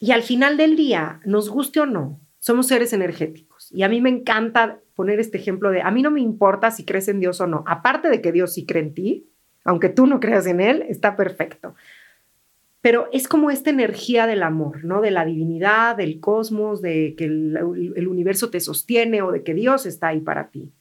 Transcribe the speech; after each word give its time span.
Y 0.00 0.12
al 0.12 0.22
final 0.22 0.56
del 0.56 0.74
día, 0.76 1.20
nos 1.26 1.50
guste 1.50 1.78
o 1.80 1.86
no, 1.86 2.18
somos 2.38 2.66
seres 2.66 2.94
energéticos. 2.94 3.70
Y 3.70 3.82
a 3.82 3.88
mí 3.88 4.00
me 4.00 4.08
encanta 4.08 4.80
poner 4.94 5.20
este 5.20 5.36
ejemplo 5.36 5.70
de, 5.70 5.82
a 5.82 5.90
mí 5.90 6.02
no 6.02 6.10
me 6.10 6.22
importa 6.22 6.70
si 6.70 6.84
crees 6.84 7.06
en 7.08 7.20
Dios 7.20 7.40
o 7.40 7.46
no. 7.46 7.62
Aparte 7.66 8.08
de 8.08 8.22
que 8.22 8.32
Dios 8.32 8.54
sí 8.54 8.64
cree 8.66 8.82
en 8.82 8.94
ti, 8.94 9.30
aunque 9.64 9.90
tú 9.90 10.06
no 10.06 10.18
creas 10.18 10.46
en 10.46 10.60
Él, 10.60 10.84
está 10.88 11.16
perfecto. 11.16 11.74
Pero 12.80 13.08
es 13.12 13.28
como 13.28 13.50
esta 13.50 13.68
energía 13.68 14.26
del 14.26 14.42
amor, 14.42 14.84
¿no? 14.84 15.02
De 15.02 15.10
la 15.10 15.26
divinidad, 15.26 15.96
del 15.96 16.18
cosmos, 16.18 16.80
de 16.80 17.14
que 17.16 17.26
el, 17.26 18.08
universo 18.08 18.48
te 18.48 18.60
sostiene 18.60 19.20
o 19.20 19.32
de 19.32 19.42
que 19.42 19.52
Dios 19.52 19.84
está 19.84 20.08
ahí 20.08 20.20
para 20.20 20.50
ti. 20.50 20.72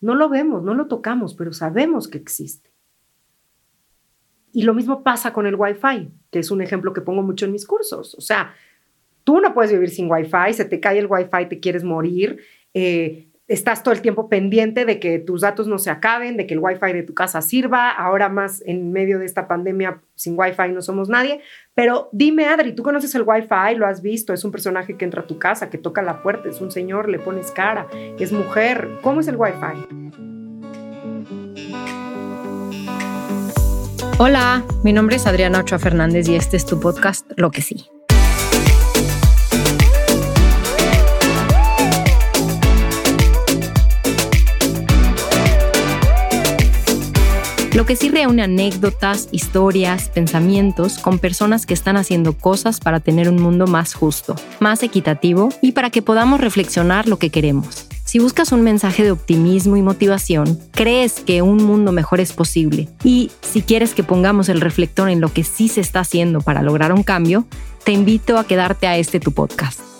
No 0.00 0.14
lo 0.14 0.28
vemos, 0.28 0.62
no 0.62 0.74
lo 0.74 0.86
tocamos, 0.86 1.34
pero 1.34 1.52
sabemos 1.52 2.06
que 2.06 2.18
existe. 2.18 2.71
Y 4.52 4.62
lo 4.62 4.74
mismo 4.74 5.02
pasa 5.02 5.32
con 5.32 5.46
el 5.46 5.54
Wi-Fi, 5.54 6.10
que 6.30 6.38
es 6.38 6.50
un 6.50 6.60
ejemplo 6.60 6.92
que 6.92 7.00
pongo 7.00 7.22
mucho 7.22 7.46
en 7.46 7.52
mis 7.52 7.66
cursos. 7.66 8.14
O 8.14 8.20
sea, 8.20 8.54
tú 9.24 9.40
no 9.40 9.54
puedes 9.54 9.72
vivir 9.72 9.90
sin 9.90 10.10
Wi-Fi, 10.10 10.52
se 10.52 10.64
te 10.64 10.78
cae 10.78 10.98
el 10.98 11.06
Wi-Fi, 11.06 11.46
te 11.48 11.58
quieres 11.58 11.84
morir. 11.84 12.38
Eh, 12.74 13.28
estás 13.48 13.82
todo 13.82 13.94
el 13.94 14.00
tiempo 14.00 14.28
pendiente 14.28 14.84
de 14.84 14.98
que 14.98 15.18
tus 15.18 15.40
datos 15.40 15.66
no 15.66 15.78
se 15.78 15.90
acaben, 15.90 16.36
de 16.36 16.46
que 16.46 16.54
el 16.54 16.60
Wi-Fi 16.60 16.92
de 16.92 17.02
tu 17.02 17.14
casa 17.14 17.40
sirva. 17.40 17.90
Ahora 17.90 18.28
más 18.28 18.62
en 18.66 18.92
medio 18.92 19.18
de 19.18 19.26
esta 19.26 19.48
pandemia, 19.48 20.00
sin 20.14 20.38
Wi-Fi 20.38 20.68
no 20.72 20.82
somos 20.82 21.08
nadie. 21.08 21.40
Pero 21.74 22.08
dime, 22.12 22.46
Adri, 22.46 22.74
¿tú 22.74 22.82
conoces 22.82 23.14
el 23.14 23.22
Wi-Fi? 23.22 23.76
¿Lo 23.76 23.86
has 23.86 24.02
visto? 24.02 24.32
Es 24.32 24.44
un 24.44 24.52
personaje 24.52 24.96
que 24.96 25.04
entra 25.04 25.22
a 25.22 25.26
tu 25.26 25.38
casa, 25.38 25.70
que 25.70 25.78
toca 25.78 26.02
la 26.02 26.22
puerta, 26.22 26.48
es 26.48 26.60
un 26.60 26.70
señor, 26.70 27.08
le 27.08 27.18
pones 27.18 27.50
cara, 27.50 27.88
es 28.18 28.32
mujer. 28.32 28.88
¿Cómo 29.02 29.20
es 29.20 29.28
el 29.28 29.36
Wi-Fi? 29.36 30.31
Hola, 34.24 34.64
mi 34.84 34.92
nombre 34.92 35.16
es 35.16 35.26
Adriana 35.26 35.58
Ochoa 35.58 35.80
Fernández 35.80 36.28
y 36.28 36.36
este 36.36 36.56
es 36.56 36.64
tu 36.64 36.78
podcast 36.78 37.28
Lo 37.34 37.50
que 37.50 37.60
sí. 37.60 37.86
Lo 47.74 47.84
que 47.84 47.96
sí 47.96 48.10
reúne 48.10 48.44
anécdotas, 48.44 49.28
historias, 49.32 50.08
pensamientos 50.10 51.00
con 51.00 51.18
personas 51.18 51.66
que 51.66 51.74
están 51.74 51.96
haciendo 51.96 52.34
cosas 52.34 52.78
para 52.78 53.00
tener 53.00 53.28
un 53.28 53.42
mundo 53.42 53.66
más 53.66 53.92
justo, 53.92 54.36
más 54.60 54.84
equitativo 54.84 55.48
y 55.60 55.72
para 55.72 55.90
que 55.90 56.00
podamos 56.00 56.40
reflexionar 56.40 57.08
lo 57.08 57.18
que 57.18 57.30
queremos. 57.30 57.88
Si 58.12 58.18
buscas 58.18 58.52
un 58.52 58.60
mensaje 58.60 59.02
de 59.02 59.10
optimismo 59.10 59.78
y 59.78 59.80
motivación, 59.80 60.58
crees 60.72 61.20
que 61.20 61.40
un 61.40 61.64
mundo 61.64 61.92
mejor 61.92 62.20
es 62.20 62.34
posible 62.34 62.90
y 63.02 63.30
si 63.40 63.62
quieres 63.62 63.94
que 63.94 64.02
pongamos 64.02 64.50
el 64.50 64.60
reflector 64.60 65.08
en 65.08 65.22
lo 65.22 65.32
que 65.32 65.44
sí 65.44 65.68
se 65.68 65.80
está 65.80 66.00
haciendo 66.00 66.42
para 66.42 66.60
lograr 66.60 66.92
un 66.92 67.04
cambio, 67.04 67.46
te 67.86 67.92
invito 67.92 68.36
a 68.36 68.46
quedarte 68.46 68.86
a 68.86 68.98
este 68.98 69.18
tu 69.18 69.32
podcast. 69.32 69.91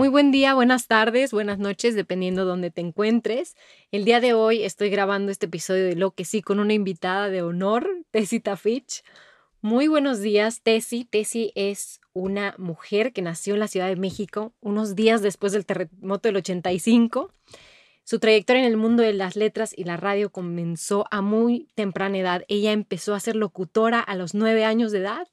Muy 0.00 0.08
buen 0.08 0.30
día, 0.30 0.54
buenas 0.54 0.86
tardes, 0.86 1.30
buenas 1.30 1.58
noches, 1.58 1.94
dependiendo 1.94 2.40
de 2.40 2.48
dónde 2.48 2.70
te 2.70 2.80
encuentres. 2.80 3.54
El 3.90 4.06
día 4.06 4.18
de 4.18 4.32
hoy 4.32 4.62
estoy 4.62 4.88
grabando 4.88 5.30
este 5.30 5.44
episodio 5.44 5.84
de 5.84 5.94
Lo 5.94 6.12
que 6.12 6.24
sí 6.24 6.40
con 6.40 6.58
una 6.58 6.72
invitada 6.72 7.28
de 7.28 7.42
honor, 7.42 7.86
Tessie 8.10 8.40
Tafich. 8.40 9.04
Muy 9.60 9.88
buenos 9.88 10.20
días, 10.20 10.62
Tessie. 10.62 11.04
Tessie 11.04 11.52
es 11.54 12.00
una 12.14 12.54
mujer 12.56 13.12
que 13.12 13.20
nació 13.20 13.52
en 13.52 13.60
la 13.60 13.68
Ciudad 13.68 13.88
de 13.88 13.96
México 13.96 14.54
unos 14.60 14.96
días 14.96 15.20
después 15.20 15.52
del 15.52 15.66
terremoto 15.66 16.30
del 16.30 16.36
85. 16.36 17.34
Su 18.02 18.20
trayectoria 18.20 18.62
en 18.62 18.68
el 18.70 18.78
mundo 18.78 19.02
de 19.02 19.12
las 19.12 19.36
letras 19.36 19.74
y 19.76 19.84
la 19.84 19.98
radio 19.98 20.32
comenzó 20.32 21.04
a 21.10 21.20
muy 21.20 21.68
temprana 21.74 22.16
edad. 22.16 22.44
Ella 22.48 22.72
empezó 22.72 23.14
a 23.14 23.20
ser 23.20 23.36
locutora 23.36 24.00
a 24.00 24.14
los 24.14 24.32
nueve 24.32 24.64
años 24.64 24.92
de 24.92 25.00
edad 25.00 25.28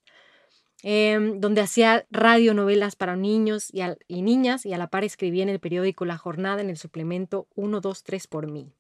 Em, 0.84 1.40
donde 1.40 1.62
hacía 1.62 2.06
radionovelas 2.12 2.96
para 2.96 3.16
niños 3.16 3.70
y, 3.74 3.82
y, 4.08 4.22
niñas 4.22 4.64
y 4.66 4.74
a 4.74 4.78
la 4.78 4.88
par 4.88 5.04
escribía 5.04 5.42
en 5.42 5.50
el 5.50 5.60
periódico 5.60 6.06
La 6.06 6.18
Jornada 6.18 6.62
en 6.62 6.70
el 6.70 6.78
suplemento 6.78 7.48
1, 7.56 7.82
2, 7.82 8.04
3 8.04 8.28
por 8.28 8.52
mí. 8.52 8.72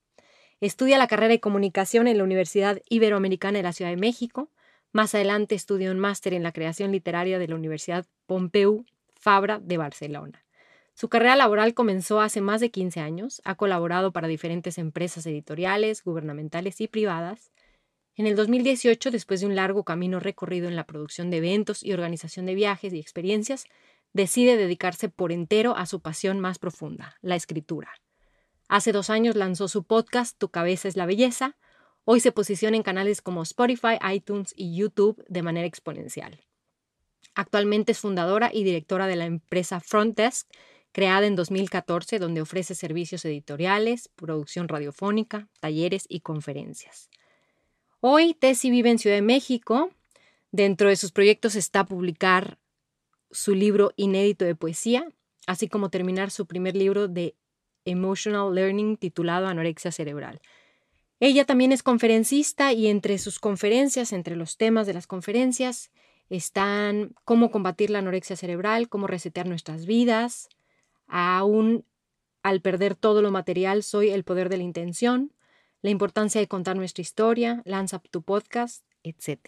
Estudia 0.62 1.00
la 1.00 1.08
carrera 1.08 1.30
de 1.30 1.40
comunicación 1.40 2.08
en 2.08 2.18
la 2.19 2.24
Universidad 2.24 2.81
Iberoamericana 2.90 3.58
de 3.58 3.63
la 3.63 3.74
Ciudad 3.74 3.91
de 3.91 3.97
México. 3.97 4.52
Más 4.91 5.16
adelante 5.16 5.56
estudió 5.56 5.91
un 5.91 6.00
máster 6.00 6.34
en 6.34 6.44
la 6.44 6.52
creación 6.52 6.91
literaria 6.91 7.40
de 7.40 7.47
la 7.47 7.56
Universidad 7.56 8.06
Pompeu 8.28 8.85
Fabra 9.16 9.59
de 9.59 9.78
Barcelona. 9.78 10.46
Su 10.94 11.09
carrera 11.09 11.35
laboral 11.35 11.74
comenzó 11.74 12.22
hace 12.22 12.41
más 12.41 12.62
de 12.62 12.72
15 12.72 13.00
años. 13.00 13.41
Ha 13.44 13.56
colaborado 13.56 14.12
para 14.12 14.28
diferentes 14.28 14.78
empresas 14.78 15.25
editoriales, 15.25 16.03
gubernamentales 16.03 16.79
y 16.81 16.88
privadas 16.88 17.52
en 18.17 18.25
el 18.25 18.35
2018, 18.35 19.11
después 19.11 19.41
de 19.41 19.45
un 19.45 19.55
largo 19.55 19.83
camino 19.83 20.19
recorrido 20.19 20.67
en 20.67 20.75
la 20.75 20.88
producción 20.88 21.29
de 21.29 21.38
eventos 21.38 21.83
y 21.83 21.94
organización 21.94 22.47
de 22.47 22.55
viajes 22.55 22.91
y 22.91 23.00
experiencias, 23.00 23.66
decide 24.11 24.57
dedicarse 24.57 25.07
por 25.07 25.31
entero 25.31 25.78
a 25.78 25.85
su 25.85 26.01
pasión 26.01 26.39
más 26.39 26.57
profunda, 26.57 27.16
la 27.22 27.35
escritura. 27.35 27.91
Hace 28.67 28.91
dos 28.91 29.11
años 29.11 29.35
lanzó 29.35 29.67
su 29.67 29.83
podcast 29.83 30.35
Tu 30.38 30.50
cabeza 30.50 30.88
es 30.88 30.97
la 30.97 31.05
belleza. 31.05 31.57
Hoy 32.05 32.19
se 32.19 32.31
posiciona 32.31 32.75
en 32.75 32.83
canales 32.83 33.22
como 33.22 33.44
Spotify, 33.44 34.00
iTunes 34.11 34.51
y 34.57 34.75
YouTube 34.75 35.23
de 35.28 35.44
manera 35.44 35.67
exponencial. 35.67 36.44
Actualmente 37.35 37.91
es 37.91 37.99
fundadora 37.99 38.49
y 38.51 38.63
directora 38.63 39.05
de 39.05 39.16
la 39.16 39.25
empresa 39.25 39.79
Front 39.79 40.17
Desk, 40.17 40.49
creada 40.91 41.28
en 41.28 41.35
2014, 41.35 42.17
donde 42.17 42.41
ofrece 42.41 42.73
servicios 42.73 43.23
editoriales, 43.25 44.09
producción 44.16 44.67
radiofónica, 44.67 45.47
talleres 45.59 46.05
y 46.09 46.22
conferencias. 46.22 47.11
Hoy 48.00 48.35
Tessie 48.35 48.69
vive 48.69 48.91
en 48.91 49.00
Ciudad 49.00 49.16
de 49.16 49.24
México. 49.24 49.90
Dentro 50.52 50.88
de 50.88 50.96
sus 50.96 51.12
proyectos 51.12 51.56
está 51.56 51.84
publicar 51.84 52.59
su 53.31 53.56
libro 53.56 53.91
inédito 53.96 54.46
de 54.46 54.53
poesía, 54.53 55.08
así 55.47 55.68
como 55.68 55.90
terminar 55.90 56.30
su 56.30 56.46
primer 56.46 56.75
libro 56.75 57.08
de 57.08 57.35
Emotional 57.85 58.53
Learning 58.53 58.97
titulado 58.97 59.47
Anorexia 59.47 59.91
Cerebral. 59.91 60.41
Ella 61.19 61.46
también 61.46 61.72
es 61.72 61.81
conferencista 61.81 62.72
y 62.72 62.85
entre 62.85 63.18
sus 63.18 63.40
conferencias, 63.40 64.14
entre 64.14 64.35
los 64.35 64.58
temas 64.58 64.85
de 64.85 64.94
las 64.94 65.08
conferencias, 65.08 65.90
están 66.29 67.16
cómo 67.25 67.50
combatir 67.50 67.90
la 67.90 68.00
anorexia 68.00 68.35
cerebral, 68.35 68.90
cómo 68.90 69.08
resetear 69.08 69.47
nuestras 69.47 69.88
vidas, 69.88 70.50
aún 71.08 71.84
al 72.44 72.62
perder 72.62 72.94
todo 72.94 73.24
lo 73.24 73.31
material, 73.31 73.81
soy 73.81 74.09
el 74.09 74.24
poder 74.24 74.50
de 74.50 74.58
la 74.58 74.64
intención, 74.64 75.34
la 75.82 75.90
importancia 75.90 76.42
de 76.42 76.48
contar 76.48 76.76
nuestra 76.76 77.02
historia, 77.02 77.62
lanza 77.66 78.00
tu 78.00 78.22
podcast, 78.22 78.84
etc. 79.04 79.40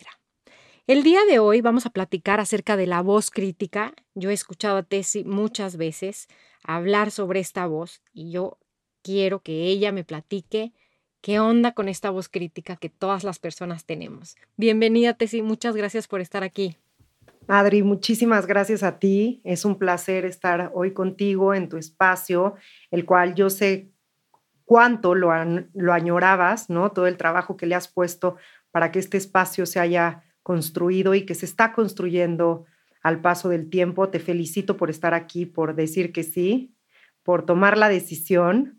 El 0.88 1.04
día 1.04 1.20
de 1.30 1.40
hoy 1.40 1.62
vamos 1.62 1.86
a 1.86 1.92
platicar 1.92 2.40
acerca 2.40 2.78
de 2.78 2.88
la 2.88 3.02
voz 3.02 3.32
crítica. 3.32 3.94
Yo 4.16 4.30
he 4.30 4.34
escuchado 4.34 4.78
a 4.78 4.84
Tessie 4.84 5.24
muchas 5.24 5.78
veces 5.78 6.28
hablar 6.64 7.12
sobre 7.12 7.40
esta 7.40 7.68
voz 7.68 8.02
y 8.14 8.32
yo 8.32 8.58
quiero 9.02 9.42
que 9.42 9.66
ella 9.66 9.92
me 9.92 10.04
platique 10.04 10.74
qué 11.22 11.40
onda 11.40 11.74
con 11.74 11.90
esta 11.90 12.10
voz 12.10 12.30
crítica 12.30 12.76
que 12.76 12.90
todas 12.90 13.24
las 13.24 13.40
personas 13.40 13.86
tenemos. 13.86 14.36
Bienvenida, 14.58 15.14
Tessie, 15.14 15.44
muchas 15.44 15.76
gracias 15.76 16.08
por 16.08 16.22
estar 16.22 16.44
aquí. 16.44 16.76
Adri, 17.48 17.82
muchísimas 17.82 18.46
gracias 18.46 18.84
a 18.84 19.00
ti. 19.00 19.42
Es 19.44 19.66
un 19.66 19.78
placer 19.80 20.26
estar 20.26 20.72
hoy 20.76 20.94
contigo 20.94 21.56
en 21.56 21.68
tu 21.68 21.78
espacio, 21.78 22.56
el 22.92 23.06
cual 23.06 23.34
yo 23.34 23.50
sé 23.50 23.90
cuánto 24.70 25.16
lo, 25.16 25.32
lo 25.74 25.94
añorabas, 25.94 26.70
¿no? 26.70 26.92
Todo 26.92 27.08
el 27.08 27.18
trabajo 27.18 27.58
que 27.58 27.66
le 27.66 27.74
has 27.74 27.88
puesto 27.88 28.36
para 28.70 28.92
que 28.92 29.00
este 29.00 29.18
espacio 29.18 29.66
se 29.66 29.80
haya 29.80 30.22
construido 30.44 31.16
y 31.16 31.26
que 31.26 31.34
se 31.34 31.48
está 31.48 31.74
construyendo 31.74 32.66
al 33.02 33.20
paso 33.20 33.50
del 33.50 33.72
tiempo. 33.72 34.10
Te 34.10 34.20
felicito 34.20 34.78
por 34.78 34.92
estar 34.92 35.16
aquí, 35.16 35.48
por 35.48 35.74
decir 35.74 36.12
que 36.12 36.22
sí, 36.22 36.76
por 37.24 37.48
tomar 37.48 37.80
la 37.80 37.90
decisión 37.90 38.78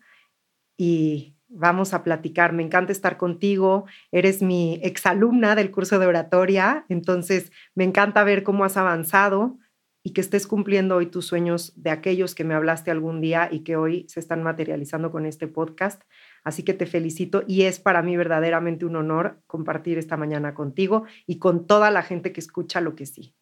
y 0.76 1.34
vamos 1.48 1.92
a 1.92 2.04
platicar. 2.04 2.52
Me 2.52 2.62
encanta 2.62 2.92
estar 2.92 3.16
contigo. 3.16 3.86
Eres 4.12 4.42
mi 4.42 4.78
exalumna 4.84 5.56
del 5.56 5.72
curso 5.72 5.98
de 5.98 6.06
oratoria, 6.06 6.84
entonces 6.88 7.50
me 7.74 7.82
encanta 7.82 8.22
ver 8.22 8.44
cómo 8.44 8.64
has 8.64 8.76
avanzado 8.76 9.58
y 10.02 10.12
que 10.12 10.20
estés 10.20 10.46
cumpliendo 10.46 10.96
hoy 10.96 11.06
tus 11.06 11.26
sueños 11.26 11.72
de 11.76 11.90
aquellos 11.90 12.34
que 12.34 12.44
me 12.44 12.54
hablaste 12.54 12.90
algún 12.90 13.20
día 13.20 13.48
y 13.50 13.60
que 13.60 13.76
hoy 13.76 14.06
se 14.08 14.20
están 14.20 14.42
materializando 14.42 15.10
con 15.10 15.26
este 15.26 15.46
podcast. 15.46 16.02
Así 16.42 16.62
que 16.62 16.72
te 16.72 16.86
felicito 16.86 17.42
y 17.46 17.62
es 17.62 17.80
para 17.80 18.02
mí 18.02 18.16
verdaderamente 18.16 18.86
un 18.86 18.96
honor 18.96 19.42
compartir 19.46 19.98
esta 19.98 20.16
mañana 20.16 20.54
contigo 20.54 21.04
y 21.26 21.38
con 21.38 21.66
toda 21.66 21.90
la 21.90 22.02
gente 22.02 22.32
que 22.32 22.40
escucha 22.40 22.80
lo 22.80 22.94
que 22.94 23.06
sí. 23.06 23.34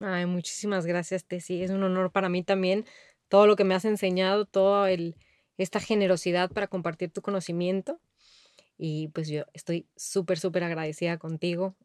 Ay, 0.00 0.26
muchísimas 0.26 0.86
gracias, 0.86 1.24
Tessy. 1.24 1.62
Es 1.62 1.70
un 1.70 1.82
honor 1.82 2.10
para 2.10 2.28
mí 2.28 2.42
también 2.42 2.84
todo 3.28 3.46
lo 3.46 3.56
que 3.56 3.64
me 3.64 3.74
has 3.74 3.84
enseñado, 3.84 4.46
toda 4.46 4.88
esta 5.58 5.80
generosidad 5.80 6.50
para 6.50 6.66
compartir 6.66 7.10
tu 7.10 7.22
conocimiento. 7.22 8.00
Y 8.76 9.08
pues 9.08 9.28
yo 9.28 9.44
estoy 9.52 9.88
súper, 9.96 10.38
súper 10.38 10.64
agradecida 10.64 11.18
contigo. 11.18 11.76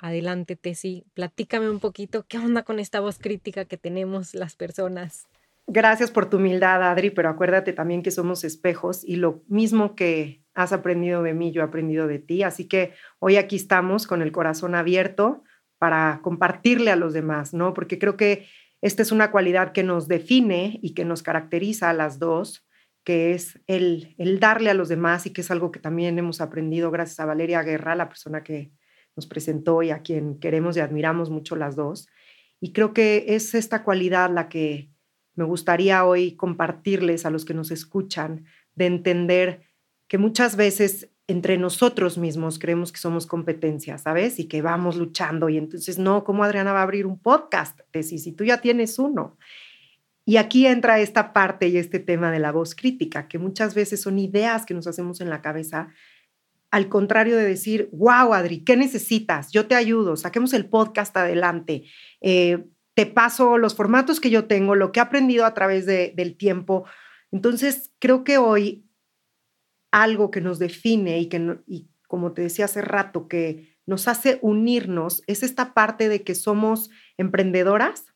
Adelante, 0.00 0.56
Tessy, 0.56 1.04
platícame 1.12 1.68
un 1.68 1.78
poquito, 1.78 2.24
¿qué 2.26 2.38
onda 2.38 2.62
con 2.62 2.78
esta 2.78 3.00
voz 3.00 3.18
crítica 3.18 3.66
que 3.66 3.76
tenemos 3.76 4.34
las 4.34 4.56
personas? 4.56 5.28
Gracias 5.66 6.10
por 6.10 6.28
tu 6.28 6.38
humildad, 6.38 6.82
Adri, 6.82 7.10
pero 7.10 7.28
acuérdate 7.28 7.72
también 7.72 8.02
que 8.02 8.10
somos 8.10 8.42
espejos 8.42 9.04
y 9.04 9.16
lo 9.16 9.44
mismo 9.46 9.94
que 9.94 10.42
has 10.54 10.72
aprendido 10.72 11.22
de 11.22 11.34
mí, 11.34 11.52
yo 11.52 11.60
he 11.60 11.64
aprendido 11.64 12.06
de 12.06 12.18
ti. 12.18 12.42
Así 12.42 12.66
que 12.66 12.94
hoy 13.18 13.36
aquí 13.36 13.56
estamos 13.56 14.06
con 14.06 14.22
el 14.22 14.32
corazón 14.32 14.74
abierto 14.74 15.44
para 15.78 16.20
compartirle 16.22 16.90
a 16.90 16.96
los 16.96 17.12
demás, 17.12 17.54
¿no? 17.54 17.74
Porque 17.74 17.98
creo 17.98 18.16
que 18.16 18.48
esta 18.80 19.02
es 19.02 19.12
una 19.12 19.30
cualidad 19.30 19.72
que 19.72 19.82
nos 19.82 20.08
define 20.08 20.78
y 20.82 20.94
que 20.94 21.04
nos 21.04 21.22
caracteriza 21.22 21.90
a 21.90 21.94
las 21.94 22.18
dos, 22.18 22.66
que 23.04 23.32
es 23.32 23.60
el, 23.66 24.14
el 24.18 24.40
darle 24.40 24.70
a 24.70 24.74
los 24.74 24.88
demás 24.88 25.26
y 25.26 25.32
que 25.32 25.42
es 25.42 25.50
algo 25.50 25.70
que 25.70 25.78
también 25.78 26.18
hemos 26.18 26.40
aprendido 26.40 26.90
gracias 26.90 27.20
a 27.20 27.26
Valeria 27.26 27.62
Guerra, 27.62 27.94
la 27.94 28.08
persona 28.08 28.42
que 28.42 28.72
presentó 29.26 29.82
y 29.82 29.90
a 29.90 30.02
quien 30.02 30.38
queremos 30.38 30.76
y 30.76 30.80
admiramos 30.80 31.30
mucho 31.30 31.56
las 31.56 31.76
dos. 31.76 32.08
Y 32.60 32.72
creo 32.72 32.92
que 32.92 33.26
es 33.28 33.54
esta 33.54 33.82
cualidad 33.84 34.30
la 34.30 34.48
que 34.48 34.90
me 35.34 35.44
gustaría 35.44 36.04
hoy 36.04 36.32
compartirles 36.32 37.24
a 37.24 37.30
los 37.30 37.44
que 37.44 37.54
nos 37.54 37.70
escuchan, 37.70 38.44
de 38.74 38.86
entender 38.86 39.62
que 40.08 40.18
muchas 40.18 40.56
veces 40.56 41.08
entre 41.28 41.56
nosotros 41.56 42.18
mismos 42.18 42.58
creemos 42.58 42.92
que 42.92 42.98
somos 42.98 43.26
competencia, 43.26 43.96
¿sabes? 43.98 44.38
Y 44.38 44.48
que 44.48 44.62
vamos 44.62 44.96
luchando 44.96 45.48
y 45.48 45.56
entonces, 45.56 45.98
no, 45.98 46.24
¿cómo 46.24 46.44
Adriana 46.44 46.72
va 46.72 46.80
a 46.80 46.82
abrir 46.82 47.06
un 47.06 47.18
podcast? 47.18 47.80
si 48.02 48.32
tú 48.32 48.44
ya 48.44 48.60
tienes 48.60 48.98
uno. 48.98 49.38
Y 50.24 50.36
aquí 50.36 50.66
entra 50.66 51.00
esta 51.00 51.32
parte 51.32 51.68
y 51.68 51.76
este 51.76 51.98
tema 51.98 52.30
de 52.30 52.38
la 52.40 52.52
voz 52.52 52.74
crítica, 52.74 53.28
que 53.28 53.38
muchas 53.38 53.74
veces 53.74 54.02
son 54.02 54.18
ideas 54.18 54.66
que 54.66 54.74
nos 54.74 54.86
hacemos 54.86 55.20
en 55.20 55.30
la 55.30 55.40
cabeza, 55.40 55.88
al 56.70 56.88
contrario 56.88 57.36
de 57.36 57.44
decir, 57.44 57.88
wow, 57.92 58.32
Adri, 58.32 58.62
¿qué 58.64 58.76
necesitas? 58.76 59.50
Yo 59.50 59.66
te 59.66 59.74
ayudo, 59.74 60.16
saquemos 60.16 60.52
el 60.52 60.68
podcast 60.68 61.16
adelante, 61.16 61.84
eh, 62.20 62.64
te 62.94 63.06
paso 63.06 63.58
los 63.58 63.74
formatos 63.74 64.20
que 64.20 64.30
yo 64.30 64.46
tengo, 64.46 64.74
lo 64.74 64.92
que 64.92 65.00
he 65.00 65.02
aprendido 65.02 65.44
a 65.46 65.54
través 65.54 65.86
del 65.86 66.36
tiempo. 66.36 66.84
Entonces, 67.32 67.92
creo 67.98 68.24
que 68.24 68.38
hoy 68.38 68.86
algo 69.90 70.30
que 70.30 70.40
nos 70.40 70.58
define 70.58 71.18
y 71.18 71.26
que, 71.28 71.58
y 71.66 71.88
como 72.06 72.32
te 72.32 72.42
decía 72.42 72.66
hace 72.66 72.82
rato, 72.82 73.26
que 73.26 73.76
nos 73.86 74.06
hace 74.06 74.38
unirnos, 74.42 75.22
es 75.26 75.42
esta 75.42 75.74
parte 75.74 76.08
de 76.08 76.22
que 76.22 76.34
somos 76.34 76.90
emprendedoras, 77.16 78.06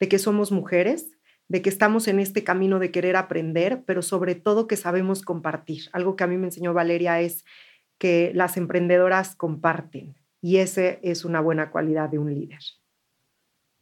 de 0.00 0.08
que 0.08 0.18
somos 0.18 0.50
mujeres, 0.50 1.10
de 1.48 1.62
que 1.62 1.68
estamos 1.68 2.08
en 2.08 2.18
este 2.18 2.42
camino 2.42 2.78
de 2.78 2.90
querer 2.90 3.16
aprender, 3.16 3.84
pero 3.86 4.02
sobre 4.02 4.34
todo 4.34 4.66
que 4.66 4.76
sabemos 4.76 5.22
compartir. 5.22 5.84
Algo 5.92 6.16
que 6.16 6.24
a 6.24 6.26
mí 6.26 6.36
me 6.38 6.46
enseñó 6.46 6.72
Valeria 6.72 7.20
es 7.20 7.44
que 7.98 8.32
las 8.34 8.56
emprendedoras 8.56 9.36
comparten 9.36 10.16
y 10.40 10.58
ese 10.58 11.00
es 11.02 11.24
una 11.24 11.40
buena 11.40 11.70
cualidad 11.70 12.08
de 12.10 12.18
un 12.18 12.34
líder. 12.34 12.60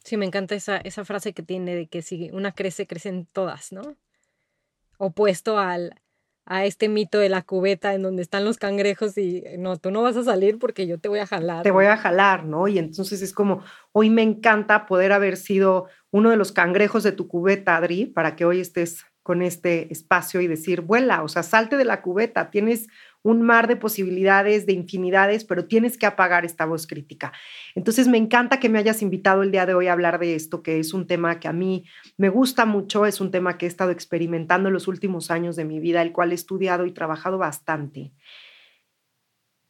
Sí, 0.05 0.17
me 0.17 0.27
encanta 0.27 0.55
esa, 0.55 0.77
esa 0.79 1.05
frase 1.05 1.33
que 1.33 1.43
tiene 1.43 1.75
de 1.75 1.87
que 1.89 2.03
si 2.03 2.31
una 2.33 2.53
crece, 2.53 2.87
crecen 2.87 3.27
todas, 3.33 3.73
¿no? 3.73 3.97
Opuesto 4.99 5.59
al, 5.59 6.01
a 6.45 6.65
este 6.65 6.89
mito 6.89 7.19
de 7.19 7.29
la 7.29 7.43
cubeta 7.43 7.95
en 7.95 8.03
donde 8.03 8.23
están 8.23 8.45
los 8.45 8.59
cangrejos 8.59 9.17
y 9.17 9.45
no, 9.59 9.77
tú 9.77 9.91
no 9.91 10.03
vas 10.03 10.17
a 10.17 10.25
salir 10.25 10.59
porque 10.59 10.87
yo 10.87 10.99
te 10.99 11.09
voy 11.09 11.21
a 11.21 11.27
jalar. 11.27 11.63
Te 11.63 11.71
voy 11.71 11.87
a 11.87 11.97
jalar, 11.97 12.45
¿no? 12.45 12.67
Y 12.69 12.79
entonces 12.79 13.23
es 13.23 13.33
como, 13.33 13.63
hoy 13.93 14.11
me 14.11 14.23
encanta 14.23 14.87
poder 14.87 15.13
haber 15.13 15.37
sido 15.37 15.87
uno 16.11 16.31
de 16.31 16.37
los 16.37 16.53
cangrejos 16.53 17.05
de 17.05 17.13
tu 17.13 17.29
cubeta, 17.29 17.77
Adri, 17.77 18.07
para 18.07 18.35
que 18.35 18.45
hoy 18.45 18.61
estés 18.61 19.05
con 19.23 19.41
este 19.41 19.93
espacio 19.93 20.41
y 20.41 20.49
decir, 20.49 20.81
vuela, 20.81 21.23
o 21.23 21.29
sea, 21.29 21.45
salte 21.45 21.77
de 21.77 21.85
la 21.85 22.03
cubeta, 22.03 22.51
tienes 22.51 22.89
un 23.23 23.43
mar 23.43 23.69
de 23.69 23.77
posibilidades, 23.77 24.67
de 24.67 24.73
infinidades, 24.73 25.45
pero 25.45 25.67
tienes 25.67 25.97
que 25.97 26.07
apagar 26.07 26.45
esta 26.45 26.67
voz 26.67 26.87
crítica. 26.87 27.33
Entonces, 27.75 28.09
me 28.09 28.19
encanta 28.19 28.59
que 28.59 28.69
me 28.69 28.79
hayas 28.79 29.01
invitado 29.03 29.43
el 29.43 29.53
día 29.53 29.65
de 29.65 29.75
hoy 29.75 29.87
a 29.87 29.93
hablar 29.93 30.19
de 30.19 30.35
esto, 30.35 30.63
que 30.63 30.81
es 30.81 30.93
un 30.93 31.07
tema 31.07 31.39
que 31.39 31.49
a 31.49 31.53
mí 31.53 31.85
me 32.17 32.29
gusta 32.29 32.65
mucho, 32.65 33.07
es 33.07 33.21
un 33.21 33.31
tema 33.31 33.59
que 33.59 33.67
he 33.67 33.69
estado 33.69 33.93
experimentando 33.93 34.69
en 34.69 34.75
los 34.75 34.89
últimos 34.89 35.31
años 35.31 35.55
de 35.57 35.65
mi 35.65 35.79
vida, 35.79 36.03
el 36.03 36.13
cual 36.13 36.33
he 36.33 36.35
estudiado 36.35 36.85
y 36.87 36.93
trabajado 36.93 37.39
bastante. 37.39 38.13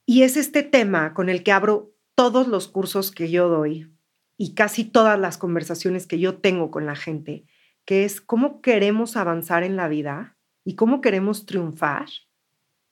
Y 0.07 0.23
es 0.23 0.37
este 0.37 0.63
tema 0.63 1.15
con 1.15 1.29
el 1.29 1.43
que 1.43 1.53
abro 1.53 1.95
todos 2.15 2.49
los 2.49 2.69
cursos 2.69 3.11
que 3.11 3.31
yo 3.31 3.49
doy 3.49 3.93
y 4.37 4.55
casi 4.55 4.85
todas 4.85 5.19
las 5.19 5.39
conversaciones 5.39 6.07
que 6.07 6.19
yo 6.19 6.39
tengo 6.39 6.71
con 6.71 6.87
la 6.87 6.97
gente, 6.97 7.45
que 7.85 8.05
es 8.05 8.21
cómo 8.21 8.63
queremos 8.63 9.17
avanzar 9.17 9.63
en 9.63 9.77
la 9.77 9.89
vida 9.89 10.37
y 10.65 10.75
cómo 10.75 11.01
queremos 11.01 11.47
triunfar 11.47 12.07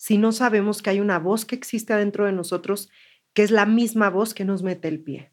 si 0.01 0.17
no 0.17 0.33
sabemos 0.33 0.81
que 0.81 0.89
hay 0.89 0.99
una 0.99 1.19
voz 1.19 1.45
que 1.45 1.55
existe 1.55 1.93
adentro 1.93 2.25
de 2.25 2.33
nosotros, 2.33 2.89
que 3.35 3.43
es 3.43 3.51
la 3.51 3.67
misma 3.67 4.09
voz 4.09 4.33
que 4.33 4.47
nos 4.47 4.63
mete 4.63 4.89
el 4.89 4.99
pie. 4.99 5.31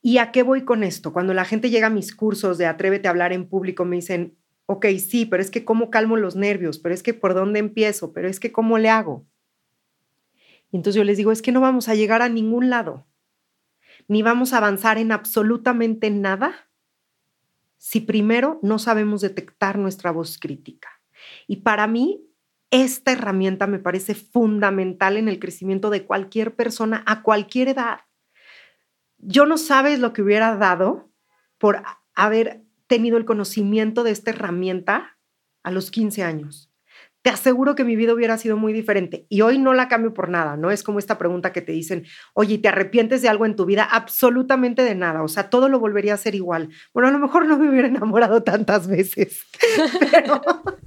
¿Y 0.00 0.18
a 0.18 0.30
qué 0.30 0.44
voy 0.44 0.64
con 0.64 0.84
esto? 0.84 1.12
Cuando 1.12 1.34
la 1.34 1.44
gente 1.44 1.68
llega 1.68 1.88
a 1.88 1.90
mis 1.90 2.14
cursos 2.14 2.58
de 2.58 2.66
Atrévete 2.66 3.08
a 3.08 3.10
hablar 3.10 3.32
en 3.32 3.48
público, 3.48 3.84
me 3.84 3.96
dicen, 3.96 4.38
ok, 4.66 4.86
sí, 5.04 5.26
pero 5.26 5.42
es 5.42 5.50
que 5.50 5.64
cómo 5.64 5.90
calmo 5.90 6.16
los 6.16 6.36
nervios, 6.36 6.78
pero 6.78 6.94
es 6.94 7.02
que 7.02 7.12
por 7.12 7.34
dónde 7.34 7.58
empiezo, 7.58 8.12
pero 8.12 8.28
es 8.28 8.38
que 8.38 8.52
cómo 8.52 8.78
le 8.78 8.88
hago. 8.88 9.26
Y 10.70 10.76
entonces 10.76 10.96
yo 10.96 11.02
les 11.02 11.16
digo, 11.16 11.32
es 11.32 11.42
que 11.42 11.50
no 11.50 11.60
vamos 11.60 11.88
a 11.88 11.96
llegar 11.96 12.22
a 12.22 12.28
ningún 12.28 12.70
lado, 12.70 13.04
ni 14.06 14.22
vamos 14.22 14.52
a 14.52 14.58
avanzar 14.58 14.96
en 14.96 15.10
absolutamente 15.10 16.08
nada 16.10 16.70
si 17.78 18.00
primero 18.00 18.60
no 18.62 18.78
sabemos 18.78 19.22
detectar 19.22 19.76
nuestra 19.76 20.12
voz 20.12 20.38
crítica. 20.38 20.88
Y 21.48 21.56
para 21.56 21.88
mí, 21.88 22.29
esta 22.70 23.12
herramienta 23.12 23.66
me 23.66 23.78
parece 23.78 24.14
fundamental 24.14 25.16
en 25.16 25.28
el 25.28 25.38
crecimiento 25.38 25.90
de 25.90 26.04
cualquier 26.04 26.54
persona 26.54 27.02
a 27.06 27.22
cualquier 27.22 27.68
edad. 27.68 28.00
Yo 29.18 29.46
no 29.46 29.58
sabes 29.58 29.98
lo 29.98 30.12
que 30.12 30.22
hubiera 30.22 30.56
dado 30.56 31.10
por 31.58 31.82
haber 32.14 32.62
tenido 32.86 33.18
el 33.18 33.24
conocimiento 33.24 34.02
de 34.02 34.12
esta 34.12 34.30
herramienta 34.30 35.18
a 35.62 35.70
los 35.70 35.90
15 35.90 36.22
años 36.22 36.70
te 37.22 37.30
aseguro 37.30 37.74
que 37.74 37.84
mi 37.84 37.96
vida 37.96 38.14
hubiera 38.14 38.38
sido 38.38 38.56
muy 38.56 38.72
diferente. 38.72 39.26
Y 39.28 39.42
hoy 39.42 39.58
no 39.58 39.74
la 39.74 39.88
cambio 39.88 40.14
por 40.14 40.30
nada, 40.30 40.56
¿no? 40.56 40.70
Es 40.70 40.82
como 40.82 40.98
esta 40.98 41.18
pregunta 41.18 41.52
que 41.52 41.60
te 41.60 41.72
dicen, 41.72 42.04
oye, 42.32 42.58
¿te 42.58 42.68
arrepientes 42.68 43.20
de 43.20 43.28
algo 43.28 43.44
en 43.44 43.56
tu 43.56 43.66
vida? 43.66 43.84
Absolutamente 43.84 44.82
de 44.82 44.94
nada, 44.94 45.22
o 45.22 45.28
sea, 45.28 45.50
todo 45.50 45.68
lo 45.68 45.78
volvería 45.78 46.14
a 46.14 46.18
ser 46.18 46.34
igual. 46.34 46.70
Bueno, 46.94 47.08
a 47.08 47.12
lo 47.12 47.18
mejor 47.18 47.46
no 47.46 47.58
me 47.58 47.68
hubiera 47.68 47.88
enamorado 47.88 48.42
tantas 48.42 48.88
veces, 48.88 49.46
pero 50.12 50.40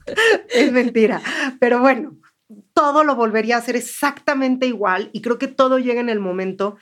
es 0.49 0.71
mentira. 0.71 1.21
Pero 1.59 1.79
bueno, 1.79 2.17
todo 2.73 3.03
lo 3.03 3.15
volvería 3.15 3.57
a 3.57 3.61
ser 3.61 3.75
exactamente 3.75 4.67
igual 4.67 5.09
y 5.13 5.21
creo 5.21 5.37
que 5.37 5.47
todo 5.47 5.79
llega 5.79 6.01
en 6.01 6.09
el 6.09 6.19
momento, 6.19 6.77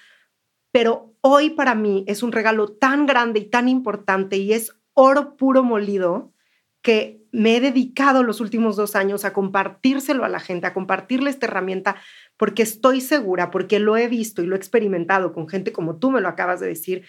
pero 0.71 1.13
hoy 1.21 1.51
para 1.51 1.75
mí 1.75 2.03
es 2.07 2.23
un 2.23 2.31
regalo 2.31 2.69
tan 2.69 3.05
grande 3.05 3.41
y 3.41 3.49
tan 3.49 3.69
importante 3.69 4.37
y 4.37 4.53
es 4.53 4.75
oro 4.93 5.35
puro 5.35 5.63
molido 5.63 6.33
que 6.81 7.21
me 7.31 7.55
he 7.55 7.61
dedicado 7.61 8.23
los 8.23 8.41
últimos 8.41 8.75
dos 8.75 8.95
años 8.95 9.23
a 9.23 9.33
compartírselo 9.33 10.25
a 10.25 10.29
la 10.29 10.39
gente, 10.39 10.67
a 10.67 10.73
compartirle 10.73 11.29
esta 11.29 11.45
herramienta, 11.45 11.95
porque 12.37 12.63
estoy 12.63 13.01
segura, 13.01 13.51
porque 13.51 13.79
lo 13.79 13.95
he 13.97 14.07
visto 14.07 14.41
y 14.41 14.47
lo 14.47 14.55
he 14.55 14.57
experimentado 14.57 15.31
con 15.31 15.47
gente 15.47 15.71
como 15.71 15.97
tú 15.97 16.11
me 16.11 16.21
lo 16.21 16.27
acabas 16.27 16.59
de 16.59 16.67
decir, 16.67 17.05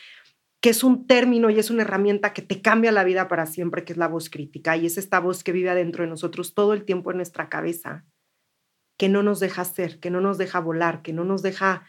que 0.62 0.70
es 0.70 0.84
un 0.84 1.08
término 1.08 1.50
y 1.50 1.58
es 1.58 1.70
una 1.70 1.82
herramienta 1.82 2.32
que 2.32 2.40
te 2.40 2.62
cambia 2.62 2.92
la 2.92 3.02
vida 3.02 3.26
para 3.26 3.46
siempre, 3.46 3.84
que 3.84 3.92
es 3.94 3.96
la 3.96 4.06
voz 4.06 4.30
crítica, 4.30 4.76
y 4.76 4.86
es 4.86 4.96
esta 4.96 5.18
voz 5.18 5.42
que 5.42 5.50
vive 5.50 5.68
adentro 5.68 6.04
de 6.04 6.10
nosotros 6.10 6.54
todo 6.54 6.72
el 6.72 6.84
tiempo 6.84 7.10
en 7.10 7.16
nuestra 7.16 7.48
cabeza, 7.48 8.06
que 8.96 9.08
no 9.08 9.24
nos 9.24 9.40
deja 9.40 9.64
ser, 9.64 9.98
que 9.98 10.08
no 10.08 10.20
nos 10.20 10.38
deja 10.38 10.60
volar, 10.60 11.02
que 11.02 11.12
no 11.12 11.24
nos 11.24 11.42
deja 11.42 11.84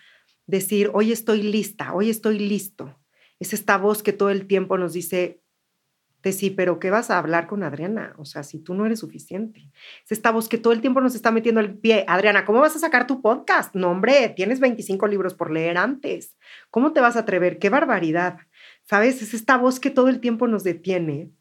decir, 0.48 0.90
hoy 0.94 1.12
estoy 1.12 1.44
lista, 1.44 1.94
hoy 1.94 2.10
estoy 2.10 2.40
listo. 2.40 3.00
Es 3.40 3.54
esta 3.54 3.78
voz 3.78 4.02
que 4.02 4.12
todo 4.12 4.32
el 4.32 4.48
tiempo 4.48 4.76
nos 4.80 4.94
dice, 4.94 5.44
de 6.24 6.32
sí, 6.32 6.50
pero 6.50 6.80
¿qué 6.80 6.90
vas 6.90 7.12
a 7.12 7.20
hablar 7.20 7.48
con 7.48 7.64
Adriana? 7.64 8.16
O 8.18 8.26
sea, 8.26 8.44
si 8.44 8.58
tú 8.58 8.74
no 8.74 8.86
eres 8.86 9.02
suficiente. 9.02 9.70
Es 10.06 10.14
esta 10.14 10.32
voz 10.32 10.48
que 10.48 10.58
todo 10.58 10.72
el 10.72 10.80
tiempo 10.80 11.02
nos 11.02 11.16
está 11.16 11.32
metiendo 11.32 11.60
el 11.60 11.78
pie. 11.78 12.06
Adriana, 12.08 12.46
¿cómo 12.46 12.62
vas 12.62 12.76
a 12.76 12.80
sacar 12.80 13.06
tu 13.06 13.22
podcast? 13.22 13.76
No, 13.76 13.92
hombre, 13.92 14.30
tienes 14.30 14.62
25 14.62 15.06
libros 15.08 15.34
por 15.34 15.52
leer 15.52 15.78
antes. 15.78 16.36
¿Cómo 16.72 16.94
te 16.94 17.02
vas 17.02 17.18
a 17.18 17.20
atrever? 17.20 17.60
¡Qué 17.60 17.70
barbaridad! 17.70 18.38
¿Sabes? 18.86 19.22
Es 19.22 19.34
esta 19.34 19.58
voz 19.58 19.80
que 19.80 19.90
todo 19.90 20.10
el 20.10 20.20
tiempo 20.20 20.48
nos 20.48 20.64
detiene 20.64 21.32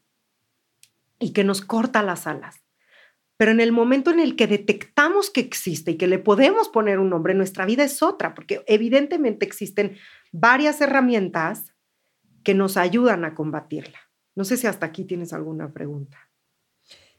y 1.19 1.33
que 1.33 1.43
nos 1.43 1.61
corta 1.61 2.01
las 2.01 2.27
alas. 2.27 2.63
Pero 3.37 3.51
en 3.51 3.59
el 3.59 3.71
momento 3.71 4.11
en 4.11 4.19
el 4.19 4.35
que 4.35 4.47
detectamos 4.47 5.29
que 5.29 5.41
existe 5.41 5.91
y 5.91 5.97
que 5.97 6.07
le 6.07 6.19
podemos 6.19 6.69
poner 6.69 6.99
un 6.99 7.09
nombre, 7.09 7.33
nuestra 7.33 7.65
vida 7.65 7.83
es 7.83 8.03
otra, 8.03 8.35
porque 8.35 8.63
evidentemente 8.67 9.45
existen 9.45 9.97
varias 10.31 10.79
herramientas 10.81 11.73
que 12.43 12.53
nos 12.53 12.77
ayudan 12.77 13.25
a 13.25 13.35
combatirla. 13.35 13.99
No 14.35 14.43
sé 14.43 14.57
si 14.57 14.67
hasta 14.67 14.85
aquí 14.85 15.03
tienes 15.03 15.33
alguna 15.33 15.73
pregunta. 15.73 16.29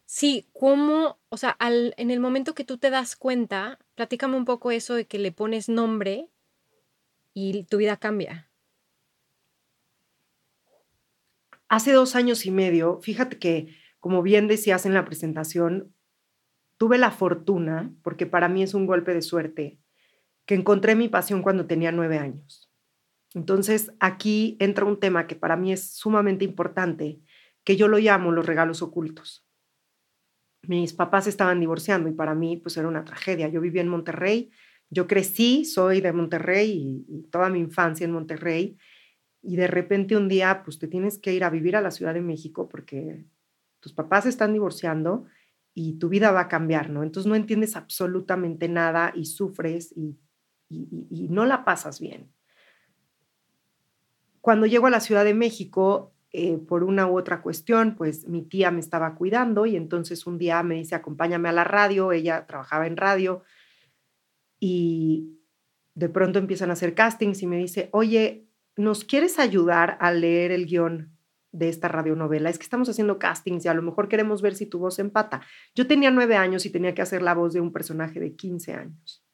Sí, 0.06 0.46
¿cómo, 0.52 1.18
o 1.28 1.36
sea, 1.36 1.50
al, 1.50 1.94
en 1.96 2.10
el 2.10 2.20
momento 2.20 2.54
que 2.54 2.64
tú 2.64 2.78
te 2.78 2.90
das 2.90 3.16
cuenta, 3.16 3.78
platícame 3.94 4.36
un 4.36 4.44
poco 4.44 4.70
eso 4.70 4.94
de 4.94 5.06
que 5.06 5.18
le 5.18 5.32
pones 5.32 5.68
nombre 5.68 6.28
y 7.32 7.64
tu 7.64 7.78
vida 7.78 7.96
cambia? 7.96 8.48
Hace 11.74 11.90
dos 11.90 12.14
años 12.14 12.46
y 12.46 12.52
medio, 12.52 13.00
fíjate 13.02 13.36
que, 13.36 13.74
como 13.98 14.22
bien 14.22 14.46
decías 14.46 14.86
en 14.86 14.94
la 14.94 15.04
presentación, 15.04 15.92
tuve 16.76 16.98
la 16.98 17.10
fortuna, 17.10 17.92
porque 18.04 18.26
para 18.26 18.48
mí 18.48 18.62
es 18.62 18.74
un 18.74 18.86
golpe 18.86 19.12
de 19.12 19.22
suerte, 19.22 19.80
que 20.46 20.54
encontré 20.54 20.94
mi 20.94 21.08
pasión 21.08 21.42
cuando 21.42 21.66
tenía 21.66 21.90
nueve 21.90 22.18
años. 22.18 22.70
Entonces, 23.34 23.90
aquí 23.98 24.56
entra 24.60 24.84
un 24.84 25.00
tema 25.00 25.26
que 25.26 25.34
para 25.34 25.56
mí 25.56 25.72
es 25.72 25.96
sumamente 25.96 26.44
importante, 26.44 27.20
que 27.64 27.74
yo 27.74 27.88
lo 27.88 27.98
llamo 27.98 28.30
los 28.30 28.46
regalos 28.46 28.80
ocultos. 28.80 29.44
Mis 30.62 30.92
papás 30.92 31.26
estaban 31.26 31.58
divorciando 31.58 32.08
y 32.08 32.12
para 32.12 32.36
mí 32.36 32.56
pues 32.56 32.76
era 32.76 32.86
una 32.86 33.04
tragedia. 33.04 33.48
Yo 33.48 33.60
vivía 33.60 33.82
en 33.82 33.88
Monterrey, 33.88 34.52
yo 34.90 35.08
crecí, 35.08 35.64
soy 35.64 36.00
de 36.00 36.12
Monterrey 36.12 37.04
y, 37.08 37.22
toda 37.32 37.48
mi 37.48 37.58
infancia 37.58 38.04
en 38.04 38.12
Monterrey 38.12 38.78
y 39.44 39.56
de 39.56 39.66
repente 39.66 40.16
un 40.16 40.28
día 40.28 40.62
pues 40.64 40.78
te 40.78 40.88
tienes 40.88 41.18
que 41.18 41.32
ir 41.32 41.44
a 41.44 41.50
vivir 41.50 41.76
a 41.76 41.80
la 41.80 41.90
Ciudad 41.90 42.14
de 42.14 42.20
México 42.20 42.68
porque 42.68 43.24
tus 43.80 43.92
papás 43.92 44.26
están 44.26 44.52
divorciando 44.52 45.26
y 45.74 45.98
tu 45.98 46.08
vida 46.08 46.30
va 46.32 46.42
a 46.42 46.48
cambiar, 46.48 46.90
¿no? 46.90 47.02
Entonces 47.02 47.28
no 47.28 47.36
entiendes 47.36 47.76
absolutamente 47.76 48.68
nada 48.68 49.12
y 49.14 49.26
sufres 49.26 49.92
y, 49.96 50.18
y 50.68 51.28
no 51.28 51.44
la 51.44 51.64
pasas 51.64 52.00
bien. 52.00 52.32
Cuando 54.40 54.66
llego 54.66 54.86
a 54.86 54.90
la 54.90 55.00
Ciudad 55.00 55.24
de 55.24 55.34
México, 55.34 56.14
eh, 56.36 56.58
por 56.58 56.82
una 56.82 57.06
u 57.06 57.16
otra 57.16 57.42
cuestión, 57.42 57.94
pues 57.94 58.26
mi 58.26 58.42
tía 58.42 58.72
me 58.72 58.80
estaba 58.80 59.14
cuidando 59.14 59.66
y 59.66 59.76
entonces 59.76 60.26
un 60.26 60.36
día 60.36 60.60
me 60.64 60.74
dice, 60.74 60.96
acompáñame 60.96 61.48
a 61.48 61.52
la 61.52 61.62
radio, 61.62 62.10
ella 62.10 62.44
trabajaba 62.44 62.88
en 62.88 62.96
radio 62.96 63.44
y 64.58 65.38
de 65.94 66.08
pronto 66.08 66.40
empiezan 66.40 66.70
a 66.70 66.72
hacer 66.72 66.96
castings 66.96 67.40
y 67.40 67.46
me 67.46 67.58
dice, 67.58 67.88
oye, 67.92 68.43
¿nos 68.76 69.04
quieres 69.04 69.38
ayudar 69.38 69.96
a 70.00 70.12
leer 70.12 70.50
el 70.50 70.66
guion 70.66 71.16
de 71.52 71.68
esta 71.68 71.88
radionovela? 71.88 72.50
Es 72.50 72.58
que 72.58 72.64
estamos 72.64 72.88
haciendo 72.88 73.18
castings 73.18 73.64
y 73.64 73.68
a 73.68 73.74
lo 73.74 73.82
mejor 73.82 74.08
queremos 74.08 74.42
ver 74.42 74.54
si 74.54 74.66
tu 74.66 74.78
voz 74.78 74.98
empata. 74.98 75.42
Yo 75.74 75.86
tenía 75.86 76.10
nueve 76.10 76.36
años 76.36 76.66
y 76.66 76.70
tenía 76.70 76.94
que 76.94 77.02
hacer 77.02 77.22
la 77.22 77.34
voz 77.34 77.52
de 77.52 77.60
un 77.60 77.72
personaje 77.72 78.20
de 78.20 78.34
15 78.34 78.74
años. 78.74 79.24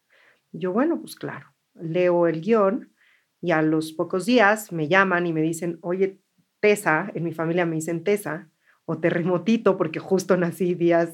yo, 0.52 0.73
bueno, 0.73 1.00
pues 1.00 1.14
claro, 1.14 1.54
leo 1.75 2.26
el 2.26 2.40
guion 2.40 2.92
y 3.40 3.52
a 3.52 3.62
los 3.62 3.92
pocos 3.92 4.26
días 4.26 4.73
me 4.73 4.88
llaman 4.88 5.26
y 5.26 5.32
me 5.32 5.42
dicen, 5.42 5.78
oye, 5.80 6.20
Tesa, 6.61 7.11
en 7.14 7.25
mi 7.25 7.32
familia 7.32 7.64
me 7.64 7.76
dicen 7.76 8.04
Tesa 8.04 8.50
o 8.85 8.99
terremotito 8.99 9.76
porque 9.76 9.99
justo 9.99 10.37
nací 10.37 10.75
días. 10.75 11.11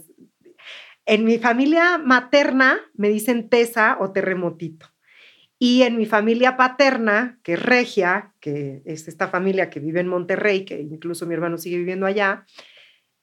En 1.04 1.24
mi 1.24 1.38
familia 1.38 1.98
materna 1.98 2.80
me 2.94 3.08
dicen 3.08 3.48
Tesa 3.48 3.96
o 4.00 4.10
terremotito. 4.10 4.86
Y 5.58 5.82
en 5.82 5.96
mi 5.96 6.04
familia 6.04 6.56
paterna, 6.56 7.38
que 7.42 7.54
es 7.54 7.62
regia, 7.62 8.34
que 8.40 8.82
es 8.84 9.08
esta 9.08 9.28
familia 9.28 9.70
que 9.70 9.80
vive 9.80 10.00
en 10.00 10.08
Monterrey, 10.08 10.64
que 10.64 10.80
incluso 10.80 11.26
mi 11.26 11.34
hermano 11.34 11.56
sigue 11.56 11.78
viviendo 11.78 12.04
allá, 12.04 12.44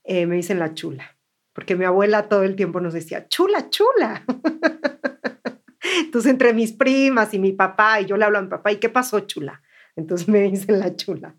eh, 0.03 0.25
me 0.25 0.35
dicen 0.35 0.57
la 0.57 0.73
chula, 0.73 1.15
porque 1.53 1.75
mi 1.75 1.85
abuela 1.85 2.29
todo 2.29 2.43
el 2.43 2.55
tiempo 2.55 2.79
nos 2.81 2.93
decía, 2.93 3.27
chula, 3.27 3.69
chula. 3.69 4.23
Entonces, 6.05 6.31
entre 6.31 6.53
mis 6.53 6.73
primas 6.73 7.33
y 7.33 7.39
mi 7.39 7.51
papá, 7.51 8.01
y 8.01 8.05
yo 8.05 8.17
le 8.17 8.25
hablo 8.25 8.39
a 8.39 8.41
mi 8.41 8.49
papá, 8.49 8.71
¿y 8.71 8.77
qué 8.77 8.89
pasó, 8.89 9.19
chula? 9.21 9.61
Entonces 9.95 10.27
me 10.27 10.41
dicen 10.41 10.79
la 10.79 10.95
chula. 10.95 11.35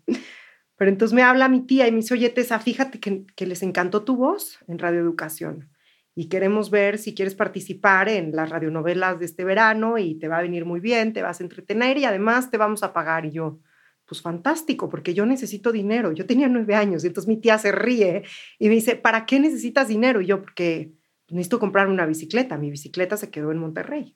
Pero 0.77 0.91
entonces 0.91 1.13
me 1.13 1.23
habla 1.23 1.47
mi 1.49 1.65
tía 1.65 1.87
y 1.87 1.91
me 1.91 1.97
dice, 1.97 2.13
oye, 2.13 2.29
Tessa, 2.29 2.59
fíjate 2.59 2.99
que, 2.99 3.25
que 3.35 3.45
les 3.45 3.63
encantó 3.63 4.03
tu 4.03 4.17
voz 4.17 4.59
en 4.67 4.79
Radio 4.79 4.99
Educación 4.99 5.69
y 6.15 6.29
queremos 6.29 6.71
ver 6.71 6.97
si 6.97 7.13
quieres 7.13 7.35
participar 7.35 8.07
en 8.07 8.31
las 8.31 8.49
radionovelas 8.49 9.19
de 9.19 9.25
este 9.25 9.43
verano 9.43 9.97
y 9.97 10.15
te 10.15 10.29
va 10.29 10.37
a 10.37 10.41
venir 10.41 10.63
muy 10.63 10.79
bien, 10.79 11.11
te 11.11 11.21
vas 11.21 11.41
a 11.41 11.43
entretener 11.43 11.97
y 11.97 12.05
además 12.05 12.49
te 12.49 12.57
vamos 12.57 12.83
a 12.83 12.93
pagar. 12.93 13.25
Y 13.25 13.31
yo, 13.31 13.59
pues 14.05 14.21
fantástico, 14.21 14.87
porque 14.87 15.13
yo 15.13 15.25
necesito 15.25 15.73
dinero. 15.73 16.13
Yo 16.13 16.25
tenía 16.25 16.47
nueve 16.47 16.73
años 16.73 17.03
y 17.03 17.07
entonces 17.07 17.27
mi 17.27 17.37
tía 17.37 17.57
se 17.57 17.73
ríe 17.73 18.23
y 18.57 18.69
me 18.69 18.75
dice, 18.75 18.95
¿para 18.95 19.25
qué 19.25 19.41
necesitas 19.41 19.89
dinero? 19.89 20.21
Y 20.21 20.27
yo, 20.27 20.41
porque 20.41 20.93
necesito 21.27 21.59
comprar 21.59 21.89
una 21.89 22.05
bicicleta. 22.05 22.57
Mi 22.57 22.71
bicicleta 22.71 23.17
se 23.17 23.29
quedó 23.29 23.51
en 23.51 23.57
Monterrey. 23.57 24.15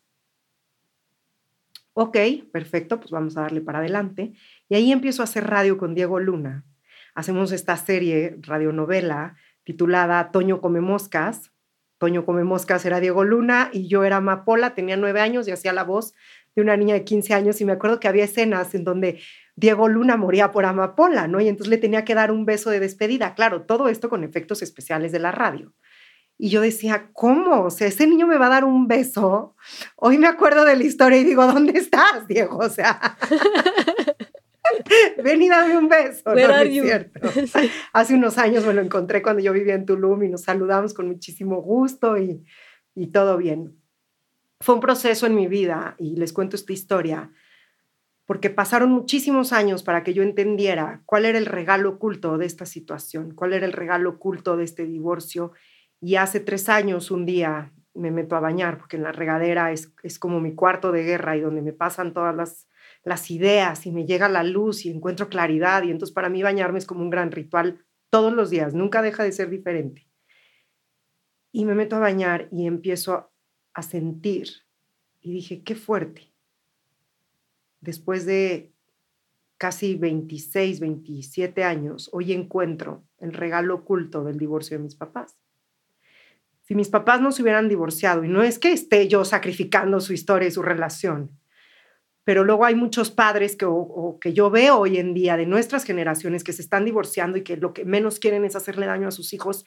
Ok, 1.94 2.18
perfecto, 2.54 3.02
pues 3.02 3.12
vamos 3.12 3.36
a 3.36 3.42
darle 3.42 3.60
para 3.60 3.80
adelante. 3.80 4.32
Y 4.70 4.76
ahí 4.76 4.94
empiezo 4.94 5.22
a 5.22 5.26
hacer 5.26 5.48
radio 5.48 5.78
con 5.78 5.96
Diego 5.96 6.22
Luna. 6.22 6.66
Hacemos 7.14 7.52
esta 7.52 7.76
serie, 7.76 8.38
radionovela, 8.40 9.36
titulada 9.66 10.32
Toño 10.32 10.62
come 10.62 10.80
moscas. 10.80 11.49
Toño 12.00 12.26
come 12.26 12.44
moscas 12.44 12.86
era 12.86 13.00
Diego 13.00 13.24
Luna 13.24 13.70
y 13.72 13.88
yo 13.88 14.04
era 14.04 14.18
Amapola, 14.18 14.74
tenía 14.74 14.98
nueve 14.98 15.22
años 15.22 15.48
y 15.48 15.52
hacía 15.52 15.74
la 15.74 15.84
voz 15.84 16.16
de 16.56 16.62
una 16.62 16.76
niña 16.76 16.96
de 16.96 17.04
15 17.04 17.34
años 17.34 17.62
y 17.62 17.66
me 17.66 17.74
acuerdo 17.74 18.00
que 18.00 18.08
había 18.08 18.24
escenas 18.24 18.74
en 18.74 18.84
donde 18.84 19.20
Diego 19.56 19.88
Luna 19.90 20.18
moría 20.18 20.52
por 20.52 20.66
Amapola, 20.66 21.28
¿no? 21.28 21.42
Y 21.42 21.50
entonces 21.50 21.70
le 21.70 21.78
tenía 21.78 22.06
que 22.06 22.16
dar 22.16 22.32
un 22.32 22.46
beso 22.46 22.70
de 22.70 22.80
despedida. 22.80 23.36
Claro, 23.36 23.64
todo 23.64 23.90
esto 23.90 24.10
con 24.10 24.24
efectos 24.24 24.62
especiales 24.62 25.12
de 25.12 25.20
la 25.20 25.32
radio. 25.32 25.74
Y 26.38 26.50
yo 26.50 26.62
decía, 26.62 27.10
¿cómo? 27.12 27.64
O 27.66 27.70
sea, 27.70 27.88
ese 27.88 28.08
niño 28.08 28.26
me 28.26 28.38
va 28.38 28.46
a 28.46 28.50
dar 28.50 28.64
un 28.64 28.88
beso. 28.88 29.58
Hoy 29.98 30.18
me 30.18 30.28
acuerdo 30.28 30.64
de 30.64 30.78
la 30.78 30.84
historia 30.86 31.20
y 31.20 31.26
digo, 31.26 31.46
¿dónde 31.46 31.78
estás, 31.78 32.26
Diego? 32.30 32.58
O 32.60 32.70
sea, 32.70 33.18
ven 35.24 35.42
y 35.42 35.50
dame 35.50 35.78
un 35.78 35.90
beso. 35.90 36.34
No, 36.34 36.36
es 36.36 36.72
cierto. 36.72 37.20
Hace 37.94 38.14
unos 38.16 38.38
años 38.38 38.66
me 38.66 38.74
lo 38.74 38.82
encontré 38.82 39.22
cuando 39.22 39.42
yo 39.42 39.54
vivía 39.54 39.76
en 39.76 39.86
Tulum 39.86 40.24
y 40.24 40.30
nos 40.30 40.44
saludamos 40.44 40.94
con 40.94 41.08
muchísimo 41.08 41.62
gusto 41.62 42.18
y, 42.18 42.44
y 42.96 43.08
todo 43.08 43.38
bien. 43.38 43.80
Fue 44.62 44.76
un 44.76 44.82
proceso 44.82 45.26
en 45.26 45.36
mi 45.36 45.48
vida 45.48 45.96
y 45.98 46.16
les 46.16 46.34
cuento 46.34 46.56
esta 46.56 46.74
historia 46.74 47.32
porque 48.26 48.52
pasaron 48.52 48.92
muchísimos 48.92 49.54
años 49.54 49.82
para 49.82 50.04
que 50.04 50.14
yo 50.14 50.22
entendiera 50.22 51.02
cuál 51.06 51.26
era 51.26 51.40
el 51.40 51.48
regalo 51.48 51.90
oculto 51.90 52.38
de 52.38 52.46
esta 52.46 52.68
situación, 52.68 53.34
cuál 53.34 53.54
era 53.54 53.66
el 53.66 53.74
regalo 53.74 54.12
oculto 54.12 54.56
de 54.56 54.66
este 54.66 54.86
divorcio 54.86 55.54
y 56.00 56.16
hace 56.16 56.40
tres 56.40 56.70
años, 56.70 57.12
un 57.12 57.26
día, 57.26 57.74
me 57.94 58.12
meto 58.12 58.36
a 58.36 58.40
bañar, 58.40 58.78
porque 58.78 58.98
en 58.98 59.04
la 59.04 59.12
regadera 59.12 59.72
es, 59.72 59.92
como 60.20 60.40
mi 60.40 60.54
cuarto 60.54 60.92
de 60.92 61.04
guerra 61.04 61.36
y 61.36 61.42
donde 61.42 61.64
me 61.64 61.74
pasan 61.74 62.14
todas 62.14 62.36
las, 62.36 62.69
las 63.04 63.32
ideas 63.32 63.86
y 63.86 63.92
me 63.92 64.06
llega 64.06 64.30
la 64.30 64.44
luz 64.44 64.86
y 64.86 64.90
encuentro 64.90 65.30
claridad. 65.30 65.84
Y 65.84 65.92
entonces 65.92 66.14
para 66.14 66.30
mí 66.30 66.44
bañarme 66.44 66.80
es 66.80 66.86
como 66.86 67.02
un 67.02 67.10
gran 67.10 67.32
ritual 67.32 67.86
todos 68.10 68.34
los 68.34 68.50
días, 68.50 68.74
nunca 68.74 69.02
deja 69.02 69.24
de 69.24 69.32
ser 69.32 69.50
diferente. 69.50 70.08
Y 71.52 71.66
me 71.66 71.76
meto 71.76 71.96
a 71.96 72.00
bañar 72.00 72.48
y 72.52 72.66
empiezo 72.66 73.32
a 73.74 73.82
sentir. 73.84 74.50
Y 75.22 75.32
dije, 75.32 75.64
qué 75.64 75.76
fuerte. 75.76 76.34
Después 77.82 78.26
de 78.26 78.72
casi 79.58 79.96
26, 79.96 80.80
27 80.80 81.64
años, 81.64 82.10
hoy 82.14 82.34
encuentro 82.34 83.04
el 83.20 83.34
regalo 83.34 83.76
oculto 83.76 84.24
del 84.24 84.38
divorcio 84.38 84.78
de 84.78 84.84
mis 84.84 84.96
papás 84.96 85.38
si 86.70 86.76
mis 86.76 86.90
papás 86.90 87.20
no 87.20 87.32
se 87.32 87.42
hubieran 87.42 87.68
divorciado, 87.68 88.24
y 88.24 88.28
no 88.28 88.44
es 88.44 88.60
que 88.60 88.72
esté 88.72 89.08
yo 89.08 89.26
sacrificando 89.26 90.00
su 90.00 90.14
historia 90.14 90.48
y 90.48 90.52
su 90.52 90.62
relación, 90.62 91.32
pero 92.30 92.44
luego 92.44 92.64
hay 92.64 92.76
muchos 92.76 93.10
padres 93.10 93.56
que, 93.56 93.66
que 94.22 94.34
yo 94.34 94.52
veo 94.52 94.78
hoy 94.78 95.00
en 95.00 95.16
día 95.16 95.36
de 95.36 95.48
nuestras 95.48 95.84
generaciones 95.84 96.44
que 96.44 96.54
se 96.54 96.62
están 96.62 96.86
divorciando 96.86 97.40
y 97.40 97.44
que 97.44 97.58
lo 97.58 97.74
que 97.74 97.86
menos 97.86 98.20
quieren 98.20 98.46
es 98.46 98.56
hacerle 98.56 98.86
daño 98.86 99.08
a 99.08 99.12
sus 99.12 99.34
hijos. 99.34 99.66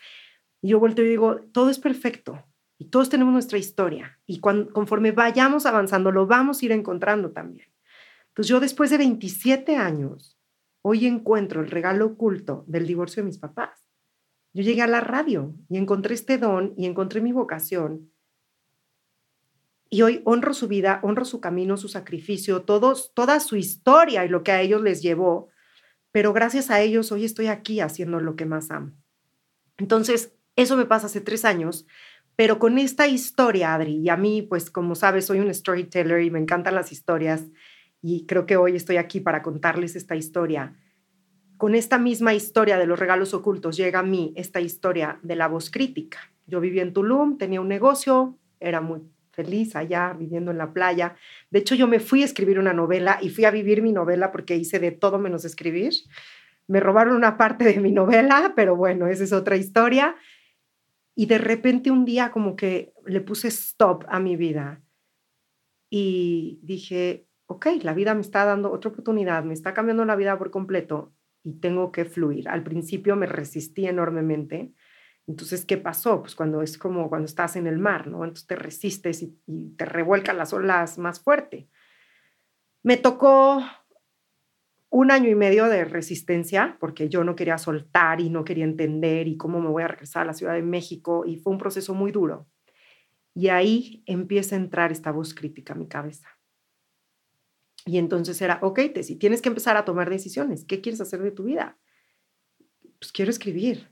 Y 0.61 0.69
yo 0.69 0.79
vuelto 0.79 1.03
y 1.03 1.09
digo, 1.09 1.41
todo 1.53 1.71
es 1.71 1.81
perfecto 1.81 2.41
y 2.79 2.89
todos 2.89 3.09
tenemos 3.09 3.33
nuestra 3.33 3.59
historia 3.59 4.21
y 4.27 4.39
conforme 4.39 5.11
vayamos 5.11 5.67
avanzando 5.67 6.13
lo 6.13 6.29
vamos 6.29 6.63
a 6.63 6.67
ir 6.67 6.71
encontrando 6.71 7.33
también. 7.33 7.67
Entonces 8.29 8.49
yo 8.49 8.61
después 8.61 8.91
de 8.91 8.99
27 8.99 9.75
años, 9.75 10.39
hoy 10.83 11.09
encuentro 11.09 11.63
el 11.63 11.69
regalo 11.69 12.07
oculto 12.07 12.63
del 12.69 12.87
divorcio 12.87 13.25
de 13.25 13.27
mis 13.27 13.39
papás. 13.39 13.91
Yo 14.53 14.63
llegué 14.63 14.83
a 14.83 14.87
la 14.87 15.01
radio 15.01 15.53
y 15.69 15.79
encontré 15.79 16.15
este 16.15 16.39
don 16.39 16.75
y 16.77 16.87
encontré 16.87 17.21
mi 17.23 17.33
vocación. 17.33 18.12
Y 19.93 20.01
hoy 20.01 20.23
honro 20.25 20.55
su 20.55 20.69
vida, 20.69 21.01
honro 21.03 21.27
su 21.27 21.39
camino, 21.39 21.77
su 21.77 21.87
sacrificio, 21.87 22.63
todos, 22.63 23.13
toda 23.13 23.41
su 23.41 23.57
historia 23.57 24.25
y 24.25 24.29
lo 24.31 24.43
que 24.43 24.51
a 24.51 24.63
ellos 24.63 24.81
les 24.81 25.03
llevó. 25.03 25.51
Pero 26.13 26.33
gracias 26.33 26.71
a 26.71 26.81
ellos 26.81 27.13
hoy 27.13 27.27
estoy 27.27 27.49
aquí 27.49 27.81
haciendo 27.81 28.19
lo 28.19 28.35
que 28.35 28.47
más 28.47 28.71
amo. 28.71 28.93
Entonces, 29.77 30.33
eso 30.57 30.79
me 30.79 30.87
pasa 30.87 31.09
hace 31.09 31.21
tres 31.21 31.45
años, 31.45 31.85
pero 32.37 32.59
con 32.59 32.79
esta 32.79 33.07
historia, 33.07 33.75
Adri, 33.75 33.97
y 33.99 34.09
a 34.09 34.17
mí, 34.17 34.41
pues 34.41 34.71
como 34.71 34.95
sabes, 34.95 35.27
soy 35.27 35.41
un 35.41 35.53
storyteller 35.53 36.23
y 36.23 36.31
me 36.31 36.39
encantan 36.39 36.75
las 36.75 36.91
historias 36.91 37.45
y 38.01 38.25
creo 38.25 38.47
que 38.47 38.57
hoy 38.57 38.77
estoy 38.77 38.97
aquí 38.97 39.21
para 39.21 39.43
contarles 39.43 39.95
esta 39.95 40.17
historia 40.17 40.75
con 41.59 41.77
esta 41.77 41.97
misma 41.97 42.35
historia 42.35 42.77
de 42.77 42.87
los 42.87 42.99
regalos 42.99 43.35
ocultos 43.35 43.77
llega 43.77 44.01
a 44.01 44.03
mí 44.03 44.33
esta 44.35 44.61
historia 44.61 45.21
de 45.23 45.37
la 45.37 45.47
voz 45.47 45.71
crítica. 45.71 46.19
Yo 46.45 46.59
vivía 46.59 46.83
en 46.83 46.93
Tulum, 46.93 47.39
tenía 47.39 47.61
un 47.61 47.69
negocio, 47.69 48.37
era 48.59 48.81
muy 48.81 49.03
feliz 49.33 49.75
allá 49.77 50.15
viviendo 50.19 50.51
en 50.51 50.59
la 50.59 50.73
playa. 50.73 51.17
De 51.51 51.59
hecho, 51.59 51.75
yo 51.75 51.89
me 51.89 52.01
fui 52.01 52.23
a 52.23 52.27
escribir 52.27 52.59
una 52.59 52.73
novela 52.73 53.19
y 53.21 53.31
fui 53.31 53.45
a 53.45 53.51
vivir 53.51 53.83
mi 53.83 53.93
novela 53.93 54.31
porque 54.31 54.57
hice 54.57 54.79
de 54.79 54.93
todo 54.93 55.19
menos 55.19 55.45
escribir. 55.45 55.93
Me 56.69 56.81
robaron 56.81 57.17
una 57.17 57.37
parte 57.37 57.65
de 57.65 57.81
mi 57.81 57.93
novela, 57.93 58.53
pero 58.55 58.77
bueno, 58.77 59.07
esa 59.07 59.25
es 59.25 59.33
otra 59.33 59.57
historia. 59.57 60.15
Y 61.15 61.27
de 61.27 61.39
repente 61.39 61.91
un 61.91 62.05
día 62.05 62.31
como 62.31 62.57
que 62.57 62.93
le 63.07 63.21
puse 63.21 63.49
stop 63.49 64.05
a 64.09 64.21
mi 64.21 64.37
vida 64.37 64.83
y 65.91 66.59
dije, 66.63 67.27
ok, 67.47 67.67
la 67.83 67.93
vida 67.93 68.15
me 68.15 68.23
está 68.23 68.45
dando 68.45 68.73
otra 68.73 68.91
oportunidad, 68.91 69.45
me 69.45 69.53
está 69.53 69.75
cambiando 69.75 70.05
la 70.05 70.17
vida 70.17 70.39
por 70.39 70.51
completo 70.51 71.13
y 71.43 71.55
tengo 71.55 71.93
que 71.93 72.05
fluir. 72.05 72.49
Al 72.49 72.63
principio 72.63 73.17
me 73.17 73.27
resistí 73.27 73.87
enormemente. 73.87 74.73
Entonces, 75.27 75.65
¿qué 75.65 75.77
pasó? 75.77 76.21
Pues 76.21 76.35
cuando 76.35 76.63
es 76.63 76.77
como 76.77 77.09
cuando 77.09 77.27
estás 77.27 77.57
en 77.57 77.67
el 77.67 77.79
mar, 77.79 78.09
¿no? 78.09 78.25
Entonces 78.25 78.47
te 78.47 78.57
resistes 78.57 79.23
y, 79.23 79.39
te 79.77 79.85
revuelcan 79.85 80.37
las 80.37 80.53
olas 80.53 80.99
más 80.99 81.21
fuerte. 81.21 81.69
Me 82.83 82.97
tocó 82.97 83.63
un 84.91 85.11
año 85.11 85.31
y 85.31 85.35
medio 85.35 85.67
de 85.67 85.85
resistencia 85.85 86.77
porque 86.81 87.09
yo 87.09 87.25
no 87.25 87.37
quería 87.37 87.57
soltar 87.57 88.21
y 88.21 88.31
no 88.31 88.45
quería 88.45 88.65
entender 88.65 89.29
y 89.29 89.37
cómo 89.37 89.61
me 89.61 89.69
voy 89.69 89.85
a 89.85 89.89
regresar 89.89 90.23
a 90.23 90.27
la 90.27 90.35
Ciudad 90.35 90.55
de 90.55 90.63
México 90.63 91.25
y 91.25 91.37
fue 91.37 91.53
un 91.53 91.59
proceso 91.59 91.95
muy 91.95 92.11
duro. 92.11 92.49
Y 93.35 93.49
ahí 93.49 94.03
empieza 94.07 94.57
a 94.57 94.59
entrar 94.59 94.93
esta 94.93 95.13
voz 95.13 95.35
crítica 95.35 95.73
a 95.73 95.77
mi 95.77 95.87
cabeza. 95.87 96.29
Y 97.87 97.99
entonces 97.99 98.41
era, 98.43 98.59
ok, 98.63 98.81
si 99.03 99.17
tienes 99.17 99.41
que 99.41 99.49
empezar 99.49 99.77
a 99.77 99.85
tomar 99.85 100.11
decisiones. 100.11 100.65
¿Qué 100.65 100.81
quieres 100.81 101.01
hacer 101.01 101.23
de 101.23 101.31
tu 101.31 101.45
vida? 101.45 101.79
Pues 102.99 103.13
quiero 103.13 103.31
escribir. 103.31 103.92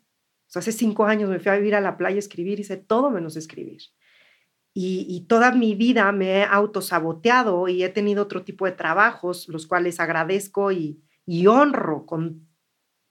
Hace 0.54 0.72
cinco 0.72 1.04
años 1.04 1.30
me 1.30 1.38
fui 1.38 1.50
a 1.52 1.56
vivir 1.56 1.74
a 1.74 1.80
la 1.80 1.96
playa 1.96 2.16
a 2.16 2.18
escribir, 2.18 2.60
hice 2.60 2.76
todo 2.76 3.10
menos 3.10 3.36
escribir. 3.36 3.82
Y, 4.72 5.06
y, 5.08 5.26
toda 5.26 5.52
mi 5.52 5.74
vida 5.74 6.10
me 6.12 6.38
he 6.38 6.44
autosaboteado 6.44 7.66
y 7.66 7.82
he 7.82 7.88
tenido 7.88 8.22
otro 8.22 8.44
tipo 8.44 8.66
de 8.66 8.72
trabajos, 8.72 9.48
los 9.48 9.66
cuales 9.66 9.98
agradezco 9.98 10.70
y, 10.70 11.02
y 11.26 11.48
honro 11.48 12.06
con 12.06 12.48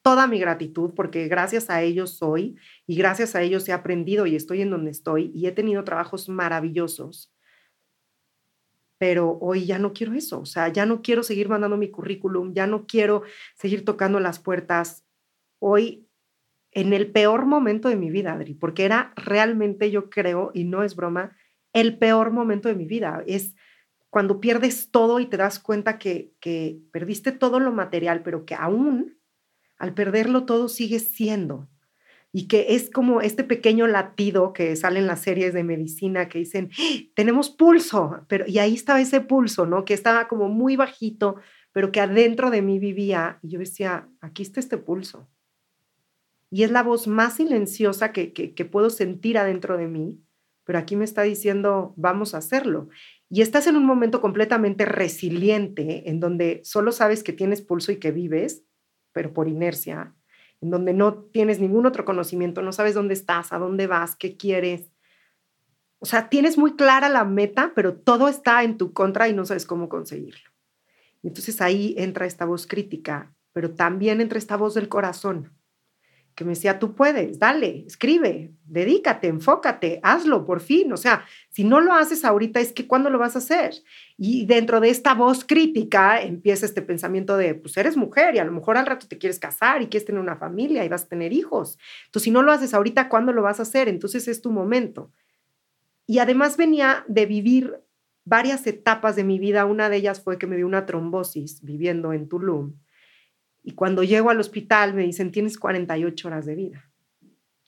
toda 0.01 0.27
mi 0.27 0.39
gratitud, 0.39 0.93
porque 0.95 1.27
gracias 1.27 1.69
a 1.69 1.81
ellos 1.81 2.17
soy 2.17 2.57
y 2.87 2.95
gracias 2.95 3.35
a 3.35 3.41
ellos 3.41 3.67
he 3.69 3.73
aprendido 3.73 4.25
y 4.25 4.35
estoy 4.35 4.61
en 4.61 4.71
donde 4.71 4.91
estoy 4.91 5.31
y 5.35 5.47
he 5.47 5.51
tenido 5.51 5.83
trabajos 5.83 6.29
maravillosos. 6.29 7.33
Pero 8.97 9.37
hoy 9.39 9.65
ya 9.65 9.79
no 9.79 9.93
quiero 9.93 10.13
eso, 10.13 10.41
o 10.41 10.45
sea, 10.45 10.67
ya 10.69 10.85
no 10.85 11.01
quiero 11.01 11.23
seguir 11.23 11.47
mandando 11.47 11.77
mi 11.77 11.89
currículum, 11.91 12.53
ya 12.53 12.67
no 12.67 12.85
quiero 12.85 13.23
seguir 13.55 13.85
tocando 13.85 14.19
las 14.19 14.39
puertas. 14.39 15.05
Hoy, 15.59 16.08
en 16.71 16.93
el 16.93 17.11
peor 17.11 17.45
momento 17.45 17.89
de 17.89 17.95
mi 17.95 18.11
vida, 18.11 18.33
Adri, 18.33 18.53
porque 18.53 18.85
era 18.85 19.13
realmente, 19.15 19.91
yo 19.91 20.09
creo, 20.09 20.51
y 20.53 20.65
no 20.65 20.83
es 20.83 20.95
broma, 20.95 21.35
el 21.73 21.97
peor 21.97 22.31
momento 22.31 22.67
de 22.69 22.75
mi 22.75 22.85
vida. 22.85 23.23
Es 23.25 23.55
cuando 24.09 24.39
pierdes 24.39 24.91
todo 24.91 25.19
y 25.19 25.25
te 25.25 25.37
das 25.37 25.59
cuenta 25.59 25.97
que, 25.97 26.33
que 26.39 26.79
perdiste 26.91 27.31
todo 27.31 27.59
lo 27.59 27.71
material, 27.71 28.21
pero 28.23 28.45
que 28.45 28.55
aún 28.55 29.17
al 29.77 29.93
perderlo 29.93 30.45
todo 30.45 30.67
sigues 30.67 31.11
siendo. 31.11 31.69
Y 32.31 32.47
que 32.47 32.75
es 32.75 32.91
como 32.91 33.21
este 33.21 33.43
pequeño 33.43 33.87
latido 33.87 34.53
que 34.53 34.75
sale 34.75 34.99
en 34.99 35.07
las 35.07 35.21
series 35.21 35.51
de 35.53 35.63
medicina 35.63 36.29
que 36.29 36.39
dicen, 36.39 36.69
¡Ah! 36.77 36.97
tenemos 37.15 37.49
pulso, 37.49 38.23
pero 38.27 38.45
y 38.47 38.59
ahí 38.59 38.75
estaba 38.75 39.01
ese 39.01 39.21
pulso, 39.21 39.65
¿no? 39.65 39.83
Que 39.83 39.95
estaba 39.95 40.27
como 40.27 40.47
muy 40.47 40.75
bajito, 40.75 41.37
pero 41.71 41.91
que 41.91 42.01
adentro 42.01 42.51
de 42.51 42.61
mí 42.61 42.77
vivía. 42.77 43.39
Y 43.41 43.49
yo 43.49 43.59
decía, 43.59 44.07
aquí 44.21 44.43
está 44.43 44.59
este 44.59 44.77
pulso. 44.77 45.27
Y 46.51 46.63
es 46.63 46.71
la 46.71 46.83
voz 46.83 47.07
más 47.07 47.35
silenciosa 47.35 48.11
que, 48.11 48.33
que, 48.33 48.65
puedo 48.65 48.89
sentir 48.89 49.37
adentro 49.37 49.77
de 49.77 49.87
mí, 49.87 50.19
pero 50.63 50.79
aquí 50.79 50.95
me 50.95 51.05
está 51.05 51.21
diciendo, 51.21 51.93
vamos 51.95 52.33
a 52.33 52.39
hacerlo. 52.39 52.89
Y 53.29 53.41
estás 53.41 53.67
en 53.67 53.75
un 53.75 53.85
momento 53.85 54.19
completamente 54.19 54.85
resiliente, 54.85 56.09
en 56.09 56.19
donde 56.19 56.61
solo 56.63 56.91
sabes 56.91 57.23
que 57.23 57.33
tienes 57.33 57.61
pulso 57.61 57.91
y 57.91 57.97
que 57.97 58.11
vives, 58.11 58.63
pero 59.11 59.33
por 59.33 59.47
inercia, 59.47 60.15
en 60.61 60.71
donde 60.71 60.93
no 60.93 61.25
tienes 61.25 61.59
ningún 61.59 61.85
otro 61.85 62.03
conocimiento, 62.03 62.61
no 62.63 62.71
sabes 62.71 62.95
dónde 62.95 63.13
estás, 63.13 63.53
a 63.53 63.59
dónde 63.59 63.85
vas, 63.85 64.15
qué 64.15 64.35
quieres. 64.35 64.91
O 65.99 66.05
sea, 66.05 66.29
tienes 66.29 66.57
muy 66.57 66.75
clara 66.75 67.09
la 67.09 67.25
meta, 67.25 67.73
pero 67.75 67.95
todo 67.95 68.27
está 68.27 68.63
en 68.63 68.77
tu 68.77 68.91
contra 68.91 69.29
y 69.29 69.33
no 69.33 69.45
sabes 69.45 69.65
cómo 69.65 69.87
conseguirlo. 69.87 70.49
Entonces 71.21 71.61
ahí 71.61 71.93
entra 71.97 72.25
esta 72.25 72.45
voz 72.45 72.65
crítica, 72.65 73.35
pero 73.53 73.75
también 73.75 74.21
entra 74.21 74.39
esta 74.39 74.57
voz 74.57 74.73
del 74.73 74.89
corazón 74.89 75.51
que 76.39 76.45
me 76.45 76.51
decía, 76.51 76.79
tú 76.79 76.95
puedes, 76.95 77.37
dale, 77.37 77.83
escribe, 77.85 78.53
dedícate, 78.63 79.27
enfócate, 79.27 79.99
hazlo 80.03 80.45
por 80.45 80.61
fin. 80.61 80.93
O 80.93 80.95
sea, 80.95 81.25
si 81.49 81.65
no 81.65 81.81
lo 81.81 81.91
haces 81.91 82.23
ahorita, 82.23 82.61
es 82.61 82.71
que 82.71 82.87
¿cuándo 82.87 83.09
lo 83.09 83.19
vas 83.19 83.35
a 83.35 83.39
hacer? 83.39 83.73
Y 84.17 84.45
dentro 84.45 84.79
de 84.79 84.89
esta 84.89 85.13
voz 85.13 85.43
crítica 85.43 86.21
empieza 86.21 86.65
este 86.65 86.81
pensamiento 86.81 87.35
de, 87.35 87.55
pues 87.55 87.75
eres 87.75 87.97
mujer 87.97 88.35
y 88.35 88.39
a 88.39 88.45
lo 88.45 88.53
mejor 88.53 88.77
al 88.77 88.85
rato 88.85 89.05
te 89.05 89.17
quieres 89.17 89.37
casar 89.37 89.81
y 89.81 89.87
quieres 89.87 90.05
tener 90.05 90.21
una 90.21 90.37
familia 90.37 90.85
y 90.85 90.87
vas 90.87 91.03
a 91.03 91.07
tener 91.09 91.33
hijos. 91.33 91.77
Entonces, 92.05 92.23
si 92.23 92.31
no 92.31 92.41
lo 92.41 92.53
haces 92.53 92.73
ahorita, 92.73 93.09
¿cuándo 93.09 93.33
lo 93.33 93.41
vas 93.41 93.59
a 93.59 93.63
hacer? 93.63 93.89
Entonces 93.89 94.29
es 94.29 94.41
tu 94.41 94.49
momento. 94.49 95.11
Y 96.07 96.19
además 96.19 96.55
venía 96.55 97.03
de 97.09 97.25
vivir 97.25 97.81
varias 98.23 98.65
etapas 98.65 99.17
de 99.17 99.25
mi 99.25 99.39
vida. 99.39 99.65
Una 99.65 99.89
de 99.89 99.97
ellas 99.97 100.21
fue 100.21 100.37
que 100.37 100.47
me 100.47 100.55
dio 100.55 100.67
una 100.67 100.85
trombosis 100.85 101.61
viviendo 101.63 102.13
en 102.13 102.29
Tulum 102.29 102.75
y 103.69 103.75
cuando 103.75 104.03
llego 104.03 104.31
al 104.31 104.39
hospital 104.39 104.95
me 104.95 105.03
dicen, 105.03 105.31
tienes 105.31 105.59
48 105.59 106.27
horas 106.27 106.47
de 106.47 106.55
vida. 106.55 106.89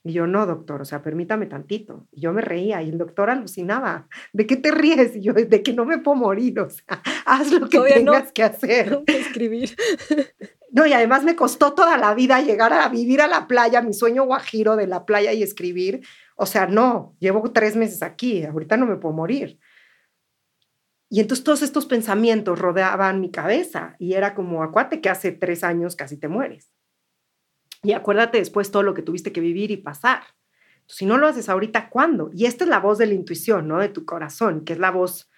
Y 0.03 0.13
yo, 0.13 0.25
no, 0.25 0.47
doctor, 0.47 0.81
o 0.81 0.85
sea, 0.85 1.03
permítame 1.03 1.45
tantito. 1.45 2.07
Y 2.11 2.21
yo 2.21 2.33
me 2.33 2.41
reía 2.41 2.81
y 2.81 2.89
el 2.89 2.97
doctor 2.97 3.29
alucinaba. 3.29 4.07
¿De 4.33 4.47
qué 4.47 4.55
te 4.55 4.71
ríes? 4.71 5.15
Y 5.15 5.21
yo, 5.21 5.33
de 5.33 5.61
que 5.61 5.73
no 5.73 5.85
me 5.85 5.99
puedo 5.99 6.15
morir, 6.15 6.59
o 6.59 6.71
sea, 6.71 6.83
haz 7.27 7.51
lo 7.51 7.69
que 7.69 7.79
tengas 7.81 8.31
que 8.31 8.41
hacer. 8.41 8.89
No 8.91 9.03
escribir. 9.05 9.75
No, 10.73 10.85
y 10.85 10.93
además 10.93 11.25
me 11.25 11.35
costó 11.35 11.73
toda 11.73 11.97
la 11.97 12.13
vida 12.13 12.39
llegar 12.39 12.71
a 12.71 12.87
vivir 12.87 13.19
a 13.19 13.27
la 13.27 13.45
playa, 13.45 13.81
mi 13.81 13.93
sueño 13.93 14.23
guajiro 14.23 14.77
de 14.77 14.87
la 14.87 15.05
playa 15.05 15.33
y 15.33 15.43
escribir. 15.43 15.99
O 16.37 16.45
sea, 16.45 16.65
no, 16.65 17.13
llevo 17.19 17.51
tres 17.51 17.75
meses 17.75 18.01
aquí, 18.01 18.45
ahorita 18.45 18.77
no 18.77 18.85
me 18.85 18.95
puedo 18.95 19.13
morir. 19.13 19.59
Y 21.13 21.19
entonces 21.19 21.43
todos 21.43 21.61
estos 21.61 21.85
pensamientos 21.85 22.57
rodeaban 22.57 23.19
mi 23.19 23.31
cabeza 23.31 23.97
y 23.99 24.13
era 24.13 24.33
como, 24.33 24.63
acuate 24.63 25.01
que 25.01 25.09
hace 25.09 25.33
tres 25.33 25.61
años 25.61 25.97
casi 25.97 26.15
te 26.15 26.29
mueres. 26.29 26.71
Y 27.83 27.91
acuérdate 27.91 28.37
después 28.37 28.71
todo 28.71 28.81
lo 28.81 28.93
que 28.93 29.01
tuviste 29.01 29.33
que 29.33 29.41
vivir 29.41 29.71
y 29.71 29.77
pasar. 29.77 30.23
si 30.87 31.05
no 31.05 31.17
lo 31.17 31.27
haces 31.27 31.49
ahorita, 31.49 31.89
¿cuándo? 31.89 32.31
Y 32.33 32.45
esta 32.45 32.63
es 32.63 32.69
la 32.69 32.79
voz 32.79 32.97
de 32.97 33.07
la 33.07 33.13
intuición, 33.13 33.67
¿no? 33.67 33.79
De 33.79 33.89
tu 33.89 34.05
corazón, 34.05 34.63
que 34.63 34.73
es 34.73 34.79
la 34.79 34.91
voz, 34.91 35.29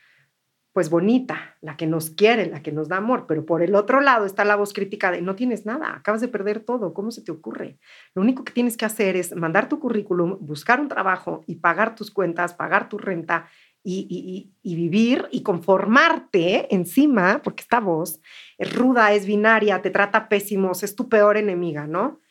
pues 0.74 0.92
bonita, 0.92 1.58
la 1.62 1.76
que 1.76 1.88
nos 1.88 2.12
quiere, 2.12 2.46
la 2.46 2.62
que 2.62 2.72
nos 2.72 2.88
da 2.88 2.98
amor. 2.98 3.26
Pero 3.28 3.46
por 3.46 3.64
el 3.64 3.74
otro 3.74 4.00
lado 4.00 4.26
está 4.26 4.46
la 4.46 4.56
voz 4.56 4.74
crítica 4.74 5.10
de, 5.10 5.24
no 5.24 5.36
tienes 5.36 5.66
nada, 5.66 5.96
acabas 5.96 6.22
de 6.22 6.28
perder 6.28 6.60
todo, 6.60 6.94
¿cómo 6.94 7.10
se 7.10 7.24
te 7.24 7.32
ocurre? 7.32 7.80
Lo 8.14 8.22
único 8.22 8.44
que 8.44 8.54
tienes 8.54 8.78
que 8.78 8.86
hacer 8.86 9.16
es 9.16 9.36
mandar 9.36 9.70
tu 9.70 9.80
currículum, 9.80 10.38
buscar 10.40 10.80
un 10.80 10.88
trabajo 10.88 11.44
y 11.48 11.56
pagar 11.56 11.96
tus 11.96 12.12
cuentas, 12.12 12.54
pagar 12.54 12.90
tu 12.90 13.00
renta 13.00 13.48
y, 13.84 14.52
vivir 14.64 15.28
y 15.32 15.44
conformarte 15.44 16.74
encima, 16.74 17.42
porque 17.44 17.64
esta 17.64 17.80
voz 17.80 18.22
es 18.58 18.74
ruda, 18.74 19.14
es 19.14 19.26
binaria, 19.26 19.82
te 19.82 19.90
trata 19.90 20.30
pésimos, 20.30 20.84
es 20.84 20.96
tu 20.96 21.10
peor 21.10 21.38
enemiga, 21.38 21.86
¿no? 21.86 22.22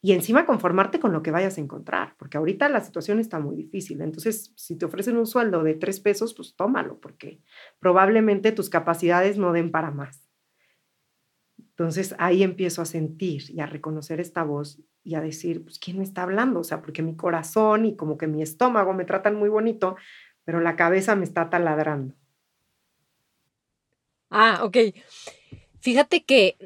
Y 0.00 0.12
encima 0.12 0.46
conformarte 0.46 1.00
con 1.00 1.12
lo 1.12 1.22
que 1.22 1.32
vayas 1.32 1.58
a 1.58 1.60
encontrar, 1.60 2.14
porque 2.18 2.36
ahorita 2.36 2.68
la 2.68 2.80
situación 2.80 3.18
está 3.18 3.40
muy 3.40 3.56
difícil. 3.56 4.00
Entonces, 4.00 4.52
si 4.54 4.76
te 4.76 4.86
ofrecen 4.86 5.16
un 5.16 5.26
sueldo 5.26 5.64
de 5.64 5.74
tres 5.74 5.98
pesos, 5.98 6.34
pues 6.34 6.54
tómalo, 6.54 7.00
porque 7.00 7.40
probablemente 7.80 8.52
tus 8.52 8.70
capacidades 8.70 9.38
no 9.38 9.52
den 9.52 9.72
para 9.72 9.90
más. 9.90 10.27
Entonces 11.78 12.16
ahí 12.18 12.42
empiezo 12.42 12.82
a 12.82 12.86
sentir 12.86 13.44
y 13.50 13.60
a 13.60 13.66
reconocer 13.66 14.18
esta 14.18 14.42
voz 14.42 14.80
y 15.04 15.14
a 15.14 15.20
decir, 15.20 15.62
pues, 15.62 15.78
¿quién 15.78 15.98
me 15.98 16.02
está 16.02 16.24
hablando? 16.24 16.58
O 16.58 16.64
sea, 16.64 16.82
porque 16.82 17.02
mi 17.02 17.14
corazón 17.14 17.86
y 17.86 17.94
como 17.94 18.18
que 18.18 18.26
mi 18.26 18.42
estómago 18.42 18.94
me 18.94 19.04
tratan 19.04 19.36
muy 19.36 19.48
bonito, 19.48 19.94
pero 20.44 20.60
la 20.60 20.74
cabeza 20.74 21.14
me 21.14 21.22
está 21.22 21.50
taladrando. 21.50 22.16
Ah, 24.28 24.62
ok. 24.64 24.76
Fíjate 25.78 26.24
que 26.24 26.56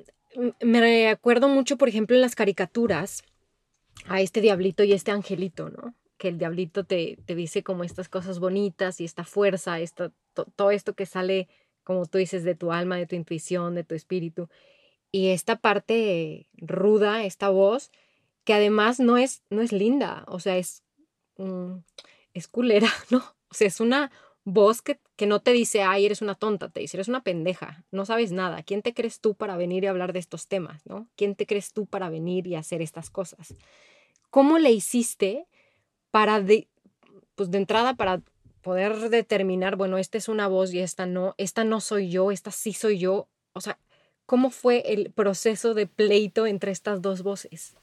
me 0.62 1.10
acuerdo 1.10 1.46
mucho, 1.46 1.76
por 1.76 1.90
ejemplo, 1.90 2.16
en 2.16 2.22
las 2.22 2.34
caricaturas, 2.34 3.22
a 4.06 4.22
este 4.22 4.40
diablito 4.40 4.82
y 4.82 4.94
este 4.94 5.10
angelito, 5.10 5.68
¿no? 5.68 5.94
Que 6.16 6.28
el 6.28 6.38
diablito 6.38 6.84
te, 6.84 7.18
te 7.26 7.34
dice 7.34 7.62
como 7.62 7.84
estas 7.84 8.08
cosas 8.08 8.38
bonitas 8.38 8.98
y 8.98 9.04
esta 9.04 9.24
fuerza, 9.24 9.78
esto, 9.78 10.10
todo 10.56 10.70
esto 10.70 10.94
que 10.94 11.04
sale, 11.04 11.48
como 11.84 12.06
tú 12.06 12.16
dices, 12.16 12.44
de 12.44 12.54
tu 12.54 12.72
alma, 12.72 12.96
de 12.96 13.06
tu 13.06 13.14
intuición, 13.14 13.74
de 13.74 13.84
tu 13.84 13.94
espíritu 13.94 14.48
y 15.12 15.28
esta 15.28 15.56
parte 15.56 16.48
ruda, 16.56 17.24
esta 17.24 17.50
voz, 17.50 17.90
que 18.44 18.54
además 18.54 18.98
no 18.98 19.18
es, 19.18 19.42
no 19.50 19.60
es 19.60 19.70
linda, 19.70 20.24
o 20.26 20.40
sea, 20.40 20.56
es, 20.56 20.82
mm, 21.36 21.76
es 22.34 22.48
culera, 22.48 22.88
¿no? 23.10 23.18
O 23.50 23.54
sea, 23.54 23.68
es 23.68 23.80
una 23.80 24.10
voz 24.44 24.82
que, 24.82 24.98
que 25.16 25.26
no 25.26 25.40
te 25.40 25.52
dice, 25.52 25.82
ay, 25.82 26.06
eres 26.06 26.22
una 26.22 26.34
tonta, 26.34 26.70
te 26.70 26.80
dice, 26.80 26.96
eres 26.96 27.08
una 27.08 27.22
pendeja, 27.22 27.84
no 27.92 28.06
sabes 28.06 28.32
nada. 28.32 28.62
¿Quién 28.62 28.82
te 28.82 28.94
crees 28.94 29.20
tú 29.20 29.34
para 29.34 29.56
venir 29.56 29.84
y 29.84 29.86
hablar 29.86 30.12
de 30.12 30.18
estos 30.18 30.48
temas, 30.48 30.84
¿no? 30.86 31.08
¿Quién 31.14 31.36
te 31.36 31.46
crees 31.46 31.72
tú 31.72 31.86
para 31.86 32.08
venir 32.08 32.46
y 32.46 32.56
hacer 32.56 32.82
estas 32.82 33.10
cosas? 33.10 33.54
¿Cómo 34.30 34.58
le 34.58 34.72
hiciste 34.72 35.46
para, 36.10 36.40
de, 36.40 36.68
pues 37.36 37.50
de 37.50 37.58
entrada, 37.58 37.94
para 37.94 38.22
poder 38.62 39.10
determinar, 39.10 39.76
bueno, 39.76 39.98
esta 39.98 40.18
es 40.18 40.28
una 40.28 40.48
voz 40.48 40.72
y 40.72 40.80
esta 40.80 41.04
no, 41.06 41.34
esta 41.36 41.64
no 41.64 41.80
soy 41.80 42.08
yo, 42.08 42.32
esta 42.32 42.50
sí 42.50 42.72
soy 42.72 42.98
yo? 42.98 43.28
O 43.52 43.60
sea, 43.60 43.78
¿Cómo 44.26 44.50
fue 44.50 44.92
el 44.92 45.12
proceso 45.12 45.74
de 45.74 45.86
pleito 45.86 46.46
entre 46.46 46.72
estas 46.72 47.02
dos 47.02 47.22
voces? 47.22 47.74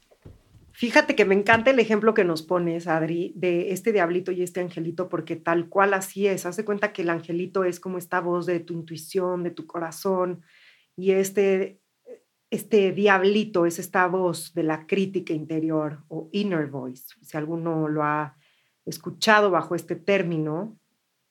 Fíjate 0.72 1.14
que 1.14 1.24
me 1.24 1.34
encanta 1.34 1.70
el 1.70 1.78
ejemplo 1.78 2.14
que 2.14 2.24
nos 2.24 2.42
pones, 2.42 2.86
Adri, 2.86 3.32
de 3.36 3.72
este 3.72 3.92
diablito 3.92 4.32
y 4.32 4.42
este 4.42 4.60
angelito, 4.60 5.08
porque 5.08 5.36
tal 5.36 5.68
cual 5.68 5.92
así 5.92 6.26
es. 6.26 6.46
Haz 6.46 6.62
cuenta 6.62 6.92
que 6.92 7.02
el 7.02 7.10
angelito 7.10 7.64
es 7.64 7.80
como 7.80 7.98
esta 7.98 8.20
voz 8.20 8.46
de 8.46 8.60
tu 8.60 8.72
intuición, 8.72 9.42
de 9.42 9.50
tu 9.50 9.66
corazón, 9.66 10.42
y 10.96 11.10
este, 11.10 11.80
este 12.50 12.92
diablito 12.92 13.66
es 13.66 13.78
esta 13.78 14.06
voz 14.06 14.54
de 14.54 14.62
la 14.62 14.86
crítica 14.86 15.34
interior 15.34 16.04
o 16.08 16.30
inner 16.32 16.68
voice. 16.68 17.14
Si 17.20 17.36
alguno 17.36 17.88
lo 17.88 18.02
ha 18.02 18.36
escuchado 18.86 19.50
bajo 19.50 19.74
este 19.74 19.96
término 19.96 20.78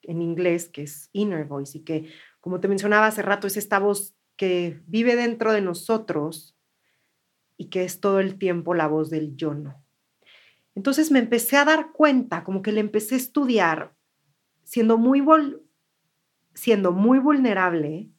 en 0.03 0.21
inglés, 0.21 0.69
que 0.69 0.83
es 0.83 1.09
inner 1.11 1.45
voice, 1.45 1.79
y 1.79 1.81
que, 1.81 2.11
como 2.39 2.59
te 2.59 2.67
mencionaba 2.67 3.07
hace 3.07 3.21
rato, 3.21 3.47
es 3.47 3.57
esta 3.57 3.79
voz 3.79 4.15
que 4.39 4.79
vive 4.87 5.17
dentro 5.17 5.51
de 5.51 5.59
nosotros 5.59 6.57
y 7.57 7.65
que 7.65 7.83
es 7.83 7.99
todo 7.99 8.21
el 8.21 8.39
tiempo 8.39 8.73
la 8.73 8.87
voz 8.87 9.09
del 9.09 9.35
yo 9.35 9.53
no. 9.53 9.83
Entonces 10.75 11.11
me 11.11 11.19
empecé 11.19 11.57
a 11.57 11.65
dar 11.65 11.91
cuenta, 11.91 12.45
como 12.45 12.61
que 12.61 12.71
le 12.71 12.79
empecé 12.79 13.15
a 13.15 13.17
estudiar, 13.17 13.93
siendo 14.63 14.97
muy, 14.97 15.21
siendo 16.53 16.93
muy 16.93 17.19
vulnerable 17.19 18.09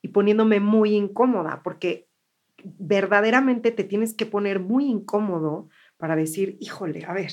y 0.00 0.08
poniéndome 0.08 0.60
muy 0.60 0.94
incómoda, 0.94 1.60
porque 1.62 2.08
verdaderamente 2.64 3.70
te 3.70 3.84
tienes 3.84 4.14
que 4.14 4.24
poner 4.24 4.60
muy 4.60 4.86
incómodo 4.86 5.68
para 5.98 6.16
decir, 6.16 6.56
híjole, 6.58 7.04
a 7.04 7.12
ver, 7.12 7.32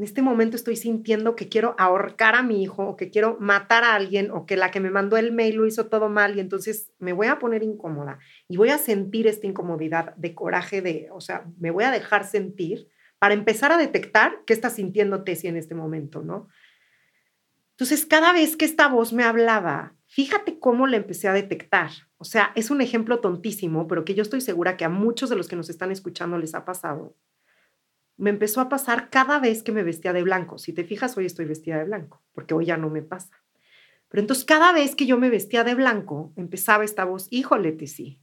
en 0.00 0.04
este 0.04 0.22
momento 0.22 0.56
estoy 0.56 0.76
sintiendo 0.76 1.36
que 1.36 1.50
quiero 1.50 1.74
ahorcar 1.76 2.34
a 2.34 2.42
mi 2.42 2.62
hijo 2.62 2.84
o 2.84 2.96
que 2.96 3.10
quiero 3.10 3.36
matar 3.38 3.84
a 3.84 3.94
alguien 3.94 4.30
o 4.30 4.46
que 4.46 4.56
la 4.56 4.70
que 4.70 4.80
me 4.80 4.88
mandó 4.88 5.18
el 5.18 5.30
mail 5.30 5.56
lo 5.56 5.66
hizo 5.66 5.88
todo 5.88 6.08
mal 6.08 6.34
y 6.34 6.40
entonces 6.40 6.90
me 6.98 7.12
voy 7.12 7.26
a 7.26 7.38
poner 7.38 7.62
incómoda 7.62 8.18
y 8.48 8.56
voy 8.56 8.70
a 8.70 8.78
sentir 8.78 9.26
esta 9.26 9.46
incomodidad 9.46 10.16
de 10.16 10.34
coraje, 10.34 10.80
de, 10.80 11.10
o 11.12 11.20
sea, 11.20 11.44
me 11.58 11.70
voy 11.70 11.84
a 11.84 11.90
dejar 11.90 12.24
sentir 12.24 12.88
para 13.18 13.34
empezar 13.34 13.72
a 13.72 13.76
detectar 13.76 14.38
qué 14.46 14.54
está 14.54 14.70
sintiendo 14.70 15.22
Tessie 15.22 15.50
en 15.50 15.58
este 15.58 15.74
momento, 15.74 16.22
¿no? 16.22 16.48
Entonces, 17.72 18.06
cada 18.06 18.32
vez 18.32 18.56
que 18.56 18.64
esta 18.64 18.88
voz 18.88 19.12
me 19.12 19.24
hablaba, 19.24 19.96
fíjate 20.06 20.58
cómo 20.58 20.86
la 20.86 20.96
empecé 20.96 21.28
a 21.28 21.34
detectar. 21.34 21.90
O 22.16 22.24
sea, 22.24 22.52
es 22.54 22.70
un 22.70 22.80
ejemplo 22.80 23.20
tontísimo, 23.20 23.86
pero 23.86 24.06
que 24.06 24.14
yo 24.14 24.22
estoy 24.22 24.40
segura 24.40 24.78
que 24.78 24.86
a 24.86 24.88
muchos 24.88 25.28
de 25.28 25.36
los 25.36 25.46
que 25.46 25.56
nos 25.56 25.68
están 25.68 25.92
escuchando 25.92 26.38
les 26.38 26.54
ha 26.54 26.64
pasado 26.64 27.16
me 28.20 28.30
empezó 28.30 28.60
a 28.60 28.68
pasar 28.68 29.08
cada 29.08 29.38
vez 29.38 29.62
que 29.62 29.72
me 29.72 29.82
vestía 29.82 30.12
de 30.12 30.22
blanco. 30.22 30.58
Si 30.58 30.74
te 30.74 30.84
fijas, 30.84 31.16
hoy 31.16 31.24
estoy 31.24 31.46
vestida 31.46 31.78
de 31.78 31.84
blanco, 31.84 32.22
porque 32.32 32.52
hoy 32.52 32.66
ya 32.66 32.76
no 32.76 32.90
me 32.90 33.00
pasa. 33.00 33.42
Pero 34.08 34.20
entonces 34.20 34.44
cada 34.44 34.72
vez 34.72 34.94
que 34.94 35.06
yo 35.06 35.16
me 35.16 35.30
vestía 35.30 35.64
de 35.64 35.74
blanco, 35.74 36.32
empezaba 36.36 36.84
esta 36.84 37.06
voz, 37.06 37.28
híjole, 37.30 37.74
sí, 37.86 38.20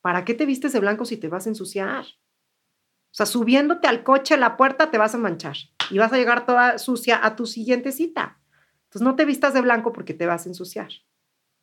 ¿para 0.00 0.24
qué 0.24 0.34
te 0.34 0.46
vistes 0.46 0.72
de 0.72 0.80
blanco 0.80 1.04
si 1.04 1.16
te 1.16 1.28
vas 1.28 1.46
a 1.46 1.50
ensuciar? 1.50 2.04
O 2.04 3.14
sea, 3.14 3.24
subiéndote 3.24 3.86
al 3.86 4.02
coche 4.02 4.34
a 4.34 4.36
la 4.36 4.56
puerta 4.56 4.90
te 4.90 4.98
vas 4.98 5.14
a 5.14 5.18
manchar 5.18 5.56
y 5.90 5.98
vas 5.98 6.12
a 6.12 6.16
llegar 6.16 6.44
toda 6.44 6.78
sucia 6.78 7.24
a 7.24 7.36
tu 7.36 7.46
siguiente 7.46 7.92
cita. 7.92 8.40
Entonces 8.84 9.02
no 9.02 9.14
te 9.14 9.24
vistas 9.24 9.54
de 9.54 9.60
blanco 9.60 9.92
porque 9.92 10.14
te 10.14 10.26
vas 10.26 10.46
a 10.46 10.48
ensuciar. 10.48 10.88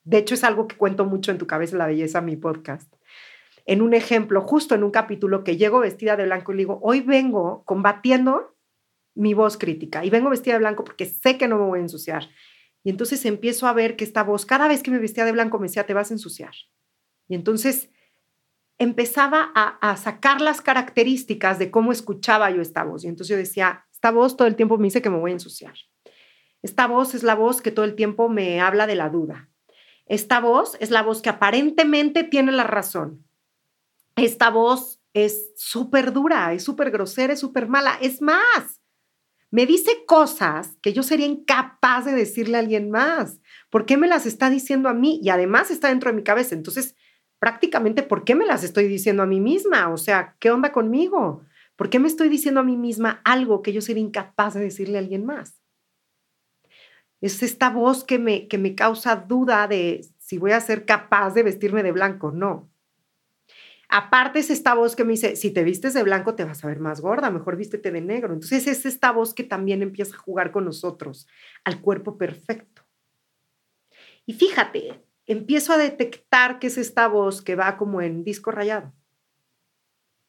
De 0.05 0.19
hecho, 0.19 0.35
es 0.35 0.45
algo 0.45 0.69
que 0.69 0.77
cuento 0.77 1.03
mucho 1.03 1.31
en 1.31 1.37
tu 1.37 1.47
cabeza, 1.47 1.75
la 1.75 1.87
belleza, 1.87 2.21
mi 2.21 2.37
podcast 2.37 2.96
en 3.67 3.81
un 3.81 3.93
ejemplo, 3.93 4.41
justo 4.41 4.75
en 4.75 4.83
un 4.83 4.91
capítulo 4.91 5.43
que 5.43 5.57
llego 5.57 5.81
vestida 5.81 6.15
de 6.15 6.23
blanco 6.23 6.53
y 6.53 6.55
le 6.55 6.61
digo, 6.61 6.79
hoy 6.81 7.01
vengo 7.01 7.63
combatiendo 7.65 8.55
mi 9.13 9.33
voz 9.33 9.57
crítica 9.57 10.05
y 10.05 10.09
vengo 10.09 10.29
vestida 10.29 10.53
de 10.53 10.59
blanco 10.59 10.85
porque 10.85 11.05
sé 11.05 11.37
que 11.37 11.49
no 11.49 11.57
me 11.57 11.65
voy 11.65 11.79
a 11.79 11.81
ensuciar. 11.81 12.29
Y 12.85 12.89
entonces 12.89 13.25
empiezo 13.25 13.67
a 13.67 13.73
ver 13.73 13.97
que 13.97 14.05
esta 14.05 14.23
voz, 14.23 14.45
cada 14.45 14.69
vez 14.69 14.81
que 14.81 14.89
me 14.89 14.99
vestía 14.99 15.25
de 15.25 15.33
blanco, 15.33 15.59
me 15.59 15.67
decía, 15.67 15.85
te 15.85 15.93
vas 15.93 16.09
a 16.11 16.13
ensuciar. 16.13 16.53
Y 17.27 17.35
entonces 17.35 17.89
empezaba 18.77 19.51
a, 19.53 19.77
a, 19.81 19.97
sacar 19.97 20.39
las 20.39 20.61
características 20.61 21.59
de 21.59 21.69
cómo 21.69 21.91
escuchaba 21.91 22.49
yo 22.51 22.61
esta 22.61 22.85
voz. 22.85 23.03
Y 23.03 23.09
entonces 23.09 23.31
yo 23.31 23.37
decía, 23.37 23.85
esta 23.91 24.11
voz 24.11 24.37
todo 24.37 24.47
el 24.47 24.55
tiempo 24.55 24.77
me 24.77 24.85
dice 24.85 25.01
que 25.01 25.09
me 25.09 25.19
voy 25.19 25.31
a 25.31 25.33
ensuciar. 25.33 25.73
Esta 26.61 26.87
voz 26.87 27.15
es 27.15 27.23
la 27.23 27.35
voz 27.35 27.61
que 27.61 27.71
todo 27.71 27.83
el 27.83 27.95
tiempo 27.95 28.29
me 28.29 28.61
habla 28.61 28.87
de 28.87 28.95
la 28.95 29.09
duda. 29.09 29.49
Esta 30.05 30.39
voz 30.39 30.77
es 30.79 30.89
la 30.89 31.03
voz 31.03 31.21
que 31.21 31.29
aparentemente 31.29 32.23
tiene 32.23 32.53
la 32.53 32.63
razón, 32.63 33.26
esta 34.17 34.49
voz 34.49 34.99
es 35.13 35.51
súper 35.55 36.11
dura, 36.11 36.53
es 36.53 36.63
súper 36.63 36.91
grosera, 36.91 37.33
es 37.33 37.39
súper 37.39 37.67
mala. 37.67 37.97
Es 38.01 38.21
más, 38.21 38.81
me 39.51 39.65
dice 39.65 40.05
cosas 40.05 40.77
que 40.81 40.91
yo 40.91 41.03
sería 41.03 41.25
incapaz 41.25 42.05
de 42.05 42.11
decirle 42.11 42.57
a 42.57 42.59
alguien 42.59 42.91
más. 42.91 43.39
¿Por 43.69 43.85
qué 43.85 43.95
me 43.95 44.07
las 44.07 44.25
está 44.25 44.49
diciendo 44.49 44.89
a 44.89 44.93
mí? 44.93 45.19
Y 45.23 45.29
además 45.29 45.71
está 45.71 45.89
dentro 45.89 46.09
de 46.09 46.17
mi 46.17 46.23
cabeza. 46.23 46.55
Entonces, 46.55 46.95
prácticamente, 47.39 48.03
¿por 48.03 48.23
qué 48.23 48.35
me 48.35 48.45
las 48.45 48.63
estoy 48.63 48.87
diciendo 48.87 49.23
a 49.23 49.27
mí 49.27 49.39
misma? 49.39 49.89
O 49.89 49.97
sea, 49.97 50.35
¿qué 50.39 50.51
onda 50.51 50.71
conmigo? 50.71 51.43
¿Por 51.75 51.89
qué 51.89 51.99
me 51.99 52.07
estoy 52.07 52.27
diciendo 52.27 52.59
a 52.59 52.63
mí 52.63 52.75
misma 52.75 53.21
algo 53.23 53.61
que 53.61 53.71
yo 53.71 53.81
sería 53.81 54.03
incapaz 54.03 54.55
de 54.55 54.61
decirle 54.61 54.97
a 54.97 55.01
alguien 55.01 55.25
más? 55.25 55.61
Es 57.21 57.41
esta 57.43 57.69
voz 57.69 58.03
que 58.03 58.19
me, 58.19 58.47
que 58.47 58.57
me 58.57 58.75
causa 58.75 59.15
duda 59.15 59.67
de 59.67 60.05
si 60.17 60.37
voy 60.37 60.51
a 60.51 60.59
ser 60.59 60.85
capaz 60.85 61.33
de 61.33 61.43
vestirme 61.43 61.83
de 61.83 61.91
blanco. 61.91 62.31
No, 62.31 62.69
Aparte 63.89 64.39
es 64.39 64.49
esta 64.49 64.73
voz 64.73 64.95
que 64.95 65.05
me 65.05 65.13
dice, 65.13 65.37
si 65.37 65.51
te 65.51 65.63
vistes 65.63 65.93
de 65.93 66.03
blanco 66.03 66.35
te 66.35 66.43
vas 66.43 66.63
a 66.63 66.67
ver 66.67 66.79
más 66.79 66.99
gorda, 66.99 67.31
mejor 67.31 67.55
vístete 67.55 67.91
de 67.91 68.01
negro. 68.01 68.33
Entonces 68.33 68.67
es 68.67 68.85
esta 68.85 69.11
voz 69.11 69.33
que 69.33 69.43
también 69.43 69.81
empieza 69.81 70.15
a 70.15 70.19
jugar 70.19 70.51
con 70.51 70.65
nosotros, 70.65 71.27
al 71.63 71.81
cuerpo 71.81 72.17
perfecto. 72.17 72.83
Y 74.25 74.33
fíjate, 74.33 75.01
empiezo 75.25 75.71
a 75.71 75.77
detectar 75.77 76.59
que 76.59 76.67
es 76.67 76.77
esta 76.77 77.07
voz 77.07 77.41
que 77.41 77.55
va 77.55 77.77
como 77.77 78.01
en 78.01 78.25
disco 78.25 78.51
rayado, 78.51 78.93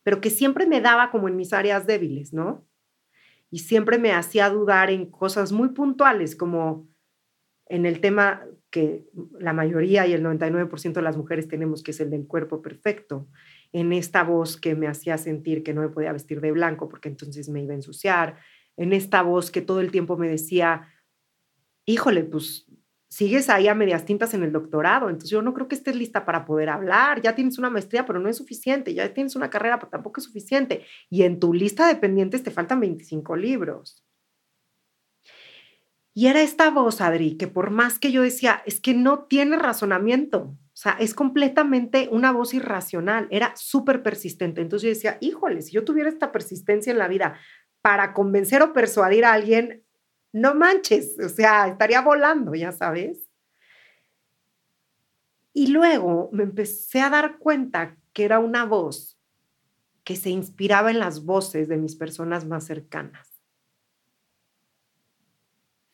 pero 0.05 0.21
que 0.21 0.31
siempre 0.31 0.67
me 0.67 0.81
daba 0.81 1.11
como 1.11 1.27
en 1.29 1.37
mis 1.37 1.53
áreas 1.53 1.85
débiles, 1.85 2.33
¿no? 2.33 2.65
Y 3.51 3.61
siempre 3.61 3.99
me 3.99 4.13
hacía 4.13 4.51
dudar 4.51 4.91
en 4.91 5.11
cosas 5.11 5.51
muy 5.51 5.71
puntuales, 5.71 6.37
como 6.37 6.87
en 7.67 7.87
el 7.87 8.01
tema 8.01 8.47
que 8.71 9.07
la 9.39 9.53
mayoría 9.53 10.07
y 10.07 10.13
el 10.13 10.23
99% 10.23 10.93
de 10.93 11.03
las 11.03 11.17
mujeres 11.17 11.49
tenemos, 11.49 11.83
que 11.83 11.93
es 11.93 12.01
el 12.01 12.11
del 12.11 12.27
cuerpo 12.27 12.61
perfecto, 12.61 13.29
en 13.73 13.93
esta 13.93 14.23
voz 14.23 14.57
que 14.57 14.75
me 14.75 14.87
hacía 14.87 15.19
sentir 15.19 15.63
que 15.63 15.75
no 15.75 15.83
me 15.83 15.89
podía 15.89 16.13
vestir 16.13 16.41
de 16.41 16.53
blanco 16.53 16.89
porque 16.89 17.09
entonces 17.09 17.49
me 17.49 17.63
iba 17.63 17.73
a 17.73 17.77
ensuciar, 17.77 18.37
en 18.77 18.93
esta 18.93 19.23
voz 19.23 19.51
que 19.51 19.61
todo 19.61 19.81
el 19.81 19.91
tiempo 19.91 20.17
me 20.17 20.29
decía, 20.29 20.89
híjole, 21.85 22.25
pues 22.25 22.67
sigues 23.11 23.49
ahí 23.49 23.69
a 23.69 23.75
medias 23.75 24.05
tintas 24.05 24.35
en 24.35 24.43
el 24.43 24.53
doctorado, 24.53 25.09
entonces 25.09 25.31
yo 25.31 25.43
no 25.43 25.55
creo 25.55 25.67
que 25.67 25.75
estés 25.75 25.97
lista 25.97 26.25
para 26.25 26.45
poder 26.45 26.69
hablar, 26.69 27.23
ya 27.23 27.35
tienes 27.35 27.59
una 27.59 27.71
maestría, 27.71 28.05
pero 28.05 28.21
no 28.21 28.29
es 28.29 28.37
suficiente, 28.37 28.93
ya 28.93 29.13
tienes 29.15 29.35
una 29.35 29.51
carrera, 29.51 29.79
pero 29.79 29.91
tampoco 29.91 30.21
es 30.21 30.25
suficiente, 30.25 30.85
y 31.09 31.23
en 31.23 31.41
tu 31.41 31.55
lista 31.55 31.89
de 31.89 31.97
pendientes 31.97 32.43
te 32.43 32.51
faltan 32.51 32.81
25 32.81 33.35
libros. 33.37 34.05
Y 36.19 36.27
era 36.27 36.43
esta 36.43 36.69
voz, 36.71 37.01
Adri, 37.01 37.37
que 37.37 37.47
por 37.47 37.71
más 37.71 38.01
que 38.01 38.11
yo 38.11 38.23
decía, 38.23 38.61
es 38.67 38.81
que 38.81 38.93
no 38.93 39.27
tiene 39.27 39.57
razonamiento, 39.57 40.39
o 40.41 40.59
sea, 40.73 40.97
es 40.99 41.15
completamente 41.15 42.09
una 42.11 42.33
voz 42.33 42.55
irracional, 42.55 43.29
era 43.31 43.55
súper 43.55 44.03
persistente. 44.03 44.61
Entonces 44.61 44.83
yo 44.83 44.95
decía, 44.95 45.19
híjole, 45.21 45.63
si 45.63 45.71
yo 45.71 45.85
tuviera 45.85 46.09
esta 46.09 46.33
persistencia 46.33 46.91
en 46.91 46.99
la 46.99 47.07
vida 47.07 47.39
para 47.83 48.15
convencer 48.15 48.63
o 48.63 48.73
persuadir 48.73 49.25
a 49.25 49.33
alguien, 49.33 49.85
no 50.33 50.57
manches, 50.57 51.17
o 51.25 51.29
sea, 51.29 51.69
estaría 51.69 52.01
volando, 52.01 52.53
ya 52.53 52.73
sabes. 52.73 53.31
Y 55.53 55.69
luego 55.69 56.31
me 56.33 56.43
empecé 56.43 57.01
a 57.01 57.11
dar 57.11 57.39
cuenta 57.39 57.97
que 58.13 58.25
era 58.25 58.41
una 58.41 58.65
voz 58.65 59.21
que 60.03 60.17
se 60.17 60.31
inspiraba 60.31 60.91
en 60.91 60.99
las 60.99 61.25
voces 61.25 61.69
de 61.69 61.77
mis 61.77 61.95
personas 61.95 62.45
más 62.45 62.65
cercanas. 62.65 63.38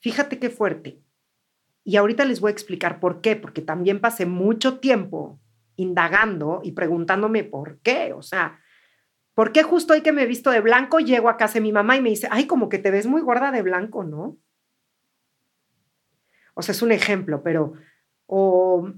Fíjate 0.05 0.39
qué 0.39 0.51
fuerte. 0.51 1.01
Y 1.83 1.97
ahorita 1.97 2.27
les 2.27 2.41
voy 2.41 2.51
a 2.51 2.53
explicar 2.53 3.01
por 3.01 3.23
qué, 3.23 3.37
porque 3.37 3.63
también 3.63 4.03
pasé 4.03 4.27
mucho 4.27 4.79
tiempo 4.79 5.41
indagando 5.77 6.61
y 6.63 6.73
preguntándome 6.73 7.43
por 7.43 7.79
qué. 7.79 8.13
O 8.13 8.21
sea, 8.21 8.61
¿por 9.33 9.51
qué 9.51 9.63
justo 9.63 9.95
hoy 9.95 10.03
que 10.03 10.13
me 10.13 10.25
he 10.25 10.27
visto 10.27 10.51
de 10.51 10.61
blanco 10.61 10.99
llego 10.99 11.31
a 11.31 11.39
casa 11.39 11.55
de 11.55 11.63
mi 11.63 11.73
mamá 11.73 11.97
y 11.97 12.03
me 12.03 12.11
dice, 12.11 12.29
ay, 12.31 12.47
como 12.47 12.69
que 12.69 12.79
te 12.79 12.91
ves 12.91 13.07
muy 13.07 13.23
gorda 13.23 13.51
de 13.51 13.63
blanco, 13.63 14.05
¿no? 14.05 14.37
O 16.53 16.61
sea, 16.61 16.73
es 16.73 16.83
un 16.83 16.93
ejemplo, 16.93 17.43
pero, 17.43 17.73
o 18.27 18.93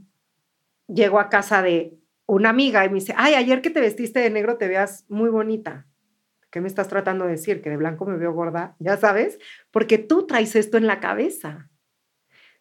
llego 0.89 1.21
a 1.21 1.29
casa 1.29 1.63
de 1.63 2.01
una 2.27 2.49
amiga 2.49 2.85
y 2.85 2.89
me 2.89 2.97
dice, 2.97 3.15
ay, 3.17 3.35
ayer 3.35 3.63
que 3.63 3.71
te 3.71 3.81
vestiste 3.81 4.19
de 4.19 4.31
negro 4.31 4.59
te 4.59 4.67
veas 4.67 5.05
muy 5.09 5.31
bonita. 5.31 5.87
¿Qué 6.57 6.63
me 6.63 6.69
estás 6.69 6.89
tratando 6.89 7.27
de 7.27 7.33
decir? 7.33 7.61
¿Que 7.61 7.69
de 7.69 7.77
blanco 7.77 8.07
me 8.07 8.17
veo 8.17 8.33
gorda? 8.33 8.77
Ya 8.79 8.97
sabes, 8.97 9.39
porque 9.71 9.99
tú 9.99 10.27
traes 10.27 10.57
esto 10.57 10.79
en 10.79 10.87
la 10.87 11.01
cabeza. 11.01 11.69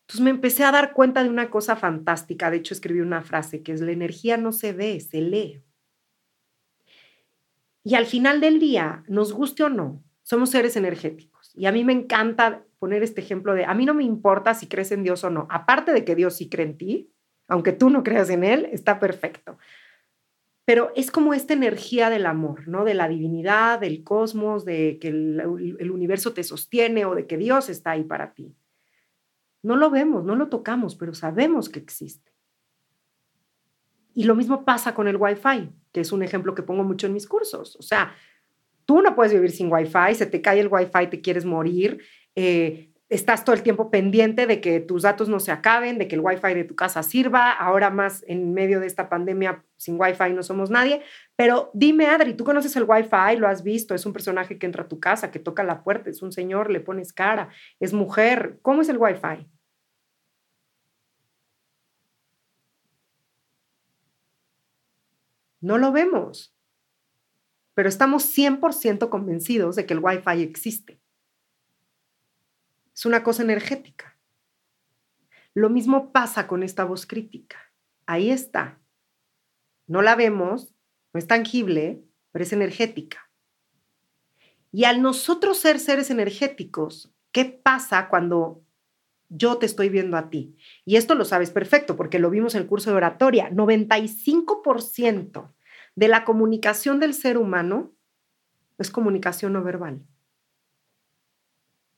Entonces 0.01 0.19
me 0.19 0.31
empecé 0.31 0.65
a 0.65 0.73
dar 0.73 0.91
cuenta 0.91 1.23
de 1.23 1.29
una 1.29 1.49
cosa 1.49 1.77
fantástica. 1.77 2.51
De 2.51 2.57
hecho, 2.57 2.73
escribí 2.73 2.99
una 2.99 3.21
frase 3.21 3.63
que 3.63 3.71
es, 3.71 3.79
la 3.79 3.93
energía 3.93 4.35
no 4.35 4.51
se 4.51 4.73
ve, 4.73 4.99
se 4.99 5.21
lee. 5.21 5.63
Y 7.85 7.95
al 7.95 8.05
final 8.05 8.41
del 8.41 8.59
día, 8.59 9.05
nos 9.07 9.31
guste 9.31 9.63
o 9.63 9.69
no, 9.69 10.03
somos 10.23 10.49
seres 10.49 10.75
energéticos. 10.75 11.53
Y 11.55 11.65
a 11.65 11.71
mí 11.71 11.85
me 11.85 11.93
encanta 11.93 12.65
poner 12.79 13.01
este 13.01 13.21
ejemplo 13.21 13.53
de, 13.53 13.63
a 13.63 13.73
mí 13.75 13.85
no 13.85 13.93
me 13.93 14.03
importa 14.03 14.55
si 14.55 14.67
crees 14.67 14.91
en 14.91 15.03
Dios 15.03 15.23
o 15.23 15.29
no. 15.29 15.47
Aparte 15.49 15.93
de 15.93 16.03
que 16.03 16.15
Dios 16.15 16.35
sí 16.35 16.49
cree 16.49 16.65
en 16.65 16.77
ti, 16.77 17.13
aunque 17.47 17.71
tú 17.71 17.89
no 17.89 18.03
creas 18.03 18.29
en 18.29 18.43
Él, 18.43 18.67
está 18.73 18.99
perfecto 18.99 19.57
pero 20.65 20.91
es 20.95 21.11
como 21.11 21.35
esta 21.35 21.53
energía 21.53 22.09
del 22.09 22.25
amor, 22.25 22.67
¿no? 22.67 22.83
De 22.83 22.95
la 22.95 23.07
divinidad, 23.07 23.79
del 23.79 24.03
cosmos, 24.03 24.65
de 24.65 24.97
que 24.99 25.09
el, 25.09 25.91
universo 25.91 26.33
te 26.33 26.43
sostiene 26.43 27.05
o 27.05 27.13
de 27.13 27.27
que 27.27 27.37
Dios 27.37 27.69
está 27.69 27.91
ahí 27.91 28.03
para 28.03 28.33
ti. 28.33 28.55
No 29.61 29.75
lo 29.75 29.91
vemos, 29.91 30.25
no 30.25 30.35
lo 30.35 30.49
tocamos, 30.49 30.95
pero 30.95 31.13
sabemos 31.13 31.69
que 31.69 31.79
existe. 31.79 32.31
Y 34.15 34.23
lo 34.23 34.33
mismo 34.33 34.65
pasa 34.65 34.95
con 34.95 35.07
el 35.07 35.17
Wi-Fi, 35.17 35.69
que 35.91 36.01
es 36.01 36.11
un 36.11 36.23
ejemplo 36.23 36.55
que 36.55 36.63
pongo 36.63 36.83
mucho 36.83 37.05
en 37.05 37.13
mis 37.13 37.27
cursos. 37.27 37.75
O 37.75 37.83
sea, 37.83 38.15
tú 38.85 39.01
no 39.01 39.15
puedes 39.15 39.33
vivir 39.33 39.51
sin 39.51 39.71
Wi-Fi, 39.71 40.15
se 40.15 40.25
te 40.25 40.41
cae 40.41 40.59
el 40.59 40.69
Wi-Fi, 40.71 41.07
te 41.11 41.21
quieres 41.21 41.45
morir, 41.45 42.01
eh, 42.33 42.91
estás 43.09 43.45
todo 43.45 43.55
el 43.55 43.61
tiempo 43.61 43.91
pendiente 43.91 44.47
de 44.47 44.61
que 44.61 44.79
tus 44.79 45.03
datos 45.03 45.29
no 45.29 45.39
se 45.39 45.51
acaben, 45.51 45.97
de 45.97 46.07
que 46.07 46.15
el 46.15 46.21
wifi 46.21 46.53
de 46.53 46.63
tu 46.63 46.75
casa 46.75 47.03
sirva. 47.03 47.51
Ahora 47.51 47.89
más 47.89 48.23
en 48.27 48.53
medio 48.53 48.79
de 48.79 48.87
esta 48.87 49.09
pandemia, 49.09 49.63
sin 49.77 49.99
wifi 49.99 50.33
no 50.33 50.43
somos 50.43 50.69
nadie. 50.69 51.01
Pero 51.35 51.69
dime, 51.73 52.07
Adri, 52.07 52.33
¿tú 52.33 52.43
conoces 52.43 52.75
el 52.75 52.85
wifi? 52.87 53.37
¿Lo 53.37 53.47
has 53.47 53.63
visto? 53.63 53.93
Es 53.93 54.05
un 54.05 54.13
personaje 54.13 54.57
que 54.57 54.65
entra 54.65 54.83
a 54.83 54.87
tu 54.87 54.99
casa, 54.99 55.31
que 55.31 55.39
toca 55.39 55.63
la 55.63 55.83
puerta, 55.83 56.09
es 56.09 56.21
un 56.21 56.31
señor, 56.31 56.71
le 56.71 56.79
pones 56.79 57.13
cara, 57.13 57.49
es 57.79 57.93
mujer. 57.93 58.59
¿Cómo 58.61 58.81
es 58.81 58.89
el 58.89 58.97
wifi? 58.97 59.47
No 65.61 65.77
lo 65.79 65.91
vemos, 65.91 66.55
pero 67.73 67.89
estamos 67.89 68.23
100% 68.23 69.09
convencidos 69.09 69.75
de 69.75 69.85
que 69.85 69.93
el 69.95 69.99
wifi 69.99 70.43
existe. 70.43 70.99
Es 72.95 73.05
una 73.05 73.23
cosa 73.23 73.43
energética. 73.43 74.17
Lo 75.53 75.69
mismo 75.69 76.13
pasa 76.13 76.47
con 76.47 76.63
esta 76.63 76.85
voz 76.85 77.05
crítica. 77.05 77.57
Ahí 78.05 78.29
está. 78.29 78.79
No 79.85 80.01
la 80.01 80.15
vemos, 80.15 80.73
no 81.13 81.17
es 81.17 81.27
tangible, 81.27 82.01
pero 82.31 82.43
es 82.43 82.53
energética. 82.53 83.29
Y 84.71 84.85
al 84.85 85.01
nosotros 85.01 85.57
ser 85.57 85.79
seres 85.79 86.09
energéticos, 86.09 87.13
¿qué 87.33 87.45
pasa 87.45 88.07
cuando 88.07 88.63
yo 89.27 89.57
te 89.57 89.65
estoy 89.65 89.89
viendo 89.89 90.15
a 90.15 90.29
ti? 90.29 90.55
Y 90.85 90.95
esto 90.95 91.15
lo 91.15 91.25
sabes 91.25 91.51
perfecto 91.51 91.97
porque 91.97 92.19
lo 92.19 92.29
vimos 92.29 92.55
en 92.55 92.61
el 92.61 92.67
curso 92.67 92.91
de 92.91 92.97
oratoria. 92.97 93.49
95% 93.49 95.53
de 95.95 96.07
la 96.07 96.23
comunicación 96.23 97.01
del 97.01 97.13
ser 97.13 97.37
humano 97.37 97.93
es 98.77 98.89
comunicación 98.89 99.53
no 99.53 99.63
verbal 99.63 100.01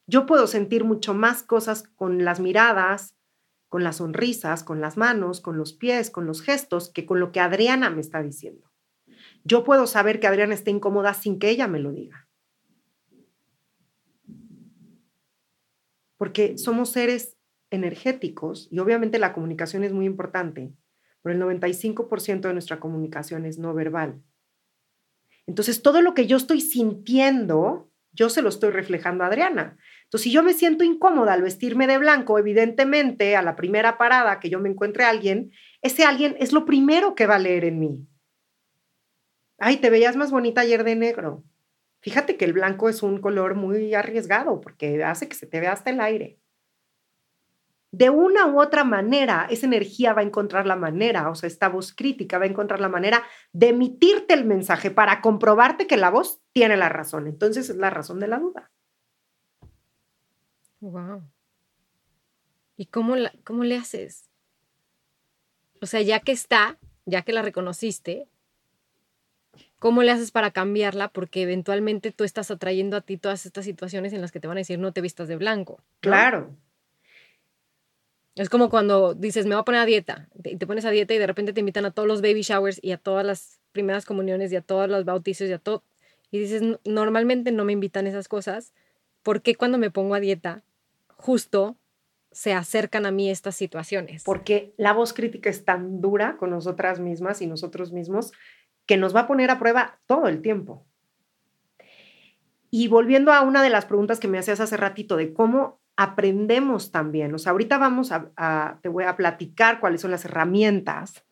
yo 0.07 0.25
puedo 0.25 0.47
sentir 0.47 0.83
mucho 0.83 1.13
más 1.13 1.43
cosas 1.43 1.83
con 1.83 2.23
las 2.25 2.39
miradas, 2.39 3.15
con 3.67 3.83
las 3.83 3.97
sonrisas, 3.97 4.63
con 4.63 4.81
las 4.81 4.97
manos, 4.97 5.41
con 5.41 5.57
los 5.57 5.73
pies, 5.73 6.09
con 6.09 6.25
los 6.25 6.41
gestos, 6.41 6.89
que 6.89 7.05
con 7.05 7.19
lo 7.19 7.31
que 7.31 7.41
Adriana 7.41 7.89
me 7.89 8.01
está 8.01 8.23
diciendo. 8.23 8.71
Yo 9.43 9.63
puedo 9.63 9.87
saber 9.87 10.19
que 10.19 10.27
Adriana 10.27 10.53
está 10.53 10.71
incómoda 10.71 11.13
sin 11.13 11.39
que 11.39 11.49
ella 11.49 11.67
me 11.67 11.79
lo 11.79 11.91
diga. 11.91 12.27
Porque 16.17 16.57
somos 16.57 16.89
seres 16.89 17.37
energéticos 17.69 18.69
y 18.71 18.79
obviamente 18.79 19.19
la 19.19 19.33
comunicación 19.33 19.83
es 19.83 19.91
muy 19.91 20.05
importante, 20.05 20.73
pero 21.21 21.35
el 21.35 21.41
95% 21.41 22.41
de 22.41 22.53
nuestra 22.53 22.79
comunicación 22.79 23.45
es 23.45 23.59
no 23.59 23.73
verbal. 23.73 24.21
Entonces, 25.45 25.81
todo 25.81 26.01
lo 26.01 26.13
que 26.13 26.27
yo 26.27 26.37
estoy 26.37 26.61
sintiendo, 26.61 27.91
yo 28.11 28.29
se 28.29 28.41
lo 28.41 28.49
estoy 28.49 28.71
reflejando 28.71 29.23
a 29.23 29.27
Adriana. 29.27 29.77
Entonces, 30.07 30.23
si 30.23 30.31
yo 30.31 30.41
me 30.41 30.53
siento 30.53 30.85
incómoda 30.85 31.33
al 31.33 31.41
vestirme 31.41 31.85
de 31.85 31.97
blanco, 31.97 32.39
evidentemente 32.39 33.35
a 33.35 33.41
la 33.41 33.57
primera 33.57 33.97
parada 33.97 34.39
que 34.39 34.49
yo 34.49 34.57
me 34.57 34.69
encuentre 34.69 35.03
a 35.03 35.09
alguien, 35.09 35.51
ese 35.81 36.05
alguien 36.05 36.37
es 36.39 36.53
lo 36.53 36.63
primero 36.63 37.13
que 37.13 37.27
va 37.27 37.35
a 37.35 37.39
leer 37.39 37.65
en 37.65 37.79
mí. 37.79 38.07
Ay, 39.59 39.77
te 39.77 39.89
veías 39.89 40.15
más 40.15 40.31
bonita 40.31 40.61
ayer 40.61 40.85
de 40.85 40.95
negro. 40.95 41.43
Fíjate 41.99 42.37
que 42.37 42.45
el 42.45 42.53
blanco 42.53 42.87
es 42.87 43.03
un 43.03 43.19
color 43.19 43.55
muy 43.55 43.93
arriesgado 43.95 44.61
porque 44.61 45.03
hace 45.03 45.27
que 45.27 45.35
se 45.35 45.45
te 45.45 45.59
vea 45.59 45.73
hasta 45.73 45.89
el 45.89 45.99
aire. 45.99 46.39
De 47.91 48.09
una 48.09 48.45
u 48.45 48.61
otra 48.61 48.85
manera, 48.85 49.45
esa 49.49 49.65
energía 49.65 50.13
va 50.13 50.21
a 50.21 50.25
encontrar 50.25 50.65
la 50.65 50.75
manera, 50.77 51.29
o 51.29 51.35
sea, 51.35 51.47
esta 51.47 51.67
voz 51.67 51.93
crítica 51.93 52.37
va 52.37 52.45
a 52.45 52.49
encontrar 52.49 52.79
la 52.79 52.87
manera 52.87 53.23
de 53.51 53.69
emitirte 53.69 54.33
el 54.33 54.45
mensaje 54.45 54.89
para 54.89 55.19
comprobarte 55.19 55.85
que 55.85 55.97
la 55.97 56.11
voz 56.11 56.41
tiene 56.53 56.77
la 56.77 56.87
razón. 56.87 57.27
Entonces 57.27 57.69
es 57.69 57.75
la 57.75 57.89
razón 57.89 58.21
de 58.21 58.27
la 58.27 58.39
duda. 58.39 58.71
Wow. 60.79 61.23
¿Y 62.77 62.85
cómo, 62.85 63.15
cómo 63.43 63.63
le 63.63 63.75
haces? 63.75 64.29
O 65.81 65.85
sea, 65.85 66.01
ya 66.01 66.19
que 66.19 66.31
está, 66.31 66.77
ya 67.05 67.23
que 67.23 67.33
la 67.33 67.41
reconociste, 67.41 68.27
¿cómo 69.79 70.03
le 70.03 70.11
haces 70.11 70.31
para 70.31 70.51
cambiarla? 70.51 71.09
Porque 71.09 71.41
eventualmente 71.41 72.11
tú 72.11 72.23
estás 72.23 72.51
atrayendo 72.51 72.97
a 72.97 73.01
ti 73.01 73.17
todas 73.17 73.45
estas 73.45 73.65
situaciones 73.65 74.13
en 74.13 74.21
las 74.21 74.31
que 74.31 74.39
te 74.39 74.47
van 74.47 74.57
a 74.57 74.61
decir 74.61 74.79
no 74.79 74.91
te 74.91 75.01
vistas 75.01 75.27
de 75.27 75.35
blanco. 75.35 75.81
Claro. 75.99 76.55
Es 78.35 78.49
como 78.49 78.69
cuando 78.69 79.15
dices, 79.15 79.47
me 79.47 79.55
voy 79.55 79.61
a 79.61 79.65
poner 79.65 79.81
a 79.81 79.85
dieta, 79.85 80.29
y 80.43 80.57
te 80.57 80.67
pones 80.67 80.85
a 80.85 80.91
dieta 80.91 81.15
y 81.15 81.17
de 81.17 81.25
repente 81.25 81.53
te 81.53 81.59
invitan 81.59 81.85
a 81.85 81.91
todos 81.91 82.07
los 82.07 82.21
baby 82.21 82.43
showers 82.43 82.79
y 82.83 82.91
a 82.91 82.97
todas 82.97 83.25
las 83.25 83.59
primeras 83.71 84.05
comuniones 84.05 84.51
y 84.51 84.55
a 84.55 84.61
todos 84.61 84.87
los 84.87 85.05
bautizos 85.05 85.49
y 85.49 85.53
a 85.53 85.57
todo. 85.57 85.83
Y 86.29 86.39
dices, 86.39 86.61
normalmente 86.85 87.51
no 87.51 87.65
me 87.65 87.73
invitan 87.73 88.05
esas 88.05 88.27
cosas. 88.27 88.73
¿Por 89.23 89.41
qué 89.41 89.55
cuando 89.55 89.79
me 89.79 89.89
pongo 89.89 90.13
a 90.13 90.19
dieta 90.19 90.63
justo 91.17 91.77
se 92.31 92.53
acercan 92.53 93.05
a 93.05 93.11
mí 93.11 93.29
estas 93.29 93.55
situaciones. 93.55 94.23
Porque 94.23 94.73
la 94.77 94.93
voz 94.93 95.13
crítica 95.13 95.49
es 95.49 95.65
tan 95.65 96.01
dura 96.01 96.37
con 96.37 96.51
nosotras 96.51 96.99
mismas 96.99 97.41
y 97.41 97.47
nosotros 97.47 97.91
mismos 97.91 98.31
que 98.85 98.97
nos 98.97 99.15
va 99.15 99.21
a 99.21 99.27
poner 99.27 99.49
a 99.49 99.59
prueba 99.59 99.99
todo 100.05 100.27
el 100.27 100.41
tiempo. 100.41 100.85
Y 102.69 102.89
volviendo 102.89 103.33
a 103.33 103.41
una 103.41 103.63
de 103.63 103.69
las 103.69 103.85
preguntas 103.85 104.19
que 104.19 104.27
me 104.27 104.37
hacías 104.37 104.59
hace 104.59 104.77
ratito 104.77 105.17
de 105.17 105.33
cómo 105.33 105.81
aprendemos 105.95 106.91
también, 106.91 107.33
o 107.33 107.39
sea, 107.39 107.53
ahorita 107.53 107.79
vamos 107.79 108.11
a, 108.11 108.79
te 108.83 108.89
voy 108.89 109.05
a 109.05 109.15
platicar 109.15 109.79
cuáles 109.79 110.01
son 110.01 110.11
las 110.11 110.25
herramientas 110.25 111.25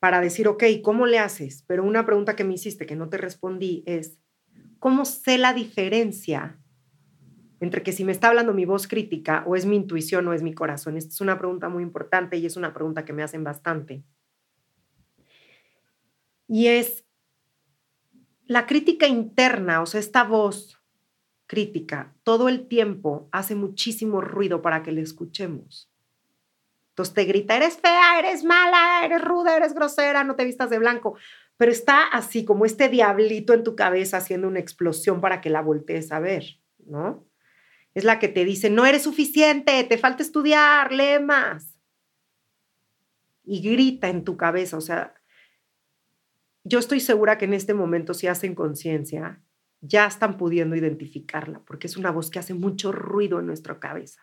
para 0.00 0.20
decir, 0.20 0.48
ok, 0.48 0.64
¿cómo 0.82 1.06
le 1.06 1.20
haces? 1.20 1.64
Pero 1.66 1.84
una 1.84 2.04
pregunta 2.04 2.34
que 2.34 2.44
me 2.44 2.54
hiciste 2.54 2.86
que 2.86 2.96
no 2.96 3.08
te 3.08 3.18
respondí 3.18 3.84
es, 3.86 4.18
¿cómo 4.80 5.04
sé 5.04 5.38
la 5.38 5.52
diferencia 5.52 6.58
entre 7.64 7.82
que 7.82 7.92
si 7.92 8.04
me 8.04 8.12
está 8.12 8.28
hablando 8.28 8.54
mi 8.54 8.64
voz 8.64 8.86
crítica 8.86 9.42
o 9.46 9.56
es 9.56 9.66
mi 9.66 9.76
intuición 9.76 10.28
o 10.28 10.32
es 10.32 10.42
mi 10.42 10.54
corazón. 10.54 10.96
Esta 10.96 11.12
es 11.12 11.20
una 11.20 11.38
pregunta 11.38 11.68
muy 11.68 11.82
importante 11.82 12.36
y 12.36 12.46
es 12.46 12.56
una 12.56 12.72
pregunta 12.72 13.04
que 13.04 13.12
me 13.12 13.22
hacen 13.22 13.42
bastante. 13.42 14.04
Y 16.46 16.68
es 16.68 17.04
la 18.46 18.66
crítica 18.66 19.08
interna, 19.08 19.80
o 19.82 19.86
sea, 19.86 20.00
esta 20.00 20.22
voz 20.24 20.80
crítica, 21.46 22.14
todo 22.22 22.48
el 22.48 22.68
tiempo 22.68 23.28
hace 23.32 23.54
muchísimo 23.54 24.20
ruido 24.20 24.62
para 24.62 24.82
que 24.82 24.92
le 24.92 25.00
escuchemos. 25.00 25.90
Entonces 26.90 27.14
te 27.14 27.24
grita, 27.24 27.56
eres 27.56 27.76
fea, 27.76 28.18
eres 28.18 28.44
mala, 28.44 29.04
eres 29.04 29.20
ruda, 29.22 29.56
eres 29.56 29.74
grosera, 29.74 30.22
no 30.22 30.36
te 30.36 30.44
vistas 30.44 30.70
de 30.70 30.78
blanco. 30.78 31.16
Pero 31.56 31.72
está 31.72 32.04
así 32.04 32.44
como 32.44 32.66
este 32.66 32.88
diablito 32.88 33.52
en 33.52 33.64
tu 33.64 33.74
cabeza 33.74 34.18
haciendo 34.18 34.46
una 34.46 34.60
explosión 34.60 35.20
para 35.20 35.40
que 35.40 35.50
la 35.50 35.60
voltees 35.60 36.12
a 36.12 36.20
ver, 36.20 36.60
¿no? 36.86 37.26
Es 37.94 38.04
la 38.04 38.18
que 38.18 38.28
te 38.28 38.44
dice, 38.44 38.70
no 38.70 38.84
eres 38.84 39.02
suficiente, 39.02 39.84
te 39.84 39.98
falta 39.98 40.22
estudiar, 40.22 40.92
lee 40.92 41.22
más. 41.24 41.78
Y 43.44 43.60
grita 43.60 44.08
en 44.08 44.24
tu 44.24 44.36
cabeza, 44.36 44.76
o 44.76 44.80
sea, 44.80 45.14
yo 46.64 46.78
estoy 46.78 47.00
segura 47.00 47.38
que 47.38 47.44
en 47.44 47.54
este 47.54 47.74
momento 47.74 48.14
si 48.14 48.26
hacen 48.26 48.54
conciencia, 48.54 49.40
ya 49.80 50.06
están 50.06 50.38
pudiendo 50.38 50.74
identificarla, 50.74 51.60
porque 51.60 51.86
es 51.86 51.96
una 51.96 52.10
voz 52.10 52.30
que 52.30 52.38
hace 52.38 52.54
mucho 52.54 52.90
ruido 52.90 53.38
en 53.38 53.46
nuestra 53.46 53.78
cabeza. 53.78 54.22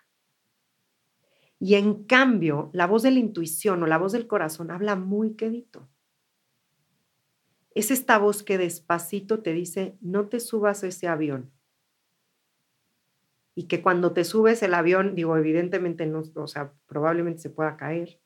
Y 1.60 1.76
en 1.76 2.04
cambio, 2.06 2.72
la 2.74 2.88
voz 2.88 3.04
de 3.04 3.12
la 3.12 3.20
intuición 3.20 3.84
o 3.84 3.88
la 3.88 4.00
voz 4.00 4.12
del 4.12 4.26
corazón 4.26 4.72
habla 4.72 4.96
muy 4.96 5.36
quedito. 5.36 5.88
Es 7.76 7.92
esta 7.92 8.18
voz 8.18 8.42
que 8.42 8.58
despacito 8.58 9.44
te 9.44 9.54
dice, 9.54 9.96
no 10.02 10.28
te 10.28 10.40
subas 10.40 10.84
a 10.84 10.88
ese 10.88 11.08
avión 11.08 11.52
y 13.56 13.68
que 13.68 13.82
cuando 13.82 14.14
te 14.14 14.24
subes 14.24 14.64
el 14.64 14.74
avión, 14.74 15.16
digo, 15.16 15.36
evidentemente 15.38 16.06
no, 16.06 16.24
o 16.36 16.48
sea, 16.48 16.74
probablemente 16.88 17.42
se 17.42 17.50
pueda 17.50 17.78
caer, 17.78 18.20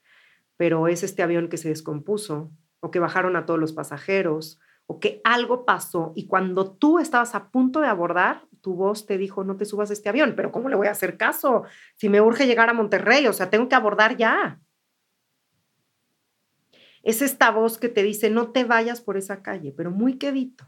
pero 0.58 0.88
es 0.88 1.04
este 1.04 1.24
avión 1.24 1.50
que 1.50 1.58
se 1.58 1.70
descompuso 1.70 2.52
o 2.80 2.92
que 2.92 3.00
bajaron 3.00 3.36
a 3.36 3.46
todos 3.46 3.60
los 3.60 3.74
pasajeros 3.74 4.60
o 4.86 5.00
que 5.00 5.22
algo 5.24 5.66
pasó 5.66 6.14
y 6.16 6.28
cuando 6.28 6.72
tú 6.72 7.00
estabas 7.00 7.34
a 7.34 7.50
punto 7.50 7.82
de 7.82 7.88
abordar, 7.88 8.46
tu 8.62 8.76
voz 8.76 9.06
te 9.06 9.18
dijo, 9.18 9.44
no 9.44 9.58
te 9.58 9.66
subas 9.66 9.90
a 9.90 9.94
este 9.94 10.10
avión, 10.10 10.34
pero 10.36 10.52
¿cómo 10.52 10.70
le 10.70 10.76
voy 10.76 10.88
a 10.88 10.92
hacer 10.92 11.18
caso? 11.18 11.64
Si 11.96 12.10
me 12.10 12.22
urge 12.22 12.48
llegar 12.48 12.70
a 12.70 12.74
Monterrey, 12.74 13.28
o 13.28 13.34
sea, 13.34 13.50
tengo 13.50 13.68
que 13.68 13.76
abordar 13.76 14.18
ya. 14.18 14.60
Es 17.04 17.22
esta 17.22 17.52
voz 17.52 17.78
que 17.78 17.90
te 17.90 18.02
dice, 18.02 18.30
no 18.32 18.52
te 18.52 18.64
vayas 18.64 19.02
por 19.02 19.18
esa 19.18 19.44
calle, 19.44 19.72
pero 19.76 19.92
muy 19.92 20.18
quedito 20.18 20.68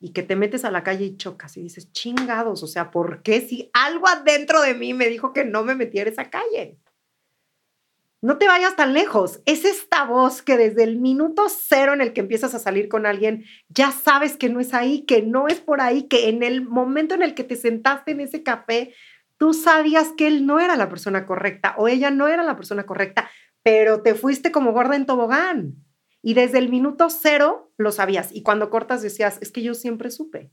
y 0.00 0.12
que 0.12 0.22
te 0.22 0.34
metes 0.34 0.64
a 0.64 0.70
la 0.70 0.82
calle 0.82 1.04
y 1.04 1.16
chocas 1.16 1.56
y 1.58 1.62
dices, 1.62 1.92
chingados, 1.92 2.62
o 2.62 2.66
sea, 2.66 2.90
¿por 2.90 3.22
qué 3.22 3.42
si 3.42 3.70
algo 3.74 4.08
adentro 4.08 4.62
de 4.62 4.74
mí 4.74 4.94
me 4.94 5.08
dijo 5.08 5.34
que 5.34 5.44
no 5.44 5.62
me 5.62 5.74
metiera 5.74 6.08
esa 6.08 6.30
calle? 6.30 6.78
No 8.22 8.36
te 8.36 8.48
vayas 8.48 8.76
tan 8.76 8.92
lejos. 8.92 9.40
Es 9.46 9.64
esta 9.64 10.04
voz 10.04 10.42
que 10.42 10.56
desde 10.56 10.84
el 10.84 10.98
minuto 10.98 11.46
cero 11.48 11.92
en 11.92 12.00
el 12.00 12.12
que 12.12 12.20
empiezas 12.20 12.54
a 12.54 12.58
salir 12.58 12.88
con 12.88 13.06
alguien, 13.06 13.44
ya 13.68 13.92
sabes 13.92 14.36
que 14.36 14.48
no 14.48 14.60
es 14.60 14.74
ahí, 14.74 15.02
que 15.02 15.22
no 15.22 15.48
es 15.48 15.60
por 15.60 15.80
ahí, 15.80 16.04
que 16.04 16.28
en 16.28 16.42
el 16.42 16.66
momento 16.66 17.14
en 17.14 17.22
el 17.22 17.34
que 17.34 17.44
te 17.44 17.56
sentaste 17.56 18.12
en 18.12 18.20
ese 18.20 18.42
café, 18.42 18.94
tú 19.36 19.54
sabías 19.54 20.12
que 20.16 20.26
él 20.26 20.46
no 20.46 20.60
era 20.60 20.76
la 20.76 20.88
persona 20.88 21.24
correcta 21.24 21.74
o 21.78 21.88
ella 21.88 22.10
no 22.10 22.28
era 22.28 22.42
la 22.42 22.56
persona 22.56 22.84
correcta, 22.84 23.30
pero 23.62 24.02
te 24.02 24.14
fuiste 24.14 24.50
como 24.50 24.72
gorda 24.72 24.96
en 24.96 25.06
tobogán. 25.06 25.76
Y 26.22 26.34
desde 26.34 26.58
el 26.58 26.68
minuto 26.68 27.08
cero 27.08 27.69
lo 27.82 27.92
sabías. 27.92 28.30
Y 28.32 28.42
cuando 28.42 28.70
cortas 28.70 29.02
decías, 29.02 29.38
es 29.40 29.52
que 29.52 29.62
yo 29.62 29.74
siempre 29.74 30.10
supe. 30.10 30.50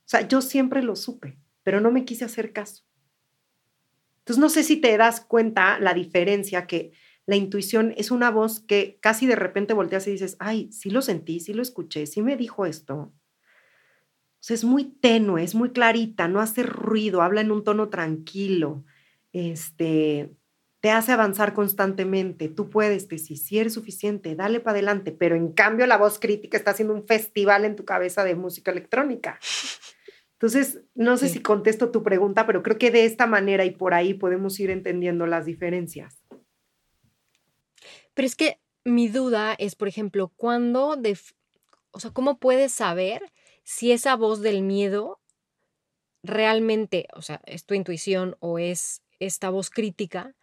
O 0.00 0.08
sea, 0.08 0.26
yo 0.26 0.40
siempre 0.40 0.82
lo 0.82 0.96
supe, 0.96 1.38
pero 1.62 1.80
no 1.80 1.90
me 1.90 2.04
quise 2.04 2.24
hacer 2.24 2.52
caso. 2.52 2.84
Entonces, 4.20 4.40
no 4.40 4.48
sé 4.48 4.62
si 4.62 4.76
te 4.76 4.96
das 4.96 5.20
cuenta 5.20 5.78
la 5.78 5.94
diferencia 5.94 6.66
que 6.66 6.92
la 7.26 7.36
intuición 7.36 7.92
es 7.96 8.10
una 8.10 8.30
voz 8.30 8.60
que 8.60 8.98
casi 9.00 9.26
de 9.26 9.36
repente 9.36 9.74
volteas 9.74 10.06
y 10.06 10.12
dices, 10.12 10.36
ay, 10.38 10.72
sí 10.72 10.90
lo 10.90 11.02
sentí, 11.02 11.40
sí 11.40 11.52
lo 11.52 11.62
escuché, 11.62 12.06
sí 12.06 12.22
me 12.22 12.36
dijo 12.36 12.64
esto. 12.64 13.12
Es 14.48 14.64
muy 14.64 14.84
tenue, 14.84 15.44
es 15.44 15.54
muy 15.54 15.72
clarita, 15.72 16.26
no 16.26 16.40
hace 16.40 16.62
ruido, 16.62 17.20
habla 17.20 17.42
en 17.42 17.50
un 17.50 17.64
tono 17.64 17.90
tranquilo, 17.90 18.84
este, 19.32 20.34
te 20.80 20.90
hace 20.90 21.12
avanzar 21.12 21.54
constantemente. 21.54 22.48
Tú 22.48 22.70
puedes, 22.70 23.08
decir, 23.08 23.36
si 23.36 23.58
eres 23.58 23.74
suficiente, 23.74 24.34
dale 24.36 24.60
para 24.60 24.74
adelante. 24.76 25.12
Pero 25.12 25.34
en 25.34 25.52
cambio, 25.52 25.86
la 25.86 25.98
voz 25.98 26.18
crítica 26.18 26.56
está 26.56 26.70
haciendo 26.70 26.94
un 26.94 27.06
festival 27.06 27.64
en 27.64 27.76
tu 27.76 27.84
cabeza 27.84 28.24
de 28.24 28.36
música 28.36 28.70
electrónica. 28.70 29.38
Entonces, 30.34 30.80
no 30.94 31.16
sé 31.16 31.28
si 31.28 31.40
contesto 31.40 31.90
tu 31.90 32.04
pregunta, 32.04 32.46
pero 32.46 32.62
creo 32.62 32.78
que 32.78 32.92
de 32.92 33.04
esta 33.04 33.26
manera 33.26 33.64
y 33.64 33.72
por 33.72 33.92
ahí 33.92 34.14
podemos 34.14 34.60
ir 34.60 34.70
entendiendo 34.70 35.26
las 35.26 35.46
diferencias. 35.46 36.22
Pero 38.14 38.26
es 38.26 38.36
que 38.36 38.60
mi 38.84 39.08
duda 39.08 39.54
es, 39.58 39.74
por 39.74 39.88
ejemplo, 39.88 40.32
¿cuándo, 40.36 40.96
o 41.90 42.00
sea, 42.00 42.12
cómo 42.12 42.38
puedes 42.38 42.70
saber 42.70 43.32
si 43.64 43.90
esa 43.90 44.14
voz 44.14 44.40
del 44.40 44.62
miedo 44.62 45.20
realmente, 46.22 47.08
o 47.14 47.22
sea, 47.22 47.40
es 47.44 47.64
tu 47.64 47.74
intuición 47.74 48.36
o 48.38 48.60
es 48.60 49.02
esta 49.18 49.50
voz 49.50 49.70
crítica? 49.70 50.36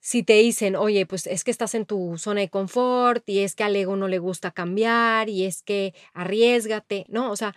Si 0.00 0.22
te 0.22 0.34
dicen, 0.34 0.76
oye, 0.76 1.06
pues 1.06 1.26
es 1.26 1.44
que 1.44 1.50
estás 1.50 1.74
en 1.74 1.84
tu 1.84 2.16
zona 2.18 2.40
de 2.40 2.48
confort 2.48 3.28
y 3.28 3.40
es 3.40 3.54
que 3.54 3.64
al 3.64 3.76
ego 3.76 3.96
no 3.96 4.08
le 4.08 4.18
gusta 4.18 4.52
cambiar 4.52 5.28
y 5.28 5.44
es 5.44 5.62
que 5.62 5.94
arriesgate, 6.12 7.04
¿no? 7.08 7.30
O 7.30 7.36
sea, 7.36 7.54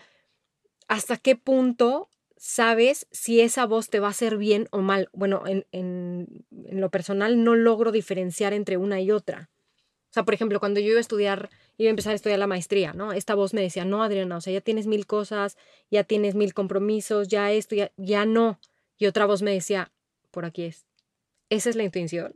hasta 0.88 1.18
qué 1.18 1.36
punto 1.36 2.10
sabes 2.38 3.08
si 3.12 3.40
esa 3.40 3.68
voz 3.68 3.90
te 3.90 4.00
va 4.00 4.08
a 4.08 4.12
hacer 4.12 4.38
bien 4.38 4.68
o 4.72 4.80
mal. 4.80 5.10
Bueno, 5.14 5.44
en, 5.46 6.46
lo 6.50 6.90
personal 6.90 7.44
no 7.44 7.56
logro 7.56 7.92
diferenciar 7.92 8.54
entre 8.54 8.78
una 8.78 9.00
y 9.00 9.12
otra. 9.12 9.52
O 10.10 10.14
sea, 10.14 10.24
por 10.24 10.34
ejemplo, 10.34 10.60
cuando 10.60 10.80
yo 10.80 10.88
iba 10.88 10.98
a 10.98 11.02
estudiar, 11.02 11.52
iba 11.78 11.90
a 11.90 11.92
empezar 11.92 12.14
a 12.14 12.16
estudiar 12.16 12.40
la 12.40 12.48
maestría, 12.48 12.94
¿no? 12.94 13.14
Esta 13.14 13.36
voz 13.36 13.54
me 13.54 13.62
decía, 13.62 13.86
no, 13.86 14.04
Adriana, 14.04 14.38
o 14.38 14.42
sea, 14.42 14.52
ya 14.52 14.62
tienes 14.62 14.88
mil 14.88 15.06
cosas, 15.06 15.56
ya 15.92 16.04
tienes 16.04 16.34
mil 16.36 16.54
compromisos, 16.54 17.28
ya 17.28 17.52
esto, 17.52 17.76
ya, 17.76 17.92
ya 17.96 18.26
no. 18.26 18.60
Y 18.98 19.06
otra 19.06 19.28
voz 19.28 19.44
me 19.44 19.54
decía, 19.54 19.92
por 20.32 20.44
aquí 20.44 20.64
es. 20.64 20.91
¿Esa 21.52 21.70
es 21.70 21.76
la 21.76 21.84
intuición? 21.84 22.34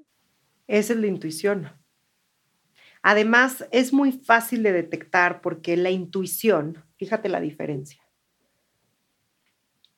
Esa 0.67 0.93
es 0.93 0.99
la 0.99 1.07
intuición. 1.07 1.71
Además, 3.01 3.67
es 3.71 3.93
muy 3.93 4.11
fácil 4.11 4.61
de 4.61 4.73
detectar 4.73 5.41
porque 5.41 5.75
la 5.75 5.89
intuición, 5.89 6.83
fíjate 6.97 7.29
la 7.29 7.41
diferencia 7.41 8.05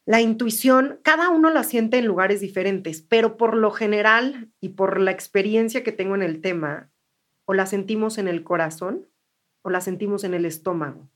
la 0.08 0.22
intuición, 0.22 1.02
cada 1.04 1.28
uno 1.30 1.50
la 1.50 1.66
siente 1.66 1.98
en 1.98 2.06
lugares 2.06 2.40
diferentes, 2.40 3.02
pero 3.02 3.36
por 3.36 3.58
lo 3.58 3.72
general 3.72 4.50
y 4.62 4.70
por 4.70 5.02
la 5.02 5.12
experiencia 5.12 5.84
que 5.84 5.92
tengo 5.92 6.16
en 6.16 6.24
el 6.24 6.40
tema, 6.40 6.90
o 7.44 7.54
la 7.54 7.66
sentimos 7.66 8.18
en 8.18 8.30
el 8.30 8.46
corazón 8.46 9.06
o 9.64 9.70
la 9.70 9.82
sentimos 9.82 10.24
en 10.24 10.34
el 10.34 10.46
estómago. 10.46 11.10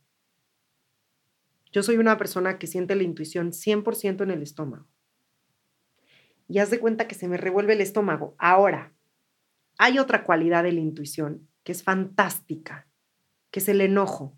Yo 1.72 1.84
soy 1.84 1.96
una 1.96 2.18
persona 2.18 2.60
que 2.60 2.68
siente 2.68 2.96
la 2.96 3.04
intuición 3.04 3.54
100% 3.54 4.24
en 4.24 4.32
el 4.32 4.42
estómago. 4.42 4.88
Y 6.52 6.60
haz 6.60 6.70
de 6.70 6.82
cuenta 6.82 7.08
que 7.08 7.16
se 7.16 7.30
me 7.30 7.38
revuelve 7.38 7.72
el 7.72 7.80
estómago. 7.80 8.36
Ahora, 8.38 8.92
hay 9.78 10.00
otra 10.00 10.26
cualidad 10.26 10.64
de 10.64 10.74
la 10.74 10.82
intuición 10.82 11.48
que 11.64 11.72
es 11.72 11.82
fantástica, 11.82 12.90
que 13.52 13.62
es 13.62 13.70
el 13.70 13.80
enojo. 13.80 14.36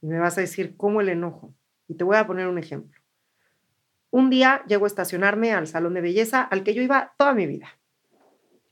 Y 0.00 0.06
me 0.06 0.18
vas 0.18 0.38
a 0.38 0.40
decir, 0.40 0.74
¿cómo 0.78 1.02
el 1.02 1.10
enojo? 1.10 1.54
Y 1.88 1.96
te 1.96 2.04
voy 2.04 2.16
a 2.16 2.26
poner 2.26 2.48
un 2.48 2.56
ejemplo. 2.56 2.98
Un 4.10 4.30
día 4.30 4.64
llego 4.66 4.86
a 4.86 4.88
estacionarme 4.88 5.52
al 5.52 5.66
salón 5.66 5.92
de 5.92 6.00
belleza 6.00 6.40
al 6.40 6.62
que 6.62 6.72
yo 6.72 6.80
iba 6.80 7.12
toda 7.18 7.34
mi 7.34 7.46
vida. 7.46 7.78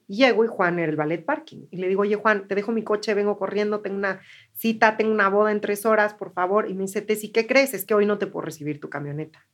Llego 0.06 0.42
y 0.42 0.48
Juan 0.48 0.78
era 0.78 0.90
el 0.90 0.96
ballet 0.96 1.22
parking. 1.22 1.66
Y 1.70 1.76
le 1.76 1.88
digo, 1.88 2.00
oye 2.00 2.16
Juan, 2.16 2.48
te 2.48 2.54
dejo 2.54 2.72
mi 2.72 2.82
coche, 2.82 3.12
vengo 3.12 3.36
corriendo, 3.36 3.80
tengo 3.82 3.98
una 3.98 4.22
cita, 4.54 4.96
tengo 4.96 5.12
una 5.12 5.28
boda 5.28 5.52
en 5.52 5.60
tres 5.60 5.84
horas, 5.84 6.14
por 6.14 6.32
favor. 6.32 6.66
Y 6.70 6.72
me 6.72 6.84
dice, 6.84 7.02
Tessy, 7.02 7.30
¿qué 7.30 7.46
crees? 7.46 7.74
Es 7.74 7.84
que 7.84 7.92
hoy 7.92 8.06
no 8.06 8.16
te 8.16 8.26
puedo 8.26 8.46
recibir 8.46 8.80
tu 8.80 8.88
camioneta. 8.88 9.46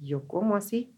Y 0.00 0.08
yo, 0.08 0.26
¿cómo 0.26 0.56
así? 0.56 0.96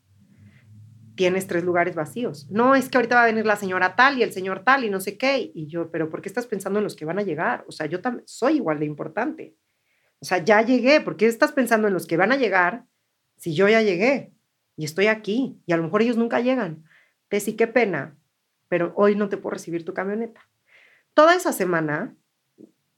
Tienes 1.15 1.47
tres 1.47 1.65
lugares 1.65 1.95
vacíos. 1.95 2.49
No, 2.51 2.75
es 2.75 2.89
que 2.89 2.99
ahorita 2.99 3.17
va 3.17 3.23
a 3.25 3.27
venir 3.27 3.45
la 3.45 3.57
señora 3.57 3.97
tal 3.97 4.19
y 4.19 4.23
el 4.23 4.33
señor 4.33 4.65
tal 4.65 4.85
y 4.85 4.91
no 4.91 5.01
sé 5.01 5.19
qué. 5.19 5.51
Y 5.55 5.67
yo, 5.67 5.91
pero 5.91 6.09
¿por 6.09 6.23
qué 6.23 6.29
estás 6.29 6.47
pensando 6.47 6.79
en 6.79 6.85
los 6.85 6.97
que 6.97 7.05
van 7.05 7.19
a 7.19 7.23
llegar? 7.23 7.65
O 7.69 7.73
sea, 7.73 7.87
yo 7.87 8.01
también 8.01 8.27
soy 8.27 8.57
igual 8.57 8.79
de 8.79 8.87
importante. 8.87 9.57
O 10.21 10.25
sea, 10.25 10.39
ya 10.39 10.63
llegué, 10.63 11.01
¿por 11.01 11.17
qué 11.17 11.27
estás 11.27 11.53
pensando 11.53 11.89
en 11.89 11.95
los 11.95 12.07
que 12.07 12.17
van 12.17 12.33
a 12.33 12.37
llegar 12.37 12.87
si 13.37 13.55
yo 13.55 13.69
ya 13.69 13.83
llegué 13.83 14.33
y 14.77 14.85
estoy 14.85 15.09
aquí? 15.09 15.61
Y 15.67 15.73
a 15.73 15.77
lo 15.77 15.83
mejor 15.83 16.03
ellos 16.03 16.17
nunca 16.17 16.41
llegan. 16.41 16.85
sí, 17.31 17.57
qué 17.57 17.67
pena, 17.67 18.17
pero 18.69 18.93
hoy 18.97 19.17
no 19.17 19.29
te 19.29 19.37
puedo 19.37 19.55
recibir 19.55 19.85
tu 19.85 19.95
camioneta. 19.95 20.49
Toda 21.15 21.35
esa 21.35 21.53
semana 21.53 22.17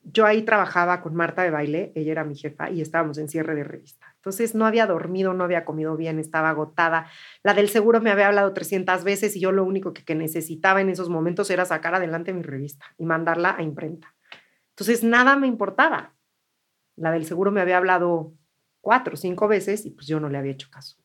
yo 0.04 0.26
ahí 0.26 0.42
trabajaba 0.42 1.00
con 1.00 1.14
Marta 1.14 1.42
de 1.42 1.50
baile, 1.50 1.92
ella 1.94 2.12
era 2.12 2.24
mi 2.24 2.36
jefa 2.36 2.70
y 2.70 2.80
estábamos 2.80 3.18
en 3.18 3.28
cierre 3.28 3.54
de 3.54 3.64
revista. 3.64 4.13
Entonces 4.24 4.54
no 4.54 4.64
había 4.64 4.86
dormido, 4.86 5.34
no 5.34 5.44
había 5.44 5.66
comido 5.66 5.98
bien, 5.98 6.18
estaba 6.18 6.48
agotada. 6.48 7.10
La 7.42 7.52
del 7.52 7.68
seguro 7.68 8.00
me 8.00 8.10
había 8.10 8.28
hablado 8.28 8.54
300 8.54 9.04
veces 9.04 9.36
y 9.36 9.40
yo 9.40 9.52
lo 9.52 9.64
único 9.64 9.92
que, 9.92 10.14
necesitaba 10.14 10.80
en 10.80 10.88
esos 10.88 11.10
momentos 11.10 11.50
era 11.50 11.66
sacar 11.66 11.94
adelante 11.94 12.32
mi 12.32 12.40
revista 12.40 12.86
y 12.96 13.04
mandarla 13.04 13.54
a 13.58 13.62
imprenta. 13.62 14.14
Entonces 14.70 15.04
nada 15.04 15.36
me 15.36 15.46
importaba. 15.46 16.14
La 16.96 17.10
del 17.10 17.26
seguro 17.26 17.50
me 17.50 17.60
había 17.60 17.76
hablado 17.76 18.32
cuatro 18.80 19.12
o 19.12 19.16
cinco 19.18 19.46
veces 19.46 19.84
y 19.84 19.90
pues 19.90 20.06
yo 20.06 20.18
no 20.20 20.30
le 20.30 20.38
había 20.38 20.52
hecho 20.52 20.70
caso. 20.70 20.96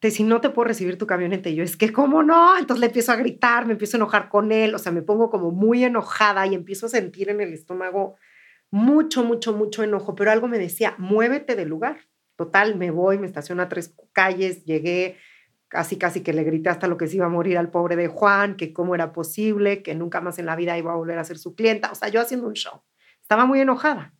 Te 0.00 0.10
si 0.10 0.24
no 0.24 0.40
te 0.40 0.50
puedo 0.50 0.66
recibir 0.66 0.98
tu 0.98 1.06
camioneta 1.06 1.50
y 1.50 1.54
yo 1.54 1.62
es 1.62 1.76
que 1.76 1.92
cómo 1.92 2.24
no, 2.24 2.58
entonces 2.58 2.80
le 2.80 2.86
empiezo 2.86 3.12
a 3.12 3.16
gritar, 3.16 3.64
me 3.66 3.74
empiezo 3.74 3.96
a 3.96 3.98
enojar 3.98 4.28
con 4.28 4.50
él, 4.50 4.74
o 4.74 4.78
sea, 4.78 4.90
me 4.90 5.02
pongo 5.02 5.30
como 5.30 5.52
muy 5.52 5.84
enojada 5.84 6.44
y 6.48 6.56
empiezo 6.56 6.86
a 6.86 6.88
sentir 6.88 7.30
en 7.30 7.40
el 7.40 7.52
estómago 7.52 8.16
mucho, 8.70 9.24
mucho, 9.24 9.52
mucho 9.52 9.82
enojo, 9.82 10.14
pero 10.14 10.30
algo 10.30 10.48
me 10.48 10.58
decía, 10.58 10.94
muévete 10.98 11.56
del 11.56 11.68
lugar. 11.68 12.00
Total, 12.36 12.76
me 12.76 12.90
voy, 12.90 13.18
me 13.18 13.26
estaciono 13.26 13.62
a 13.62 13.68
tres 13.68 13.94
calles, 14.12 14.64
llegué, 14.64 15.16
casi 15.68 15.96
casi 15.96 16.22
que 16.22 16.32
le 16.32 16.44
grité 16.44 16.70
hasta 16.70 16.86
lo 16.86 16.96
que 16.96 17.06
se 17.06 17.16
iba 17.16 17.26
a 17.26 17.30
morir 17.30 17.58
al 17.58 17.70
pobre 17.70 17.96
de 17.96 18.08
Juan, 18.08 18.56
que 18.56 18.72
cómo 18.72 18.94
era 18.94 19.12
posible, 19.12 19.82
que 19.82 19.94
nunca 19.94 20.20
más 20.20 20.38
en 20.38 20.46
la 20.46 20.56
vida 20.56 20.78
iba 20.78 20.92
a 20.92 20.96
volver 20.96 21.18
a 21.18 21.24
ser 21.24 21.38
su 21.38 21.54
clienta, 21.54 21.90
o 21.90 21.94
sea, 21.94 22.08
yo 22.08 22.20
haciendo 22.20 22.46
un 22.46 22.54
show. 22.54 22.82
Estaba 23.20 23.44
muy 23.44 23.60
enojada. 23.60 24.14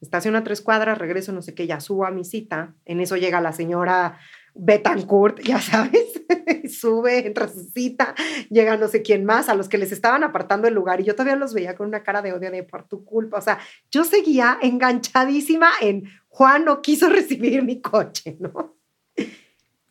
Estaciono 0.00 0.38
a 0.38 0.44
tres 0.44 0.62
cuadras, 0.62 0.96
regreso, 0.96 1.32
no 1.32 1.42
sé 1.42 1.54
qué, 1.54 1.66
ya 1.66 1.80
subo 1.80 2.06
a 2.06 2.10
mi 2.10 2.24
cita. 2.24 2.74
En 2.86 3.00
eso 3.00 3.16
llega 3.16 3.40
la 3.42 3.52
señora 3.52 4.18
Betancourt, 4.54 5.40
ya 5.40 5.60
sabes, 5.60 6.22
sube, 6.80 7.26
entra 7.26 7.48
su 7.48 7.64
cita, 7.64 8.14
llega 8.50 8.76
no 8.76 8.88
sé 8.88 9.02
quién 9.02 9.24
más, 9.24 9.48
a 9.48 9.54
los 9.54 9.68
que 9.68 9.78
les 9.78 9.92
estaban 9.92 10.24
apartando 10.24 10.68
el 10.68 10.74
lugar 10.74 11.00
y 11.00 11.04
yo 11.04 11.14
todavía 11.14 11.36
los 11.36 11.54
veía 11.54 11.76
con 11.76 11.88
una 11.88 12.02
cara 12.02 12.22
de 12.22 12.32
odio 12.32 12.50
de 12.50 12.62
por 12.62 12.86
tu 12.86 13.04
culpa. 13.04 13.38
O 13.38 13.40
sea, 13.40 13.58
yo 13.90 14.04
seguía 14.04 14.58
enganchadísima 14.60 15.70
en 15.80 16.04
Juan 16.28 16.64
no 16.64 16.82
quiso 16.82 17.08
recibir 17.10 17.62
mi 17.62 17.80
coche, 17.80 18.36
¿no? 18.38 18.76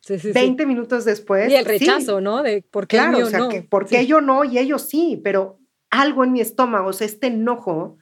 20 0.08 0.66
minutos 0.66 1.04
después. 1.04 1.50
Y 1.50 1.54
el 1.54 1.64
rechazo, 1.64 2.20
¿no? 2.20 2.42
De 2.42 2.62
por 2.62 2.86
qué 2.88 2.96
claro, 2.96 3.18
o 3.18 3.26
sea, 3.26 3.48
que 3.48 3.62
por 3.62 3.86
qué 3.86 4.06
yo 4.06 4.20
no 4.20 4.44
y 4.44 4.58
ellos 4.58 4.88
sí, 4.88 5.20
pero 5.22 5.60
algo 5.90 6.24
en 6.24 6.32
mi 6.32 6.40
estómago, 6.40 6.88
o 6.88 6.92
sea, 6.92 7.06
este 7.06 7.28
enojo, 7.28 7.96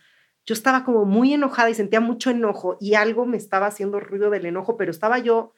yo 0.47 0.55
estaba 0.55 0.85
como 0.85 1.05
muy 1.05 1.35
enojada 1.35 1.69
y 1.69 1.75
sentía 1.75 2.01
mucho 2.01 2.31
enojo 2.31 2.79
y 2.81 2.95
algo 2.95 3.27
me 3.27 3.37
estaba 3.37 3.67
haciendo 3.67 4.01
ruido 4.01 4.31
del 4.31 4.47
enojo, 4.47 4.77
pero 4.77 4.91
estaba 4.91 5.19
yo 5.19 5.53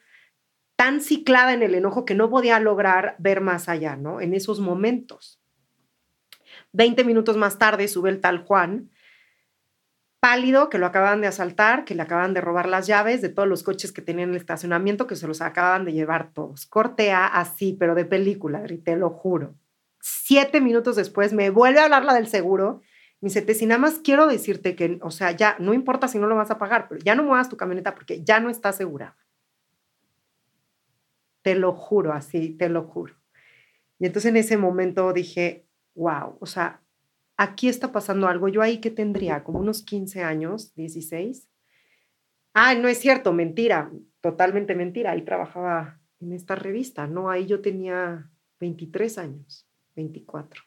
tan 0.81 0.99
ciclada 0.99 1.53
en 1.53 1.61
el 1.61 1.75
enojo 1.75 2.05
que 2.05 2.15
no 2.15 2.31
podía 2.31 2.59
lograr 2.59 3.15
ver 3.19 3.39
más 3.39 3.69
allá, 3.69 3.95
¿no? 3.97 4.19
En 4.19 4.33
esos 4.33 4.59
momentos. 4.59 5.39
20 6.71 7.03
minutos 7.03 7.37
más 7.37 7.59
tarde 7.59 7.87
sube 7.87 8.09
el 8.09 8.19
tal 8.19 8.39
Juan 8.39 8.89
pálido, 10.19 10.71
que 10.71 10.79
lo 10.79 10.87
acaban 10.87 11.21
de 11.21 11.27
asaltar, 11.27 11.85
que 11.85 11.93
le 11.93 12.01
acaban 12.01 12.33
de 12.33 12.41
robar 12.41 12.67
las 12.67 12.87
llaves 12.87 13.21
de 13.21 13.29
todos 13.29 13.47
los 13.47 13.61
coches 13.61 13.91
que 13.91 14.01
tenían 14.01 14.29
en 14.29 14.35
el 14.35 14.41
estacionamiento, 14.41 15.05
que 15.05 15.15
se 15.15 15.27
los 15.27 15.41
acaban 15.41 15.85
de 15.85 15.93
llevar 15.93 16.33
todos. 16.33 16.65
Cortea 16.65 17.27
así, 17.27 17.77
pero 17.79 17.93
de 17.93 18.05
película, 18.05 18.63
te 18.83 18.95
lo 18.95 19.11
juro. 19.11 19.53
Siete 19.99 20.61
minutos 20.61 20.95
después 20.95 21.31
me 21.31 21.51
vuelve 21.51 21.79
a 21.79 21.83
hablar 21.83 22.05
la 22.05 22.15
del 22.15 22.25
seguro. 22.25 22.81
Me 23.19 23.29
dice, 23.29 23.67
nada 23.67 23.79
más 23.79 23.99
quiero 23.99 24.25
decirte 24.25 24.75
que, 24.75 24.97
o 25.03 25.11
sea, 25.11 25.29
ya, 25.29 25.57
no 25.59 25.75
importa 25.75 26.07
si 26.07 26.17
no 26.17 26.25
lo 26.25 26.35
vas 26.35 26.49
a 26.49 26.57
pagar, 26.57 26.87
pero 26.89 26.99
ya 27.03 27.13
no 27.13 27.21
muevas 27.21 27.49
tu 27.49 27.57
camioneta 27.57 27.93
porque 27.93 28.23
ya 28.23 28.39
no 28.39 28.49
está 28.49 28.69
asegurada. 28.69 29.15
Te 31.41 31.55
lo 31.55 31.73
juro, 31.73 32.13
así, 32.13 32.49
te 32.51 32.69
lo 32.69 32.83
juro. 32.83 33.15
Y 33.99 34.05
entonces 34.05 34.29
en 34.29 34.37
ese 34.37 34.57
momento 34.57 35.13
dije, 35.13 35.67
wow, 35.95 36.37
o 36.39 36.45
sea, 36.45 36.81
aquí 37.37 37.67
está 37.67 37.91
pasando 37.91 38.27
algo. 38.27 38.47
Yo 38.47 38.61
ahí 38.61 38.79
que 38.79 38.91
tendría 38.91 39.43
como 39.43 39.59
unos 39.59 39.83
15 39.83 40.23
años, 40.23 40.73
16. 40.75 41.47
Ah, 42.53 42.75
no 42.75 42.87
es 42.87 42.99
cierto, 42.99 43.33
mentira, 43.33 43.91
totalmente 44.21 44.75
mentira. 44.75 45.11
Ahí 45.11 45.23
trabajaba 45.23 45.99
en 46.19 46.33
esta 46.33 46.55
revista, 46.55 47.07
¿no? 47.07 47.29
Ahí 47.29 47.45
yo 47.45 47.61
tenía 47.61 48.29
23 48.59 49.17
años, 49.17 49.67
24. 49.95 50.63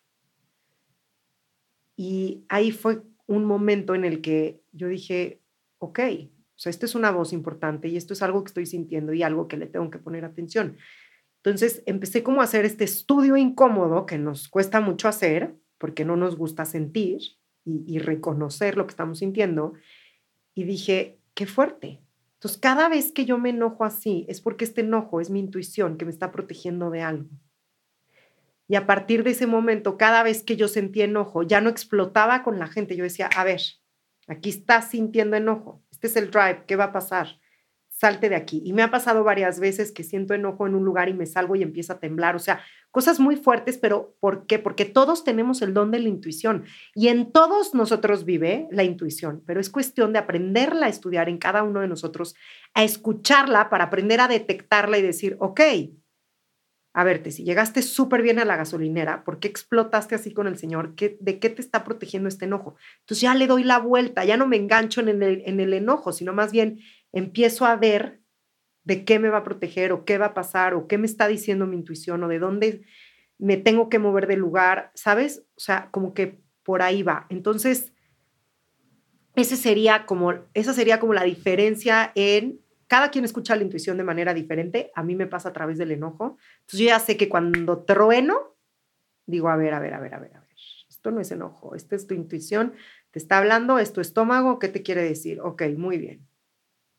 Y 1.96 2.44
ahí 2.48 2.72
fue 2.72 3.02
un 3.26 3.44
momento 3.44 3.94
en 3.94 4.04
el 4.04 4.20
que 4.20 4.62
yo 4.72 4.88
dije, 4.88 5.40
ok, 5.78 6.00
O 6.56 6.58
sea, 6.58 6.70
esta 6.70 6.86
es 6.86 6.94
una 6.94 7.10
voz 7.10 7.32
importante 7.32 7.88
y 7.88 7.96
esto 7.96 8.12
es 8.12 8.22
algo 8.22 8.44
que 8.44 8.48
estoy 8.48 8.66
sintiendo 8.66 9.12
y 9.12 9.22
algo 9.22 9.48
que 9.48 9.56
le 9.56 9.66
tengo 9.66 9.90
que 9.90 9.98
poner 9.98 10.24
atención. 10.24 10.76
Entonces 11.36 11.82
empecé 11.86 12.22
como 12.22 12.40
a 12.40 12.44
hacer 12.44 12.64
este 12.64 12.84
estudio 12.84 13.36
incómodo 13.36 14.06
que 14.06 14.18
nos 14.18 14.48
cuesta 14.48 14.80
mucho 14.80 15.08
hacer 15.08 15.54
porque 15.78 16.04
no 16.04 16.16
nos 16.16 16.36
gusta 16.36 16.64
sentir 16.64 17.20
y, 17.64 17.84
y 17.86 17.98
reconocer 17.98 18.76
lo 18.76 18.86
que 18.86 18.92
estamos 18.92 19.18
sintiendo. 19.18 19.74
Y 20.54 20.64
dije, 20.64 21.18
qué 21.34 21.46
fuerte. 21.46 22.00
Entonces, 22.34 22.60
cada 22.60 22.88
vez 22.88 23.10
que 23.10 23.24
yo 23.24 23.38
me 23.38 23.50
enojo 23.50 23.84
así, 23.84 24.26
es 24.28 24.40
porque 24.40 24.64
este 24.64 24.82
enojo 24.82 25.20
es 25.20 25.30
mi 25.30 25.40
intuición 25.40 25.96
que 25.96 26.04
me 26.04 26.10
está 26.10 26.30
protegiendo 26.30 26.90
de 26.90 27.02
algo. 27.02 27.28
Y 28.68 28.76
a 28.76 28.86
partir 28.86 29.24
de 29.24 29.30
ese 29.30 29.46
momento, 29.46 29.98
cada 29.98 30.22
vez 30.22 30.42
que 30.42 30.56
yo 30.56 30.68
sentía 30.68 31.04
enojo, 31.04 31.42
ya 31.42 31.60
no 31.60 31.68
explotaba 31.68 32.42
con 32.42 32.58
la 32.58 32.66
gente. 32.66 32.96
Yo 32.96 33.04
decía, 33.04 33.28
a 33.36 33.44
ver, 33.44 33.60
aquí 34.26 34.50
estás 34.50 34.90
sintiendo 34.90 35.36
enojo. 35.36 35.82
Este 36.04 36.18
es 36.18 36.24
el 36.24 36.30
drive. 36.30 36.64
¿Qué 36.66 36.76
va 36.76 36.84
a 36.84 36.92
pasar? 36.92 37.28
salte 37.96 38.28
de 38.28 38.34
aquí. 38.34 38.60
Y 38.64 38.72
me 38.72 38.82
ha 38.82 38.90
pasado 38.90 39.22
varias 39.22 39.60
veces 39.60 39.92
que 39.92 40.02
siento 40.02 40.34
enojo 40.34 40.66
en 40.66 40.74
un 40.74 40.84
lugar 40.84 41.08
y 41.08 41.14
me 41.14 41.26
salgo 41.26 41.54
y 41.54 41.62
empiezo 41.62 41.92
a 41.92 42.00
temblar. 42.00 42.34
O 42.34 42.40
sea, 42.40 42.60
cosas 42.90 43.20
muy 43.20 43.36
fuertes, 43.36 43.78
pero 43.78 44.16
¿por 44.18 44.46
qué? 44.46 44.58
Porque 44.58 44.84
todos 44.84 45.22
tenemos 45.22 45.62
el 45.62 45.72
don 45.72 45.92
de 45.92 46.00
la 46.00 46.08
intuición 46.08 46.64
y 46.94 47.06
en 47.06 47.30
todos 47.30 47.72
nosotros 47.72 48.24
vive 48.24 48.66
la 48.72 48.82
intuición, 48.82 49.44
pero 49.46 49.60
es 49.60 49.70
cuestión 49.70 50.12
de 50.12 50.18
aprenderla 50.18 50.86
a 50.86 50.88
estudiar 50.88 51.28
en 51.28 51.38
cada 51.38 51.62
uno 51.62 51.80
de 51.80 51.88
nosotros, 51.88 52.34
a 52.74 52.82
escucharla 52.82 53.70
para 53.70 53.84
aprender 53.84 54.20
a 54.20 54.28
detectarla 54.28 54.98
y 54.98 55.02
decir, 55.02 55.36
ok, 55.38 55.60
a 56.96 57.02
verte, 57.02 57.32
si 57.32 57.42
llegaste 57.42 57.82
súper 57.82 58.22
bien 58.22 58.38
a 58.38 58.44
la 58.44 58.56
gasolinera, 58.56 59.24
¿por 59.24 59.40
qué 59.40 59.48
explotaste 59.48 60.14
así 60.14 60.32
con 60.32 60.46
el 60.46 60.56
Señor? 60.56 60.94
¿Qué, 60.94 61.18
¿De 61.20 61.40
qué 61.40 61.50
te 61.50 61.60
está 61.60 61.82
protegiendo 61.82 62.28
este 62.28 62.44
enojo? 62.44 62.76
Entonces 63.00 63.20
ya 63.20 63.34
le 63.34 63.48
doy 63.48 63.64
la 63.64 63.78
vuelta, 63.78 64.24
ya 64.24 64.36
no 64.36 64.46
me 64.46 64.56
engancho 64.56 65.00
en 65.00 65.08
el, 65.08 65.42
en 65.44 65.58
el 65.58 65.74
enojo, 65.74 66.12
sino 66.12 66.32
más 66.32 66.52
bien 66.52 66.78
empiezo 67.12 67.66
a 67.66 67.74
ver 67.74 68.20
de 68.84 69.04
qué 69.04 69.18
me 69.18 69.28
va 69.28 69.38
a 69.38 69.44
proteger 69.44 69.90
o 69.90 70.04
qué 70.04 70.18
va 70.18 70.26
a 70.26 70.34
pasar 70.34 70.74
o 70.74 70.86
qué 70.86 70.96
me 70.96 71.06
está 71.06 71.26
diciendo 71.26 71.66
mi 71.66 71.76
intuición 71.76 72.22
o 72.22 72.28
de 72.28 72.38
dónde 72.38 72.84
me 73.38 73.56
tengo 73.56 73.88
que 73.88 73.98
mover 73.98 74.28
del 74.28 74.38
lugar, 74.38 74.92
¿sabes? 74.94 75.44
O 75.56 75.60
sea, 75.60 75.88
como 75.90 76.14
que 76.14 76.40
por 76.62 76.80
ahí 76.80 77.02
va. 77.02 77.26
Entonces, 77.28 77.92
ese 79.34 79.56
sería 79.56 80.06
como, 80.06 80.32
esa 80.54 80.72
sería 80.72 81.00
como 81.00 81.12
la 81.12 81.24
diferencia 81.24 82.12
en 82.14 82.60
cada 82.94 83.10
quien 83.10 83.24
escucha 83.24 83.56
la 83.56 83.64
intuición 83.64 83.96
de 83.96 84.04
manera 84.04 84.32
diferente. 84.32 84.92
A 84.94 85.02
mí 85.02 85.16
me 85.16 85.26
pasa 85.26 85.48
a 85.48 85.52
través 85.52 85.78
del 85.78 85.90
enojo. 85.90 86.38
Entonces 86.60 86.78
yo 86.78 86.86
ya 86.86 87.00
sé 87.00 87.16
que 87.16 87.28
cuando 87.28 87.82
trueno, 87.82 88.54
digo, 89.26 89.48
a 89.48 89.56
ver, 89.56 89.74
a 89.74 89.80
ver, 89.80 89.94
a 89.94 89.98
ver, 89.98 90.14
a 90.14 90.20
ver, 90.20 90.36
a 90.36 90.38
ver. 90.38 90.56
Esto 90.88 91.10
no 91.10 91.20
es 91.20 91.32
enojo, 91.32 91.74
esta 91.74 91.96
es 91.96 92.06
tu 92.06 92.14
intuición, 92.14 92.72
te 93.10 93.18
está 93.18 93.38
hablando, 93.38 93.80
es 93.80 93.92
tu 93.92 94.00
estómago, 94.00 94.60
¿qué 94.60 94.68
te 94.68 94.84
quiere 94.84 95.02
decir? 95.02 95.40
Ok, 95.40 95.62
muy 95.76 95.98
bien. 95.98 96.24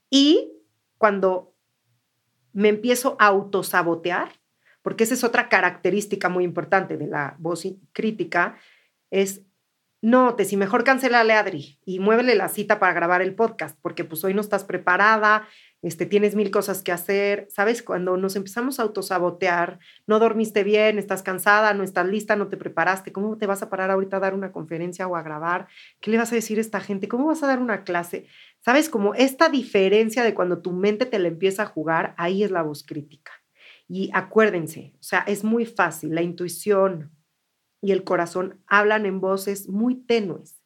Y 0.09 0.51
cuando 0.97 1.55
me 2.51 2.67
empiezo 2.67 3.15
a 3.17 3.27
autosabotear, 3.27 4.33
porque 4.81 5.05
esa 5.05 5.13
es 5.13 5.23
otra 5.23 5.47
característica 5.47 6.27
muy 6.27 6.43
importante 6.43 6.97
de 6.97 7.07
la 7.07 7.37
voz 7.39 7.65
crítica, 7.93 8.57
es, 9.11 9.43
no, 10.01 10.35
te 10.35 10.45
si 10.45 10.57
mejor 10.57 10.83
cancelale 10.83 11.33
a 11.33 11.39
Adri 11.39 11.79
y 11.85 11.99
muévele 11.99 12.35
la 12.35 12.47
cita 12.47 12.79
para 12.79 12.93
grabar 12.93 13.21
el 13.21 13.33
podcast, 13.33 13.77
porque 13.81 14.03
pues 14.03 14.23
hoy 14.23 14.33
no 14.33 14.41
estás 14.41 14.63
preparada, 14.63 15.47
este, 15.81 16.05
tienes 16.05 16.35
mil 16.35 16.51
cosas 16.51 16.81
que 16.81 16.91
hacer, 16.91 17.47
¿sabes? 17.49 17.83
Cuando 17.83 18.17
nos 18.17 18.35
empezamos 18.35 18.79
a 18.79 18.83
autosabotear, 18.83 19.79
no 20.07 20.19
dormiste 20.19 20.63
bien, 20.63 20.97
estás 20.97 21.21
cansada, 21.21 21.73
no 21.73 21.83
estás 21.83 22.07
lista, 22.07 22.35
no 22.35 22.47
te 22.49 22.57
preparaste, 22.57 23.11
¿cómo 23.11 23.37
te 23.37 23.45
vas 23.45 23.61
a 23.61 23.69
parar 23.69 23.91
ahorita 23.91 24.17
a 24.17 24.19
dar 24.19 24.33
una 24.33 24.51
conferencia 24.51 25.07
o 25.07 25.15
a 25.15 25.23
grabar? 25.23 25.67
¿Qué 26.01 26.11
le 26.11 26.17
vas 26.17 26.31
a 26.31 26.35
decir 26.35 26.57
a 26.57 26.61
esta 26.61 26.79
gente? 26.79 27.07
¿Cómo 27.07 27.27
vas 27.27 27.43
a 27.43 27.47
dar 27.47 27.59
una 27.59 27.83
clase? 27.83 28.27
¿Sabes? 28.61 28.89
Como 28.89 29.13
esta 29.13 29.49
diferencia 29.49 30.23
de 30.23 30.33
cuando 30.33 30.61
tu 30.61 30.71
mente 30.71 31.05
te 31.05 31.19
la 31.19 31.27
empieza 31.27 31.63
a 31.63 31.67
jugar, 31.67 32.15
ahí 32.17 32.43
es 32.43 32.51
la 32.51 32.63
voz 32.63 32.83
crítica. 32.83 33.31
Y 33.87 34.09
acuérdense, 34.13 34.93
o 34.99 35.03
sea, 35.03 35.19
es 35.27 35.43
muy 35.43 35.65
fácil, 35.65 36.15
la 36.15 36.23
intuición 36.23 37.14
y 37.85 37.91
el 37.91 38.03
corazón 38.03 38.59
hablan 38.65 39.05
en 39.05 39.21
voces 39.21 39.69
muy 39.69 39.93
tenues 39.93 40.59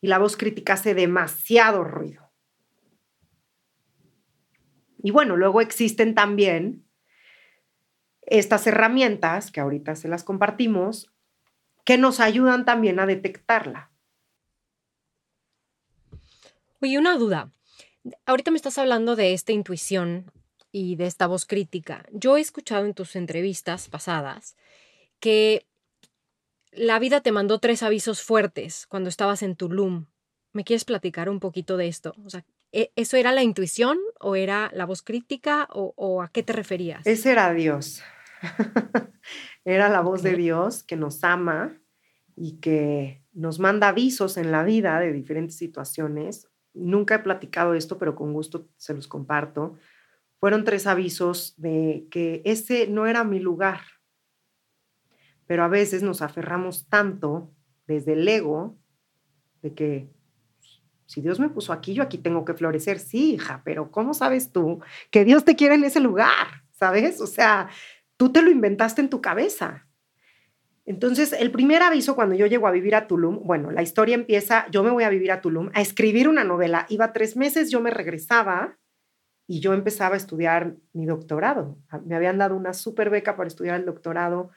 y 0.00 0.06
la 0.06 0.18
voz 0.18 0.38
crítica 0.38 0.72
hace 0.72 0.94
demasiado 0.94 1.84
ruido. 1.84 2.32
Y 5.02 5.10
bueno, 5.10 5.36
luego 5.36 5.60
existen 5.60 6.14
también 6.14 6.86
estas 8.22 8.66
herramientas, 8.66 9.50
que 9.50 9.60
ahorita 9.60 9.94
se 9.94 10.08
las 10.08 10.24
compartimos, 10.24 11.12
que 11.84 11.98
nos 11.98 12.18
ayudan 12.18 12.64
también 12.64 12.98
a 12.98 13.04
detectarla. 13.04 13.90
Oye, 16.80 16.96
una 16.96 17.18
duda. 17.18 17.52
Ahorita 18.24 18.50
me 18.50 18.56
estás 18.56 18.78
hablando 18.78 19.16
de 19.16 19.34
esta 19.34 19.52
intuición 19.52 20.32
y 20.72 20.96
de 20.96 21.04
esta 21.04 21.26
voz 21.26 21.44
crítica. 21.44 22.06
Yo 22.10 22.38
he 22.38 22.40
escuchado 22.40 22.86
en 22.86 22.94
tus 22.94 23.16
entrevistas 23.16 23.90
pasadas 23.90 24.56
que 25.20 25.66
la 26.76 26.98
vida 26.98 27.20
te 27.20 27.32
mandó 27.32 27.58
tres 27.58 27.82
avisos 27.82 28.22
fuertes 28.22 28.86
cuando 28.88 29.08
estabas 29.08 29.42
en 29.42 29.56
Tulum. 29.56 30.06
¿Me 30.52 30.64
quieres 30.64 30.84
platicar 30.84 31.28
un 31.28 31.40
poquito 31.40 31.76
de 31.76 31.88
esto? 31.88 32.14
O 32.24 32.30
sea, 32.30 32.44
¿E, 32.76 32.92
¿Eso 32.96 33.16
era 33.16 33.30
la 33.30 33.44
intuición 33.44 33.98
o 34.18 34.34
era 34.34 34.68
la 34.74 34.84
voz 34.84 35.02
crítica 35.02 35.68
o, 35.70 36.22
a 36.22 36.28
qué 36.28 36.42
te 36.42 36.52
referías? 36.52 37.06
Ese 37.06 37.30
era 37.30 37.54
Dios. 37.54 38.02
era 39.64 39.88
la 39.88 40.00
voz 40.00 40.24
de 40.24 40.34
Dios 40.34 40.82
que 40.82 40.96
nos 40.96 41.22
ama 41.22 41.80
y 42.34 42.58
que 42.58 43.22
nos 43.32 43.60
manda 43.60 43.88
avisos 43.88 44.36
en 44.36 44.50
la 44.50 44.64
vida 44.64 44.98
de 44.98 45.12
diferentes 45.12 45.56
situaciones. 45.56 46.48
Nunca 46.72 47.14
he 47.14 47.18
platicado 47.20 47.74
esto, 47.74 47.96
pero 47.96 48.16
con 48.16 48.32
gusto 48.32 48.68
se 48.76 48.92
los 48.92 49.06
comparto. 49.06 49.76
Fueron 50.40 50.64
tres 50.64 50.88
avisos 50.88 51.54
de 51.56 52.08
que 52.10 52.42
ese 52.44 52.88
no 52.88 53.06
era 53.06 53.22
mi 53.22 53.38
lugar. 53.38 53.82
Pero 55.46 55.64
a 55.64 55.68
veces 55.68 56.02
nos 56.02 56.22
aferramos 56.22 56.86
tanto 56.88 57.50
desde 57.86 58.14
el 58.14 58.26
ego 58.26 58.76
de 59.62 59.74
que 59.74 60.08
si 61.06 61.20
Dios 61.20 61.38
me 61.38 61.48
puso 61.48 61.72
aquí, 61.72 61.94
yo 61.94 62.02
aquí 62.02 62.18
tengo 62.18 62.44
que 62.44 62.54
florecer. 62.54 62.98
Sí, 62.98 63.34
hija, 63.34 63.62
pero 63.64 63.90
¿cómo 63.90 64.14
sabes 64.14 64.52
tú 64.52 64.80
que 65.10 65.24
Dios 65.24 65.44
te 65.44 65.56
quiere 65.56 65.74
en 65.74 65.84
ese 65.84 66.00
lugar? 66.00 66.64
¿Sabes? 66.72 67.20
O 67.20 67.26
sea, 67.26 67.68
tú 68.16 68.32
te 68.32 68.42
lo 68.42 68.50
inventaste 68.50 69.00
en 69.00 69.10
tu 69.10 69.20
cabeza. 69.20 69.86
Entonces, 70.86 71.32
el 71.32 71.50
primer 71.50 71.82
aviso 71.82 72.14
cuando 72.14 72.34
yo 72.34 72.46
llego 72.46 72.66
a 72.66 72.70
vivir 72.70 72.94
a 72.94 73.06
Tulum, 73.06 73.40
bueno, 73.44 73.70
la 73.70 73.82
historia 73.82 74.14
empieza, 74.14 74.66
yo 74.70 74.82
me 74.82 74.90
voy 74.90 75.04
a 75.04 75.08
vivir 75.08 75.32
a 75.32 75.40
Tulum 75.40 75.70
a 75.72 75.80
escribir 75.80 76.28
una 76.28 76.44
novela. 76.44 76.84
Iba 76.88 77.12
tres 77.12 77.36
meses, 77.36 77.70
yo 77.70 77.80
me 77.80 77.90
regresaba 77.90 78.76
y 79.46 79.60
yo 79.60 79.72
empezaba 79.72 80.14
a 80.14 80.18
estudiar 80.18 80.76
mi 80.92 81.06
doctorado. 81.06 81.78
Me 82.04 82.16
habían 82.16 82.38
dado 82.38 82.56
una 82.56 82.74
súper 82.74 83.08
beca 83.08 83.36
para 83.36 83.46
estudiar 83.48 83.80
el 83.80 83.86
doctorado, 83.86 84.50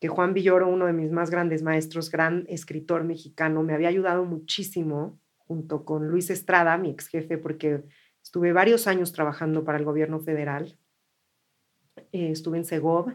que 0.00 0.08
Juan 0.08 0.32
Villoro, 0.32 0.68
uno 0.68 0.86
de 0.86 0.94
mis 0.94 1.12
más 1.12 1.30
grandes 1.30 1.62
maestros, 1.62 2.10
gran 2.10 2.46
escritor 2.48 3.04
mexicano, 3.04 3.62
me 3.62 3.74
había 3.74 3.88
ayudado 3.88 4.24
muchísimo 4.24 5.20
junto 5.36 5.84
con 5.84 6.08
Luis 6.08 6.30
Estrada, 6.30 6.78
mi 6.78 6.90
ex 6.90 7.08
jefe, 7.08 7.36
porque 7.36 7.84
estuve 8.22 8.52
varios 8.52 8.86
años 8.86 9.12
trabajando 9.12 9.62
para 9.62 9.76
el 9.76 9.84
gobierno 9.84 10.20
federal. 10.20 10.78
Eh, 12.12 12.30
estuve 12.30 12.56
en 12.56 12.64
Segov 12.64 13.14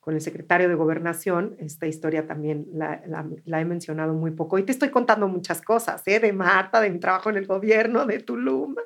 con 0.00 0.14
el 0.14 0.22
secretario 0.22 0.68
de 0.68 0.74
Gobernación. 0.74 1.56
Esta 1.58 1.86
historia 1.86 2.26
también 2.26 2.68
la, 2.72 3.60
he 3.60 3.64
mencionado 3.66 4.14
muy 4.14 4.30
poco. 4.30 4.58
Y 4.58 4.62
te 4.62 4.72
estoy 4.72 4.88
contando 4.88 5.28
muchas 5.28 5.60
cosas, 5.60 6.02
¿eh? 6.06 6.20
de 6.20 6.32
Marta, 6.32 6.80
de 6.80 6.90
mi 6.90 7.00
trabajo 7.00 7.28
en 7.28 7.36
el 7.36 7.46
gobierno, 7.46 8.06
de 8.06 8.20
Tulum, 8.20 8.76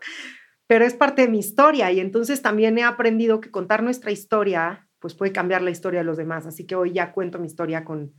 pero 0.66 0.84
es 0.84 0.94
parte 0.94 1.22
de 1.22 1.28
mi 1.28 1.38
historia. 1.38 1.92
Y 1.92 2.00
entonces 2.00 2.42
también 2.42 2.78
he 2.78 2.82
aprendido 2.82 3.40
que 3.40 3.52
contar 3.52 3.84
nuestra 3.84 4.10
historia 4.10 4.87
pues 4.98 5.14
puede 5.14 5.32
cambiar 5.32 5.62
la 5.62 5.70
historia 5.70 6.00
de 6.00 6.06
los 6.06 6.16
demás. 6.16 6.46
Así 6.46 6.66
que 6.66 6.74
hoy 6.74 6.92
ya 6.92 7.12
cuento 7.12 7.38
mi 7.38 7.46
historia 7.46 7.84
con, 7.84 8.14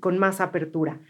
con 0.00 0.18
más 0.18 0.40
apertura. 0.40 1.00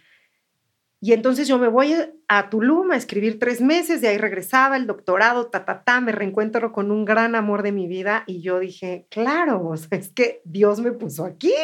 Y 1.00 1.12
entonces 1.12 1.46
yo 1.46 1.58
me 1.58 1.68
voy 1.68 1.94
a 2.26 2.50
Tulum 2.50 2.90
a 2.90 2.96
escribir 2.96 3.38
tres 3.38 3.60
meses, 3.60 4.00
de 4.00 4.08
ahí 4.08 4.18
regresaba 4.18 4.76
el 4.76 4.88
doctorado, 4.88 5.46
ta, 5.46 5.64
ta, 5.64 5.84
ta, 5.84 6.00
me 6.00 6.10
reencuentro 6.10 6.72
con 6.72 6.90
un 6.90 7.04
gran 7.04 7.36
amor 7.36 7.62
de 7.62 7.70
mi 7.70 7.86
vida 7.86 8.24
y 8.26 8.42
yo 8.42 8.58
dije, 8.58 9.06
claro, 9.08 9.74
es 9.74 10.08
que 10.12 10.42
Dios 10.44 10.80
me 10.80 10.90
puso 10.90 11.24
aquí. 11.24 11.54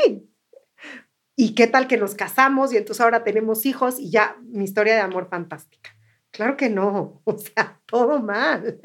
¿Y 1.37 1.57
qué 1.57 1.67
tal 1.67 1.89
que 1.89 1.97
nos 1.97 2.15
casamos 2.15 2.73
y 2.73 2.77
entonces 2.77 3.01
ahora 3.01 3.25
tenemos 3.25 3.67
hijos 3.67 3.99
y 3.99 4.11
ya 4.11 4.37
mi 4.45 4.63
historia 4.63 4.95
de 4.95 5.01
amor 5.01 5.29
fantástica? 5.29 5.91
Claro 6.31 6.57
que 6.57 6.71
no, 6.71 7.21
o 7.25 7.39
sea, 7.39 7.81
todo 7.87 8.21
mal. 8.21 8.81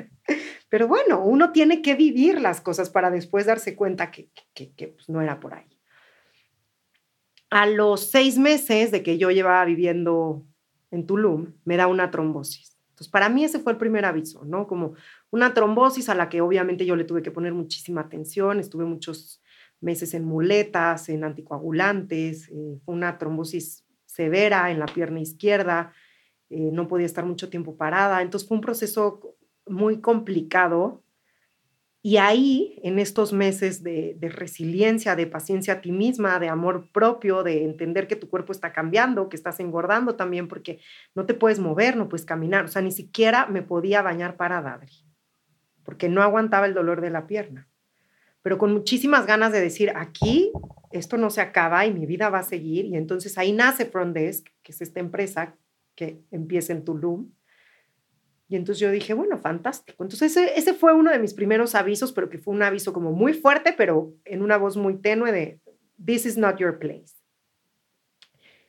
Pero 0.69 0.87
bueno, 0.87 1.23
uno 1.23 1.51
tiene 1.51 1.81
que 1.81 1.95
vivir 1.95 2.39
las 2.41 2.61
cosas 2.61 2.89
para 2.89 3.11
después 3.11 3.45
darse 3.45 3.75
cuenta 3.75 4.11
que, 4.11 4.29
que, 4.53 4.87
pues, 4.87 5.09
no 5.09 5.21
era 5.21 5.39
por 5.39 5.53
ahí 5.53 5.79
a 7.49 7.65
los 7.65 8.09
seis 8.09 8.37
meses 8.37 8.91
de 8.91 9.03
que 9.03 9.17
yo 9.17 9.31
llevaba 9.31 9.65
viviendo 9.65 10.45
en 10.91 11.05
Tulum, 11.05 11.53
me 11.65 11.77
da 11.77 11.87
una 11.87 12.11
trombosis. 12.11 12.77
Entonces, 12.89 13.09
para 13.11 13.29
mí 13.29 13.43
ese 13.43 13.59
fue 13.59 13.71
el 13.71 13.77
primer 13.77 14.05
aviso, 14.05 14.43
¿no? 14.45 14.67
Como 14.67 14.93
una 15.31 15.53
trombosis 15.53 16.09
a 16.09 16.15
la 16.15 16.29
que 16.29 16.41
obviamente 16.41 16.85
yo 16.85 16.95
le 16.95 17.05
tuve 17.05 17.21
que 17.21 17.31
poner 17.31 17.53
muchísima 17.53 18.01
atención, 18.01 18.59
estuve 18.59 18.85
muchos 18.85 19.41
meses 19.79 20.13
en 20.13 20.25
muletas, 20.25 21.07
en 21.09 21.23
anticoagulantes, 21.23 22.49
eh, 22.49 22.79
una 22.85 23.17
trombosis 23.17 23.85
severa 24.05 24.69
en 24.69 24.79
la 24.79 24.87
pierna 24.87 25.21
izquierda, 25.21 25.93
eh, 26.49 26.69
no 26.73 26.87
podía 26.87 27.05
estar 27.05 27.25
mucho 27.25 27.49
tiempo 27.49 27.77
parada, 27.77 28.21
entonces 28.21 28.47
fue 28.47 28.57
un 28.57 28.61
proceso 28.61 29.37
muy 29.69 30.01
complicado. 30.01 31.03
Y 32.01 32.17
ahí, 32.17 32.79
en 32.83 32.97
estos 32.97 33.33
meses 33.33 33.83
de, 33.83 34.17
resiliencia, 34.21 35.17
de 35.17 35.27
paciencia 35.27 35.73
a 35.75 35.81
ti 35.81 35.91
misma, 35.91 36.39
de 36.39 36.47
amor 36.47 36.89
propio, 36.91 37.43
de 37.43 37.65
entender 37.65 38.07
que 38.07 38.15
tu 38.15 38.29
cuerpo 38.29 38.53
está 38.53 38.71
cambiando, 38.71 39.27
que 39.27 39.35
estás 39.35 39.59
engordando 39.59 40.15
también, 40.15 40.47
porque 40.47 40.79
no 41.13 41.25
te 41.25 41.33
puedes 41.33 41.59
mover, 41.59 41.97
no 41.97 42.07
puedes 42.07 42.25
caminar. 42.25 42.65
O 42.65 42.67
sea, 42.69 42.81
ni 42.81 42.91
siquiera 42.91 43.47
me 43.47 43.61
podía 43.61 44.01
bañar 44.01 44.37
para 44.37 44.59
Adri, 44.59 45.05
porque 45.83 46.07
no 46.07 46.23
aguantaba 46.23 46.67
el 46.67 46.73
dolor 46.73 47.01
de 47.01 47.09
la 47.09 47.27
pierna. 47.27 47.67
Pero 48.41 48.57
con 48.57 48.71
muchísimas 48.71 49.25
ganas 49.25 49.51
de 49.51 49.59
decir, 49.59 49.91
aquí 49.93 50.53
esto 50.91 51.17
no 51.17 51.29
se 51.29 51.41
acaba 51.41 51.85
y 51.85 51.93
mi 51.93 52.05
vida 52.05 52.29
va 52.29 52.39
a 52.39 52.43
seguir. 52.43 52.85
Y 52.85 52.95
entonces 52.95 53.37
ahí 53.37 53.51
nace 53.51 53.85
Front 53.85 54.15
Desk, 54.15 54.47
que 54.63 54.71
es 54.71 54.81
esta 54.81 55.01
empresa 55.01 55.57
que 55.95 56.21
empieza 56.31 56.71
en 56.71 56.85
Tulum 56.85 57.29
y 58.49 58.55
entonces 58.55 58.79
yo 58.79 58.89
dije, 58.89 59.13
bueno, 59.13 59.37
fantástico. 59.37 60.03
Entonces 60.03 60.35
ese, 60.35 60.57
ese, 60.57 60.73
fue 60.73 60.93
uno 60.93 61.11
de 61.11 61.19
mis 61.19 61.35
primeros 61.35 61.75
avisos, 61.75 62.11
pero 62.11 62.29
que 62.29 62.39
fue 62.39 62.53
un 62.53 62.63
aviso 62.63 62.91
como 62.93 63.11
muy 63.11 63.33
fuerte, 63.33 63.73
pero 63.77 64.11
en 64.25 64.41
una 64.41 64.57
voz 64.57 64.75
muy 64.75 64.97
tenue 64.97 65.31
de, 65.31 65.61
this 66.03 66.25
is 66.25 66.35
not 66.35 66.57
your 66.57 66.79
place. 66.79 67.13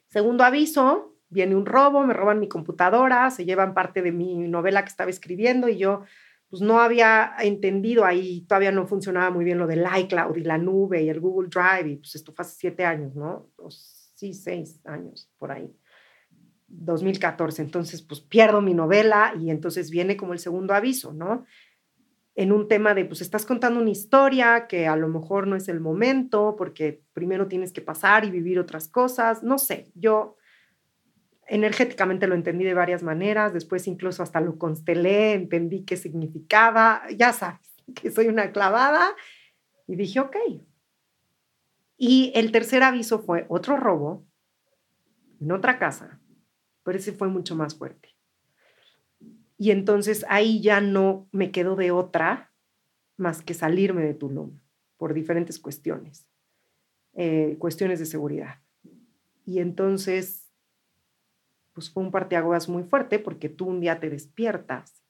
Segundo 0.09 0.45
aviso, 0.45 1.16
viene 1.31 1.57
un 1.57 1.64
robo, 1.64 2.05
me 2.05 2.12
roban 2.12 2.41
mi 2.41 2.49
computadora, 2.49 3.31
se 3.31 3.47
llevan 3.47 3.72
parte 3.72 4.03
de 4.03 4.12
mi 4.12 4.37
novela 4.49 4.83
que 4.83 4.91
estaba 4.91 5.09
escribiendo 5.09 5.66
y 5.68 5.78
yo 5.78 6.03
pues 6.51 6.61
no 6.61 6.81
había 6.81 7.33
entendido 7.39 8.05
ahí, 8.05 8.43
todavía 8.43 8.72
no 8.72 8.87
funcionaba 8.87 9.31
muy 9.31 9.45
bien 9.45 9.59
lo 9.59 9.68
del 9.68 9.87
iCloud 10.01 10.37
y 10.37 10.43
la 10.43 10.59
nube 10.59 11.01
y 11.03 11.09
el 11.09 11.20
Google 11.20 11.49
Drive, 11.49 11.89
y 11.89 11.97
pues 11.97 12.16
esto 12.16 12.33
fue 12.33 12.43
hace 12.43 12.57
siete 12.57 12.85
años, 12.85 13.14
¿no? 13.14 13.49
O 13.57 13.70
sí, 13.70 14.35
seis 14.35 14.81
años 14.85 15.31
por 15.39 15.53
ahí. 15.53 15.72
2014. 16.70 17.62
Entonces, 17.62 18.02
pues 18.02 18.20
pierdo 18.20 18.60
mi 18.60 18.74
novela 18.74 19.34
y 19.38 19.50
entonces 19.50 19.90
viene 19.90 20.16
como 20.16 20.32
el 20.32 20.38
segundo 20.38 20.74
aviso, 20.74 21.12
¿no? 21.12 21.44
En 22.34 22.52
un 22.52 22.68
tema 22.68 22.94
de, 22.94 23.04
pues 23.04 23.20
estás 23.20 23.44
contando 23.44 23.80
una 23.80 23.90
historia 23.90 24.66
que 24.68 24.86
a 24.86 24.96
lo 24.96 25.08
mejor 25.08 25.46
no 25.46 25.56
es 25.56 25.68
el 25.68 25.80
momento 25.80 26.54
porque 26.56 27.02
primero 27.12 27.48
tienes 27.48 27.72
que 27.72 27.82
pasar 27.82 28.24
y 28.24 28.30
vivir 28.30 28.58
otras 28.58 28.88
cosas, 28.88 29.42
no 29.42 29.58
sé, 29.58 29.90
yo 29.94 30.36
energéticamente 31.48 32.28
lo 32.28 32.36
entendí 32.36 32.64
de 32.64 32.74
varias 32.74 33.02
maneras, 33.02 33.52
después 33.52 33.88
incluso 33.88 34.22
hasta 34.22 34.40
lo 34.40 34.56
constelé, 34.56 35.32
entendí 35.32 35.84
qué 35.84 35.96
significaba, 35.96 37.02
ya 37.16 37.32
sabes, 37.32 37.74
que 38.00 38.10
soy 38.10 38.28
una 38.28 38.52
clavada 38.52 39.14
y 39.86 39.96
dije, 39.96 40.20
ok. 40.20 40.36
Y 41.96 42.32
el 42.34 42.52
tercer 42.52 42.82
aviso 42.82 43.18
fue 43.18 43.44
otro 43.48 43.76
robo 43.76 44.24
en 45.40 45.52
otra 45.52 45.78
casa 45.78 46.19
pero 46.91 46.99
ese 46.99 47.12
fue 47.12 47.28
mucho 47.28 47.55
más 47.55 47.76
fuerte. 47.76 48.16
Y 49.57 49.70
entonces 49.70 50.26
ahí 50.28 50.61
ya 50.61 50.80
no 50.80 51.28
me 51.30 51.53
quedo 51.53 51.76
de 51.76 51.93
otra 51.93 52.53
más 53.16 53.43
que 53.43 53.55
salirme 53.55 54.03
de 54.03 54.12
Tulum 54.12 54.59
por 54.97 55.14
diferentes 55.14 55.61
cuestiones, 55.61 56.26
eh, 57.12 57.55
cuestiones 57.61 58.01
de 58.01 58.07
seguridad. 58.07 58.57
Y 59.47 59.61
entonces, 59.61 60.51
pues 61.74 61.91
fue 61.91 62.03
un 62.03 62.11
parteaguas 62.11 62.68
muy 62.68 62.82
fuerte 62.82 63.20
porque 63.20 63.49
tú 63.49 63.66
un 63.66 63.78
día 63.78 64.01
te 64.01 64.11
despiertas 64.11 65.05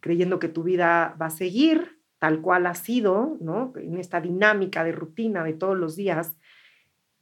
creyendo 0.00 0.40
que 0.40 0.48
tu 0.48 0.64
vida 0.64 1.14
va 1.22 1.26
a 1.26 1.30
seguir 1.30 2.02
tal 2.18 2.40
cual 2.42 2.66
ha 2.66 2.74
sido, 2.74 3.38
¿no? 3.40 3.72
En 3.76 3.98
esta 3.98 4.20
dinámica 4.20 4.82
de 4.82 4.90
rutina 4.90 5.44
de 5.44 5.52
todos 5.52 5.78
los 5.78 5.94
días, 5.94 6.36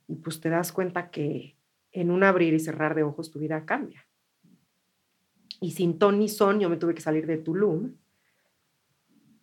y 0.07 0.15
pues 0.15 0.41
te 0.41 0.49
das 0.49 0.73
cuenta 0.73 1.11
que 1.11 1.58
en 2.01 2.11
un 2.11 2.23
abrir 2.23 2.55
y 2.55 2.61
cerrar 2.61 2.95
de 2.95 3.03
ojos 3.03 3.31
tu 3.31 3.39
vida 3.39 3.65
cambia. 3.65 4.07
Y 5.61 5.73
sin 5.73 5.99
ton 5.99 6.19
ni 6.19 6.29
son, 6.29 6.61
yo 6.61 6.71
me 6.71 6.77
tuve 6.77 6.95
que 6.95 7.01
salir 7.01 7.27
de 7.27 7.39
Tulum. 7.39 7.97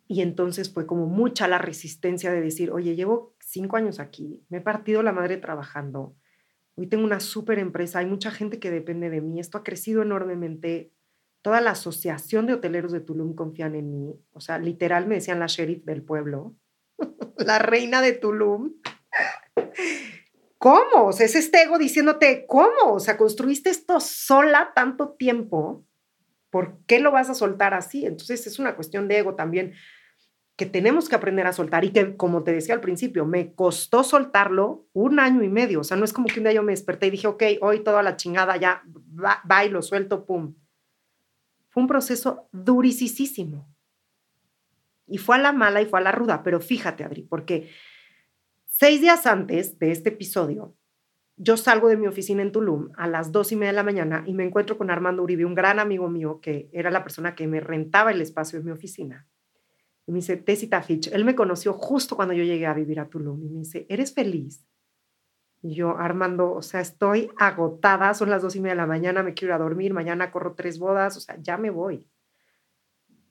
Y 0.08 0.22
entonces 0.22 0.72
fue 0.72 0.86
como 0.86 1.08
mucha 1.08 1.47
la 1.47 1.58
resistencia 1.58 2.32
de 2.32 2.39
decir, 2.39 2.72
oye, 2.72 2.95
llevo 2.95 3.36
cinco 3.39 3.78
años 3.78 3.99
aquí, 3.99 4.43
me 4.49 4.60
he 4.60 4.62
partido 4.62 5.01
la 5.01 5.12
madre 5.12 5.38
trabajando, 5.38 6.16
hoy 6.76 6.88
tengo 6.88 7.03
una 7.03 7.20
súper 7.20 7.58
empresa, 7.58 7.99
hay 7.99 8.06
mucha 8.06 8.30
gente 8.30 8.60
que 8.60 8.70
depende 8.70 9.10
de 9.10 9.22
mí, 9.22 9.39
esto 9.39 9.58
ha 9.58 9.64
crecido 9.64 10.03
enormemente, 10.03 10.91
toda 11.41 11.60
la 11.62 11.72
asociación 11.72 12.45
de 12.45 12.53
hoteleros 12.53 12.91
de 12.91 12.99
Tulum 12.99 13.34
confían 13.34 13.76
en 13.76 13.91
mí, 13.91 14.14
o 14.32 14.41
sea, 14.41 14.60
literal 14.60 15.08
me 15.08 15.16
decían 15.16 15.39
la 15.39 15.47
sheriff 15.47 15.84
del 15.86 16.03
pueblo, 16.03 16.56
la 17.38 17.58
reina 17.60 18.01
de 18.01 18.14
Tulum. 18.14 18.74
¿Cómo? 20.66 21.05
O 21.05 21.11
sea, 21.11 21.28
es 21.28 21.36
este 21.36 21.61
ego 21.61 21.78
diciéndote, 21.78 22.47
¿cómo? 22.47 22.93
O 22.93 22.99
sea, 22.99 23.18
construiste 23.18 23.70
esto 23.70 23.99
sola 23.99 24.72
tanto 24.74 25.09
tiempo, 25.09 25.86
¿por 26.49 26.80
qué 26.88 26.99
lo 26.99 27.11
vas 27.11 27.30
a 27.30 27.36
soltar 27.36 27.76
así? 27.76 28.03
Entonces 28.03 28.47
es 28.47 28.57
una 28.57 28.76
cuestión 28.76 29.07
de 29.07 29.20
ego 29.20 29.36
también 29.36 29.76
que 30.55 30.66
tenemos 30.66 31.07
que 31.07 31.13
aprender 31.13 31.45
a 31.45 31.53
soltar 31.53 31.86
y 31.86 31.91
que, 31.91 32.18
como 32.18 32.41
te 32.41 32.51
decía 32.51 32.74
al 32.74 32.82
principio, 32.82 33.28
me 33.28 33.53
costó 33.53 34.03
soltarlo 34.03 34.88
un 34.93 35.20
año 35.20 35.43
y 35.43 35.49
medio. 35.49 35.82
O 35.82 35.84
sea, 35.84 35.97
no 35.97 36.03
es 36.03 36.13
como 36.13 36.30
que 36.30 36.39
un 36.39 36.45
día 36.45 36.53
yo 36.53 36.63
me 36.63 36.74
desperté 36.74 37.05
y 37.05 37.11
dije, 37.11 37.28
ok, 37.28 37.43
hoy 37.61 37.84
toda 37.84 38.01
la 38.01 38.18
chingada 38.18 38.57
ya 38.57 38.82
va, 39.24 39.43
va 39.49 39.66
y 39.66 39.70
lo 39.70 39.84
suelto, 39.84 40.26
pum. 40.26 40.55
Fue 41.70 41.84
un 41.84 41.88
proceso 41.88 42.49
durisísimo. 42.51 43.72
Y 45.05 45.20
fue 45.20 45.36
a 45.36 45.39
la 45.39 45.53
mala 45.53 45.84
y 45.84 45.86
fue 45.86 45.99
a 45.99 46.03
la 46.03 46.11
ruda, 46.11 46.41
pero 46.41 46.59
fíjate, 46.59 47.03
Adri, 47.03 47.22
porque 47.22 47.70
Seis 48.78 48.99
días 48.99 49.26
antes 49.26 49.80
de 49.80 49.91
este 49.91 50.09
episodio, 50.09 50.76
yo 51.38 51.55
salgo 51.55 51.88
de 51.88 51.95
mi 51.95 52.07
oficina 52.07 52.41
en 52.41 52.51
Tulum 52.51 52.89
a 52.97 53.07
las 53.07 53.32
dos 53.32 53.53
y 53.53 53.55
media 53.55 53.71
de 53.71 53.78
la 53.78 53.84
mañana 53.84 54.26
y 54.28 54.34
me 54.34 54.43
encuentro 54.43 54.78
con 54.78 54.91
Armando 54.91 55.23
Uribe, 55.23 55.45
un 55.45 55.55
gran 55.55 55.80
amigo 55.80 56.09
mío 56.09 56.41
que 56.41 56.69
era 56.73 56.91
la 56.91 57.01
persona 57.01 57.36
que 57.36 57.47
me 57.47 57.61
rentaba 57.61 58.11
el 58.11 58.19
espacio 58.19 58.59
de 58.59 58.65
mi 58.65 58.71
oficina. 58.71 59.30
Y 60.05 60.11
me 60.11 60.17
dice, 60.17 60.36
Tessita 60.36 60.82
Fitch, 60.82 61.07
él 61.13 61.23
me 61.23 61.36
conoció 61.36 61.71
justo 61.71 62.17
cuando 62.17 62.34
yo 62.34 62.43
llegué 62.43 62.65
a 62.65 62.73
vivir 62.73 62.99
a 62.99 63.07
Tulum 63.07 63.45
y 63.45 63.49
me 63.49 63.59
dice, 63.59 63.86
¿eres 63.88 64.13
feliz? 64.13 64.67
Y 65.61 65.73
yo, 65.73 65.97
Armando, 65.97 66.51
o 66.51 66.61
sea, 66.61 66.82
estoy 66.82 67.32
agotada, 67.38 68.13
son 68.13 68.30
las 68.30 68.41
dos 68.41 68.57
y 68.57 68.59
media 68.59 68.73
de 68.73 68.82
la 68.82 68.88
mañana, 68.88 69.23
me 69.23 69.34
quiero 69.34 69.53
ir 69.53 69.55
a 69.55 69.63
dormir, 69.63 69.93
mañana 69.93 70.32
corro 70.32 70.53
tres 70.53 70.80
bodas, 70.80 71.15
o 71.15 71.21
sea, 71.21 71.38
ya 71.41 71.57
me 71.57 71.69
voy. 71.69 72.09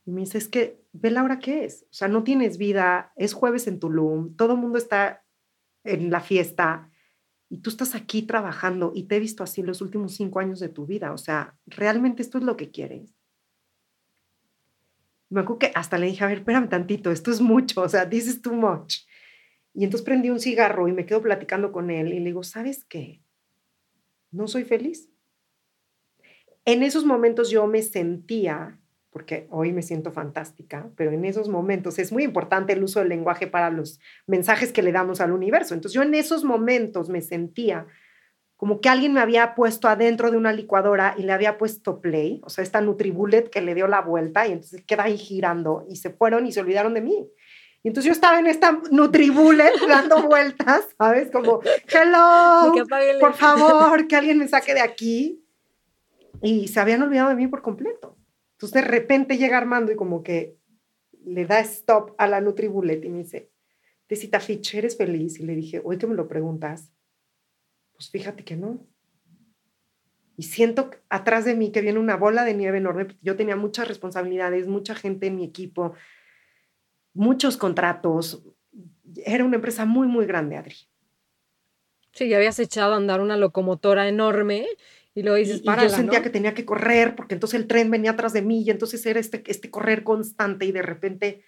Y 0.07 0.11
me 0.11 0.23
dice, 0.23 0.39
es 0.39 0.49
que, 0.49 0.83
ve 0.95 1.11
la 1.11 1.23
hora 1.23 1.39
que 1.39 1.67
es, 1.67 1.83
o 1.91 1.93
sea, 1.93 2.09
no 2.09 2.25
tienes 2.25 2.57
vida, 2.57 3.13
es 3.17 3.35
jueves 3.35 3.67
en 3.67 3.79
Tulum, 3.79 4.37
todo 4.37 4.55
el 4.55 4.59
mundo 4.59 4.79
está 4.79 5.24
en 5.85 6.11
la 6.11 6.21
fiesta 6.21 6.91
y 7.49 7.59
tú 7.59 7.71
estás 7.71 7.95
aquí 7.95 8.23
trabajando 8.23 8.93
y 8.95 9.05
te 9.05 9.17
he 9.17 9.21
visto 9.21 9.45
así 9.45 9.63
los 9.63 9.81
últimos 9.81 10.15
cinco 10.15 10.41
años 10.41 10.59
de 10.59 10.69
tu 10.69 10.87
vida. 10.87 11.13
O 11.13 11.19
sea, 11.19 11.57
¿realmente 11.67 12.23
esto 12.23 12.39
es 12.39 12.45
lo 12.45 12.57
que 12.57 12.71
quieres? 12.71 13.15
Me 15.29 15.41
acuerdo 15.41 15.61
que 15.61 15.73
hasta 15.75 15.99
le 15.99 16.07
dije, 16.07 16.25
a 16.25 16.29
ver, 16.29 16.39
espérame 16.39 16.69
tantito, 16.69 17.11
esto 17.11 17.31
es 17.31 17.41
mucho, 17.41 17.83
o 17.83 17.89
sea, 17.89 18.09
this 18.09 18.27
is 18.27 18.43
too 18.43 18.55
much. 18.55 19.07
Y 19.73 19.85
entonces 19.85 20.05
prendí 20.05 20.31
un 20.31 20.41
cigarro 20.41 20.89
y 20.89 20.93
me 20.93 21.07
quedo 21.07 21.23
platicando 21.23 21.73
con 21.73 21.91
él 21.91 22.09
y 22.13 22.21
le 22.21 22.27
digo, 22.27 22.43
¿sabes 22.43 22.85
qué? 22.85 23.23
No 24.31 24.49
soy 24.49 24.65
feliz. 24.65 25.11
En 26.65 26.83
esos 26.83 27.05
momentos 27.05 27.51
yo 27.51 27.67
me 27.67 27.83
sentía 27.83 28.81
porque 29.15 29.47
hoy 29.53 29.73
me 29.73 29.83
siento 29.83 30.11
fantástica, 30.11 30.91
pero 30.97 31.13
en 31.13 31.25
esos 31.25 31.49
momentos 31.49 32.01
es 32.01 32.11
muy 32.11 32.25
importante 32.25 32.73
el 32.73 32.83
uso 32.83 32.99
del 32.99 33.11
lenguaje 33.11 33.47
para 33.47 33.71
los 33.71 34.01
mensajes 34.27 34.73
que 34.73 34.83
le 34.83 34.91
damos 34.91 35.21
al 35.21 35.31
universo. 35.31 35.73
Entonces 35.73 35.95
yo 35.95 36.03
en 36.03 36.15
esos 36.17 36.43
momentos 36.43 37.09
me 37.09 37.21
sentía 37.21 37.87
como 38.57 38.81
que 38.81 38.89
alguien 38.89 39.13
me 39.13 39.21
había 39.21 39.55
puesto 39.55 39.87
adentro 39.87 40.33
de 40.33 40.37
una 40.37 40.53
licuadora 40.53 41.15
y 41.17 41.23
le 41.23 41.31
había 41.31 41.59
puesto 41.59 42.01
play, 42.01 42.41
o 42.43 42.51
sea, 42.51 42.65
esta 42.65 42.81
Nutribullet 42.81 43.51
que 43.51 43.61
le 43.61 43.77
dio 43.77 43.87
la 43.87 44.01
vuelta 44.01 44.49
y 44.49 44.53
entonces 44.53 44.83
queda 44.85 45.05
ahí 45.05 45.17
girando 45.17 45.87
y 45.89 45.95
se 45.95 46.11
fueron 46.11 46.45
y 46.45 46.51
se 46.51 46.59
olvidaron 46.59 46.93
de 46.93 47.03
mí. 47.03 47.31
Y 47.85 47.89
entonces 47.89 48.07
yo 48.09 48.13
estaba 48.13 48.41
en 48.41 48.49
esta 48.49 48.81
Nutribullet 48.91 49.79
dando 49.89 50.25
vueltas, 50.25 50.89
¿sabes? 50.99 51.31
Como, 51.31 51.61
hello, 51.87 52.85
por 53.21 53.35
favor, 53.35 54.09
que 54.09 54.17
alguien 54.17 54.39
me 54.39 54.49
saque 54.49 54.75
de 54.75 54.81
aquí. 54.81 55.41
Y 56.43 56.67
se 56.67 56.81
habían 56.81 57.01
olvidado 57.01 57.29
de 57.29 57.37
mí 57.37 57.47
por 57.47 57.63
completo. 57.63 58.17
Entonces 58.65 58.83
de 58.83 58.89
repente 58.91 59.37
llega 59.37 59.59
Armando 59.59 59.93
y 59.93 59.97
como 59.97 60.23
que 60.23 60.57
le 61.27 61.45
da 61.45 61.61
stop 61.61 62.15
a 62.17 62.27
la 62.27 62.41
Nutribullet 62.41 63.05
y 63.05 63.11
me 63.11 63.19
dice, 63.19 63.51
Tecita 64.07 64.41
Fitch, 64.41 64.75
¿eres 64.75 64.97
feliz? 64.97 65.39
Y 65.39 65.43
le 65.43 65.55
dije, 65.55 65.83
hoy 65.85 65.99
que 65.99 66.07
me 66.07 66.15
lo 66.15 66.29
preguntas, 66.29 66.91
pues 67.93 68.09
fíjate 68.09 68.43
que 68.43 68.57
no. 68.57 68.87
Y 70.39 70.45
siento 70.45 70.91
atrás 71.11 71.45
de 71.45 71.55
mí 71.55 71.73
que 71.73 71.83
viene 71.83 71.99
una 71.99 72.17
bola 72.17 72.43
de 72.47 72.55
nieve 72.55 72.79
enorme. 72.79 73.09
Yo 73.21 73.37
tenía 73.37 73.55
muchas 73.55 73.87
responsabilidades, 73.87 74.67
mucha 74.67 74.95
gente 74.95 75.27
en 75.27 75.37
mi 75.37 75.45
equipo, 75.45 75.93
muchos 77.13 77.59
contratos. 77.59 78.43
Era 79.27 79.45
una 79.45 79.57
empresa 79.57 79.85
muy, 79.85 80.09
muy 80.09 80.25
grande, 80.25 80.57
Adri. 80.57 80.77
Sí, 82.13 82.31
ya 82.31 82.39
habías 82.39 82.59
echado 82.59 82.95
a 82.95 82.97
andar 82.97 83.21
una 83.21 83.37
locomotora 83.37 84.09
enorme 84.09 84.67
y 85.15 85.23
luego 85.23 85.37
dices, 85.37 85.63
y, 85.63 85.67
yo 85.67 85.89
sentía 85.89 86.23
que 86.23 86.31
tenía 86.31 86.55
que 86.55 86.65
correr 86.65 87.15
porque 87.15 87.35
entonces 87.35 87.61
el 87.61 87.69
tren 87.69 87.91
venía 87.91 88.13
atrás 88.13 88.33
de 88.33 88.43
mí 88.43 88.63
y 88.63 88.71
entonces 88.71 89.05
era 89.07 89.21
este, 89.21 89.43
este 89.47 89.71
correr 89.71 90.03
constante 90.03 90.67
y 90.67 90.73
de 90.73 90.83
repente 90.83 91.45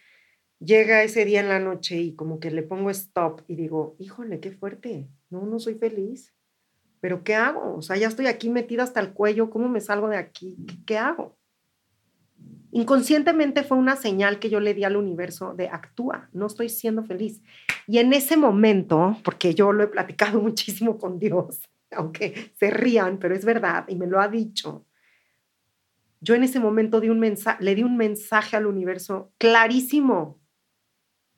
llega 0.60 1.02
ese 1.02 1.24
día 1.24 1.40
en 1.40 1.48
la 1.48 1.58
noche 1.58 1.96
y 1.96 2.14
como 2.14 2.38
que 2.38 2.50
le 2.50 2.62
pongo 2.62 2.90
stop 2.90 3.42
y 3.48 3.56
digo, 3.56 3.96
híjole, 3.98 4.38
qué 4.38 4.52
fuerte, 4.52 5.08
no, 5.30 5.46
no 5.46 5.58
soy 5.58 5.74
feliz, 5.74 6.32
pero 7.00 7.24
¿qué 7.24 7.34
hago? 7.34 7.76
O 7.76 7.82
sea, 7.82 7.96
ya 7.96 8.06
estoy 8.06 8.26
aquí 8.26 8.48
metida 8.48 8.84
hasta 8.84 9.00
el 9.00 9.12
cuello, 9.12 9.50
¿cómo 9.50 9.68
me 9.68 9.80
salgo 9.80 10.08
de 10.08 10.16
aquí? 10.16 10.56
¿Qué, 10.66 10.74
qué 10.86 10.98
hago? 10.98 11.36
Inconscientemente 12.70 13.64
fue 13.64 13.78
una 13.78 13.96
señal 13.96 14.38
que 14.38 14.50
yo 14.50 14.60
le 14.60 14.74
di 14.74 14.84
al 14.84 14.96
universo 14.96 15.54
de 15.54 15.68
actúa, 15.68 16.28
no 16.32 16.46
estoy 16.46 16.68
siendo 16.68 17.02
feliz. 17.04 17.42
Y 17.86 17.98
en 17.98 18.12
ese 18.12 18.36
momento, 18.36 19.16
porque 19.24 19.54
yo 19.54 19.72
lo 19.72 19.82
he 19.82 19.88
platicado 19.88 20.40
muchísimo 20.42 20.98
con 20.98 21.18
Dios, 21.18 21.60
aunque 21.90 22.52
se 22.56 22.70
rían, 22.70 23.18
pero 23.18 23.34
es 23.34 23.44
verdad 23.44 23.84
y 23.88 23.96
me 23.96 24.06
lo 24.06 24.20
ha 24.20 24.28
dicho. 24.28 24.86
Yo 26.20 26.34
en 26.34 26.42
ese 26.42 26.60
momento 26.60 27.00
le 27.00 27.74
di 27.74 27.82
un 27.82 27.96
mensaje 27.96 28.56
al 28.56 28.66
universo 28.66 29.32
clarísimo. 29.38 30.40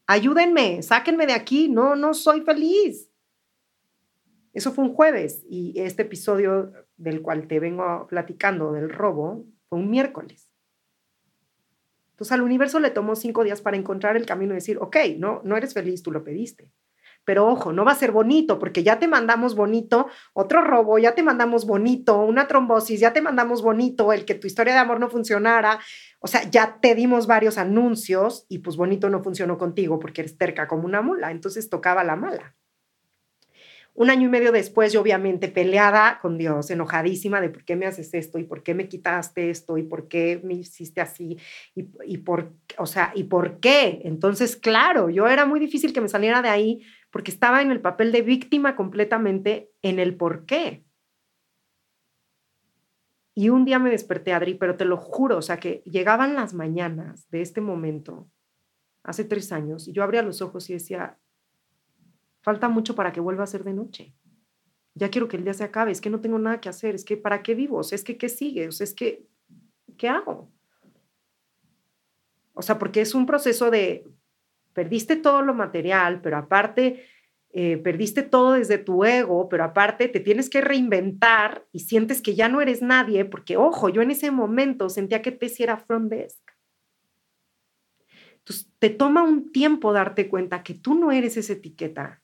Ayúdenme, 0.07 0.83
sáquenme 0.83 1.27
de 1.27 1.35
aquí, 1.35 1.69
no, 1.69 1.97
no 1.97 2.15
soy 2.15 2.41
feliz. 2.43 3.11
Eso 4.53 4.73
fue 4.73 4.85
un 4.85 4.95
jueves 4.95 5.45
y 5.49 5.79
este 5.79 6.03
episodio 6.03 6.73
del 6.97 7.23
cual 7.23 7.47
te 7.47 7.61
vengo 7.61 8.07
platicando 8.09 8.73
del 8.73 8.89
robo 8.89 9.45
fue 9.69 9.79
un 9.79 9.91
miércoles. 9.91 10.51
Entonces 12.11 12.33
al 12.33 12.43
universo 12.43 12.81
le 12.81 12.91
tomó 12.91 13.15
cinco 13.15 13.45
días 13.45 13.61
para 13.61 13.77
encontrar 13.77 14.17
el 14.17 14.27
camino 14.27 14.53
y 14.53 14.57
decir, 14.57 14.79
ok, 14.79 14.97
no, 15.19 15.41
no 15.45 15.57
eres 15.57 15.75
feliz, 15.75 16.03
tú 16.03 16.11
lo 16.11 16.25
pediste. 16.25 16.73
Pero 17.29 17.47
ojo, 17.47 17.75
no 17.75 17.85
va 17.85 17.93
a 17.93 17.95
ser 17.95 18.11
bonito 18.11 18.59
porque 18.59 18.83
ya 18.83 18.99
te 18.99 19.07
mandamos 19.07 19.55
bonito 19.55 20.07
otro 20.33 20.63
robo, 20.63 20.99
ya 20.99 21.15
te 21.15 21.23
mandamos 21.23 21.67
bonito 21.67 22.23
una 22.23 22.49
trombosis, 22.49 23.01
ya 23.01 23.13
te 23.13 23.21
mandamos 23.21 23.61
bonito 23.61 24.15
el 24.15 24.25
que 24.25 24.35
tu 24.35 24.47
historia 24.47 24.73
de 24.73 24.79
amor 24.79 24.99
no 24.99 25.11
funcionara. 25.11 25.79
O 26.21 26.27
sea, 26.27 26.49
ya 26.51 26.79
te 26.81 26.95
dimos 26.95 27.27
varios 27.27 27.59
anuncios 27.59 28.47
y 28.49 28.61
pues 28.61 28.79
bonito 28.79 29.11
no 29.11 29.23
funcionó 29.23 29.59
contigo 29.59 29.99
porque 29.99 30.23
eres 30.23 30.39
terca 30.39 30.67
como 30.67 30.87
una 30.87 31.03
mula. 31.03 31.31
Entonces 31.31 31.69
tocaba 31.69 32.03
la 32.03 32.17
mala. 32.17 32.57
Un 33.93 34.11
año 34.11 34.29
y 34.29 34.31
medio 34.31 34.53
después, 34.53 34.93
yo 34.93 35.01
obviamente 35.01 35.49
peleada 35.49 36.21
con 36.23 36.39
Dios, 36.39 36.71
enojadísima 36.71 37.41
de 37.41 37.51
por 37.51 37.65
qué 37.65 37.75
me 37.75 37.85
haces 37.85 38.15
esto 38.15 38.39
y 38.39 38.45
por 38.45 38.63
qué 38.63 38.73
me 38.73 38.89
quitaste 38.89 39.51
esto 39.51 39.77
y 39.77 39.83
por 39.83 40.07
qué 40.07 40.41
me 40.45 40.55
hiciste 40.55 41.01
así 41.01 41.37
y, 41.75 41.89
y 42.07 42.19
por, 42.19 42.53
o 42.77 42.87
sea, 42.87 43.11
y 43.17 43.25
por 43.25 43.59
qué. 43.59 44.01
Entonces, 44.05 44.55
claro, 44.55 45.11
yo 45.11 45.27
era 45.27 45.47
muy 45.47 45.59
difícil 45.59 45.93
que 45.93 46.01
me 46.01 46.09
saliera 46.09 46.41
de 46.43 46.49
ahí 46.49 46.81
porque 47.11 47.31
estaba 47.31 47.63
en 47.63 47.71
el 47.71 47.81
papel 47.81 48.13
de 48.13 48.23
víctima 48.23 48.77
completamente 48.77 49.71
en 49.83 49.99
el 49.99 50.17
por 50.17 50.47
qué. 50.47 50.85
Y 53.35 53.51
un 53.51 53.65
día 53.65 53.79
me 53.79 53.91
desperté, 53.91 54.33
Adri, 54.33 54.55
pero 54.55 54.77
te 54.77 54.85
lo 54.85 54.97
juro, 54.97 55.39
o 55.39 55.43
sea, 55.43 55.59
que 55.59 55.83
llegaban 55.87 56.35
las 56.35 56.55
mañanas 56.55 57.31
de 57.31 57.41
este 57.41 57.61
momento, 57.61 58.29
hace 59.05 59.25
tres 59.25 59.53
años, 59.53 59.87
y 59.87 59.93
yo 59.93 60.03
abría 60.03 60.23
los 60.23 60.43
ojos 60.43 60.69
y 60.69 60.73
decía, 60.73 61.19
falta 62.43 62.69
mucho 62.69 62.97
para 62.97 63.13
que 63.13 63.21
vuelva 63.21 63.45
a 63.45 63.47
ser 63.47 63.63
de 63.63 63.75
noche. 63.75 64.15
Ya 64.95 65.09
quiero 65.11 65.29
que 65.29 65.37
el 65.37 65.45
día 65.45 65.55
se 65.55 65.63
acabe, 65.63 65.93
es 65.93 66.01
que 66.01 66.11
no 66.11 66.21
tengo 66.21 66.39
nada 66.41 66.61
que 66.61 66.69
hacer, 66.69 66.97
es 66.97 67.05
que 67.05 67.17
¿para 67.17 67.43
qué 67.45 67.55
vivo? 67.55 67.81
es 67.81 68.03
que 68.03 68.19
¿qué 68.19 68.29
sigue? 68.29 68.67
O 68.67 68.73
sea, 68.73 68.85
es 68.85 68.95
que, 68.95 69.25
¿qué 69.97 70.09
hago? 70.09 70.51
O 72.55 72.63
sea, 72.63 72.77
porque 72.77 73.01
es 73.01 73.15
un 73.15 73.25
proceso 73.25 73.71
de, 73.71 74.05
perdiste 74.79 75.17
todo 75.17 75.43
lo 75.43 75.55
material, 75.55 76.21
pero 76.21 76.37
aparte 76.37 77.05
eh, 77.51 77.79
perdiste 77.79 78.23
todo 78.23 78.53
desde 78.53 78.79
tu 78.79 79.05
ego, 79.05 79.49
pero 79.49 79.65
aparte 79.65 80.07
te 80.07 80.21
tienes 80.21 80.49
que 80.49 80.61
reinventar 80.61 81.67
y 81.73 81.81
sientes 81.81 82.23
que 82.23 82.37
ya 82.37 82.49
no 82.49 82.61
eres 82.61 82.81
nadie, 82.81 83.25
porque 83.25 83.57
ojo, 83.57 83.89
yo 83.89 84.03
en 84.03 84.13
ese 84.13 84.31
momento 84.31 84.89
sentía 84.89 85.21
que 85.21 85.33
te 85.33 85.53
era 85.61 85.79
front 85.79 86.13
desk. 86.13 86.39
Entonces, 88.37 88.71
te 88.79 88.89
toma 88.89 89.25
un 89.25 89.51
tiempo 89.51 89.93
darte 89.93 90.29
cuenta 90.29 90.63
que 90.63 90.75
tú 90.75 90.95
no 90.95 91.11
eres 91.11 91.37
esa 91.37 91.55
etiqueta 91.55 92.23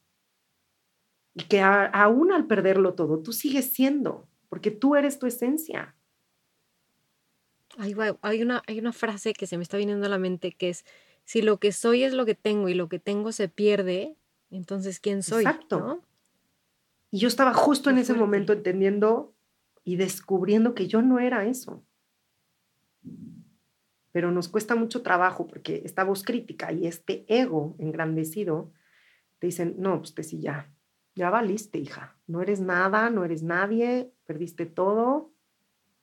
y 1.35 1.43
que 1.49 1.61
aún 1.61 2.33
al 2.33 2.47
perderlo 2.47 2.95
todo, 2.95 3.21
tú 3.21 3.33
sigues 3.33 3.73
siendo, 3.73 4.29
porque 4.49 4.71
tú 4.71 4.95
eres 4.95 5.19
tu 5.19 5.27
esencia. 5.27 5.97
Hay, 7.79 7.95
una, 8.43 8.63
hay 8.69 8.79
una 8.79 8.93
frase 8.93 9.33
que 9.33 9.49
se 9.49 9.57
me 9.57 9.65
está 9.65 9.77
viniendo 9.77 10.07
a 10.07 10.09
la 10.09 10.19
mente 10.19 10.53
que 10.53 10.69
es, 10.69 10.85
si 11.25 11.43
lo 11.43 11.59
que 11.59 11.73
soy 11.73 12.05
es 12.05 12.13
lo 12.13 12.27
que 12.27 12.35
tengo 12.35 12.69
y 12.69 12.75
lo 12.75 12.89
que 12.89 12.99
tengo 12.99 13.33
se 13.33 13.49
pierde, 13.49 14.17
entonces 14.51 15.01
¿quién 15.01 15.23
soy? 15.23 15.45
Exacto. 15.45 16.03
Y 17.11 17.19
yo 17.19 17.29
estaba 17.29 17.55
justo 17.55 17.91
en 17.91 17.99
ese 17.99 18.15
momento 18.15 18.53
entendiendo 18.53 19.35
y 19.85 19.97
descubriendo 19.97 20.75
que 20.75 20.87
yo 20.87 21.03
no 21.03 21.19
era 21.19 21.47
eso. 21.47 21.85
Pero 24.13 24.31
nos 24.31 24.49
cuesta 24.49 24.75
mucho 24.75 25.03
trabajo 25.03 25.47
porque 25.47 25.83
esta 25.85 26.05
voz 26.05 26.23
crítica 26.23 26.73
y 26.73 26.87
este 26.87 27.25
ego 27.29 27.75
engrandecido 27.79 28.73
te 29.39 29.49
dicen, 29.49 29.77
no, 29.79 29.99
pues 29.99 30.15
te 30.15 30.23
sí 30.23 30.41
ya, 30.41 30.73
ya 31.15 31.31
valiste, 31.31 31.79
hija. 31.79 32.17
No 32.27 32.41
eres 32.41 32.61
nada, 32.61 33.11
no 33.11 33.25
eres 33.25 33.43
nadie, 33.43 34.13
perdiste 34.25 34.67
todo. 34.67 35.33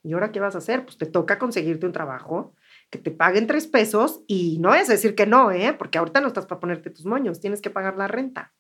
¿Y 0.04 0.14
ahora 0.14 0.32
qué 0.32 0.40
vas 0.40 0.56
a 0.56 0.60
hacer? 0.60 0.84
Pues 0.84 0.98
te 0.98 1.06
toca 1.06 1.40
conseguirte 1.40 1.86
un 1.86 1.94
trabajo 1.94 2.54
que 2.92 3.00
te 3.00 3.10
paguen 3.10 3.48
tres 3.48 3.68
pesos 3.68 4.22
y 4.28 4.60
no 4.60 4.76
es 4.76 4.90
decir 4.90 5.16
que 5.16 5.26
no, 5.26 5.52
¿eh? 5.52 5.74
Porque 5.74 5.98
ahorita 5.98 6.20
no 6.20 6.28
estás 6.28 6.46
para 6.46 6.60
ponerte 6.60 6.90
tus 6.90 7.06
moños, 7.06 7.40
tienes 7.40 7.62
que 7.62 7.70
pagar 7.70 7.96
la 7.96 8.08
renta. 8.08 8.54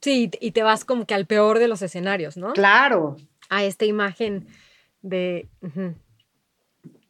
Sí, 0.00 0.30
y 0.40 0.52
te 0.52 0.62
vas 0.62 0.86
como 0.86 1.04
que 1.04 1.12
al 1.12 1.26
peor 1.26 1.58
de 1.58 1.68
los 1.68 1.82
escenarios, 1.82 2.38
¿no? 2.38 2.54
Claro. 2.54 3.18
A 3.50 3.62
esta 3.62 3.84
imagen 3.84 4.46
de, 5.02 5.50
o 5.62 5.92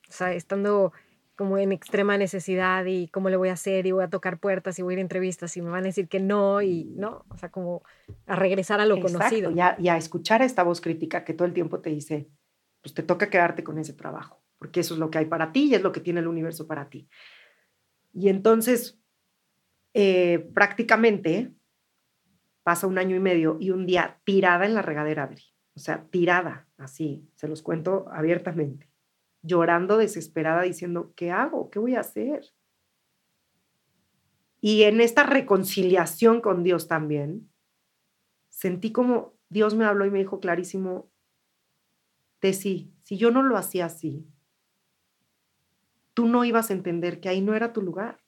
sea, 0.08 0.32
estando 0.32 0.92
como 1.36 1.56
en 1.56 1.70
extrema 1.70 2.18
necesidad 2.18 2.84
y 2.86 3.06
cómo 3.06 3.30
le 3.30 3.36
voy 3.36 3.50
a 3.50 3.52
hacer 3.52 3.86
y 3.86 3.92
voy 3.92 4.02
a 4.02 4.10
tocar 4.10 4.38
puertas 4.40 4.78
y 4.80 4.82
voy 4.82 4.92
a 4.92 4.96
ir 4.96 4.98
a 4.98 5.02
entrevistas 5.02 5.56
y 5.56 5.62
me 5.62 5.70
van 5.70 5.84
a 5.84 5.86
decir 5.86 6.08
que 6.08 6.18
no 6.18 6.60
y 6.60 6.92
no, 6.96 7.24
o 7.28 7.36
sea, 7.36 7.50
como 7.50 7.84
a 8.26 8.34
regresar 8.34 8.80
a 8.80 8.84
lo 8.84 9.00
conocido. 9.00 9.52
Y 9.52 9.60
a, 9.60 9.76
y 9.78 9.88
a 9.88 9.96
escuchar 9.96 10.42
esta 10.42 10.64
voz 10.64 10.80
crítica 10.80 11.24
que 11.24 11.34
todo 11.34 11.46
el 11.46 11.54
tiempo 11.54 11.78
te 11.78 11.90
dice, 11.90 12.28
pues 12.82 12.94
te 12.94 13.04
toca 13.04 13.30
quedarte 13.30 13.62
con 13.62 13.78
ese 13.78 13.92
trabajo 13.92 14.39
porque 14.60 14.80
eso 14.80 14.92
es 14.92 15.00
lo 15.00 15.10
que 15.10 15.18
hay 15.18 15.24
para 15.24 15.52
ti 15.52 15.64
y 15.64 15.74
es 15.74 15.82
lo 15.82 15.90
que 15.90 16.00
tiene 16.00 16.20
el 16.20 16.28
universo 16.28 16.66
para 16.66 16.90
ti. 16.90 17.08
Y 18.12 18.28
entonces, 18.28 19.00
eh, 19.94 20.50
prácticamente 20.54 21.54
pasa 22.62 22.86
un 22.86 22.98
año 22.98 23.16
y 23.16 23.20
medio 23.20 23.56
y 23.58 23.70
un 23.70 23.86
día 23.86 24.20
tirada 24.22 24.66
en 24.66 24.74
la 24.74 24.82
regadera, 24.82 25.24
Adri. 25.24 25.44
O 25.74 25.80
sea, 25.80 26.04
tirada, 26.10 26.68
así, 26.76 27.26
se 27.36 27.48
los 27.48 27.62
cuento 27.62 28.06
abiertamente, 28.12 28.90
llorando 29.40 29.96
desesperada, 29.96 30.62
diciendo, 30.62 31.14
¿qué 31.16 31.30
hago? 31.30 31.70
¿Qué 31.70 31.78
voy 31.78 31.94
a 31.94 32.00
hacer? 32.00 32.52
Y 34.60 34.82
en 34.82 35.00
esta 35.00 35.22
reconciliación 35.22 36.42
con 36.42 36.62
Dios 36.62 36.86
también, 36.86 37.50
sentí 38.50 38.92
como 38.92 39.38
Dios 39.48 39.74
me 39.74 39.86
habló 39.86 40.04
y 40.04 40.10
me 40.10 40.18
dijo 40.18 40.38
clarísimo, 40.38 41.10
sí, 42.42 42.92
si 43.04 43.16
yo 43.16 43.30
no 43.30 43.42
lo 43.42 43.56
hacía 43.56 43.86
así, 43.86 44.26
tú 46.14 46.26
no 46.26 46.44
ibas 46.44 46.70
a 46.70 46.74
entender 46.74 47.20
que 47.20 47.28
ahí 47.28 47.40
no 47.40 47.54
era 47.54 47.72
tu 47.72 47.82
lugar. 47.82 48.20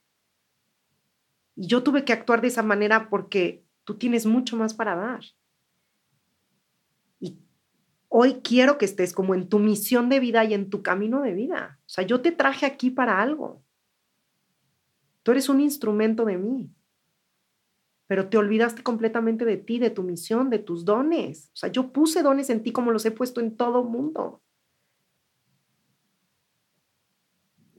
Y 1.55 1.67
yo 1.67 1.83
tuve 1.83 2.05
que 2.05 2.13
actuar 2.13 2.41
de 2.41 2.49
esa 2.49 2.63
manera 2.63 3.09
porque 3.11 3.65
tú 3.85 3.97
tienes 3.99 4.27
mucho 4.27 4.57
más 4.57 4.75
para 4.75 4.95
dar. 4.95 5.25
Y 7.21 7.39
hoy 8.09 8.41
quiero 8.43 8.79
que 8.79 8.85
estés 8.85 9.13
como 9.13 9.35
en 9.35 9.49
tu 9.49 9.59
misión 9.59 10.09
de 10.09 10.21
vida 10.21 10.45
y 10.45 10.55
en 10.55 10.71
tu 10.71 10.83
camino 10.83 11.21
de 11.21 11.35
vida. 11.35 11.79
O 11.87 11.89
sea, 11.89 12.05
yo 12.05 12.21
te 12.21 12.33
traje 12.33 12.67
aquí 12.67 12.91
para 12.91 13.21
algo. 13.21 13.63
Tú 15.23 15.31
eres 15.31 15.49
un 15.49 15.61
instrumento 15.61 16.25
de 16.25 16.39
mí. 16.39 16.75
Pero 18.07 18.29
te 18.29 18.37
olvidaste 18.37 18.83
completamente 18.83 19.45
de 19.45 19.57
ti, 19.57 19.79
de 19.79 19.91
tu 19.91 20.03
misión, 20.03 20.51
de 20.51 20.59
tus 20.59 20.85
dones. 20.85 21.51
O 21.55 21.57
sea, 21.57 21.71
yo 21.71 21.93
puse 21.93 22.23
dones 22.23 22.51
en 22.51 22.63
ti 22.63 22.73
como 22.73 22.91
los 22.91 23.07
he 23.07 23.11
puesto 23.11 23.41
en 23.41 23.57
todo 23.57 23.85
mundo. 23.85 24.43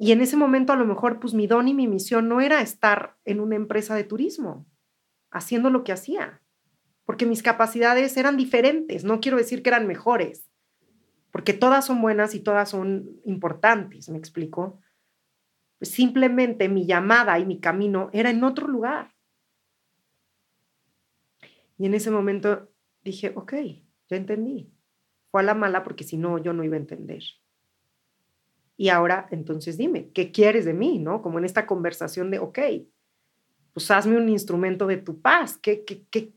Y 0.04 0.12
en 0.12 0.20
ese 0.20 0.36
momento 0.36 0.74
a 0.74 0.76
lo 0.76 0.86
mejor 0.86 1.22
pues 1.22 1.34
mi 1.34 1.48
don 1.48 1.70
y 1.70 1.74
mi 1.74 1.88
misión 1.88 2.28
no 2.28 2.42
era 2.42 2.60
estar 2.60 3.16
en 3.24 3.40
una 3.40 3.56
empresa 3.56 3.96
de 3.96 4.04
turismo, 4.04 4.66
haciendo 5.32 5.70
lo 5.70 5.86
que 5.86 5.94
hacía, 5.94 6.42
porque 7.06 7.26
mis 7.26 7.42
capacidades 7.42 8.18
eran 8.18 8.36
diferentes, 8.36 9.06
no 9.06 9.22
quiero 9.22 9.38
decir 9.38 9.64
que 9.64 9.70
eran 9.70 9.88
mejores, 9.88 10.52
porque 11.32 11.54
todas 11.54 11.86
son 11.86 12.02
buenas 12.02 12.36
y 12.36 12.42
todas 12.42 12.70
son 12.70 13.12
importantes, 13.24 14.10
me 14.10 14.18
explico. 14.18 14.82
Simplemente 15.80 16.68
mi 16.68 16.86
llamada 16.86 17.40
y 17.40 17.46
mi 17.46 17.62
camino 17.62 18.10
era 18.12 18.30
en 18.30 18.44
otro 18.44 18.68
lugar. 18.68 19.14
Y 21.78 21.86
en 21.86 21.94
ese 21.94 22.12
momento 22.12 22.70
dije, 23.06 23.32
ok, 23.38 23.54
ya 24.10 24.18
entendí. 24.18 24.70
Fue 25.32 25.40
a 25.40 25.46
la 25.46 25.54
mala 25.54 25.82
porque 25.82 26.04
si 26.04 26.18
no, 26.18 26.40
yo 26.40 26.52
no 26.52 26.66
iba 26.66 26.76
a 26.76 26.80
entender. 26.80 27.24
Y 28.76 28.90
ahora, 28.90 29.28
entonces 29.32 29.78
dime, 29.78 30.10
¿qué 30.14 30.32
quieres 30.32 30.66
de 30.66 30.74
mí? 30.74 31.00
¿No? 31.00 31.22
Como 31.22 31.40
en 31.40 31.46
esta 31.46 31.66
conversación 31.66 32.32
de, 32.32 32.40
ok, 32.40 32.60
pues 33.74 33.92
hazme 33.92 34.18
un 34.18 34.30
instrumento 34.30 34.88
de 34.88 34.98
tu 34.98 35.22
paz. 35.22 35.58
¿Qué, 35.58 35.84
qué, 35.84 36.06
qué, 36.10 36.34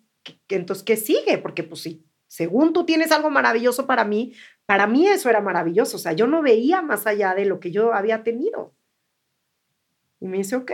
entonces, 0.49 0.85
¿qué 0.85 0.97
sigue? 0.97 1.39
Porque 1.39 1.63
pues 1.63 1.83
sí, 1.83 2.05
según 2.27 2.73
tú 2.73 2.85
tienes 2.85 3.13
algo 3.13 3.31
maravilloso 3.31 3.87
para 3.87 4.05
mí, 4.05 4.35
para 4.67 4.87
mí 4.87 5.07
eso 5.07 5.31
era 5.31 5.41
maravilloso. 5.41 5.97
O 5.97 6.01
sea, 6.01 6.13
yo 6.13 6.27
no 6.27 6.43
veía 6.43 6.83
más 6.83 7.07
allá 7.07 7.35
de 7.35 7.45
lo 7.45 7.61
que 7.61 7.71
yo 7.71 7.93
había 7.93 8.23
tenido. 8.23 8.75
Y 10.21 10.29
me 10.29 10.39
dice, 10.39 10.57
ok, 10.57 10.73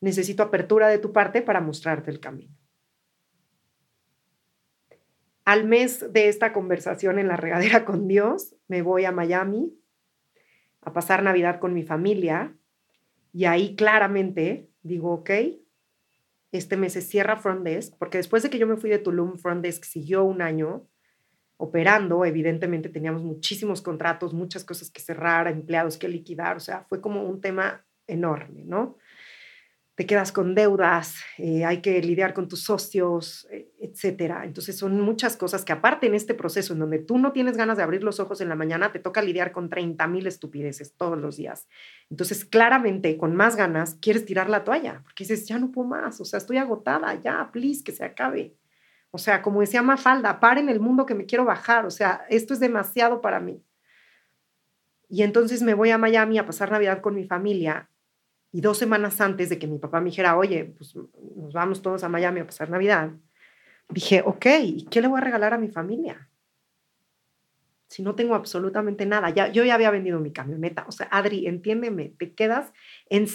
necesito 0.00 0.42
apertura 0.42 0.88
de 0.88 0.98
tu 0.98 1.12
parte 1.12 1.42
para 1.42 1.60
mostrarte 1.60 2.10
el 2.10 2.20
camino. 2.20 2.55
Al 5.46 5.64
mes 5.64 6.12
de 6.12 6.28
esta 6.28 6.52
conversación 6.52 7.20
en 7.20 7.28
la 7.28 7.36
regadera 7.36 7.84
con 7.84 8.08
Dios, 8.08 8.56
me 8.66 8.82
voy 8.82 9.04
a 9.04 9.12
Miami 9.12 9.72
a 10.82 10.92
pasar 10.92 11.22
Navidad 11.22 11.60
con 11.60 11.72
mi 11.72 11.84
familia 11.84 12.52
y 13.32 13.44
ahí 13.44 13.76
claramente 13.76 14.68
digo, 14.82 15.12
ok, 15.12 15.30
este 16.50 16.76
mes 16.76 16.94
se 16.94 17.00
cierra 17.00 17.36
Front 17.36 17.62
Desk, 17.62 17.94
porque 17.96 18.18
después 18.18 18.42
de 18.42 18.50
que 18.50 18.58
yo 18.58 18.66
me 18.66 18.76
fui 18.76 18.90
de 18.90 18.98
Tulum, 18.98 19.38
Front 19.38 19.62
Desk 19.62 19.84
siguió 19.84 20.24
un 20.24 20.42
año 20.42 20.88
operando, 21.58 22.24
evidentemente 22.24 22.88
teníamos 22.88 23.22
muchísimos 23.22 23.82
contratos, 23.82 24.34
muchas 24.34 24.64
cosas 24.64 24.90
que 24.90 25.00
cerrar, 25.00 25.46
empleados 25.46 25.96
que 25.96 26.08
liquidar, 26.08 26.56
o 26.56 26.60
sea, 26.60 26.84
fue 26.88 27.00
como 27.00 27.22
un 27.22 27.40
tema 27.40 27.86
enorme, 28.08 28.64
¿no? 28.64 28.96
Te 29.96 30.04
quedas 30.04 30.30
con 30.30 30.54
deudas, 30.54 31.16
eh, 31.38 31.64
hay 31.64 31.80
que 31.80 32.02
lidiar 32.02 32.34
con 32.34 32.48
tus 32.48 32.62
socios, 32.62 33.48
eh, 33.50 33.72
etcétera. 33.80 34.44
Entonces 34.44 34.76
son 34.76 35.00
muchas 35.00 35.38
cosas 35.38 35.64
que 35.64 35.72
aparte 35.72 36.06
en 36.06 36.14
este 36.14 36.34
proceso 36.34 36.74
en 36.74 36.80
donde 36.80 36.98
tú 36.98 37.16
no 37.16 37.32
tienes 37.32 37.56
ganas 37.56 37.78
de 37.78 37.82
abrir 37.82 38.04
los 38.04 38.20
ojos 38.20 38.42
en 38.42 38.50
la 38.50 38.56
mañana, 38.56 38.92
te 38.92 38.98
toca 38.98 39.22
lidiar 39.22 39.52
con 39.52 39.70
30 39.70 40.06
mil 40.06 40.26
estupideces 40.26 40.92
todos 40.92 41.16
los 41.18 41.38
días. 41.38 41.66
Entonces 42.10 42.44
claramente 42.44 43.16
con 43.16 43.34
más 43.34 43.56
ganas 43.56 43.94
quieres 43.94 44.26
tirar 44.26 44.50
la 44.50 44.64
toalla 44.64 45.00
porque 45.02 45.24
dices, 45.24 45.48
ya 45.48 45.58
no 45.58 45.72
puedo 45.72 45.88
más, 45.88 46.20
o 46.20 46.26
sea, 46.26 46.38
estoy 46.38 46.58
agotada, 46.58 47.14
ya, 47.14 47.48
please, 47.50 47.82
que 47.82 47.92
se 47.92 48.04
acabe. 48.04 48.54
O 49.12 49.18
sea, 49.18 49.40
como 49.40 49.60
decía 49.60 49.80
Mafalda, 49.80 50.38
en 50.58 50.68
el 50.68 50.78
mundo 50.78 51.06
que 51.06 51.14
me 51.14 51.24
quiero 51.24 51.46
bajar, 51.46 51.86
o 51.86 51.90
sea, 51.90 52.26
esto 52.28 52.52
es 52.52 52.60
demasiado 52.60 53.22
para 53.22 53.40
mí. 53.40 53.62
Y 55.08 55.22
entonces 55.22 55.62
me 55.62 55.72
voy 55.72 55.88
a 55.88 55.96
Miami 55.96 56.36
a 56.36 56.44
pasar 56.44 56.70
Navidad 56.70 57.00
con 57.00 57.14
mi 57.14 57.24
familia 57.24 57.88
y 58.56 58.62
dos 58.62 58.78
semanas 58.78 59.20
antes 59.20 59.50
de 59.50 59.58
que 59.58 59.66
mi 59.66 59.76
papá 59.76 60.00
me 60.00 60.08
dijera, 60.08 60.34
oye, 60.34 60.64
pues 60.64 60.96
nos 61.36 61.52
vamos 61.52 61.82
todos 61.82 62.02
a 62.04 62.08
Miami 62.08 62.40
a 62.40 62.46
pasar 62.46 62.70
Navidad, 62.70 63.10
dije, 63.90 64.22
ok, 64.24 64.46
¿y 64.62 64.86
qué 64.86 65.02
le 65.02 65.08
voy 65.08 65.18
a 65.18 65.24
regalar 65.24 65.52
a 65.52 65.58
mi 65.58 65.68
familia? 65.68 66.30
Si 67.88 68.02
no 68.02 68.14
tengo 68.14 68.34
absolutamente 68.34 69.04
nada. 69.04 69.28
Ya, 69.28 69.48
yo 69.48 69.62
ya 69.62 69.74
había 69.74 69.90
vendido 69.90 70.20
mi 70.20 70.32
camioneta. 70.32 70.86
O 70.88 70.92
sea, 70.92 71.06
Adri, 71.10 71.46
entiéndeme, 71.46 72.14
te 72.18 72.32
quedas 72.32 72.72
en, 73.10 73.26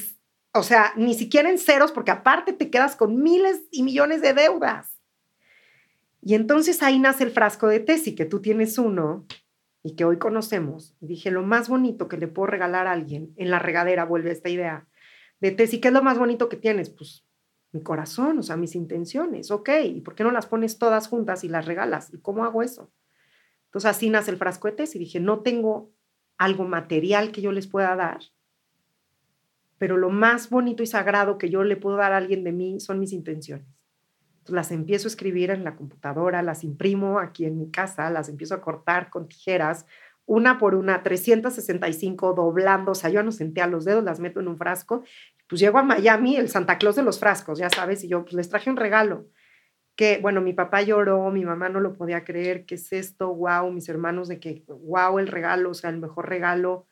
o 0.55 0.63
sea, 0.63 0.91
ni 0.95 1.13
siquiera 1.13 1.51
en 1.51 1.59
ceros, 1.59 1.91
porque 1.91 2.09
aparte 2.09 2.51
te 2.51 2.71
quedas 2.71 2.95
con 2.95 3.21
miles 3.21 3.61
y 3.69 3.83
millones 3.83 4.23
de 4.23 4.33
deudas. 4.33 4.99
Y 6.23 6.33
entonces 6.33 6.81
ahí 6.81 6.97
nace 6.97 7.25
el 7.25 7.31
frasco 7.31 7.67
de 7.67 7.79
Tesi, 7.79 8.15
que 8.15 8.25
tú 8.25 8.41
tienes 8.41 8.79
uno 8.79 9.27
y 9.83 9.95
que 9.95 10.03
hoy 10.03 10.17
conocemos. 10.17 10.95
Y 10.99 11.05
dije, 11.05 11.29
lo 11.29 11.43
más 11.43 11.69
bonito 11.69 12.07
que 12.07 12.17
le 12.17 12.27
puedo 12.27 12.47
regalar 12.47 12.87
a 12.87 12.93
alguien, 12.93 13.35
en 13.37 13.51
la 13.51 13.59
regadera 13.59 14.03
vuelve 14.03 14.31
esta 14.31 14.49
idea, 14.49 14.87
de 15.41 15.55
¿qué 15.55 15.87
es 15.87 15.93
lo 15.93 16.03
más 16.03 16.17
bonito 16.17 16.47
que 16.47 16.57
tienes? 16.57 16.89
Pues 16.89 17.25
mi 17.71 17.81
corazón, 17.81 18.39
o 18.39 18.43
sea, 18.43 18.57
mis 18.57 18.75
intenciones, 18.75 19.49
ok, 19.49 19.69
¿y 19.85 20.01
por 20.01 20.15
qué 20.15 20.23
no 20.23 20.31
las 20.31 20.45
pones 20.45 20.77
todas 20.77 21.07
juntas 21.07 21.43
y 21.43 21.49
las 21.49 21.65
regalas? 21.65 22.13
¿Y 22.13 22.19
cómo 22.19 22.45
hago 22.45 22.61
eso? 22.61 22.91
Entonces 23.65 23.89
así 23.89 24.09
nace 24.09 24.31
el 24.31 24.37
frasco 24.37 24.67
de 24.67 24.73
Tessy. 24.73 24.99
Dije, 24.99 25.19
no 25.19 25.39
tengo 25.39 25.91
algo 26.37 26.65
material 26.65 27.31
que 27.31 27.41
yo 27.41 27.51
les 27.51 27.67
pueda 27.67 27.95
dar, 27.95 28.19
pero 29.77 29.97
lo 29.97 30.09
más 30.09 30.49
bonito 30.49 30.83
y 30.83 30.87
sagrado 30.87 31.37
que 31.37 31.49
yo 31.49 31.63
le 31.63 31.77
puedo 31.77 31.97
dar 31.97 32.13
a 32.13 32.17
alguien 32.17 32.43
de 32.43 32.51
mí 32.51 32.79
son 32.79 32.99
mis 32.99 33.13
intenciones. 33.13 33.65
Entonces 34.39 34.55
las 34.55 34.71
empiezo 34.71 35.07
a 35.07 35.11
escribir 35.11 35.51
en 35.51 35.63
la 35.63 35.75
computadora, 35.75 36.41
las 36.41 36.63
imprimo 36.63 37.19
aquí 37.19 37.45
en 37.45 37.57
mi 37.57 37.71
casa, 37.71 38.09
las 38.09 38.27
empiezo 38.27 38.55
a 38.55 38.61
cortar 38.61 39.09
con 39.09 39.27
tijeras, 39.27 39.85
una 40.25 40.57
por 40.57 40.75
una, 40.75 41.03
365 41.03 42.33
doblando, 42.33 42.91
o 42.91 42.95
sea, 42.95 43.09
yo 43.09 43.23
no 43.23 43.31
senté 43.31 43.61
a 43.61 43.67
los 43.67 43.85
dedos, 43.85 44.03
las 44.03 44.19
meto 44.19 44.39
en 44.39 44.47
un 44.47 44.57
frasco, 44.57 45.03
pues 45.51 45.59
llego 45.59 45.79
a 45.79 45.83
Miami, 45.83 46.37
el 46.37 46.47
Santa 46.47 46.77
Claus 46.77 46.95
de 46.95 47.03
los 47.03 47.19
frascos, 47.19 47.59
ya 47.59 47.69
sabes, 47.69 48.05
y 48.05 48.07
yo 48.07 48.23
pues 48.23 48.35
les 48.35 48.47
traje 48.47 48.69
un 48.69 48.77
regalo, 48.77 49.27
que 49.97 50.17
bueno, 50.21 50.39
mi 50.39 50.53
papá 50.53 50.81
lloró, 50.81 51.29
mi 51.29 51.43
mamá 51.43 51.67
no 51.67 51.81
lo 51.81 51.91
podía 51.91 52.23
creer, 52.23 52.65
¿qué 52.65 52.75
es 52.75 52.93
esto? 52.93 53.35
Wow, 53.35 53.69
mis 53.69 53.89
hermanos 53.89 54.29
de 54.29 54.39
que, 54.39 54.63
wow, 54.65 55.19
el 55.19 55.27
regalo, 55.27 55.71
o 55.71 55.73
sea, 55.73 55.89
el 55.89 55.97
mejor 55.97 56.29
regalo. 56.29 56.87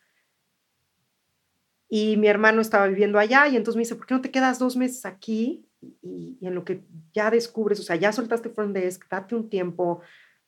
Y 1.87 2.17
mi 2.17 2.27
hermano 2.27 2.59
estaba 2.59 2.87
viviendo 2.87 3.17
allá 3.17 3.47
y 3.47 3.55
entonces 3.55 3.77
me 3.77 3.83
dice, 3.83 3.95
¿por 3.95 4.05
qué 4.05 4.13
no 4.13 4.19
te 4.19 4.29
quedas 4.29 4.59
dos 4.59 4.75
meses 4.75 5.05
aquí? 5.05 5.65
Y, 6.01 6.37
en 6.41 6.53
lo 6.53 6.65
que 6.65 6.83
ya 7.13 7.31
descubres, 7.31 7.79
o 7.79 7.83
sea, 7.83 7.95
ya 7.95 8.11
soltaste 8.11 8.49
front 8.49 8.75
desk, 8.75 9.07
date 9.09 9.35
un 9.35 9.49
tiempo, 9.49 10.01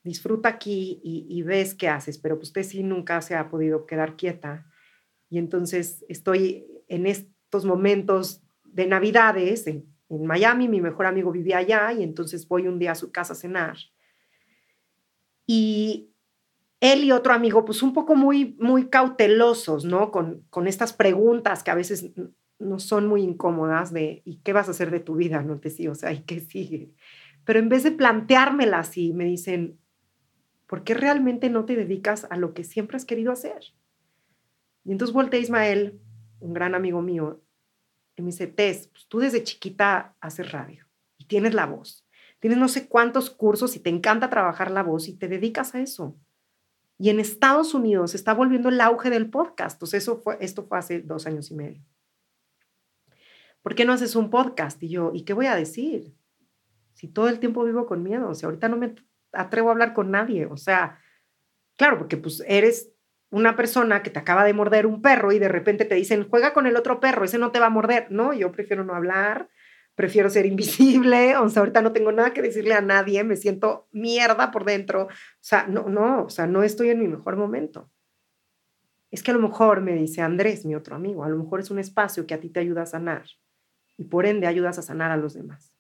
disfruta 0.04 0.50
aquí 0.50 1.00
y, 1.02 1.42
ves 1.44 1.76
qué 1.76 1.88
haces, 1.88 2.18
pero 2.18 2.36
pues 2.36 2.50
usted 2.50 2.64
sí 2.64 2.84
nunca 2.84 3.22
se 3.22 3.36
ha 3.36 3.50
podido 3.50 3.86
quedar 3.86 4.18
quieta. 4.18 4.68
Y 5.30 5.38
entonces 5.38 6.04
estoy 6.10 6.68
en 6.90 7.06
estos 7.52 7.66
momentos 7.66 8.42
de 8.64 8.88
Navidades 8.88 9.68
en, 9.68 9.90
Miami, 10.10 10.68
mi 10.68 10.82
mejor 10.82 11.06
amigo 11.06 11.32
vivía 11.32 11.60
allá 11.60 11.94
y 11.94 12.04
entonces 12.04 12.46
voy 12.46 12.68
un 12.68 12.80
día 12.80 12.92
a 12.92 12.96
su 12.96 13.14
casa 13.14 13.32
a 13.32 13.36
cenar. 13.38 13.78
Y 15.48 16.10
él 16.82 17.06
y 17.06 17.14
otro 17.14 17.32
amigo, 17.32 17.64
pues 17.64 17.82
un 17.82 17.94
poco 17.94 18.16
muy, 18.16 18.58
muy 18.60 18.90
cautelosos, 18.90 19.86
¿no? 19.86 20.12
Con, 20.12 20.44
con 20.50 20.68
estas 20.68 20.92
preguntas 20.92 21.64
que 21.64 21.72
a 21.72 21.76
veces 21.76 22.12
no 22.60 22.80
son 22.80 23.08
muy 23.08 23.22
incómodas 23.22 23.94
de, 23.94 24.22
¿y 24.26 24.42
qué 24.44 24.52
vas 24.52 24.68
a 24.68 24.72
hacer 24.72 24.92
de 24.92 25.00
tu 25.00 25.16
vida? 25.16 25.44
No 25.44 25.60
te 25.60 25.70
sigo, 25.70 25.94
o 25.94 25.96
sea, 25.96 26.12
¿y 26.12 26.24
qué 26.24 26.42
sigue? 26.42 26.92
Pero 27.46 27.60
en 27.60 27.70
vez 27.70 27.84
de 27.84 27.92
planteármela 27.92 28.80
así, 28.80 29.14
me 29.14 29.24
dicen, 29.24 29.80
¿Por 30.72 30.86
qué 30.86 30.94
realmente 30.94 31.50
no 31.50 31.66
te 31.66 31.76
dedicas 31.76 32.26
a 32.30 32.38
lo 32.38 32.54
que 32.54 32.64
siempre 32.64 32.96
has 32.96 33.04
querido 33.04 33.34
hacer? 33.34 33.74
Y 34.86 34.94
entonces 34.94 35.14
volteé 35.14 35.42
Ismael, 35.42 36.00
un 36.42 36.54
gran 36.54 36.76
amigo 36.76 37.02
mío, 37.02 37.42
y 38.16 38.22
me 38.22 38.28
dice, 38.28 38.48
Tess, 38.48 38.88
pues 38.88 39.08
tú 39.08 39.20
desde 39.20 39.44
chiquita 39.44 40.16
haces 40.20 40.52
radio 40.52 40.86
y 41.18 41.26
tienes 41.26 41.54
la 41.54 41.66
voz. 41.66 42.06
Tienes 42.40 42.60
no 42.60 42.68
sé 42.68 42.88
cuántos 42.88 43.30
cursos 43.30 43.76
y 43.76 43.80
te 43.80 43.90
encanta 43.90 44.30
trabajar 44.30 44.72
la 44.72 44.84
voz 44.84 45.08
y 45.08 45.14
te 45.14 45.28
dedicas 45.28 45.76
a 45.76 45.80
eso. 45.80 46.18
Y 46.98 47.10
en 47.10 47.20
Estados 47.20 47.74
Unidos 47.74 48.14
está 48.16 48.34
volviendo 48.34 48.70
el 48.70 48.82
auge 48.82 49.10
del 49.10 49.30
podcast. 49.30 49.76
Entonces, 49.76 50.04
eso 50.04 50.18
fue, 50.18 50.38
esto 50.40 50.64
fue 50.64 50.78
hace 50.78 51.02
dos 51.02 51.26
años 51.26 51.50
y 51.52 51.56
medio. 51.56 51.82
¿Por 53.62 53.76
qué 53.76 53.86
no 53.86 53.94
haces 53.94 54.16
un 54.16 54.30
podcast? 54.30 54.82
Y 54.84 54.90
yo, 54.90 55.12
¿y 55.14 55.24
qué 55.24 55.34
voy 55.34 55.46
a 55.46 55.56
decir? 55.56 56.16
Si 56.94 57.08
todo 57.08 57.30
el 57.30 57.40
tiempo 57.40 57.64
vivo 57.64 57.86
con 57.86 58.04
miedo, 58.04 58.30
o 58.30 58.36
sea, 58.36 58.48
ahorita 58.48 58.70
no 58.70 58.78
me 58.78 58.96
atrevo 59.32 59.70
a 59.70 59.72
hablar 59.72 59.94
con 59.94 60.12
nadie. 60.12 60.46
O 60.48 60.58
sea, 60.58 61.00
claro, 61.78 61.98
porque 61.98 62.18
pues 62.18 62.44
eres 62.48 62.92
una 63.32 63.56
persona 63.56 64.04
que 64.04 64.10
te 64.10 64.20
acaba 64.20 64.44
de 64.44 64.54
morder 64.54 64.86
un 64.86 65.02
perro 65.02 65.32
y 65.32 65.40
de 65.40 65.48
repente 65.48 65.86
te 65.86 65.96
dicen, 65.96 66.28
juega 66.30 66.54
con 66.54 66.68
el 66.68 66.76
otro 66.76 67.00
perro, 67.00 67.24
ese 67.24 67.38
no 67.38 67.52
te 67.52 67.60
va 67.60 67.68
a 67.68 67.72
morder. 67.72 68.08
No, 68.12 68.34
yo 68.34 68.52
prefiero 68.52 68.84
no 68.84 68.94
hablar, 68.94 69.50
prefiero 69.96 70.30
ser 70.30 70.46
invisible, 70.54 71.38
o 71.38 71.50
sea, 71.50 71.62
ahorita 71.62 71.82
no 71.82 71.94
tengo 71.94 72.12
nada 72.12 72.34
que 72.34 72.42
decirle 72.42 72.74
a 72.74 72.82
nadie, 72.82 73.24
me 73.24 73.38
siento 73.38 73.88
mierda 73.92 74.52
por 74.52 74.66
dentro. 74.66 75.06
O 75.06 75.10
sea, 75.40 75.66
no, 75.66 75.88
no, 75.88 76.26
o 76.26 76.30
sea, 76.30 76.46
no 76.46 76.62
estoy 76.62 76.90
en 76.90 77.00
mi 77.00 77.08
mejor 77.08 77.38
momento. 77.38 77.90
Es 79.12 79.24
que 79.24 79.32
a 79.32 79.34
lo 79.34 79.42
mejor, 79.42 79.82
me 79.82 79.94
dice 79.94 80.22
Andrés, 80.22 80.66
mi 80.66 80.76
otro 80.76 80.96
amigo, 80.96 81.24
a 81.24 81.30
lo 81.30 81.38
mejor 81.38 81.62
es 81.62 81.72
un 81.72 81.80
espacio 81.80 82.28
que 82.28 82.34
a 82.34 82.40
ti 82.40 82.50
te 82.50 82.60
ayuda 82.60 82.84
a 82.84 82.86
sanar 82.86 83.26
y 83.98 84.06
por 84.06 84.26
ende 84.26 84.48
ayudas 84.48 84.78
a 84.78 84.82
sanar 84.82 85.12
a 85.12 85.18
los 85.18 85.34
demás. 85.34 85.74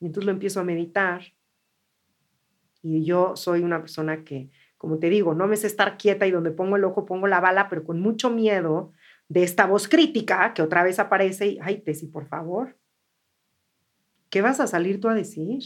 Y 0.00 0.06
entonces 0.06 0.26
lo 0.26 0.32
empiezo 0.32 0.60
a 0.60 0.64
meditar 0.64 1.22
y 2.82 3.04
yo 3.04 3.36
soy 3.36 3.62
una 3.62 3.80
persona 3.80 4.24
que, 4.24 4.50
como 4.84 4.98
te 4.98 5.08
digo, 5.08 5.32
no 5.32 5.46
me 5.46 5.56
sé 5.56 5.66
estar 5.66 5.96
quieta 5.96 6.26
y 6.26 6.30
donde 6.30 6.50
pongo 6.50 6.76
el 6.76 6.84
ojo 6.84 7.06
pongo 7.06 7.26
la 7.26 7.40
bala, 7.40 7.70
pero 7.70 7.84
con 7.84 8.00
mucho 8.00 8.28
miedo 8.28 8.92
de 9.30 9.42
esta 9.42 9.64
voz 9.64 9.88
crítica 9.88 10.52
que 10.52 10.60
otra 10.60 10.82
vez 10.84 10.98
aparece 10.98 11.46
y, 11.46 11.58
ay, 11.62 11.78
Tessy, 11.78 12.06
por 12.06 12.26
favor, 12.26 12.76
¿qué 14.28 14.42
vas 14.42 14.60
a 14.60 14.66
salir 14.66 15.00
tú 15.00 15.08
a 15.08 15.14
decir? 15.14 15.62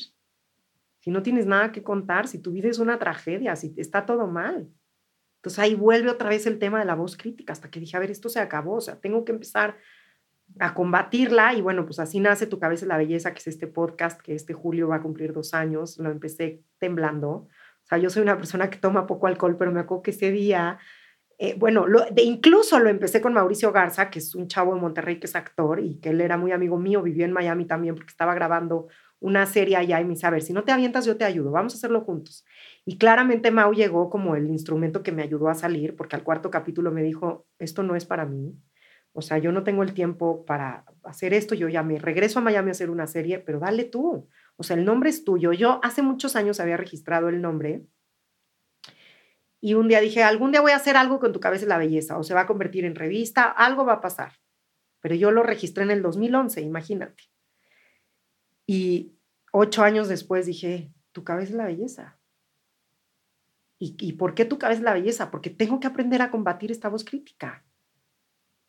Si 1.00 1.10
no 1.10 1.24
tienes 1.24 1.46
nada 1.46 1.72
que 1.72 1.82
contar, 1.82 2.28
si 2.28 2.38
tu 2.38 2.52
vida 2.52 2.68
es 2.68 2.78
una 2.78 3.00
tragedia, 3.00 3.56
si 3.56 3.74
está 3.76 4.06
todo 4.06 4.28
mal. 4.28 4.68
Entonces 5.38 5.58
ahí 5.58 5.74
vuelve 5.74 6.10
otra 6.10 6.28
vez 6.28 6.46
el 6.46 6.60
tema 6.60 6.78
de 6.78 6.84
la 6.84 6.94
voz 6.94 7.16
crítica, 7.16 7.52
hasta 7.52 7.68
que 7.68 7.80
dije, 7.80 7.96
a 7.96 8.00
ver, 8.00 8.12
esto 8.12 8.28
se 8.28 8.38
acabó, 8.38 8.76
o 8.76 8.80
sea, 8.80 9.00
tengo 9.00 9.24
que 9.24 9.32
empezar 9.32 9.78
a 10.60 10.74
combatirla 10.74 11.54
y 11.54 11.60
bueno, 11.60 11.86
pues 11.86 11.98
así 11.98 12.20
nace 12.20 12.46
Tu 12.46 12.60
cabeza 12.60 12.86
la 12.86 12.98
belleza, 12.98 13.32
que 13.32 13.40
es 13.40 13.48
este 13.48 13.66
podcast 13.66 14.20
que 14.20 14.36
este 14.36 14.54
julio 14.54 14.86
va 14.86 14.96
a 14.96 15.02
cumplir 15.02 15.32
dos 15.32 15.54
años, 15.54 15.98
lo 15.98 16.12
empecé 16.12 16.62
temblando. 16.78 17.48
O 17.88 17.94
sea, 17.94 17.98
yo 17.98 18.10
soy 18.10 18.22
una 18.22 18.36
persona 18.36 18.68
que 18.68 18.76
toma 18.76 19.06
poco 19.06 19.26
alcohol, 19.26 19.56
pero 19.58 19.72
me 19.72 19.80
acuerdo 19.80 20.02
que 20.02 20.10
ese 20.10 20.30
día, 20.30 20.78
eh, 21.38 21.54
bueno, 21.58 21.86
de, 22.10 22.22
incluso 22.22 22.78
lo 22.78 22.90
empecé 22.90 23.22
con 23.22 23.32
Mauricio 23.32 23.72
Garza, 23.72 24.10
que 24.10 24.18
es 24.18 24.34
un 24.34 24.46
chavo 24.46 24.74
de 24.74 24.80
Monterrey 24.82 25.18
que 25.18 25.26
es 25.26 25.34
actor 25.34 25.80
y 25.80 25.98
que 25.98 26.10
él 26.10 26.20
era 26.20 26.36
muy 26.36 26.52
amigo 26.52 26.78
mío, 26.78 27.02
vivió 27.02 27.24
en 27.24 27.32
Miami 27.32 27.66
también 27.66 27.94
porque 27.94 28.10
estaba 28.10 28.34
grabando 28.34 28.88
una 29.20 29.46
serie 29.46 29.76
allá 29.76 30.02
y 30.02 30.04
me 30.04 30.10
dice, 30.10 30.26
a 30.26 30.30
ver, 30.30 30.42
si 30.42 30.52
no 30.52 30.64
te 30.64 30.72
avientas, 30.72 31.06
yo 31.06 31.16
te 31.16 31.24
ayudo, 31.24 31.50
vamos 31.50 31.72
a 31.72 31.76
hacerlo 31.78 32.02
juntos. 32.02 32.44
Y 32.84 32.98
claramente 32.98 33.50
Mau 33.50 33.72
llegó 33.72 34.10
como 34.10 34.36
el 34.36 34.48
instrumento 34.50 35.02
que 35.02 35.12
me 35.12 35.22
ayudó 35.22 35.48
a 35.48 35.54
salir, 35.54 35.96
porque 35.96 36.14
al 36.14 36.22
cuarto 36.22 36.50
capítulo 36.50 36.92
me 36.92 37.02
dijo, 37.02 37.46
esto 37.58 37.82
no 37.82 37.96
es 37.96 38.04
para 38.04 38.26
mí, 38.26 38.54
o 39.12 39.22
sea, 39.22 39.38
yo 39.38 39.50
no 39.50 39.64
tengo 39.64 39.82
el 39.82 39.94
tiempo 39.94 40.44
para 40.44 40.84
hacer 41.02 41.34
esto, 41.34 41.56
yo 41.56 41.68
ya 41.68 41.82
me 41.82 41.98
regreso 41.98 42.38
a 42.38 42.42
Miami 42.42 42.68
a 42.68 42.72
hacer 42.72 42.88
una 42.88 43.06
serie, 43.08 43.40
pero 43.40 43.58
dale 43.58 43.84
tú. 43.84 44.28
O 44.58 44.64
sea, 44.64 44.76
el 44.76 44.84
nombre 44.84 45.08
es 45.08 45.24
tuyo. 45.24 45.52
Yo 45.52 45.80
hace 45.82 46.02
muchos 46.02 46.36
años 46.36 46.60
había 46.60 46.76
registrado 46.76 47.28
el 47.28 47.40
nombre 47.40 47.86
y 49.60 49.74
un 49.74 49.88
día 49.88 50.00
dije, 50.00 50.22
algún 50.22 50.52
día 50.52 50.60
voy 50.60 50.72
a 50.72 50.76
hacer 50.76 50.96
algo 50.96 51.18
con 51.18 51.32
tu 51.32 51.40
cabeza 51.40 51.66
la 51.66 51.78
belleza, 51.78 52.18
o 52.18 52.22
se 52.22 52.34
va 52.34 52.42
a 52.42 52.46
convertir 52.46 52.84
en 52.84 52.94
revista, 52.94 53.44
algo 53.44 53.84
va 53.84 53.94
a 53.94 54.00
pasar. 54.00 54.34
Pero 55.00 55.14
yo 55.14 55.30
lo 55.30 55.42
registré 55.42 55.84
en 55.84 55.90
el 55.90 56.02
2011, 56.02 56.60
imagínate. 56.60 57.24
Y 58.66 59.16
ocho 59.52 59.82
años 59.82 60.08
después 60.08 60.46
dije, 60.46 60.92
tu 61.12 61.24
cabeza 61.24 61.50
es 61.50 61.56
la 61.56 61.64
belleza. 61.64 62.18
¿Y, 63.80 63.96
¿Y 63.98 64.14
por 64.14 64.34
qué 64.34 64.44
tu 64.44 64.58
cabeza 64.58 64.78
es 64.78 64.84
la 64.84 64.94
belleza? 64.94 65.30
Porque 65.30 65.50
tengo 65.50 65.80
que 65.80 65.86
aprender 65.86 66.20
a 66.22 66.30
combatir 66.30 66.70
esta 66.70 66.88
voz 66.88 67.04
crítica. 67.04 67.64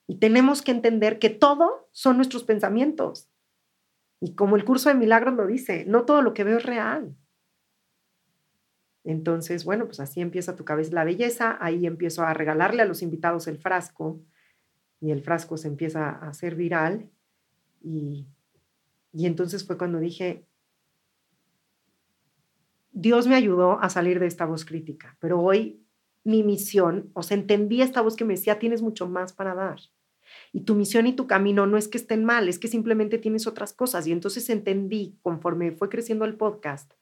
Y 0.07 0.15
tenemos 0.15 0.61
que 0.61 0.71
entender 0.71 1.19
que 1.19 1.29
todo 1.29 1.89
son 1.91 2.17
nuestros 2.17 2.43
pensamientos. 2.43 3.29
Y 4.21 4.35
como 4.35 4.55
el 4.55 4.65
curso 4.65 4.89
de 4.89 4.95
milagros 4.95 5.35
lo 5.35 5.47
dice, 5.47 5.85
no 5.85 6.05
todo 6.05 6.21
lo 6.21 6.33
que 6.33 6.43
veo 6.43 6.57
es 6.57 6.65
real. 6.65 7.15
Entonces, 9.03 9.63
bueno, 9.63 9.85
pues 9.85 9.99
así 9.99 10.21
empieza 10.21 10.55
tu 10.55 10.65
cabeza 10.65 10.93
la 10.93 11.03
belleza, 11.03 11.57
ahí 11.61 11.85
empiezo 11.85 12.23
a 12.23 12.33
regalarle 12.33 12.81
a 12.81 12.85
los 12.85 13.01
invitados 13.01 13.47
el 13.47 13.57
frasco 13.57 14.21
y 14.99 15.11
el 15.11 15.23
frasco 15.23 15.57
se 15.57 15.67
empieza 15.67 16.09
a 16.09 16.29
hacer 16.29 16.55
viral 16.55 17.09
y, 17.81 18.27
entonces 19.13 19.65
fue 19.65 19.77
cuando 19.77 19.99
dije, 19.99 20.45
Dios 22.91 23.27
me 23.27 23.35
ayudó 23.35 23.79
a 23.81 23.89
salir 23.89 24.19
de 24.19 24.27
esta 24.27 24.45
voz 24.45 24.65
crítica, 24.65 25.17
pero 25.19 25.39
hoy 25.41 25.85
mi 26.23 26.43
misión, 26.43 27.09
o 27.13 27.23
sea, 27.23 27.37
entendí 27.37 27.81
esta 27.81 28.01
voz 28.01 28.15
que 28.15 28.25
me 28.25 28.35
decía, 28.35 28.59
tienes 28.59 28.81
mucho 28.81 29.07
más 29.07 29.31
para 29.33 29.55
dar. 29.55 29.79
Y 30.51 30.61
tu 30.61 30.75
misión 30.75 31.07
y 31.07 31.13
tu 31.13 31.27
camino 31.27 31.67
no 31.67 31.77
es 31.77 31.87
que 31.87 31.97
estén 31.97 32.25
mal, 32.25 32.49
es 32.49 32.59
que 32.59 32.67
simplemente 32.67 33.17
tienes 33.17 33.47
otras 33.47 33.73
cosas. 33.73 34.07
Y 34.07 34.11
entonces 34.11 34.49
entendí, 34.49 35.17
conforme 35.21 35.71
fue 35.71 35.89
creciendo 35.89 36.25
el 36.25 36.35
podcast, 36.35 36.93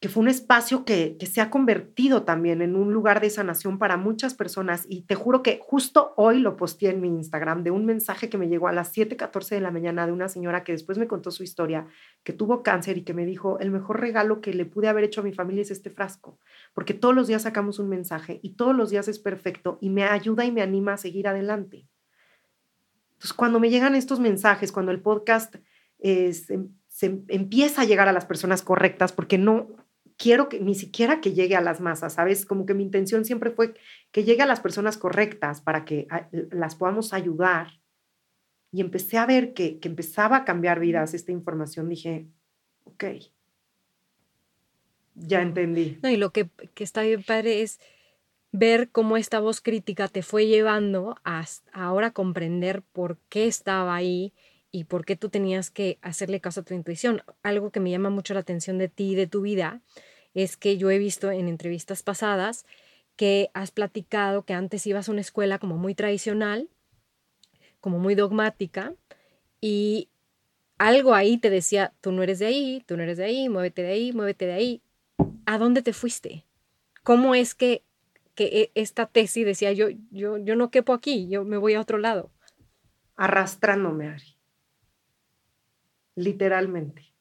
que 0.00 0.10
fue 0.10 0.22
un 0.22 0.28
espacio 0.28 0.84
que, 0.84 1.16
se 1.26 1.40
ha 1.40 1.48
convertido 1.50 2.24
también 2.24 2.60
en 2.60 2.76
un 2.76 2.92
lugar 2.92 3.20
de 3.20 3.30
sanación 3.30 3.78
para 3.78 3.96
muchas 3.96 4.34
personas. 4.34 4.84
Y 4.88 5.02
te 5.02 5.14
juro 5.14 5.42
que 5.42 5.58
justo 5.62 6.12
hoy 6.16 6.38
lo 6.38 6.56
posteé 6.56 6.90
en 6.90 7.00
mi 7.00 7.08
Instagram 7.08 7.62
de 7.62 7.70
un 7.70 7.86
mensaje 7.86 8.28
que 8.28 8.36
me 8.36 8.48
llegó 8.48 8.68
a 8.68 8.72
las 8.72 8.92
7:14 8.92 9.54
de 9.54 9.62
la 9.62 9.70
mañana 9.70 10.06
de 10.06 10.12
una 10.12 10.28
señora 10.28 10.64
que 10.64 10.72
después 10.72 10.98
me 10.98 11.08
contó 11.08 11.30
su 11.30 11.42
historia, 11.42 11.86
que 12.24 12.34
tuvo 12.34 12.62
cáncer 12.62 12.98
y 12.98 13.04
que 13.04 13.14
me 13.14 13.24
dijo, 13.24 13.58
el 13.58 13.70
mejor 13.70 14.00
regalo 14.00 14.40
que 14.42 14.52
le 14.52 14.66
pude 14.66 14.88
haber 14.88 15.04
hecho 15.04 15.22
a 15.22 15.24
mi 15.24 15.32
familia 15.32 15.62
es 15.62 15.70
este 15.70 15.90
frasco, 15.90 16.38
porque 16.74 16.94
todos 16.94 17.14
los 17.14 17.26
días 17.26 17.42
sacamos 17.42 17.78
un 17.78 17.88
mensaje 17.88 18.38
y 18.42 18.50
todos 18.50 18.76
los 18.76 18.90
días 18.90 19.08
es 19.08 19.18
perfecto 19.18 19.78
y 19.80 19.90
me 19.90 20.04
ayuda 20.04 20.44
y 20.44 20.52
me 20.52 20.62
anima 20.62 20.94
a 20.94 20.98
seguir 20.98 21.26
adelante. 21.26 21.88
Entonces, 23.16 23.32
cuando 23.32 23.60
me 23.60 23.70
llegan 23.70 23.94
estos 23.94 24.20
mensajes, 24.20 24.72
cuando 24.72 24.92
el 24.92 25.00
podcast 25.00 25.56
se, 25.98 26.60
se 26.88 27.22
empieza 27.28 27.82
a 27.82 27.84
llegar 27.84 28.08
a 28.08 28.12
las 28.12 28.26
personas 28.26 28.62
correctas, 28.62 29.12
porque 29.12 29.38
no, 29.38 29.86
quiero 30.16 30.48
que 30.48 30.60
ni 30.60 30.74
siquiera 30.74 31.20
que 31.20 31.32
llegue 31.32 31.56
a 31.56 31.60
las 31.60 31.80
masas, 31.80 32.14
¿sabes? 32.14 32.46
Como 32.46 32.66
que 32.66 32.74
mi 32.74 32.82
intención 32.82 33.24
siempre 33.24 33.50
fue 33.50 33.74
que 34.12 34.24
llegue 34.24 34.42
a 34.42 34.46
las 34.46 34.60
personas 34.60 34.96
correctas 34.96 35.60
para 35.60 35.84
que 35.84 36.06
ah, 36.10 36.28
las 36.50 36.74
podamos 36.74 37.12
ayudar. 37.12 37.80
Y 38.72 38.80
empecé 38.80 39.18
a 39.18 39.26
ver 39.26 39.54
que, 39.54 39.78
que 39.78 39.88
empezaba 39.88 40.38
a 40.38 40.44
cambiar 40.44 40.80
vidas 40.80 41.14
esta 41.14 41.32
información. 41.32 41.88
Dije, 41.88 42.26
ok, 42.84 43.04
ya 45.14 45.40
entendí. 45.40 45.98
No, 46.02 46.10
y 46.10 46.16
lo 46.16 46.30
que, 46.30 46.48
que 46.74 46.84
está 46.84 47.02
bien 47.02 47.22
padre 47.22 47.62
es 47.62 47.80
ver 48.58 48.88
cómo 48.90 49.18
esta 49.18 49.38
voz 49.38 49.60
crítica 49.60 50.08
te 50.08 50.22
fue 50.22 50.46
llevando 50.46 51.16
a 51.24 51.44
ahora 51.72 52.12
comprender 52.12 52.82
por 52.82 53.18
qué 53.28 53.46
estaba 53.46 53.94
ahí 53.94 54.32
y 54.70 54.84
por 54.84 55.04
qué 55.04 55.14
tú 55.14 55.28
tenías 55.28 55.70
que 55.70 55.98
hacerle 56.00 56.40
caso 56.40 56.60
a 56.60 56.64
tu 56.64 56.72
intuición. 56.72 57.22
Algo 57.42 57.70
que 57.70 57.80
me 57.80 57.90
llama 57.90 58.08
mucho 58.08 58.32
la 58.32 58.40
atención 58.40 58.78
de 58.78 58.88
ti 58.88 59.12
y 59.12 59.14
de 59.14 59.26
tu 59.26 59.42
vida 59.42 59.82
es 60.32 60.56
que 60.56 60.78
yo 60.78 60.90
he 60.90 60.98
visto 60.98 61.30
en 61.30 61.48
entrevistas 61.48 62.02
pasadas 62.02 62.64
que 63.14 63.50
has 63.52 63.70
platicado 63.70 64.44
que 64.44 64.54
antes 64.54 64.86
ibas 64.86 65.08
a 65.08 65.12
una 65.12 65.20
escuela 65.20 65.58
como 65.58 65.76
muy 65.76 65.94
tradicional, 65.94 66.68
como 67.80 67.98
muy 67.98 68.14
dogmática, 68.14 68.94
y 69.60 70.08
algo 70.78 71.14
ahí 71.14 71.38
te 71.38 71.50
decía, 71.50 71.92
tú 72.00 72.12
no 72.12 72.22
eres 72.22 72.38
de 72.38 72.46
ahí, 72.46 72.82
tú 72.86 72.96
no 72.96 73.02
eres 73.02 73.18
de 73.18 73.24
ahí, 73.24 73.48
muévete 73.48 73.82
de 73.82 73.92
ahí, 73.92 74.12
muévete 74.12 74.46
de 74.46 74.52
ahí. 74.52 74.82
¿A 75.46 75.58
dónde 75.58 75.82
te 75.82 75.92
fuiste? 75.92 76.44
¿Cómo 77.02 77.34
es 77.34 77.54
que, 77.54 77.82
que 78.36 78.44
e, 78.44 78.72
esta 78.76 79.06
tesis 79.06 79.44
decía, 79.44 79.72
yo, 79.72 79.88
yo, 80.12 80.38
yo 80.38 80.54
no 80.54 80.70
quepo 80.70 80.92
aquí, 80.92 81.28
yo 81.28 81.44
me 81.44 81.56
voy 81.56 81.74
a 81.74 81.80
otro 81.80 81.98
lado? 81.98 82.30
Arrastrándome, 83.16 84.08
Ari 84.08 84.36
literalmente. 86.16 87.14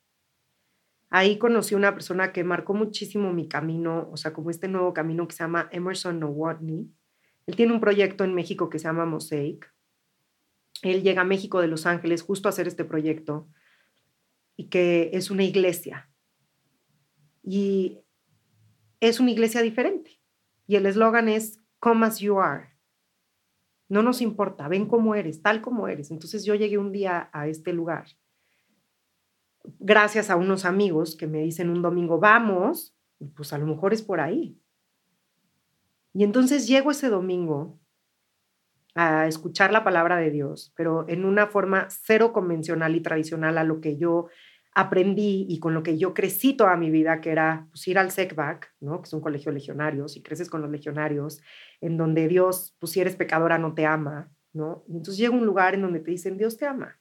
Ahí 1.10 1.38
conocí 1.38 1.76
una 1.76 1.94
persona 1.94 2.34
que 2.34 2.44
marcó 2.44 2.74
muchísimo 2.74 3.32
mi 3.32 3.48
camino, 3.48 4.10
o 4.12 4.18
sea, 4.18 4.34
como 4.34 4.50
este 4.50 4.68
nuevo 4.68 4.94
camino 4.94 5.28
que 5.28 5.36
se 5.36 5.44
llama 5.44 5.70
Emerson 5.72 6.20
Nowotny. 6.20 6.90
Él 7.46 7.56
tiene 7.56 7.74
un 7.74 7.80
proyecto 7.80 8.24
en 8.24 8.34
México 8.34 8.70
que 8.70 8.80
se 8.80 8.86
llama 8.86 9.06
Mosaic. 9.06 9.72
Él 10.82 11.04
llega 11.04 11.22
a 11.22 11.26
México 11.26 11.62
de 11.62 11.68
Los 11.68 11.86
Ángeles 11.86 12.24
justo 12.24 12.48
a 12.48 12.52
hacer 12.52 12.68
este 12.68 12.84
proyecto 12.84 13.48
y 14.58 14.68
que 14.70 15.12
es 15.14 15.30
una 15.30 15.44
iglesia. 15.44 16.10
Y 17.44 18.00
es 19.00 19.20
una 19.20 19.32
iglesia 19.32 19.62
diferente. 19.62 20.20
Y 20.68 20.76
el 20.76 20.86
eslogan 20.86 21.30
es 21.30 21.62
Come 21.80 22.06
as 22.06 22.20
you 22.20 22.40
are. 22.40 22.70
No 23.88 24.02
nos 24.02 24.22
importa, 24.22 24.68
ven 24.68 24.88
cómo 24.88 25.16
eres, 25.16 25.42
tal 25.42 25.62
como 25.62 25.88
eres. 25.88 26.10
Entonces 26.10 26.44
yo 26.46 26.56
llegué 26.56 26.78
un 26.78 26.92
día 26.92 27.30
a 27.34 27.48
este 27.48 27.72
lugar 27.74 28.08
gracias 29.80 30.30
a 30.30 30.36
unos 30.36 30.66
amigos 30.66 31.16
que 31.16 31.28
me 31.28 31.40
dicen 31.42 31.70
un 31.70 31.82
domingo, 31.82 32.20
vamos, 32.20 32.96
pues 33.36 33.54
a 33.54 33.58
lo 33.58 33.66
mejor 33.66 33.94
es 33.94 34.02
por 34.02 34.20
ahí. 34.20 34.60
Y 36.14 36.24
entonces 36.24 36.68
llego 36.68 36.92
ese 36.92 37.10
domingo 37.10 37.80
a 38.96 39.28
escuchar 39.28 39.74
la 39.74 39.84
palabra 39.84 40.18
de 40.18 40.32
Dios, 40.32 40.74
pero 40.76 41.06
en 41.10 41.26
una 41.26 41.48
forma 41.48 41.88
cero 41.90 42.32
convencional 42.32 42.96
y 42.96 43.02
tradicional 43.02 43.58
a 43.58 43.66
lo 43.66 43.82
que 43.82 43.98
yo 43.98 44.28
aprendí 44.76 45.48
y 45.50 45.60
con 45.60 45.74
lo 45.74 45.82
que 45.82 45.98
yo 45.98 46.14
crecí 46.14 46.56
toda 46.56 46.76
mi 46.76 46.92
vida, 46.92 47.22
que 47.22 47.32
era 47.32 47.68
pues, 47.72 47.88
ir 47.88 47.98
al 47.98 48.12
SECBAC, 48.12 48.76
¿no? 48.82 49.02
que 49.02 49.08
es 49.08 49.14
un 49.14 49.22
colegio 49.22 49.52
de 49.52 49.60
legionarios, 49.60 50.16
y 50.16 50.22
creces 50.22 50.50
con 50.50 50.62
los 50.62 50.70
legionarios, 50.70 51.42
en 51.82 51.98
donde 51.98 52.28
Dios, 52.28 52.76
pues 52.80 52.92
si 52.92 53.00
eres 53.00 53.16
pecadora, 53.16 53.58
no 53.58 53.74
te 53.74 53.86
ama, 53.86 54.32
¿no? 54.54 54.84
Entonces 54.88 55.18
llega 55.18 55.34
un 55.34 55.46
lugar 55.46 55.74
en 55.74 55.82
donde 55.82 56.02
te 56.02 56.12
dicen, 56.12 56.38
Dios 56.38 56.58
te 56.58 56.68
ama 56.68 57.00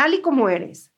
tal 0.00 0.14
y 0.14 0.22
como 0.22 0.48
eres. 0.48 0.94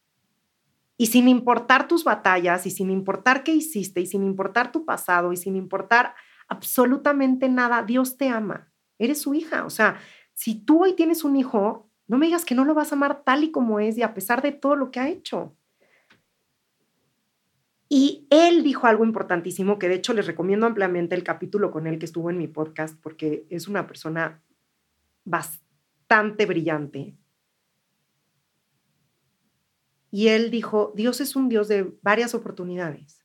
Y 0.96 1.06
sin 1.06 1.26
importar 1.26 1.88
tus 1.88 2.04
batallas 2.04 2.66
y 2.66 2.70
sin 2.70 2.88
importar 2.88 3.42
qué 3.42 3.52
hiciste 3.52 4.00
y 4.00 4.06
sin 4.06 4.22
importar 4.22 4.70
tu 4.70 4.84
pasado 4.84 5.32
y 5.32 5.36
sin 5.36 5.56
importar 5.56 6.14
absolutamente 6.46 7.48
nada, 7.48 7.82
Dios 7.82 8.16
te 8.16 8.28
ama. 8.28 8.72
Eres 9.00 9.20
su 9.20 9.34
hija. 9.34 9.64
O 9.66 9.70
sea, 9.70 9.98
si 10.34 10.54
tú 10.54 10.84
hoy 10.84 10.92
tienes 10.92 11.24
un 11.24 11.34
hijo, 11.34 11.90
no 12.12 12.18
me 12.18 12.26
digas 12.26 12.44
que 12.44 12.54
no 12.54 12.66
lo 12.66 12.74
vas 12.74 12.92
a 12.92 12.94
amar 12.94 13.22
tal 13.24 13.42
y 13.42 13.50
como 13.50 13.80
es 13.80 13.96
y 13.96 14.02
a 14.02 14.12
pesar 14.12 14.42
de 14.42 14.52
todo 14.52 14.76
lo 14.76 14.90
que 14.90 15.00
ha 15.00 15.08
hecho. 15.08 15.56
Y 17.88 18.26
él 18.28 18.62
dijo 18.62 18.86
algo 18.86 19.06
importantísimo 19.06 19.78
que 19.78 19.88
de 19.88 19.94
hecho 19.94 20.12
les 20.12 20.26
recomiendo 20.26 20.66
ampliamente 20.66 21.14
el 21.14 21.24
capítulo 21.24 21.70
con 21.70 21.86
él 21.86 21.98
que 21.98 22.04
estuvo 22.04 22.28
en 22.28 22.36
mi 22.36 22.48
podcast 22.48 23.00
porque 23.02 23.46
es 23.48 23.66
una 23.66 23.86
persona 23.86 24.42
bastante 25.24 26.44
brillante 26.44 27.16
y 30.10 30.28
él 30.28 30.50
dijo, 30.50 30.92
Dios 30.94 31.22
es 31.22 31.34
un 31.34 31.48
Dios 31.48 31.68
de 31.68 31.96
varias 32.02 32.34
oportunidades. 32.34 33.21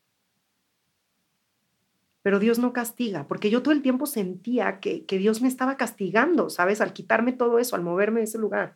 Pero 2.27 2.39
Dios 2.39 2.59
no 2.59 2.73
castiga, 2.73 3.25
porque 3.25 3.49
yo 3.49 3.63
todo 3.63 3.73
el 3.73 3.81
tiempo 3.81 4.05
sentía 4.05 4.81
que, 4.81 5.05
que 5.05 5.17
Dios 5.17 5.41
me 5.41 5.47
estaba 5.47 5.77
castigando, 5.77 6.49
¿sabes? 6.49 6.81
Al 6.81 6.91
quitarme 6.91 7.31
todo 7.31 7.57
eso, 7.57 7.77
al 7.77 7.83
moverme 7.83 8.19
de 8.19 8.25
ese 8.25 8.37
lugar. 8.37 8.75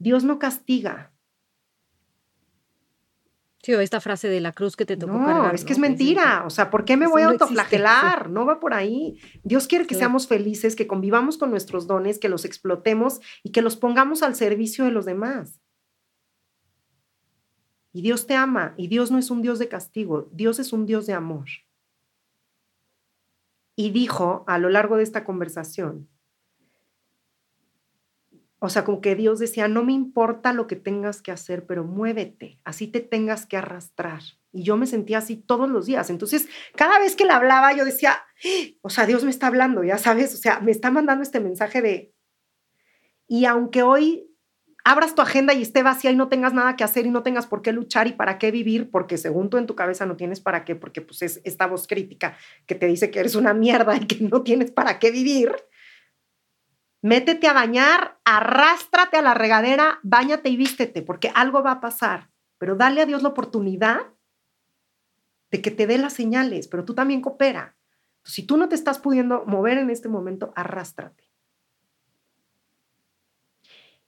Dios 0.00 0.24
no 0.24 0.40
castiga. 0.40 1.12
Sí, 3.62 3.72
o 3.74 3.80
esta 3.80 4.00
frase 4.00 4.26
de 4.26 4.40
la 4.40 4.50
cruz 4.50 4.74
que 4.74 4.86
te 4.86 4.96
tocó 4.96 5.12
no, 5.12 5.24
cargar. 5.24 5.54
Es 5.54 5.64
que 5.64 5.72
es 5.72 5.78
mentira. 5.78 6.42
O 6.44 6.50
sea, 6.50 6.68
¿por 6.68 6.84
qué 6.84 6.96
me 6.96 7.06
voy 7.06 7.22
a 7.22 7.28
autoflagelar? 7.28 8.28
No 8.28 8.44
va 8.44 8.58
por 8.58 8.74
ahí. 8.74 9.20
Dios 9.44 9.68
quiere 9.68 9.86
que 9.86 9.94
seamos 9.94 10.26
felices, 10.26 10.74
que 10.74 10.88
convivamos 10.88 11.38
con 11.38 11.50
nuestros 11.52 11.86
dones, 11.86 12.18
que 12.18 12.28
los 12.28 12.44
explotemos 12.44 13.20
y 13.44 13.52
que 13.52 13.62
los 13.62 13.76
pongamos 13.76 14.24
al 14.24 14.34
servicio 14.34 14.84
de 14.84 14.90
los 14.90 15.04
demás. 15.04 15.60
Y 17.92 18.02
Dios 18.02 18.26
te 18.26 18.34
ama 18.34 18.74
y 18.76 18.88
Dios 18.88 19.12
no 19.12 19.18
es 19.18 19.30
un 19.30 19.42
Dios 19.42 19.60
de 19.60 19.68
castigo, 19.68 20.28
Dios 20.32 20.58
es 20.58 20.72
un 20.72 20.86
Dios 20.86 21.06
de 21.06 21.12
amor. 21.12 21.46
Y 23.80 23.92
dijo 23.92 24.44
a 24.46 24.58
lo 24.58 24.68
largo 24.68 24.98
de 24.98 25.04
esta 25.04 25.24
conversación, 25.24 26.06
o 28.58 28.68
sea, 28.68 28.84
como 28.84 29.00
que 29.00 29.14
Dios 29.16 29.38
decía, 29.38 29.68
no 29.68 29.82
me 29.82 29.94
importa 29.94 30.52
lo 30.52 30.66
que 30.66 30.76
tengas 30.76 31.22
que 31.22 31.32
hacer, 31.32 31.64
pero 31.64 31.82
muévete, 31.82 32.60
así 32.62 32.88
te 32.88 33.00
tengas 33.00 33.46
que 33.46 33.56
arrastrar. 33.56 34.20
Y 34.52 34.64
yo 34.64 34.76
me 34.76 34.86
sentía 34.86 35.16
así 35.16 35.36
todos 35.36 35.70
los 35.70 35.86
días. 35.86 36.10
Entonces, 36.10 36.46
cada 36.76 36.98
vez 36.98 37.16
que 37.16 37.24
le 37.24 37.32
hablaba, 37.32 37.72
yo 37.72 37.86
decía, 37.86 38.22
o 38.82 38.90
sea, 38.90 39.06
Dios 39.06 39.24
me 39.24 39.30
está 39.30 39.46
hablando, 39.46 39.82
ya 39.82 39.96
sabes, 39.96 40.34
o 40.34 40.36
sea, 40.36 40.60
me 40.60 40.72
está 40.72 40.90
mandando 40.90 41.22
este 41.22 41.40
mensaje 41.40 41.80
de... 41.80 42.12
Y 43.26 43.46
aunque 43.46 43.82
hoy 43.82 44.29
abras 44.84 45.14
tu 45.14 45.22
agenda 45.22 45.54
y 45.54 45.62
esté 45.62 45.82
vacía 45.82 46.10
y 46.10 46.16
no 46.16 46.28
tengas 46.28 46.52
nada 46.52 46.76
que 46.76 46.84
hacer 46.84 47.06
y 47.06 47.10
no 47.10 47.22
tengas 47.22 47.46
por 47.46 47.62
qué 47.62 47.72
luchar 47.72 48.06
y 48.06 48.12
para 48.12 48.38
qué 48.38 48.50
vivir, 48.50 48.90
porque 48.90 49.18
según 49.18 49.50
tú 49.50 49.58
en 49.58 49.66
tu 49.66 49.74
cabeza 49.74 50.06
no 50.06 50.16
tienes 50.16 50.40
para 50.40 50.64
qué, 50.64 50.76
porque 50.76 51.00
pues 51.00 51.22
es 51.22 51.40
esta 51.44 51.66
voz 51.66 51.86
crítica 51.86 52.36
que 52.66 52.74
te 52.74 52.86
dice 52.86 53.10
que 53.10 53.20
eres 53.20 53.34
una 53.34 53.54
mierda 53.54 53.96
y 53.96 54.06
que 54.06 54.24
no 54.24 54.42
tienes 54.42 54.70
para 54.70 54.98
qué 54.98 55.10
vivir. 55.10 55.52
Métete 57.02 57.48
a 57.48 57.54
bañar, 57.54 58.18
arrástrate 58.24 59.16
a 59.16 59.22
la 59.22 59.34
regadera, 59.34 60.00
bañate 60.02 60.50
y 60.50 60.56
vístete, 60.56 61.02
porque 61.02 61.32
algo 61.34 61.62
va 61.62 61.72
a 61.72 61.80
pasar. 61.80 62.30
pero 62.58 62.76
dale 62.76 63.00
a 63.00 63.06
Dios 63.06 63.22
la 63.22 63.30
oportunidad 63.30 64.02
de 65.50 65.62
que 65.62 65.70
te 65.70 65.86
dé 65.86 65.96
las 65.96 66.12
señales, 66.12 66.68
pero 66.68 66.84
tú 66.84 66.94
también 66.94 67.22
coopera. 67.22 67.74
Si 68.22 68.42
tú 68.42 68.58
no 68.58 68.68
te 68.68 68.74
estás 68.74 68.98
pudiendo 68.98 69.44
mover 69.46 69.78
en 69.78 69.88
este 69.88 70.10
momento, 70.10 70.52
arrástrate. 70.54 71.29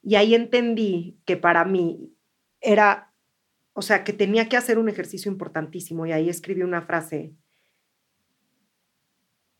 Y 0.03 0.15
ahí 0.15 0.35
entendí 0.35 1.17
que 1.25 1.37
para 1.37 1.63
mí 1.63 2.13
era, 2.59 3.13
o 3.71 3.81
sea, 3.81 4.03
que 4.03 4.11
tenía 4.11 4.49
que 4.49 4.57
hacer 4.57 4.77
un 4.77 4.89
ejercicio 4.89 5.31
importantísimo 5.31 6.05
y 6.05 6.11
ahí 6.11 6.29
escribí 6.29 6.61
una 6.61 6.81
frase 6.81 7.33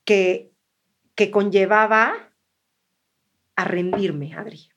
que, 0.04 0.52
que 1.16 1.32
conllevaba 1.32 2.34
a 3.56 3.64
rendirme, 3.64 4.34
Adri. 4.34 4.70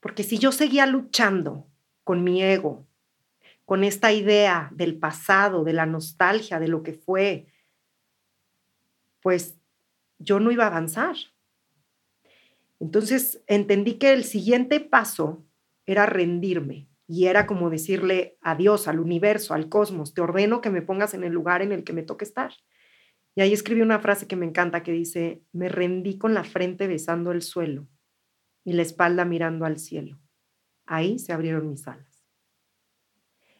Porque 0.00 0.24
si 0.24 0.38
yo 0.38 0.50
seguía 0.50 0.84
luchando 0.86 1.68
con 2.02 2.24
mi 2.24 2.42
ego, 2.42 2.88
con 3.64 3.84
esta 3.84 4.12
idea 4.12 4.68
del 4.72 4.98
pasado, 4.98 5.62
de 5.62 5.72
la 5.72 5.86
nostalgia, 5.86 6.58
de 6.58 6.66
lo 6.66 6.82
que 6.82 6.92
fue, 6.92 7.46
pues 9.20 9.56
yo 10.18 10.40
no 10.40 10.50
iba 10.50 10.64
a 10.64 10.68
avanzar. 10.68 11.14
Entonces 12.82 13.40
entendí 13.46 13.94
que 13.94 14.12
el 14.12 14.24
siguiente 14.24 14.80
paso 14.80 15.46
era 15.86 16.04
rendirme 16.04 16.88
y 17.06 17.26
era 17.26 17.46
como 17.46 17.70
decirle 17.70 18.38
a 18.40 18.56
Dios, 18.56 18.88
al 18.88 18.98
universo, 18.98 19.54
al 19.54 19.68
cosmos, 19.68 20.14
te 20.14 20.20
ordeno 20.20 20.60
que 20.60 20.70
me 20.70 20.82
pongas 20.82 21.14
en 21.14 21.22
el 21.22 21.32
lugar 21.32 21.62
en 21.62 21.70
el 21.70 21.84
que 21.84 21.92
me 21.92 22.02
toque 22.02 22.24
estar. 22.24 22.52
Y 23.36 23.40
ahí 23.40 23.52
escribí 23.52 23.82
una 23.82 24.00
frase 24.00 24.26
que 24.26 24.34
me 24.34 24.46
encanta 24.46 24.82
que 24.82 24.90
dice, 24.90 25.44
me 25.52 25.68
rendí 25.68 26.18
con 26.18 26.34
la 26.34 26.42
frente 26.42 26.88
besando 26.88 27.30
el 27.30 27.42
suelo 27.42 27.86
y 28.64 28.72
la 28.72 28.82
espalda 28.82 29.24
mirando 29.24 29.64
al 29.64 29.78
cielo. 29.78 30.18
Ahí 30.84 31.20
se 31.20 31.32
abrieron 31.32 31.68
mis 31.68 31.86
alas. 31.86 32.24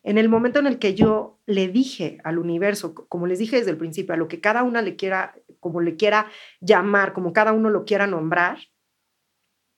En 0.02 0.18
el 0.18 0.28
momento 0.28 0.58
en 0.58 0.66
el 0.66 0.80
que 0.80 0.96
yo 0.96 1.38
le 1.46 1.68
dije 1.68 2.18
al 2.24 2.38
universo, 2.38 2.92
como 2.92 3.28
les 3.28 3.38
dije 3.38 3.54
desde 3.54 3.70
el 3.70 3.76
principio, 3.76 4.14
a 4.14 4.18
lo 4.18 4.26
que 4.26 4.40
cada 4.40 4.64
una 4.64 4.82
le 4.82 4.96
quiera, 4.96 5.36
como 5.60 5.80
le 5.80 5.94
quiera 5.94 6.26
llamar, 6.60 7.12
como 7.12 7.32
cada 7.32 7.52
uno 7.52 7.70
lo 7.70 7.84
quiera 7.84 8.08
nombrar, 8.08 8.58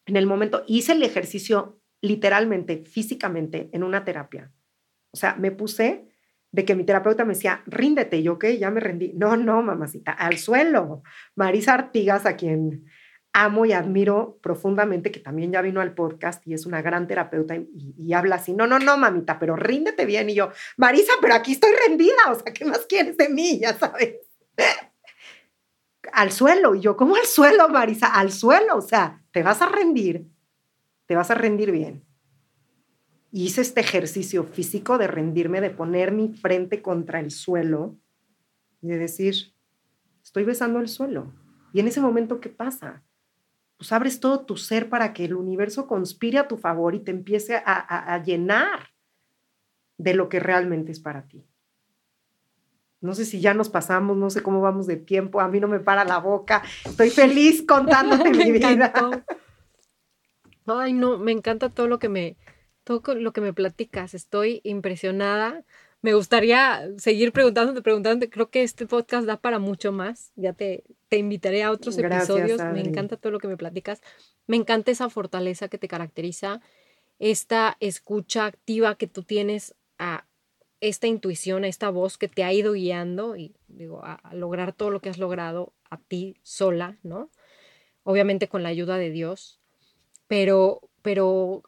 en 0.06 0.16
el 0.16 0.26
momento 0.26 0.64
hice 0.66 0.92
el 0.92 1.02
ejercicio 1.02 1.80
literalmente, 2.00 2.84
físicamente, 2.84 3.70
en 3.72 3.82
una 3.82 4.04
terapia. 4.04 4.52
O 5.10 5.16
sea, 5.16 5.36
me 5.36 5.50
puse 5.50 6.08
de 6.52 6.64
que 6.64 6.74
mi 6.74 6.84
terapeuta 6.84 7.24
me 7.24 7.34
decía, 7.34 7.62
ríndete, 7.66 8.22
yo 8.22 8.38
que 8.38 8.58
ya 8.58 8.70
me 8.70 8.80
rendí. 8.80 9.12
No, 9.14 9.36
no, 9.36 9.62
mamacita, 9.62 10.12
al 10.12 10.38
suelo. 10.38 11.02
Marisa 11.34 11.74
Artigas, 11.74 12.26
a 12.26 12.36
quien 12.36 12.84
amo 13.32 13.66
y 13.66 13.72
admiro 13.72 14.38
profundamente, 14.40 15.10
que 15.10 15.18
también 15.18 15.50
ya 15.50 15.62
vino 15.62 15.80
al 15.80 15.94
podcast 15.94 16.46
y 16.46 16.54
es 16.54 16.66
una 16.66 16.82
gran 16.82 17.08
terapeuta 17.08 17.56
y, 17.56 17.68
y, 17.98 18.12
habla 18.12 18.36
así, 18.36 18.52
no, 18.52 18.68
no, 18.68 18.78
no, 18.78 18.96
mamita, 18.96 19.40
pero 19.40 19.56
ríndete 19.56 20.06
bien. 20.06 20.30
Y 20.30 20.34
yo, 20.34 20.50
Marisa, 20.76 21.12
pero 21.20 21.34
aquí 21.34 21.52
estoy 21.52 21.72
rendida, 21.88 22.30
o 22.30 22.34
sea, 22.36 22.52
¿qué 22.52 22.64
más 22.64 22.86
quieres 22.86 23.16
de 23.16 23.28
mí? 23.28 23.58
Ya 23.60 23.74
sabes. 23.74 24.14
Al 26.14 26.32
suelo. 26.32 26.74
Y 26.74 26.80
yo, 26.80 26.96
¿cómo 26.96 27.16
al 27.16 27.26
suelo, 27.26 27.68
Marisa? 27.68 28.06
Al 28.06 28.32
suelo, 28.32 28.76
o 28.76 28.82
sea, 28.82 29.22
te 29.30 29.42
vas 29.42 29.60
a 29.62 29.66
rendir, 29.66 30.28
te 31.06 31.16
vas 31.16 31.30
a 31.30 31.34
rendir 31.34 31.70
bien. 31.70 32.04
hice 33.30 33.60
este 33.60 33.80
ejercicio 33.80 34.44
físico 34.44 34.96
de 34.96 35.08
rendirme, 35.08 35.60
de 35.60 35.70
poner 35.70 36.12
mi 36.12 36.28
frente 36.28 36.82
contra 36.82 37.20
el 37.20 37.30
suelo 37.30 37.96
de 38.88 38.98
decir, 38.98 39.54
estoy 40.22 40.44
besando 40.44 40.78
el 40.80 40.88
suelo. 40.88 41.32
Y 41.72 41.80
en 41.80 41.88
ese 41.88 42.00
momento, 42.00 42.40
¿qué 42.40 42.50
pasa? 42.50 43.02
Pues 43.76 43.92
abres 43.92 44.20
todo 44.20 44.44
tu 44.44 44.56
ser 44.56 44.88
para 44.88 45.12
que 45.12 45.24
el 45.24 45.34
universo 45.34 45.86
conspire 45.86 46.38
a 46.38 46.48
tu 46.48 46.56
favor 46.56 46.94
y 46.94 47.00
te 47.00 47.10
empiece 47.10 47.56
a, 47.56 48.14
a 48.14 48.22
llenar 48.22 48.90
de 49.96 50.14
lo 50.14 50.28
que 50.28 50.38
realmente 50.38 50.92
es 50.92 51.00
para 51.00 51.26
ti. 51.26 51.44
No 53.04 53.14
sé 53.14 53.26
si 53.26 53.38
ya 53.38 53.52
nos 53.52 53.68
pasamos, 53.68 54.16
no 54.16 54.30
sé 54.30 54.42
cómo 54.42 54.62
vamos 54.62 54.86
de 54.86 54.96
tiempo, 54.96 55.42
a 55.42 55.48
mí 55.48 55.60
no 55.60 55.68
me 55.68 55.78
para 55.78 56.06
la 56.06 56.18
boca. 56.20 56.62
Estoy 56.86 57.10
feliz 57.10 57.62
contándote 57.62 58.30
mi 58.30 58.50
vida. 58.50 58.94
Ay, 60.64 60.94
no, 60.94 61.18
me 61.18 61.30
encanta 61.30 61.68
todo 61.68 61.86
lo 61.86 61.98
que 61.98 62.08
me 62.08 62.38
todo 62.82 63.14
lo 63.14 63.34
que 63.34 63.42
me 63.42 63.52
platicas. 63.52 64.14
Estoy 64.14 64.62
impresionada. 64.64 65.64
Me 66.00 66.14
gustaría 66.14 66.88
seguir 66.96 67.32
preguntándote, 67.32 67.82
preguntándote. 67.82 68.30
Creo 68.30 68.48
que 68.48 68.62
este 68.62 68.86
podcast 68.86 69.26
da 69.26 69.36
para 69.36 69.58
mucho 69.58 69.92
más. 69.92 70.32
Ya 70.34 70.54
te, 70.54 70.84
te 71.10 71.18
invitaré 71.18 71.62
a 71.62 71.72
otros 71.72 71.98
episodios. 71.98 72.62
Me 72.72 72.80
encanta 72.80 73.18
todo 73.18 73.32
lo 73.32 73.38
que 73.38 73.48
me 73.48 73.58
platicas. 73.58 74.00
Me 74.46 74.56
encanta 74.56 74.90
esa 74.90 75.10
fortaleza 75.10 75.68
que 75.68 75.76
te 75.76 75.88
caracteriza, 75.88 76.62
esta 77.18 77.76
escucha 77.80 78.46
activa 78.46 78.94
que 78.94 79.08
tú 79.08 79.24
tienes 79.24 79.74
a 79.98 80.24
esta 80.88 81.06
intuición, 81.06 81.64
esta 81.64 81.88
voz 81.88 82.18
que 82.18 82.28
te 82.28 82.44
ha 82.44 82.52
ido 82.52 82.74
guiando 82.74 83.36
y 83.36 83.54
digo, 83.68 84.02
a, 84.04 84.20
lograr 84.34 84.74
todo 84.74 84.90
lo 84.90 85.00
que 85.00 85.08
has 85.08 85.18
logrado 85.18 85.72
a 85.88 85.96
ti 85.96 86.36
sola, 86.42 86.98
¿no? 87.02 87.30
Obviamente 88.02 88.48
con 88.48 88.62
la 88.62 88.68
ayuda 88.68 88.98
de 88.98 89.10
Dios, 89.10 89.60
pero, 90.28 90.82
pero 91.00 91.62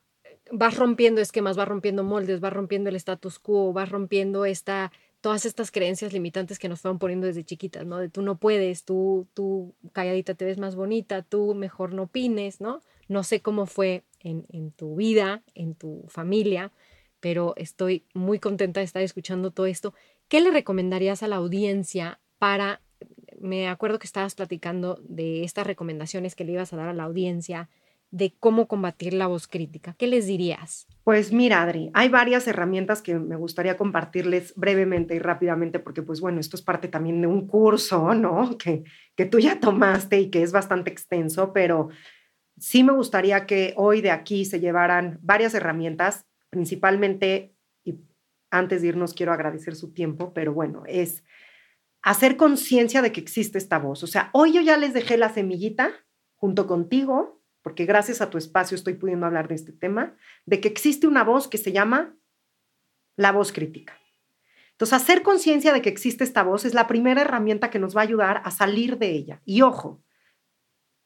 vas 0.53 0.77
rompiendo 0.77 1.23
esquemas, 1.23 1.57
vas 1.57 1.67
rompiendo 1.67 2.05
moldes, 2.05 2.41
vas 2.41 2.53
rompiendo 2.53 2.91
el 2.91 2.97
status 2.97 3.39
quo, 3.39 3.73
vas 3.73 3.89
rompiendo 3.89 4.45
esta, 4.45 4.93
todas 5.23 5.47
estas 5.47 5.71
creencias 5.71 6.13
limitantes 6.13 6.59
que 6.59 6.69
nos 6.69 6.83
fueron 6.83 6.99
poniendo 6.99 7.27
desde 7.27 7.43
chiquitas, 7.43 7.87
¿no? 7.87 7.97
De 7.97 8.11
tú 8.11 8.21
no 8.21 8.37
puedes, 8.37 8.85
tú, 8.85 9.27
tú 9.33 9.75
calladita 9.93 10.35
te 10.35 10.45
ves 10.45 10.59
más 10.59 10.77
bonita, 10.77 11.23
tú 11.23 11.55
mejor 11.55 11.95
no 11.95 12.03
opines, 12.03 12.61
¿no? 12.61 12.83
No 13.09 13.23
sé 13.23 13.41
cómo 13.41 13.65
fue 13.65 14.05
en 14.21 14.73
tu 14.73 14.97
vida, 14.97 15.45
en 15.55 15.77
tu 15.77 16.05
familia, 16.09 16.73
pero 17.21 17.55
estoy 17.57 18.05
muy 18.15 18.39
contenta 18.39 18.81
de 18.81 18.85
estar 18.85 19.03
escuchando 19.03 19.51
todo 19.51 19.67
esto. 19.67 19.95
¿Qué 20.29 20.41
le 20.41 20.51
recomendarías 20.51 21.23
a 21.23 21.29
la 21.29 21.37
audiencia 21.37 22.21
para, 22.39 22.81
me 23.41 23.69
acuerdo 23.69 23.99
que 23.99 24.07
estabas 24.07 24.35
platicando 24.35 25.01
de 25.03 25.45
estas 25.45 25.67
recomendaciones 25.67 26.35
que 26.35 26.45
le 26.45 26.53
ibas 26.53 26.73
a 26.73 26.77
dar 26.77 26.89
a 26.89 26.95
la 26.95 27.05
audiencia, 27.05 27.69
de 28.11 28.35
cómo 28.39 28.67
combatir 28.67 29.15
la 29.15 29.27
voz 29.27 29.49
crítica. 29.49 29.95
¿Qué 29.99 30.07
les 30.07 30.27
dirías? 30.27 30.87
Pues 31.05 31.33
mira, 31.33 31.63
Adri, 31.63 31.91
hay 31.93 32.09
varias 32.09 32.47
herramientas 32.47 33.03
que 33.03 33.15
me 33.15 33.37
gustaría 33.37 33.77
compartirles 33.77 34.55
brevemente 34.57 35.15
y 35.15 35.19
rápidamente, 35.19 35.81
porque 35.81 36.03
pues 36.03 36.21
bueno, 36.21 36.41
esto 36.41 36.57
es 36.57 36.63
parte 36.63 36.89
también 36.89 37.21
de 37.21 37.27
un 37.27 37.47
curso, 37.47 38.15
¿no? 38.15 38.57
Que, 38.59 38.85
que 39.15 39.27
tú 39.27 39.39
ya 39.39 39.61
tomaste 39.61 40.21
y 40.21 40.31
que 40.31 40.43
es 40.43 40.53
bastante 40.53 40.91
extenso, 40.91 41.53
pero 41.53 41.89
sí 42.59 42.85
me 42.85 42.93
gustaría 42.93 43.47
que 43.47 43.75
hoy 43.77 44.01
de 44.01 44.11
aquí 44.11 44.45
se 44.45 44.61
llevaran 44.61 45.19
varias 45.23 45.55
herramientas 45.55 46.25
principalmente, 46.57 47.55
y 47.85 48.01
antes 48.51 48.81
de 48.81 48.89
irnos 48.89 49.13
quiero 49.13 49.35
agradecer 49.35 49.77
su 49.77 49.93
tiempo, 49.93 50.33
pero 50.33 50.55
bueno, 50.55 50.85
es 50.87 51.23
hacer 52.01 52.39
conciencia 52.39 53.03
de 53.03 53.13
que 53.13 53.21
existe 53.21 53.59
esta 53.59 53.79
voz. 53.79 54.03
O 54.03 54.07
sea, 54.07 54.31
hoy 54.33 54.55
yo 54.55 54.63
ya 54.63 54.79
les 54.79 54.95
dejé 54.95 55.19
la 55.19 55.29
semillita 55.29 55.93
junto 56.35 56.67
contigo, 56.67 57.43
porque 57.61 57.85
gracias 57.85 58.23
a 58.23 58.31
tu 58.31 58.39
espacio 58.39 58.75
estoy 58.75 58.95
pudiendo 58.95 59.27
hablar 59.27 59.49
de 59.49 59.55
este 59.55 59.73
tema, 59.73 60.17
de 60.47 60.63
que 60.63 60.69
existe 60.69 61.07
una 61.07 61.25
voz 61.25 61.47
que 61.47 61.59
se 61.59 61.73
llama 61.73 62.17
la 63.19 63.33
voz 63.33 63.53
crítica. 63.53 64.01
Entonces, 64.71 64.95
hacer 64.95 65.23
conciencia 65.23 65.75
de 65.75 65.83
que 65.83 65.91
existe 65.91 66.25
esta 66.25 66.43
voz 66.43 66.65
es 66.65 66.73
la 66.73 66.87
primera 66.87 67.21
herramienta 67.21 67.69
que 67.69 67.79
nos 67.79 67.95
va 67.95 68.01
a 68.01 68.05
ayudar 68.05 68.41
a 68.47 68.51
salir 68.51 68.97
de 68.97 69.11
ella. 69.11 69.43
Y 69.45 69.61
ojo, 69.61 70.03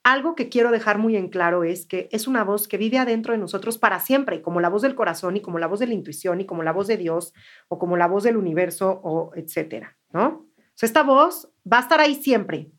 algo 0.02 0.34
que 0.34 0.48
quiero 0.48 0.70
dejar 0.70 0.98
muy 0.98 1.16
en 1.16 1.28
claro 1.28 1.62
es 1.62 1.86
que 1.86 2.08
es 2.10 2.26
una 2.26 2.42
voz 2.42 2.68
que 2.68 2.78
vive 2.78 2.98
adentro 2.98 3.32
de 3.32 3.38
nosotros 3.38 3.76
para 3.76 4.00
siempre, 4.00 4.40
como 4.40 4.60
la 4.60 4.70
voz 4.70 4.82
del 4.82 4.94
corazón 4.94 5.36
y 5.36 5.42
como 5.42 5.58
la 5.58 5.66
voz 5.66 5.80
de 5.80 5.86
la 5.86 5.94
intuición 5.94 6.40
y 6.40 6.46
como 6.46 6.62
la 6.62 6.72
voz 6.72 6.86
de 6.86 6.96
Dios 6.96 7.34
o 7.68 7.78
como 7.78 7.96
la 7.96 8.06
voz 8.06 8.24
del 8.24 8.36
universo 8.36 9.00
o 9.02 9.32
etcétera, 9.34 9.96
¿no? 10.12 10.46
esta 10.80 11.02
voz 11.02 11.50
va 11.70 11.76
a 11.76 11.82
estar 11.82 12.00
ahí 12.00 12.14
siempre, 12.14 12.70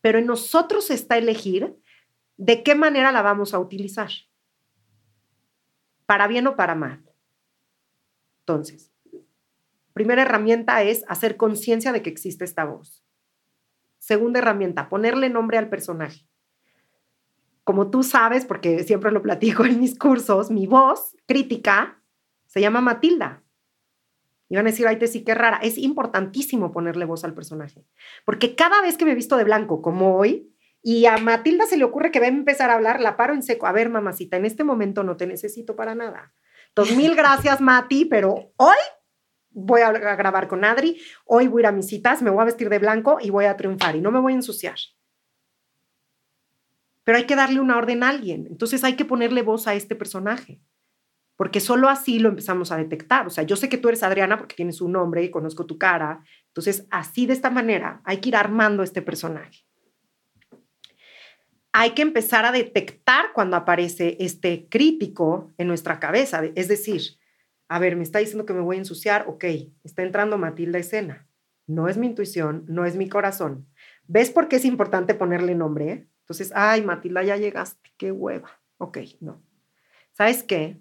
pero 0.00 0.20
en 0.20 0.26
nosotros 0.26 0.90
está 0.92 1.18
elegir 1.18 1.76
de 2.36 2.62
qué 2.62 2.76
manera 2.76 3.10
la 3.10 3.20
vamos 3.20 3.52
a 3.52 3.58
utilizar, 3.58 4.10
para 6.06 6.28
bien 6.28 6.46
o 6.46 6.54
para 6.54 6.76
mal. 6.76 7.02
Entonces, 8.42 8.92
primera 9.92 10.22
herramienta 10.22 10.84
es 10.84 11.04
hacer 11.08 11.36
conciencia 11.36 11.90
de 11.90 12.00
que 12.02 12.10
existe 12.10 12.44
esta 12.44 12.64
voz. 12.64 13.02
Segunda 13.98 14.38
herramienta, 14.38 14.88
ponerle 14.88 15.28
nombre 15.28 15.58
al 15.58 15.68
personaje 15.68 16.28
como 17.64 17.90
tú 17.90 18.02
sabes, 18.02 18.44
porque 18.44 18.82
siempre 18.84 19.12
lo 19.12 19.22
platico 19.22 19.64
en 19.64 19.80
mis 19.80 19.98
cursos, 19.98 20.50
mi 20.50 20.66
voz 20.66 21.16
crítica 21.26 22.02
se 22.46 22.60
llama 22.60 22.80
Matilda. 22.80 23.42
Y 24.48 24.56
van 24.56 24.66
a 24.66 24.70
decir, 24.70 24.86
ay, 24.86 24.98
te 24.98 25.06
sí, 25.06 25.24
qué 25.24 25.34
rara. 25.34 25.58
Es 25.62 25.78
importantísimo 25.78 26.72
ponerle 26.72 27.06
voz 27.06 27.24
al 27.24 27.32
personaje. 27.32 27.86
Porque 28.26 28.54
cada 28.54 28.82
vez 28.82 28.98
que 28.98 29.06
me 29.06 29.14
visto 29.14 29.38
de 29.38 29.44
blanco, 29.44 29.80
como 29.80 30.16
hoy, 30.16 30.54
y 30.82 31.06
a 31.06 31.16
Matilda 31.16 31.64
se 31.64 31.78
le 31.78 31.84
ocurre 31.84 32.10
que 32.10 32.20
va 32.20 32.26
a 32.26 32.28
empezar 32.28 32.68
a 32.68 32.74
hablar, 32.74 33.00
la 33.00 33.16
paro 33.16 33.32
en 33.32 33.42
seco. 33.42 33.66
A 33.66 33.72
ver, 33.72 33.88
mamacita, 33.88 34.36
en 34.36 34.44
este 34.44 34.62
momento 34.62 35.04
no 35.04 35.16
te 35.16 35.26
necesito 35.26 35.74
para 35.74 35.94
nada. 35.94 36.34
Entonces, 36.68 36.96
mil 36.98 37.14
gracias, 37.14 37.62
Mati, 37.62 38.04
pero 38.04 38.52
hoy 38.56 38.76
voy 39.48 39.80
a 39.80 39.92
grabar 39.92 40.48
con 40.48 40.64
Adri, 40.64 41.00
hoy 41.24 41.46
voy 41.46 41.60
a 41.60 41.62
ir 41.62 41.66
a 41.68 41.72
mis 41.72 41.86
citas, 41.86 42.20
me 42.20 42.30
voy 42.30 42.42
a 42.42 42.46
vestir 42.46 42.68
de 42.68 42.78
blanco 42.78 43.18
y 43.20 43.30
voy 43.30 43.44
a 43.46 43.56
triunfar 43.56 43.96
y 43.96 44.00
no 44.00 44.10
me 44.10 44.20
voy 44.20 44.32
a 44.32 44.36
ensuciar 44.36 44.76
pero 47.12 47.18
hay 47.18 47.26
que 47.26 47.36
darle 47.36 47.60
una 47.60 47.76
orden 47.76 48.04
a 48.04 48.08
alguien. 48.08 48.46
Entonces 48.46 48.84
hay 48.84 48.96
que 48.96 49.04
ponerle 49.04 49.42
voz 49.42 49.68
a 49.68 49.74
este 49.74 49.94
personaje. 49.94 50.62
porque 51.36 51.60
solo 51.60 51.90
así 51.90 52.18
lo 52.18 52.30
empezamos 52.30 52.72
a 52.72 52.78
detectar. 52.78 53.26
O 53.26 53.30
sea, 53.30 53.44
yo 53.44 53.54
sé 53.54 53.68
que 53.68 53.76
tú 53.76 53.88
eres 53.90 54.02
Adriana 54.02 54.38
porque 54.38 54.56
tienes 54.56 54.80
un 54.80 54.92
nombre 54.92 55.22
y 55.22 55.30
conozco 55.30 55.66
tu 55.66 55.76
cara. 55.76 56.24
Entonces, 56.46 56.86
así 56.90 57.26
de 57.26 57.34
esta 57.34 57.50
manera 57.50 58.00
hay 58.04 58.16
que 58.16 58.30
ir 58.30 58.36
armando 58.36 58.82
este 58.82 59.02
personaje. 59.02 59.66
Hay 61.72 61.90
que 61.90 62.00
empezar 62.00 62.46
a 62.46 62.52
detectar 62.52 63.34
cuando 63.34 63.58
aparece 63.58 64.16
este 64.18 64.66
crítico 64.70 65.52
en 65.58 65.68
nuestra 65.68 66.00
cabeza. 66.00 66.40
Es 66.54 66.68
decir, 66.68 67.02
a 67.68 67.78
ver, 67.78 67.94
me 67.94 68.04
está 68.04 68.20
diciendo 68.20 68.46
que 68.46 68.54
me 68.54 68.62
voy 68.62 68.76
a 68.76 68.78
ensuciar, 68.78 69.26
ok, 69.28 69.44
está 69.84 70.02
entrando 70.02 70.38
Matilda 70.38 70.78
escena. 70.78 71.28
No 71.66 71.88
es 71.88 71.98
mi 71.98 72.06
intuición, 72.06 72.64
no 72.68 72.86
es 72.86 72.96
mi 72.96 73.10
corazón. 73.10 73.66
¿Ves 74.06 74.30
por 74.30 74.48
qué 74.48 74.56
es 74.56 74.64
importante 74.64 75.12
ponerle 75.12 75.54
nombre? 75.54 76.08
Entonces, 76.22 76.52
ay, 76.54 76.82
Matilda, 76.82 77.22
ya 77.22 77.36
llegaste, 77.36 77.92
qué 77.96 78.12
hueva. 78.12 78.50
Ok, 78.78 78.98
no. 79.20 79.42
¿Sabes 80.12 80.42
qué? 80.42 80.80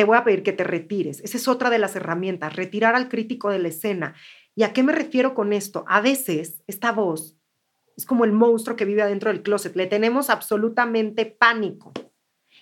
te 0.00 0.04
voy 0.04 0.16
a 0.16 0.24
pedir 0.24 0.42
que 0.42 0.54
te 0.54 0.64
retires. 0.64 1.20
Esa 1.20 1.36
es 1.36 1.46
otra 1.46 1.68
de 1.68 1.78
las 1.78 1.94
herramientas, 1.94 2.56
retirar 2.56 2.94
al 2.94 3.10
crítico 3.10 3.50
de 3.50 3.58
la 3.58 3.68
escena. 3.68 4.14
¿Y 4.54 4.62
a 4.62 4.72
qué 4.72 4.82
me 4.82 4.92
refiero 4.92 5.34
con 5.34 5.52
esto? 5.52 5.84
A 5.88 6.00
veces 6.00 6.62
esta 6.66 6.90
voz 6.92 7.36
es 7.98 8.06
como 8.06 8.24
el 8.24 8.32
monstruo 8.32 8.76
que 8.76 8.86
vive 8.86 9.02
adentro 9.02 9.30
del 9.30 9.42
closet. 9.42 9.76
Le 9.76 9.86
tenemos 9.86 10.30
absolutamente 10.30 11.26
pánico. 11.26 11.92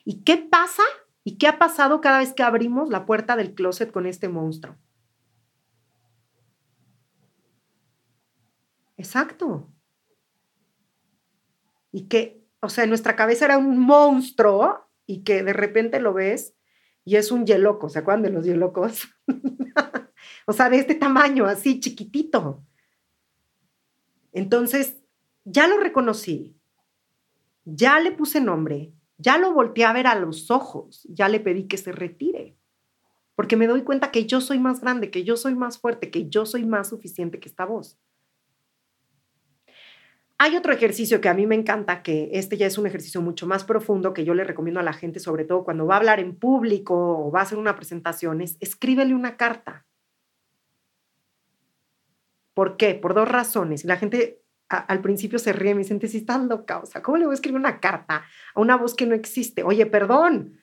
¿Y 0.04 0.24
qué 0.24 0.36
pasa? 0.36 0.82
¿Y 1.22 1.38
qué 1.38 1.46
ha 1.46 1.60
pasado 1.60 2.00
cada 2.00 2.18
vez 2.18 2.32
que 2.32 2.42
abrimos 2.42 2.88
la 2.88 3.06
puerta 3.06 3.36
del 3.36 3.54
closet 3.54 3.92
con 3.92 4.06
este 4.06 4.28
monstruo? 4.28 4.74
Exacto. 8.96 9.68
Y 11.92 12.08
que, 12.08 12.44
o 12.60 12.68
sea, 12.68 12.84
en 12.84 12.90
nuestra 12.90 13.16
cabeza 13.16 13.46
era 13.46 13.58
un 13.58 13.78
monstruo 13.78 14.88
y 15.06 15.24
que 15.24 15.42
de 15.42 15.52
repente 15.52 16.00
lo 16.00 16.12
ves 16.12 16.54
y 17.04 17.16
es 17.16 17.32
un 17.32 17.46
yeloco, 17.46 17.88
¿se 17.88 18.00
acuerdan 18.00 18.22
de 18.22 18.30
los 18.30 18.44
yelocos? 18.44 19.08
o 20.46 20.52
sea, 20.52 20.68
de 20.68 20.76
este 20.76 20.94
tamaño, 20.94 21.46
así 21.46 21.80
chiquitito. 21.80 22.62
Entonces, 24.32 24.98
ya 25.44 25.66
lo 25.66 25.78
reconocí, 25.78 26.54
ya 27.64 27.98
le 28.00 28.12
puse 28.12 28.40
nombre, 28.40 28.92
ya 29.16 29.38
lo 29.38 29.52
volteé 29.54 29.86
a 29.86 29.92
ver 29.92 30.06
a 30.06 30.14
los 30.14 30.50
ojos, 30.50 31.06
ya 31.08 31.28
le 31.28 31.40
pedí 31.40 31.66
que 31.66 31.78
se 31.78 31.92
retire, 31.92 32.58
porque 33.34 33.56
me 33.56 33.66
doy 33.66 33.84
cuenta 33.84 34.10
que 34.10 34.26
yo 34.26 34.40
soy 34.42 34.58
más 34.58 34.80
grande, 34.80 35.10
que 35.10 35.24
yo 35.24 35.36
soy 35.36 35.54
más 35.54 35.78
fuerte, 35.78 36.10
que 36.10 36.28
yo 36.28 36.44
soy 36.44 36.66
más 36.66 36.90
suficiente 36.90 37.40
que 37.40 37.48
esta 37.48 37.64
voz. 37.64 37.98
Hay 40.40 40.56
otro 40.56 40.72
ejercicio 40.72 41.20
que 41.20 41.28
a 41.28 41.34
mí 41.34 41.46
me 41.46 41.56
encanta, 41.56 42.02
que 42.04 42.30
este 42.32 42.56
ya 42.56 42.66
es 42.66 42.78
un 42.78 42.86
ejercicio 42.86 43.20
mucho 43.20 43.48
más 43.48 43.64
profundo 43.64 44.14
que 44.14 44.24
yo 44.24 44.34
le 44.34 44.44
recomiendo 44.44 44.78
a 44.78 44.84
la 44.84 44.92
gente, 44.92 45.18
sobre 45.18 45.44
todo 45.44 45.64
cuando 45.64 45.84
va 45.84 45.94
a 45.94 45.98
hablar 45.98 46.20
en 46.20 46.36
público 46.36 46.94
o 46.94 47.32
va 47.32 47.40
a 47.40 47.42
hacer 47.42 47.58
una 47.58 47.74
presentación, 47.74 48.40
es 48.40 48.56
escríbele 48.60 49.14
una 49.14 49.36
carta. 49.36 49.84
¿Por 52.54 52.76
qué? 52.76 52.94
Por 52.94 53.14
dos 53.14 53.28
razones. 53.28 53.84
La 53.84 53.96
gente 53.96 54.42
al 54.68 55.00
principio 55.00 55.40
se 55.40 55.52
ríe, 55.52 55.74
me 55.74 55.82
dice, 55.82 56.08
si 56.08 56.18
estás 56.18 56.42
loca, 56.44 56.78
o 56.78 56.86
sea, 56.86 57.02
¿cómo 57.02 57.16
le 57.16 57.24
voy 57.24 57.32
a 57.32 57.34
escribir 57.34 57.58
una 57.58 57.80
carta 57.80 58.24
a 58.54 58.60
una 58.60 58.76
voz 58.76 58.94
que 58.94 59.06
no 59.06 59.14
existe? 59.14 59.64
Oye, 59.64 59.86
perdón. 59.86 60.60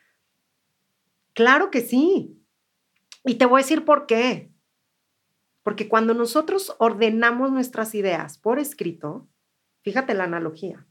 Claro 1.33 1.69
que 1.69 1.81
sí. 1.81 2.41
Y 3.25 3.35
te 3.35 3.45
voy 3.45 3.59
a 3.59 3.63
decir 3.63 3.83
por 3.83 4.05
qué. 4.05 4.51
Porque 5.63 5.89
cuando 5.89 6.13
nosotros 6.13 6.75
ordenamos 6.79 7.51
nuestras 7.51 7.95
ideas 7.95 8.37
por 8.37 8.59
escrito, 8.59 9.27
Fíjate 9.85 10.15
la 10.15 10.23
analogía. 10.23 10.83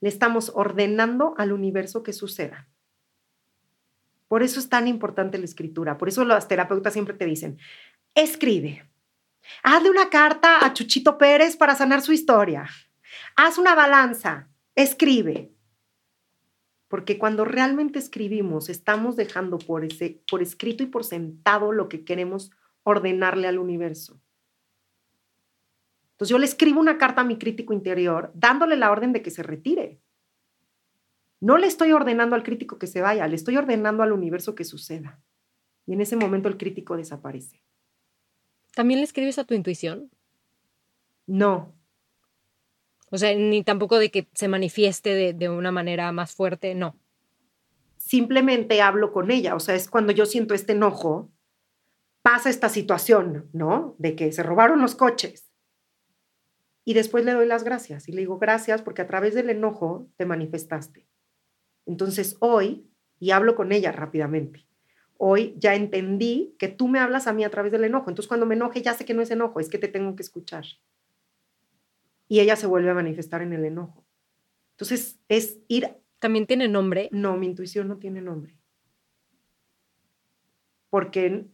Le 0.00 0.08
estamos 0.08 0.52
ordenando 0.54 1.34
al 1.36 1.52
universo 1.52 2.04
que 2.04 2.12
suceda. 2.12 2.68
Por 4.28 4.44
eso 4.44 4.60
es 4.60 4.68
tan 4.68 4.86
importante 4.86 5.36
la 5.36 5.46
escritura. 5.46 5.98
Por 5.98 6.08
eso 6.08 6.24
las 6.24 6.46
terapeutas 6.46 6.92
siempre 6.92 7.16
te 7.16 7.24
dicen, 7.26 7.58
escribe. 8.14 8.88
Hazle 9.64 9.90
una 9.90 10.10
carta 10.10 10.64
a 10.64 10.72
Chuchito 10.72 11.18
Pérez 11.18 11.56
para 11.56 11.74
sanar 11.74 12.02
su 12.02 12.12
historia. 12.12 12.68
Haz 13.34 13.58
una 13.58 13.74
balanza. 13.74 14.48
Escribe. 14.76 15.52
Porque 16.86 17.18
cuando 17.18 17.44
realmente 17.44 17.98
escribimos, 17.98 18.68
estamos 18.68 19.16
dejando 19.16 19.58
por, 19.58 19.84
por 20.30 20.40
escrito 20.40 20.84
y 20.84 20.86
por 20.86 21.02
sentado 21.02 21.72
lo 21.72 21.88
que 21.88 22.04
queremos 22.04 22.52
ordenarle 22.84 23.48
al 23.48 23.58
universo. 23.58 24.20
Entonces 26.14 26.30
yo 26.30 26.38
le 26.38 26.46
escribo 26.46 26.78
una 26.78 26.96
carta 26.96 27.22
a 27.22 27.24
mi 27.24 27.38
crítico 27.38 27.72
interior 27.72 28.30
dándole 28.34 28.76
la 28.76 28.92
orden 28.92 29.12
de 29.12 29.20
que 29.20 29.32
se 29.32 29.42
retire. 29.42 30.00
No 31.40 31.58
le 31.58 31.66
estoy 31.66 31.90
ordenando 31.90 32.36
al 32.36 32.44
crítico 32.44 32.78
que 32.78 32.86
se 32.86 33.00
vaya, 33.00 33.26
le 33.26 33.34
estoy 33.34 33.56
ordenando 33.56 34.04
al 34.04 34.12
universo 34.12 34.54
que 34.54 34.64
suceda. 34.64 35.20
Y 35.86 35.94
en 35.94 36.00
ese 36.00 36.14
momento 36.14 36.48
el 36.48 36.56
crítico 36.56 36.96
desaparece. 36.96 37.64
¿También 38.74 39.00
le 39.00 39.04
escribes 39.04 39.38
a 39.38 39.44
tu 39.44 39.54
intuición? 39.54 40.08
No. 41.26 41.74
O 43.10 43.18
sea, 43.18 43.34
ni 43.34 43.64
tampoco 43.64 43.98
de 43.98 44.12
que 44.12 44.28
se 44.34 44.46
manifieste 44.46 45.14
de, 45.14 45.32
de 45.32 45.48
una 45.48 45.72
manera 45.72 46.12
más 46.12 46.32
fuerte, 46.32 46.76
no. 46.76 46.96
Simplemente 47.96 48.80
hablo 48.80 49.12
con 49.12 49.32
ella. 49.32 49.56
O 49.56 49.60
sea, 49.60 49.74
es 49.74 49.90
cuando 49.90 50.12
yo 50.12 50.26
siento 50.26 50.54
este 50.54 50.72
enojo, 50.72 51.32
pasa 52.22 52.50
esta 52.50 52.68
situación, 52.68 53.50
¿no? 53.52 53.96
De 53.98 54.14
que 54.14 54.30
se 54.30 54.44
robaron 54.44 54.80
los 54.80 54.94
coches 54.94 55.43
y 56.84 56.94
después 56.94 57.24
le 57.24 57.32
doy 57.32 57.46
las 57.46 57.64
gracias 57.64 58.08
y 58.08 58.12
le 58.12 58.20
digo 58.20 58.38
gracias 58.38 58.82
porque 58.82 59.02
a 59.02 59.06
través 59.06 59.34
del 59.34 59.50
enojo 59.50 60.08
te 60.16 60.26
manifestaste. 60.26 61.06
Entonces 61.86 62.36
hoy, 62.40 62.86
y 63.18 63.30
hablo 63.30 63.54
con 63.54 63.72
ella 63.72 63.90
rápidamente, 63.92 64.66
hoy 65.16 65.54
ya 65.58 65.74
entendí 65.74 66.54
que 66.58 66.68
tú 66.68 66.88
me 66.88 66.98
hablas 66.98 67.26
a 67.26 67.32
mí 67.32 67.44
a 67.44 67.50
través 67.50 67.72
del 67.72 67.84
enojo. 67.84 68.10
Entonces 68.10 68.28
cuando 68.28 68.46
me 68.46 68.54
enoje 68.54 68.82
ya 68.82 68.94
sé 68.94 69.04
que 69.04 69.14
no 69.14 69.22
es 69.22 69.30
enojo, 69.30 69.60
es 69.60 69.68
que 69.68 69.78
te 69.78 69.88
tengo 69.88 70.14
que 70.14 70.22
escuchar. 70.22 70.64
Y 72.28 72.40
ella 72.40 72.56
se 72.56 72.66
vuelve 72.66 72.90
a 72.90 72.94
manifestar 72.94 73.42
en 73.42 73.52
el 73.52 73.64
enojo. 73.64 74.04
Entonces 74.72 75.20
es 75.28 75.58
ir... 75.68 75.88
¿También 76.18 76.46
tiene 76.46 76.68
nombre? 76.68 77.10
No, 77.12 77.36
mi 77.36 77.46
intuición 77.46 77.86
no 77.86 77.98
tiene 77.98 78.22
nombre. 78.22 78.56
Porque 80.88 81.46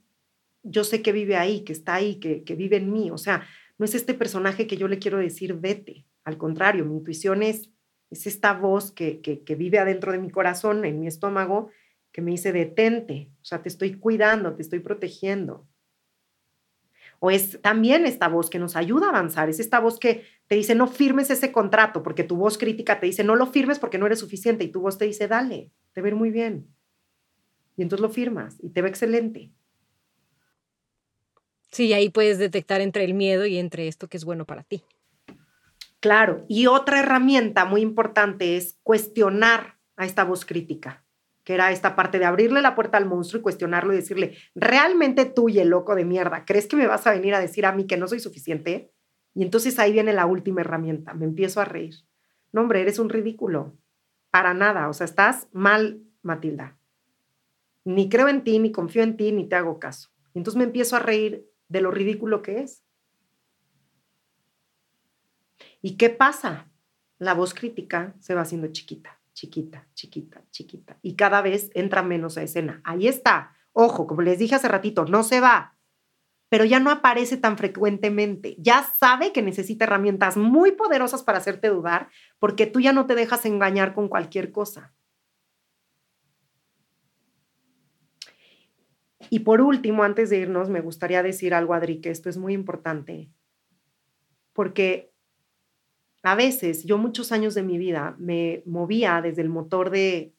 yo 0.62 0.84
sé 0.84 1.02
que 1.02 1.10
vive 1.10 1.36
ahí, 1.36 1.64
que 1.64 1.72
está 1.72 1.94
ahí, 1.94 2.20
que, 2.20 2.44
que 2.44 2.54
vive 2.54 2.76
en 2.76 2.92
mí. 2.92 3.10
O 3.10 3.18
sea, 3.18 3.44
no 3.80 3.86
es 3.86 3.94
este 3.94 4.12
personaje 4.12 4.66
que 4.66 4.76
yo 4.76 4.88
le 4.88 4.98
quiero 4.98 5.16
decir 5.16 5.54
vete. 5.54 6.04
Al 6.24 6.36
contrario, 6.36 6.84
mi 6.84 6.98
intuición 6.98 7.42
es, 7.42 7.70
es 8.10 8.26
esta 8.26 8.52
voz 8.52 8.92
que, 8.92 9.22
que, 9.22 9.54
vive 9.54 9.78
adentro 9.78 10.12
de 10.12 10.18
mi 10.18 10.28
corazón, 10.28 10.84
en 10.84 11.00
mi 11.00 11.06
estómago, 11.06 11.70
que 12.12 12.20
me 12.20 12.30
dice 12.32 12.52
detente, 12.52 13.30
o 13.40 13.44
sea, 13.46 13.62
te 13.62 13.70
estoy 13.70 13.94
cuidando, 13.94 14.54
te 14.54 14.60
estoy 14.60 14.80
protegiendo. 14.80 15.66
O 17.20 17.30
es 17.30 17.58
también 17.62 18.04
esta 18.04 18.28
voz 18.28 18.50
que 18.50 18.58
nos 18.58 18.76
ayuda 18.76 19.06
a 19.06 19.10
avanzar, 19.10 19.48
es 19.48 19.60
esta 19.60 19.80
voz 19.80 19.98
que 19.98 20.26
te 20.46 20.56
dice 20.56 20.74
no 20.74 20.86
firmes 20.86 21.30
ese 21.30 21.50
contrato, 21.50 22.02
porque 22.02 22.22
tu 22.22 22.36
voz 22.36 22.58
crítica 22.58 23.00
te 23.00 23.06
dice 23.06 23.24
no 23.24 23.34
lo 23.34 23.46
firmes 23.46 23.78
porque 23.78 23.96
no 23.96 24.04
eres 24.04 24.18
suficiente 24.18 24.62
y 24.62 24.68
tu 24.68 24.82
voz 24.82 24.98
te 24.98 25.06
dice 25.06 25.26
dale, 25.26 25.72
te 25.94 26.02
ve 26.02 26.12
muy 26.12 26.30
bien. 26.30 26.68
Y 27.78 27.82
entonces 27.82 28.02
lo 28.02 28.10
firmas 28.10 28.58
y 28.62 28.68
te 28.68 28.82
ve 28.82 28.90
excelente. 28.90 29.52
Sí, 31.70 31.92
ahí 31.92 32.10
puedes 32.10 32.38
detectar 32.38 32.80
entre 32.80 33.04
el 33.04 33.14
miedo 33.14 33.46
y 33.46 33.58
entre 33.58 33.88
esto 33.88 34.08
que 34.08 34.16
es 34.16 34.24
bueno 34.24 34.44
para 34.44 34.64
ti. 34.64 34.82
Claro, 36.00 36.44
y 36.48 36.66
otra 36.66 37.00
herramienta 37.00 37.64
muy 37.64 37.82
importante 37.82 38.56
es 38.56 38.78
cuestionar 38.82 39.78
a 39.96 40.06
esta 40.06 40.24
voz 40.24 40.46
crítica, 40.46 41.04
que 41.44 41.52
era 41.52 41.70
esta 41.72 41.94
parte 41.94 42.18
de 42.18 42.24
abrirle 42.24 42.62
la 42.62 42.74
puerta 42.74 42.96
al 42.96 43.04
monstruo 43.04 43.40
y 43.40 43.42
cuestionarlo 43.42 43.92
y 43.92 43.96
decirle, 43.96 44.38
¿realmente 44.54 45.26
tú 45.26 45.50
y 45.50 45.58
el 45.58 45.68
loco 45.68 45.94
de 45.94 46.06
mierda, 46.06 46.46
crees 46.46 46.66
que 46.66 46.76
me 46.76 46.86
vas 46.86 47.06
a 47.06 47.12
venir 47.12 47.34
a 47.34 47.40
decir 47.40 47.66
a 47.66 47.72
mí 47.72 47.86
que 47.86 47.98
no 47.98 48.08
soy 48.08 48.18
suficiente? 48.18 48.92
Y 49.34 49.42
entonces 49.42 49.78
ahí 49.78 49.92
viene 49.92 50.14
la 50.14 50.24
última 50.24 50.62
herramienta, 50.62 51.12
me 51.12 51.26
empiezo 51.26 51.60
a 51.60 51.66
reír. 51.66 51.94
No, 52.50 52.62
hombre, 52.62 52.80
eres 52.80 52.98
un 52.98 53.10
ridículo. 53.10 53.76
Para 54.30 54.54
nada, 54.54 54.88
o 54.88 54.94
sea, 54.94 55.04
estás 55.04 55.48
mal, 55.52 56.02
Matilda. 56.22 56.78
Ni 57.84 58.08
creo 58.08 58.28
en 58.28 58.42
ti, 58.42 58.58
ni 58.58 58.72
confío 58.72 59.02
en 59.02 59.16
ti, 59.16 59.32
ni 59.32 59.48
te 59.48 59.56
hago 59.56 59.78
caso. 59.78 60.10
Y 60.34 60.38
entonces 60.38 60.58
me 60.58 60.64
empiezo 60.64 60.96
a 60.96 61.00
reír 61.00 61.49
de 61.70 61.80
lo 61.80 61.90
ridículo 61.90 62.42
que 62.42 62.60
es. 62.60 62.84
¿Y 65.80 65.96
qué 65.96 66.10
pasa? 66.10 66.70
La 67.18 67.32
voz 67.32 67.54
crítica 67.54 68.14
se 68.18 68.34
va 68.34 68.42
haciendo 68.42 68.68
chiquita, 68.68 69.18
chiquita, 69.32 69.88
chiquita, 69.94 70.42
chiquita. 70.50 70.98
Y 71.00 71.16
cada 71.16 71.40
vez 71.40 71.70
entra 71.74 72.02
menos 72.02 72.36
a 72.36 72.42
escena. 72.42 72.82
Ahí 72.84 73.08
está. 73.08 73.56
Ojo, 73.72 74.06
como 74.06 74.20
les 74.20 74.38
dije 74.38 74.56
hace 74.56 74.68
ratito, 74.68 75.04
no 75.04 75.22
se 75.22 75.40
va, 75.40 75.78
pero 76.48 76.64
ya 76.64 76.80
no 76.80 76.90
aparece 76.90 77.36
tan 77.36 77.56
frecuentemente. 77.56 78.56
Ya 78.58 78.82
sabe 78.98 79.32
que 79.32 79.40
necesita 79.40 79.84
herramientas 79.84 80.36
muy 80.36 80.72
poderosas 80.72 81.22
para 81.22 81.38
hacerte 81.38 81.68
dudar, 81.68 82.08
porque 82.40 82.66
tú 82.66 82.80
ya 82.80 82.92
no 82.92 83.06
te 83.06 83.14
dejas 83.14 83.46
engañar 83.46 83.94
con 83.94 84.08
cualquier 84.08 84.50
cosa. 84.50 84.92
Y 89.32 89.40
por 89.40 89.60
último, 89.60 90.02
antes 90.02 90.28
de 90.28 90.38
irnos, 90.38 90.68
me 90.68 90.80
gustaría 90.80 91.22
decir 91.22 91.54
algo, 91.54 91.72
Adri, 91.72 92.00
que 92.00 92.10
esto 92.10 92.28
es 92.28 92.36
muy 92.36 92.52
importante, 92.52 93.30
porque 94.52 95.12
a 96.24 96.34
veces 96.34 96.84
yo 96.84 96.98
muchos 96.98 97.30
años 97.30 97.54
de 97.54 97.62
mi 97.62 97.78
vida 97.78 98.16
me 98.18 98.64
movía 98.66 99.22
desde 99.22 99.42
el 99.42 99.48
motor 99.48 99.90
de, 99.90 100.34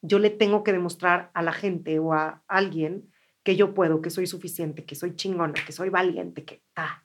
yo 0.00 0.20
le 0.20 0.30
tengo 0.30 0.62
que 0.62 0.72
demostrar 0.72 1.32
a 1.34 1.42
la 1.42 1.52
gente 1.52 1.98
o 1.98 2.12
a 2.12 2.44
alguien 2.46 3.10
que 3.42 3.56
yo 3.56 3.74
puedo, 3.74 4.00
que 4.00 4.10
soy 4.10 4.28
suficiente, 4.28 4.86
que 4.86 4.94
soy 4.94 5.16
chingona, 5.16 5.54
que 5.66 5.72
soy 5.72 5.90
valiente, 5.90 6.44
que 6.44 6.62
ah. 6.76 7.02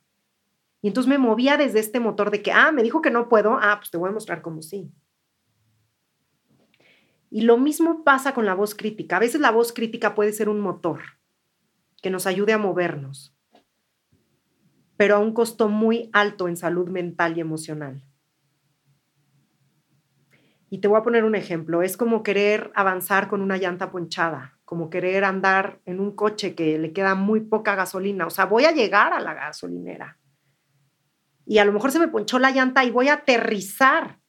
Y 0.82 0.90
entonces 0.90 1.10
me 1.10 1.18
movía 1.18 1.58
desde 1.58 1.80
este 1.80 2.00
motor 2.00 2.30
de 2.30 2.44
que, 2.44 2.52
ah, 2.52 2.72
me 2.72 2.84
dijo 2.84 3.02
que 3.02 3.10
no 3.10 3.28
puedo, 3.28 3.58
ah, 3.60 3.78
pues 3.80 3.90
te 3.90 3.98
voy 3.98 4.10
a 4.10 4.14
mostrar 4.14 4.44
como 4.44 4.62
sí. 4.62 4.92
Y 7.32 7.42
lo 7.42 7.58
mismo 7.58 8.04
pasa 8.04 8.34
con 8.34 8.46
la 8.46 8.56
voz 8.56 8.74
crítica. 8.74 9.18
A 9.18 9.20
veces 9.20 9.40
la 9.40 9.52
voz 9.52 9.72
crítica 9.72 10.16
puede 10.16 10.34
ser 10.34 10.50
un 10.50 10.60
motor 10.60 11.02
que 12.02 12.10
nos 12.10 12.26
ayude 12.26 12.54
a 12.54 12.58
movernos, 12.58 13.36
pero 14.98 15.16
a 15.16 15.20
un 15.20 15.34
costo 15.34 15.70
muy 15.70 16.10
alto 16.14 16.48
en 16.48 16.58
salud 16.58 16.90
mental 16.90 17.38
y 17.38 17.42
emocional. 17.42 18.04
Y 20.72 20.80
te 20.80 20.88
voy 20.88 21.00
a 21.00 21.04
poner 21.04 21.24
un 21.24 21.36
ejemplo. 21.36 21.82
Es 21.82 21.98
como 21.98 22.22
querer 22.22 22.72
avanzar 22.76 23.28
con 23.28 23.42
una 23.42 23.58
llanta 23.58 23.92
ponchada, 23.92 24.58
como 24.66 24.90
querer 24.90 25.24
andar 25.24 25.80
en 25.86 26.00
un 26.00 26.16
coche 26.16 26.54
que 26.54 26.78
le 26.78 26.94
queda 26.94 27.16
muy 27.16 27.42
poca 27.42 27.76
gasolina. 27.76 28.28
O 28.28 28.30
sea, 28.30 28.46
voy 28.46 28.66
a 28.66 28.72
llegar 28.72 29.14
a 29.14 29.20
la 29.20 29.34
gasolinera. 29.34 30.18
Y 31.46 31.58
a 31.58 31.66
lo 31.66 31.74
mejor 31.74 31.92
se 31.92 32.00
me 32.00 32.08
ponchó 32.08 32.38
la 32.38 32.52
llanta 32.52 32.84
y 32.84 32.92
voy 32.92 33.08
a 33.08 33.16
aterrizar 33.16 34.20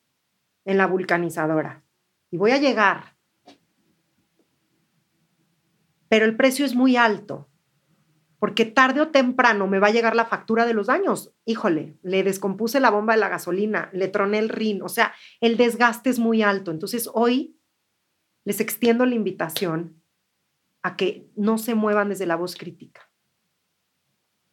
en 0.65 0.79
la 0.79 0.87
vulcanizadora. 0.87 1.85
Y 2.31 2.37
voy 2.37 2.53
a 2.53 2.59
llegar. 2.59 3.17
Pero 6.09 6.25
el 6.25 6.37
precio 6.37 6.65
es 6.65 6.75
muy 6.75 6.97
alto 6.97 7.51
porque 8.41 8.65
tarde 8.65 9.03
o 9.03 9.09
temprano 9.09 9.67
me 9.67 9.79
va 9.79 9.89
a 9.89 9.93
llegar 9.93 10.17
la 10.17 10.25
factura 10.25 10.65
de 10.65 10.73
los 10.73 10.87
daños. 10.87 11.33
Híjole, 11.45 11.99
le 12.03 12.23
descompuse 12.25 12.81
la 12.81 12.91
bomba 12.91 13.13
de 13.13 13.21
la 13.21 13.29
gasolina, 13.29 13.91
le 13.93 14.09
troné 14.09 14.39
el 14.39 14.49
rin, 14.49 14.83
o 14.83 14.89
sea, 14.89 15.13
el 15.43 15.59
desgaste 15.59 16.09
es 16.09 16.19
muy 16.19 16.43
alto. 16.43 16.71
Entonces 16.71 17.09
hoy 17.13 17.59
les 18.45 18.61
extiendo 18.61 19.05
la 19.05 19.15
invitación 19.15 20.03
a 20.83 20.97
que 20.97 21.31
no 21.37 21.59
se 21.59 21.75
muevan 21.75 22.09
desde 22.09 22.25
la 22.25 22.37
voz 22.37 22.57
crítica. 22.57 23.11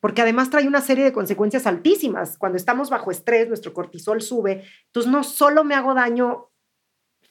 Porque 0.01 0.21
además 0.21 0.49
trae 0.49 0.67
una 0.67 0.81
serie 0.81 1.05
de 1.05 1.13
consecuencias 1.13 1.65
altísimas. 1.65 2.37
Cuando 2.37 2.57
estamos 2.57 2.89
bajo 2.89 3.09
estrés, 3.09 3.47
nuestro 3.47 3.73
cortisol 3.73 4.21
sube. 4.21 4.65
Entonces 4.87 5.09
no 5.09 5.23
solo 5.23 5.63
me 5.63 5.75
hago 5.75 5.93
daño 5.93 6.49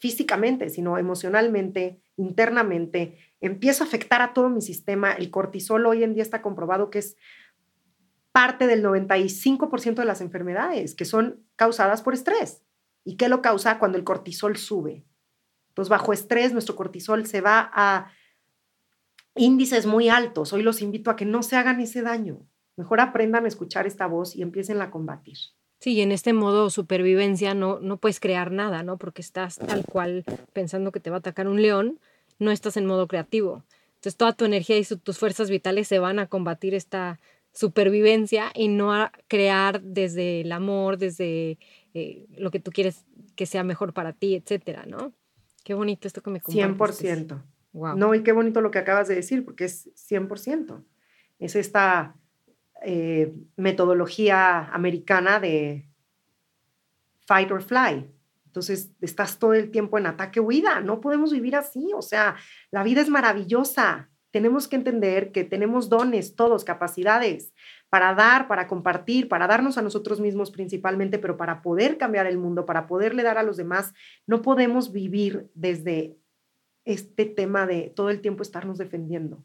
físicamente, 0.06 0.70
sino 0.70 0.98
emocionalmente, 0.98 2.00
internamente, 2.16 3.18
empieza 3.40 3.82
a 3.82 3.88
afectar 3.88 4.22
a 4.22 4.34
todo 4.34 4.48
mi 4.48 4.60
sistema. 4.60 5.10
El 5.10 5.32
cortisol 5.32 5.84
hoy 5.84 6.04
en 6.04 6.14
día 6.14 6.22
está 6.22 6.42
comprobado 6.42 6.90
que 6.90 7.00
es 7.00 7.16
parte 8.30 8.68
del 8.68 8.84
95% 8.84 9.96
de 9.96 10.04
las 10.04 10.20
enfermedades 10.20 10.94
que 10.94 11.04
son 11.04 11.44
causadas 11.56 12.02
por 12.02 12.14
estrés. 12.14 12.62
¿Y 13.02 13.16
qué 13.16 13.28
lo 13.28 13.42
causa? 13.42 13.80
Cuando 13.80 13.98
el 13.98 14.04
cortisol 14.04 14.56
sube. 14.56 15.04
Entonces, 15.70 15.88
bajo 15.88 16.12
estrés, 16.12 16.52
nuestro 16.52 16.76
cortisol 16.76 17.26
se 17.26 17.40
va 17.40 17.68
a 17.74 18.12
índices 19.34 19.86
muy 19.86 20.08
altos. 20.08 20.52
Hoy 20.52 20.62
los 20.62 20.82
invito 20.82 21.10
a 21.10 21.16
que 21.16 21.24
no 21.24 21.42
se 21.42 21.56
hagan 21.56 21.80
ese 21.80 22.02
daño. 22.02 22.46
Mejor 22.76 23.00
aprendan 23.00 23.44
a 23.44 23.48
escuchar 23.48 23.88
esta 23.88 24.06
voz 24.06 24.36
y 24.36 24.42
empiecen 24.42 24.80
a 24.82 24.92
combatir. 24.92 25.38
Sí, 25.78 26.00
en 26.00 26.10
este 26.10 26.32
modo 26.32 26.70
supervivencia 26.70 27.54
no, 27.54 27.80
no 27.80 27.98
puedes 27.98 28.18
crear 28.18 28.50
nada, 28.50 28.82
¿no? 28.82 28.96
Porque 28.96 29.22
estás 29.22 29.56
tal 29.56 29.84
cual 29.84 30.24
pensando 30.52 30.90
que 30.90 31.00
te 31.00 31.10
va 31.10 31.16
a 31.16 31.18
atacar 31.18 31.48
un 31.48 31.60
león 31.60 32.00
no 32.38 32.50
estás 32.50 32.76
en 32.76 32.86
modo 32.86 33.06
creativo. 33.08 33.64
Entonces 33.96 34.16
toda 34.16 34.32
tu 34.32 34.44
energía 34.44 34.78
y 34.78 34.84
tus 34.84 35.18
fuerzas 35.18 35.50
vitales 35.50 35.88
se 35.88 35.98
van 35.98 36.18
a 36.18 36.26
combatir 36.26 36.74
esta 36.74 37.18
supervivencia 37.52 38.52
y 38.54 38.68
no 38.68 38.92
a 38.92 39.10
crear 39.28 39.80
desde 39.82 40.42
el 40.42 40.52
amor, 40.52 40.98
desde 40.98 41.58
eh, 41.94 42.26
lo 42.36 42.50
que 42.50 42.60
tú 42.60 42.70
quieres 42.70 43.04
que 43.34 43.46
sea 43.46 43.64
mejor 43.64 43.94
para 43.94 44.12
ti, 44.12 44.34
etcétera, 44.34 44.84
¿no? 44.86 45.12
Qué 45.64 45.74
bonito 45.74 46.06
esto 46.06 46.22
que 46.22 46.30
me 46.30 46.40
compartes. 46.40 47.00
100%. 47.00 47.42
Wow. 47.72 47.96
No, 47.96 48.14
y 48.14 48.22
qué 48.22 48.32
bonito 48.32 48.60
lo 48.60 48.70
que 48.70 48.78
acabas 48.78 49.08
de 49.08 49.14
decir, 49.14 49.44
porque 49.44 49.64
es 49.64 49.90
100%. 49.94 50.84
Es 51.38 51.56
esta 51.56 52.16
eh, 52.88 53.34
metodología 53.56 54.66
americana 54.66 55.40
de 55.40 55.88
fight 57.26 57.50
or 57.50 57.60
fly. 57.60 58.08
Entonces, 58.46 58.92
estás 59.00 59.40
todo 59.40 59.54
el 59.54 59.72
tiempo 59.72 59.98
en 59.98 60.06
ataque 60.06 60.38
huida. 60.38 60.80
No 60.80 61.00
podemos 61.00 61.32
vivir 61.32 61.56
así. 61.56 61.90
O 61.96 62.00
sea, 62.00 62.36
la 62.70 62.84
vida 62.84 63.00
es 63.00 63.08
maravillosa. 63.08 64.08
Tenemos 64.30 64.68
que 64.68 64.76
entender 64.76 65.32
que 65.32 65.42
tenemos 65.42 65.88
dones, 65.88 66.36
todos, 66.36 66.64
capacidades 66.64 67.52
para 67.88 68.14
dar, 68.14 68.46
para 68.46 68.68
compartir, 68.68 69.28
para 69.28 69.48
darnos 69.48 69.78
a 69.78 69.82
nosotros 69.82 70.20
mismos 70.20 70.52
principalmente, 70.52 71.18
pero 71.18 71.36
para 71.36 71.62
poder 71.62 71.98
cambiar 71.98 72.26
el 72.26 72.38
mundo, 72.38 72.66
para 72.66 72.86
poderle 72.86 73.24
dar 73.24 73.36
a 73.36 73.42
los 73.42 73.56
demás. 73.56 73.94
No 74.28 74.42
podemos 74.42 74.92
vivir 74.92 75.50
desde 75.54 76.16
este 76.84 77.24
tema 77.24 77.66
de 77.66 77.92
todo 77.96 78.10
el 78.10 78.20
tiempo 78.20 78.44
estarnos 78.44 78.78
defendiendo. 78.78 79.42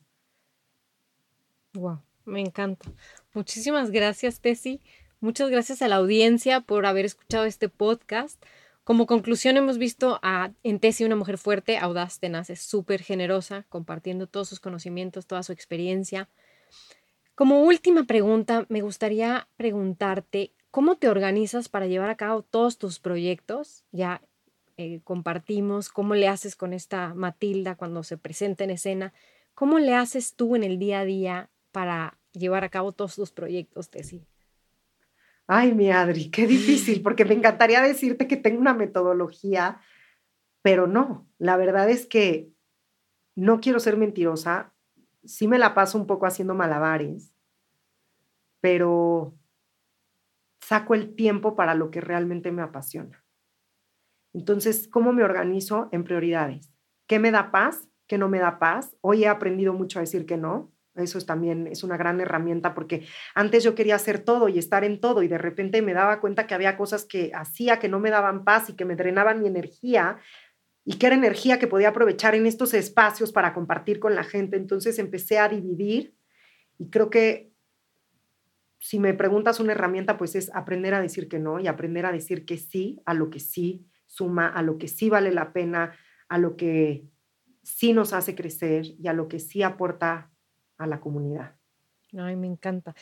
Wow, 1.73 2.01
me 2.25 2.41
encanta. 2.41 2.87
Muchísimas 3.33 3.91
gracias, 3.91 4.41
Tessy. 4.41 4.81
Muchas 5.21 5.49
gracias 5.49 5.81
a 5.81 5.87
la 5.87 5.97
audiencia 5.97 6.61
por 6.61 6.85
haber 6.85 7.05
escuchado 7.05 7.45
este 7.45 7.69
podcast. 7.69 8.43
Como 8.83 9.05
conclusión, 9.05 9.55
hemos 9.55 9.77
visto 9.77 10.19
a 10.23 10.51
en 10.63 10.79
Tessie 10.79 11.05
una 11.05 11.15
mujer 11.15 11.37
fuerte, 11.37 11.77
audaz, 11.77 12.19
tenaz, 12.19 12.47
súper 12.59 13.01
generosa, 13.01 13.65
compartiendo 13.69 14.27
todos 14.27 14.49
sus 14.49 14.59
conocimientos, 14.59 15.27
toda 15.27 15.43
su 15.43 15.53
experiencia. 15.53 16.27
Como 17.35 17.63
última 17.63 18.03
pregunta, 18.05 18.65
me 18.67 18.81
gustaría 18.81 19.47
preguntarte, 19.55 20.51
¿cómo 20.71 20.97
te 20.97 21.07
organizas 21.07 21.69
para 21.69 21.87
llevar 21.87 22.09
a 22.09 22.17
cabo 22.17 22.41
todos 22.41 22.77
tus 22.77 22.99
proyectos? 22.99 23.85
Ya 23.91 24.21
eh, 24.77 24.99
compartimos 25.03 25.89
cómo 25.89 26.15
le 26.15 26.27
haces 26.27 26.55
con 26.55 26.73
esta 26.73 27.13
Matilda 27.13 27.75
cuando 27.75 28.03
se 28.03 28.17
presenta 28.17 28.63
en 28.63 28.71
escena. 28.71 29.13
¿Cómo 29.53 29.79
le 29.79 29.93
haces 29.93 30.33
tú 30.35 30.55
en 30.55 30.63
el 30.63 30.79
día 30.79 30.99
a 30.99 31.05
día 31.05 31.49
para 31.71 32.17
llevar 32.33 32.63
a 32.63 32.69
cabo 32.69 32.91
todos 32.91 33.15
tus 33.15 33.31
proyectos, 33.31 33.89
Tessie? 33.89 34.25
Ay, 35.47 35.73
mi 35.73 35.91
Adri, 35.91 36.29
qué 36.29 36.47
difícil, 36.47 37.01
porque 37.03 37.25
me 37.25 37.33
encantaría 37.33 37.81
decirte 37.81 38.27
que 38.27 38.37
tengo 38.37 38.59
una 38.59 38.73
metodología, 38.73 39.81
pero 40.61 40.87
no, 40.87 41.29
la 41.37 41.57
verdad 41.57 41.89
es 41.89 42.05
que 42.05 42.51
no 43.35 43.59
quiero 43.59 43.79
ser 43.79 43.97
mentirosa, 43.97 44.73
sí 45.23 45.47
me 45.47 45.59
la 45.59 45.73
paso 45.73 45.97
un 45.97 46.07
poco 46.07 46.25
haciendo 46.25 46.53
malabares, 46.53 47.33
pero 48.59 49.35
saco 50.61 50.93
el 50.93 51.15
tiempo 51.15 51.55
para 51.55 51.75
lo 51.75 51.91
que 51.91 52.01
realmente 52.01 52.51
me 52.51 52.61
apasiona. 52.61 53.23
Entonces, 54.33 54.87
¿cómo 54.87 55.11
me 55.11 55.23
organizo 55.23 55.89
en 55.91 56.03
prioridades? 56.03 56.71
¿Qué 57.07 57.19
me 57.19 57.31
da 57.31 57.51
paz? 57.51 57.89
¿Qué 58.07 58.17
no 58.17 58.29
me 58.29 58.39
da 58.39 58.59
paz? 58.59 58.95
Hoy 59.01 59.25
he 59.25 59.27
aprendido 59.27 59.73
mucho 59.73 59.99
a 59.99 60.01
decir 60.01 60.25
que 60.25 60.37
no. 60.37 60.70
Eso 60.95 61.17
es 61.17 61.25
también 61.25 61.67
es 61.67 61.83
una 61.83 61.95
gran 61.95 62.19
herramienta 62.19 62.73
porque 62.73 63.07
antes 63.33 63.63
yo 63.63 63.75
quería 63.75 63.95
hacer 63.95 64.19
todo 64.19 64.49
y 64.49 64.57
estar 64.59 64.83
en 64.83 64.99
todo 64.99 65.23
y 65.23 65.29
de 65.29 65.37
repente 65.37 65.81
me 65.81 65.93
daba 65.93 66.19
cuenta 66.19 66.47
que 66.47 66.53
había 66.53 66.75
cosas 66.75 67.05
que 67.05 67.31
hacía 67.33 67.79
que 67.79 67.87
no 67.87 67.99
me 67.99 68.09
daban 68.09 68.43
paz 68.43 68.69
y 68.69 68.75
que 68.75 68.83
me 68.83 68.97
drenaban 68.97 69.41
mi 69.41 69.47
energía 69.47 70.17
y 70.83 70.97
que 70.97 71.07
era 71.07 71.15
energía 71.15 71.59
que 71.59 71.67
podía 71.67 71.89
aprovechar 71.89 72.35
en 72.35 72.45
estos 72.45 72.73
espacios 72.73 73.31
para 73.31 73.53
compartir 73.53 73.99
con 73.99 74.15
la 74.15 74.23
gente. 74.23 74.57
Entonces 74.57 74.99
empecé 74.99 75.39
a 75.39 75.47
dividir 75.47 76.13
y 76.77 76.89
creo 76.89 77.09
que 77.09 77.51
si 78.79 78.99
me 78.99 79.13
preguntas 79.13 79.59
una 79.59 79.73
herramienta, 79.73 80.17
pues 80.17 80.35
es 80.35 80.53
aprender 80.53 80.95
a 80.95 81.01
decir 81.01 81.29
que 81.29 81.39
no 81.39 81.59
y 81.59 81.67
aprender 81.67 82.05
a 82.05 82.11
decir 82.11 82.45
que 82.45 82.57
sí 82.57 82.99
a 83.05 83.13
lo 83.13 83.29
que 83.29 83.39
sí 83.39 83.85
suma, 84.07 84.47
a 84.47 84.61
lo 84.63 84.77
que 84.77 84.87
sí 84.87 85.07
vale 85.09 85.31
la 85.31 85.53
pena, 85.53 85.95
a 86.27 86.37
lo 86.39 86.57
que 86.57 87.05
sí 87.61 87.93
nos 87.93 88.11
hace 88.11 88.35
crecer 88.35 88.85
y 88.99 89.07
a 89.07 89.13
lo 89.13 89.27
que 89.27 89.39
sí 89.39 89.61
aporta 89.61 90.30
a 90.81 90.87
la 90.87 90.99
comunidad. 90.99 91.55
Ay, 92.17 92.35
me 92.35 92.47
encanta. 92.47 92.93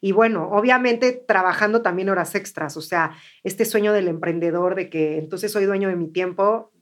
Y 0.00 0.12
bueno, 0.12 0.48
obviamente 0.50 1.12
trabajando 1.12 1.80
también 1.80 2.08
horas 2.08 2.34
extras, 2.34 2.76
o 2.76 2.80
sea, 2.80 3.12
este 3.44 3.64
sueño 3.64 3.92
del 3.92 4.08
emprendedor 4.08 4.74
de 4.74 4.90
que 4.90 5.18
entonces 5.18 5.52
soy 5.52 5.64
dueño 5.64 5.88
de 5.88 5.96
mi 5.96 6.08
tiempo, 6.08 6.72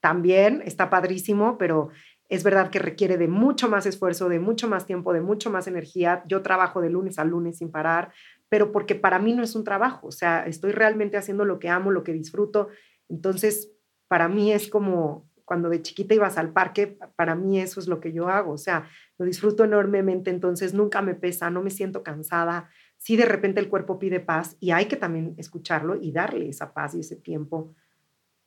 también 0.00 0.62
está 0.64 0.90
padrísimo, 0.90 1.58
pero 1.58 1.90
es 2.28 2.42
verdad 2.44 2.70
que 2.70 2.78
requiere 2.78 3.18
de 3.18 3.28
mucho 3.28 3.68
más 3.68 3.84
esfuerzo, 3.84 4.30
de 4.30 4.40
mucho 4.40 4.68
más 4.68 4.86
tiempo, 4.86 5.12
de 5.12 5.20
mucho 5.20 5.50
más 5.50 5.66
energía. 5.66 6.24
Yo 6.26 6.40
trabajo 6.40 6.80
de 6.80 6.88
lunes 6.88 7.18
a 7.18 7.24
lunes 7.24 7.58
sin 7.58 7.70
parar, 7.70 8.10
pero 8.48 8.72
porque 8.72 8.94
para 8.94 9.18
mí 9.18 9.34
no 9.34 9.42
es 9.42 9.54
un 9.54 9.64
trabajo, 9.64 10.06
o 10.06 10.12
sea, 10.12 10.44
estoy 10.46 10.72
realmente 10.72 11.18
haciendo 11.18 11.44
lo 11.44 11.58
que 11.58 11.68
amo, 11.68 11.90
lo 11.90 12.02
que 12.02 12.14
disfruto. 12.14 12.68
Entonces, 13.10 13.70
para 14.08 14.28
mí 14.28 14.50
es 14.50 14.68
como 14.68 15.28
cuando 15.44 15.68
de 15.68 15.82
chiquita 15.82 16.14
ibas 16.14 16.38
al 16.38 16.52
parque, 16.52 16.98
para 17.16 17.34
mí 17.34 17.60
eso 17.60 17.80
es 17.80 17.88
lo 17.88 18.00
que 18.00 18.12
yo 18.12 18.28
hago, 18.28 18.52
o 18.52 18.58
sea, 18.58 18.88
lo 19.18 19.26
disfruto 19.26 19.64
enormemente, 19.64 20.30
entonces 20.30 20.74
nunca 20.74 21.02
me 21.02 21.14
pesa, 21.14 21.50
no 21.50 21.62
me 21.62 21.70
siento 21.70 22.02
cansada. 22.02 22.68
Si 22.96 23.16
de 23.16 23.24
repente 23.24 23.60
el 23.60 23.68
cuerpo 23.68 23.98
pide 23.98 24.20
paz 24.20 24.56
y 24.60 24.70
hay 24.70 24.86
que 24.86 24.96
también 24.96 25.34
escucharlo 25.38 25.96
y 25.96 26.12
darle 26.12 26.48
esa 26.48 26.72
paz 26.72 26.94
y 26.94 27.00
ese 27.00 27.16
tiempo, 27.16 27.74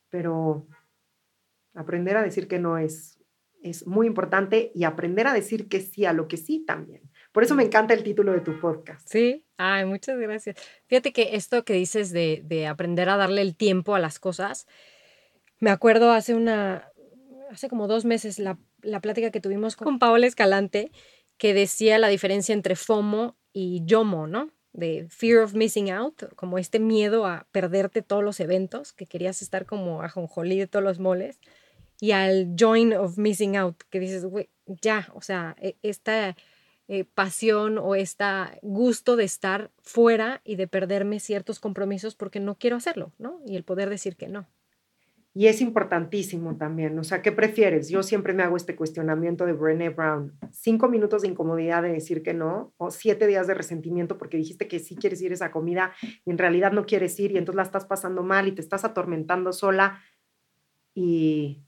pero 0.09 0.67
aprender 1.73 2.17
a 2.17 2.23
decir 2.23 2.47
que 2.47 2.59
no 2.59 2.77
es 2.77 3.15
es 3.65 3.87
muy 3.87 4.05
importante 4.05 4.71
y 4.75 4.83
aprender 4.83 5.25
a 5.25 5.33
decir 5.33 5.67
que 5.67 5.81
sí 5.81 6.05
a 6.05 6.13
lo 6.13 6.27
que 6.27 6.37
sí 6.37 6.63
también. 6.65 7.01
Por 7.31 7.43
eso 7.43 7.55
me 7.55 7.63
encanta 7.63 7.95
el 7.95 8.03
título 8.03 8.31
de 8.31 8.41
tu 8.41 8.59
podcast. 8.59 9.07
Sí, 9.09 9.43
ay, 9.57 9.85
muchas 9.85 10.19
gracias. 10.19 10.55
Fíjate 10.85 11.11
que 11.11 11.35
esto 11.35 11.65
que 11.65 11.73
dices 11.73 12.11
de, 12.11 12.43
de 12.45 12.67
aprender 12.67 13.09
a 13.09 13.17
darle 13.17 13.41
el 13.41 13.55
tiempo 13.55 13.95
a 13.95 13.99
las 13.99 14.19
cosas, 14.19 14.67
me 15.59 15.69
acuerdo 15.69 16.11
hace 16.11 16.35
una, 16.35 16.91
hace 17.49 17.69
como 17.69 17.87
dos 17.87 18.05
meses 18.05 18.39
la, 18.39 18.57
la 18.81 18.99
plática 18.99 19.31
que 19.31 19.41
tuvimos 19.41 19.75
con 19.75 19.99
Paola 19.99 20.27
Escalante, 20.27 20.91
que 21.37 21.53
decía 21.53 21.97
la 21.97 22.07
diferencia 22.07 22.53
entre 22.53 22.75
FOMO 22.75 23.37
y 23.51 23.83
YOMO, 23.85 24.27
¿no? 24.27 24.51
De 24.73 25.07
fear 25.09 25.39
of 25.39 25.53
missing 25.53 25.89
out, 25.89 26.23
como 26.35 26.57
este 26.57 26.79
miedo 26.79 27.25
a 27.25 27.47
perderte 27.51 28.01
todos 28.01 28.23
los 28.23 28.39
eventos, 28.39 28.93
que 28.93 29.05
querías 29.05 29.41
estar 29.41 29.65
como 29.65 30.01
ajonjolí 30.01 30.59
de 30.59 30.67
todos 30.67 30.83
los 30.83 30.99
moles, 30.99 31.39
y 31.99 32.11
al 32.11 32.55
join 32.59 32.93
of 32.93 33.17
missing 33.17 33.55
out, 33.55 33.81
que 33.89 33.99
dices, 33.99 34.25
güey, 34.25 34.49
ya, 34.65 35.09
o 35.13 35.21
sea, 35.21 35.55
e, 35.61 35.77
esta 35.81 36.35
eh, 36.87 37.05
pasión 37.05 37.77
o 37.77 37.95
este 37.95 38.25
gusto 38.61 39.15
de 39.15 39.23
estar 39.23 39.71
fuera 39.81 40.41
y 40.43 40.55
de 40.55 40.67
perderme 40.67 41.19
ciertos 41.19 41.59
compromisos 41.59 42.15
porque 42.15 42.39
no 42.39 42.55
quiero 42.55 42.75
hacerlo, 42.75 43.13
¿no? 43.17 43.41
Y 43.45 43.55
el 43.55 43.63
poder 43.63 43.89
decir 43.89 44.17
que 44.17 44.27
no. 44.27 44.47
Y 45.37 45.47
es 45.47 45.59
importantísimo 45.59 46.55
también, 46.55 46.97
o 46.97 47.03
sea, 47.03 47.21
¿qué 47.21 47.33
prefieres? 47.33 47.89
Yo 47.89 48.03
siempre 48.03 48.33
me 48.33 48.43
hago 48.43 48.55
este 48.55 48.77
cuestionamiento 48.77 49.45
de 49.45 49.51
Brené 49.51 49.89
Brown. 49.89 50.31
Cinco 50.49 50.87
minutos 50.87 51.23
de 51.23 51.27
incomodidad 51.27 51.83
de 51.83 51.91
decir 51.91 52.23
que 52.23 52.33
no, 52.33 52.73
o 52.77 52.89
siete 52.89 53.27
días 53.27 53.45
de 53.45 53.53
resentimiento 53.53 54.17
porque 54.17 54.37
dijiste 54.37 54.69
que 54.69 54.79
sí 54.79 54.95
quieres 54.95 55.21
ir 55.21 55.31
a 55.31 55.33
esa 55.33 55.51
comida 55.51 55.91
y 56.01 56.31
en 56.31 56.37
realidad 56.37 56.71
no 56.71 56.85
quieres 56.85 57.19
ir 57.19 57.33
y 57.33 57.37
entonces 57.37 57.57
la 57.57 57.63
estás 57.63 57.83
pasando 57.83 58.23
mal 58.23 58.47
y 58.47 58.53
te 58.53 58.61
estás 58.61 58.85
atormentando 58.85 59.51
sola. 59.51 59.99
Y 60.93 61.61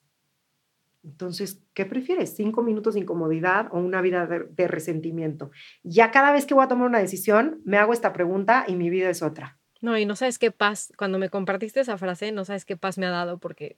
entonces, 1.04 1.62
¿qué 1.74 1.86
prefieres? 1.86 2.38
¿Cinco 2.38 2.64
minutos 2.64 2.94
de 2.94 3.02
incomodidad 3.02 3.68
o 3.72 3.80
una 3.80 4.00
vida 4.00 4.28
de, 4.28 4.46
de 4.46 4.68
resentimiento? 4.70 5.52
Ya 5.84 6.12
cada 6.12 6.32
vez 6.32 6.46
que 6.46 6.54
voy 6.54 6.64
a 6.64 6.70
tomar 6.70 6.88
una 6.88 7.00
decisión, 7.00 7.60
me 7.66 7.76
hago 7.76 7.92
esta 7.92 8.14
pregunta 8.14 8.64
y 8.66 8.78
mi 8.78 8.90
vida 8.90 9.10
es 9.10 9.22
otra. 9.22 9.60
No, 9.88 9.98
y 9.98 10.06
no 10.06 10.18
sabes 10.18 10.38
qué 10.38 10.52
paz, 10.52 10.92
cuando 10.98 11.18
me 11.18 11.30
compartiste 11.30 11.80
esa 11.80 11.98
frase, 11.98 12.34
no 12.34 12.44
sabes 12.44 12.66
qué 12.66 12.76
paz 12.76 12.98
me 12.98 13.06
ha 13.06 13.10
dado 13.10 13.38
porque 13.38 13.78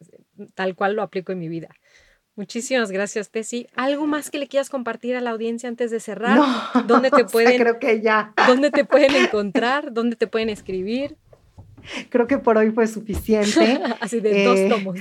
tal 0.55 0.73
cual 0.73 0.95
lo 0.95 1.03
aplico 1.03 1.33
en 1.33 1.37
mi 1.37 1.49
vida. 1.49 1.69
Muchísimas 2.35 2.89
gracias, 2.89 3.29
Tessy. 3.29 3.67
¿Algo 3.75 4.07
más 4.07 4.31
que 4.31 4.39
le 4.39 4.47
quieras 4.47 4.71
compartir 4.71 5.15
a 5.15 5.21
la 5.21 5.29
audiencia 5.29 5.69
antes 5.69 5.91
de 5.91 5.99
cerrar? 5.99 6.35
No, 6.35 6.47
¿Dónde 6.87 7.11
te 7.15 7.25
pueden, 7.25 7.61
creo 7.61 7.77
que 7.77 8.01
ya. 8.01 8.33
¿Dónde 8.47 8.71
te 8.71 8.85
pueden 8.85 9.15
encontrar? 9.23 9.93
¿Dónde 9.93 10.15
te 10.15 10.25
pueden 10.25 10.49
escribir? 10.49 11.15
Creo 12.09 12.27
que 12.27 12.37
por 12.37 12.57
hoy 12.57 12.71
fue 12.71 12.87
suficiente. 12.87 13.79
Así 14.01 14.19
de 14.19 14.43
dos 14.45 14.59
eh, 14.59 14.67
tomos. 14.69 14.99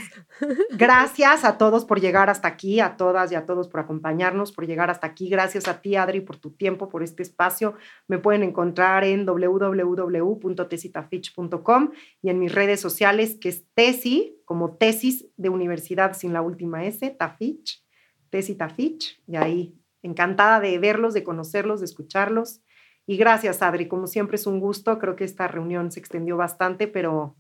gracias 0.70 1.44
a 1.44 1.58
todos 1.58 1.84
por 1.84 2.00
llegar 2.00 2.30
hasta 2.30 2.46
aquí, 2.48 2.80
a 2.80 2.96
todas 2.96 3.30
y 3.32 3.34
a 3.34 3.44
todos 3.46 3.68
por 3.68 3.80
acompañarnos, 3.80 4.52
por 4.52 4.66
llegar 4.66 4.88
hasta 4.90 5.06
aquí. 5.06 5.28
Gracias 5.28 5.68
a 5.68 5.80
ti, 5.80 5.96
Adri, 5.96 6.20
por 6.20 6.36
tu 6.36 6.50
tiempo, 6.50 6.88
por 6.88 7.02
este 7.02 7.22
espacio. 7.22 7.74
Me 8.06 8.18
pueden 8.18 8.42
encontrar 8.42 9.04
en 9.04 9.24
www.tesitafitch.com 9.26 11.90
y 12.22 12.30
en 12.30 12.38
mis 12.38 12.54
redes 12.54 12.80
sociales, 12.80 13.36
que 13.40 13.50
es 13.50 13.64
Tesi, 13.74 14.40
como 14.44 14.76
tesis 14.76 15.26
de 15.36 15.48
universidad 15.48 16.14
sin 16.14 16.32
la 16.32 16.42
última 16.42 16.84
S, 16.84 17.10
Tafitch, 17.10 17.84
Tesi 18.30 18.54
Tafitch. 18.54 19.20
Y 19.26 19.34
ahí, 19.36 19.74
encantada 20.02 20.60
de 20.60 20.78
verlos, 20.78 21.14
de 21.14 21.24
conocerlos, 21.24 21.80
de 21.80 21.86
escucharlos 21.86 22.60
y 23.08 23.16
gracias, 23.16 23.62
Adri. 23.62 23.88
Como 23.88 24.06
siempre 24.06 24.36
es 24.36 24.46
un 24.46 24.60
gusto. 24.60 24.98
Creo 24.98 25.16
que 25.16 25.24
esta 25.24 25.48
reunión 25.48 25.90
se 25.90 25.98
extendió 25.98 26.36
bastante, 26.36 26.86
pero 26.86 27.36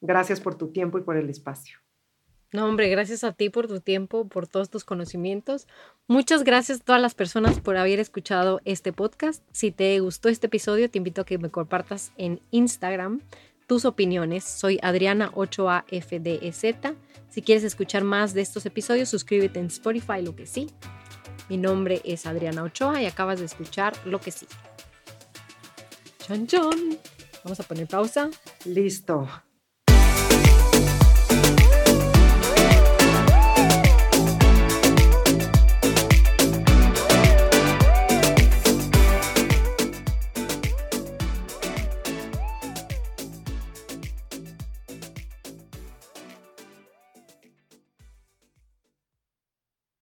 gracias 0.00 0.40
por 0.40 0.54
tu 0.54 0.70
tiempo 0.70 0.98
y 0.98 1.02
por 1.02 1.16
el 1.16 1.28
espacio. 1.28 1.80
No, 2.52 2.68
hombre, 2.68 2.88
gracias 2.88 3.24
a 3.24 3.32
ti 3.32 3.50
por 3.50 3.66
tu 3.66 3.80
tiempo, 3.80 4.28
por 4.28 4.46
todos 4.46 4.70
tus 4.70 4.84
conocimientos. 4.84 5.66
Muchas 6.06 6.44
gracias 6.44 6.80
a 6.80 6.84
todas 6.84 7.02
las 7.02 7.16
personas 7.16 7.58
por 7.58 7.76
haber 7.76 7.98
escuchado 7.98 8.60
este 8.64 8.92
podcast. 8.92 9.42
Si 9.50 9.72
te 9.72 9.98
gustó 9.98 10.28
este 10.28 10.46
episodio, 10.46 10.88
te 10.88 10.98
invito 10.98 11.22
a 11.22 11.26
que 11.26 11.38
me 11.38 11.50
compartas 11.50 12.12
en 12.16 12.40
Instagram 12.52 13.20
tus 13.66 13.84
opiniones. 13.84 14.44
Soy 14.44 14.78
Adriana 14.80 15.32
8AFDEZ. 15.32 16.94
Si 17.30 17.42
quieres 17.42 17.64
escuchar 17.64 18.04
más 18.04 18.32
de 18.32 18.42
estos 18.42 18.64
episodios, 18.64 19.08
suscríbete 19.08 19.58
en 19.58 19.66
Spotify, 19.66 20.22
lo 20.22 20.36
que 20.36 20.46
sí. 20.46 20.68
Mi 21.48 21.56
nombre 21.56 22.00
es 22.04 22.26
Adriana 22.26 22.62
Ochoa 22.62 23.02
y 23.02 23.06
acabas 23.06 23.40
de 23.40 23.46
escuchar 23.46 23.94
lo 24.06 24.20
que 24.20 24.30
sí. 24.30 24.46
Chan, 26.26 26.46
chan. 26.46 26.98
Vamos 27.42 27.60
a 27.60 27.64
poner 27.64 27.86
pausa. 27.86 28.30
Listo. 28.64 29.28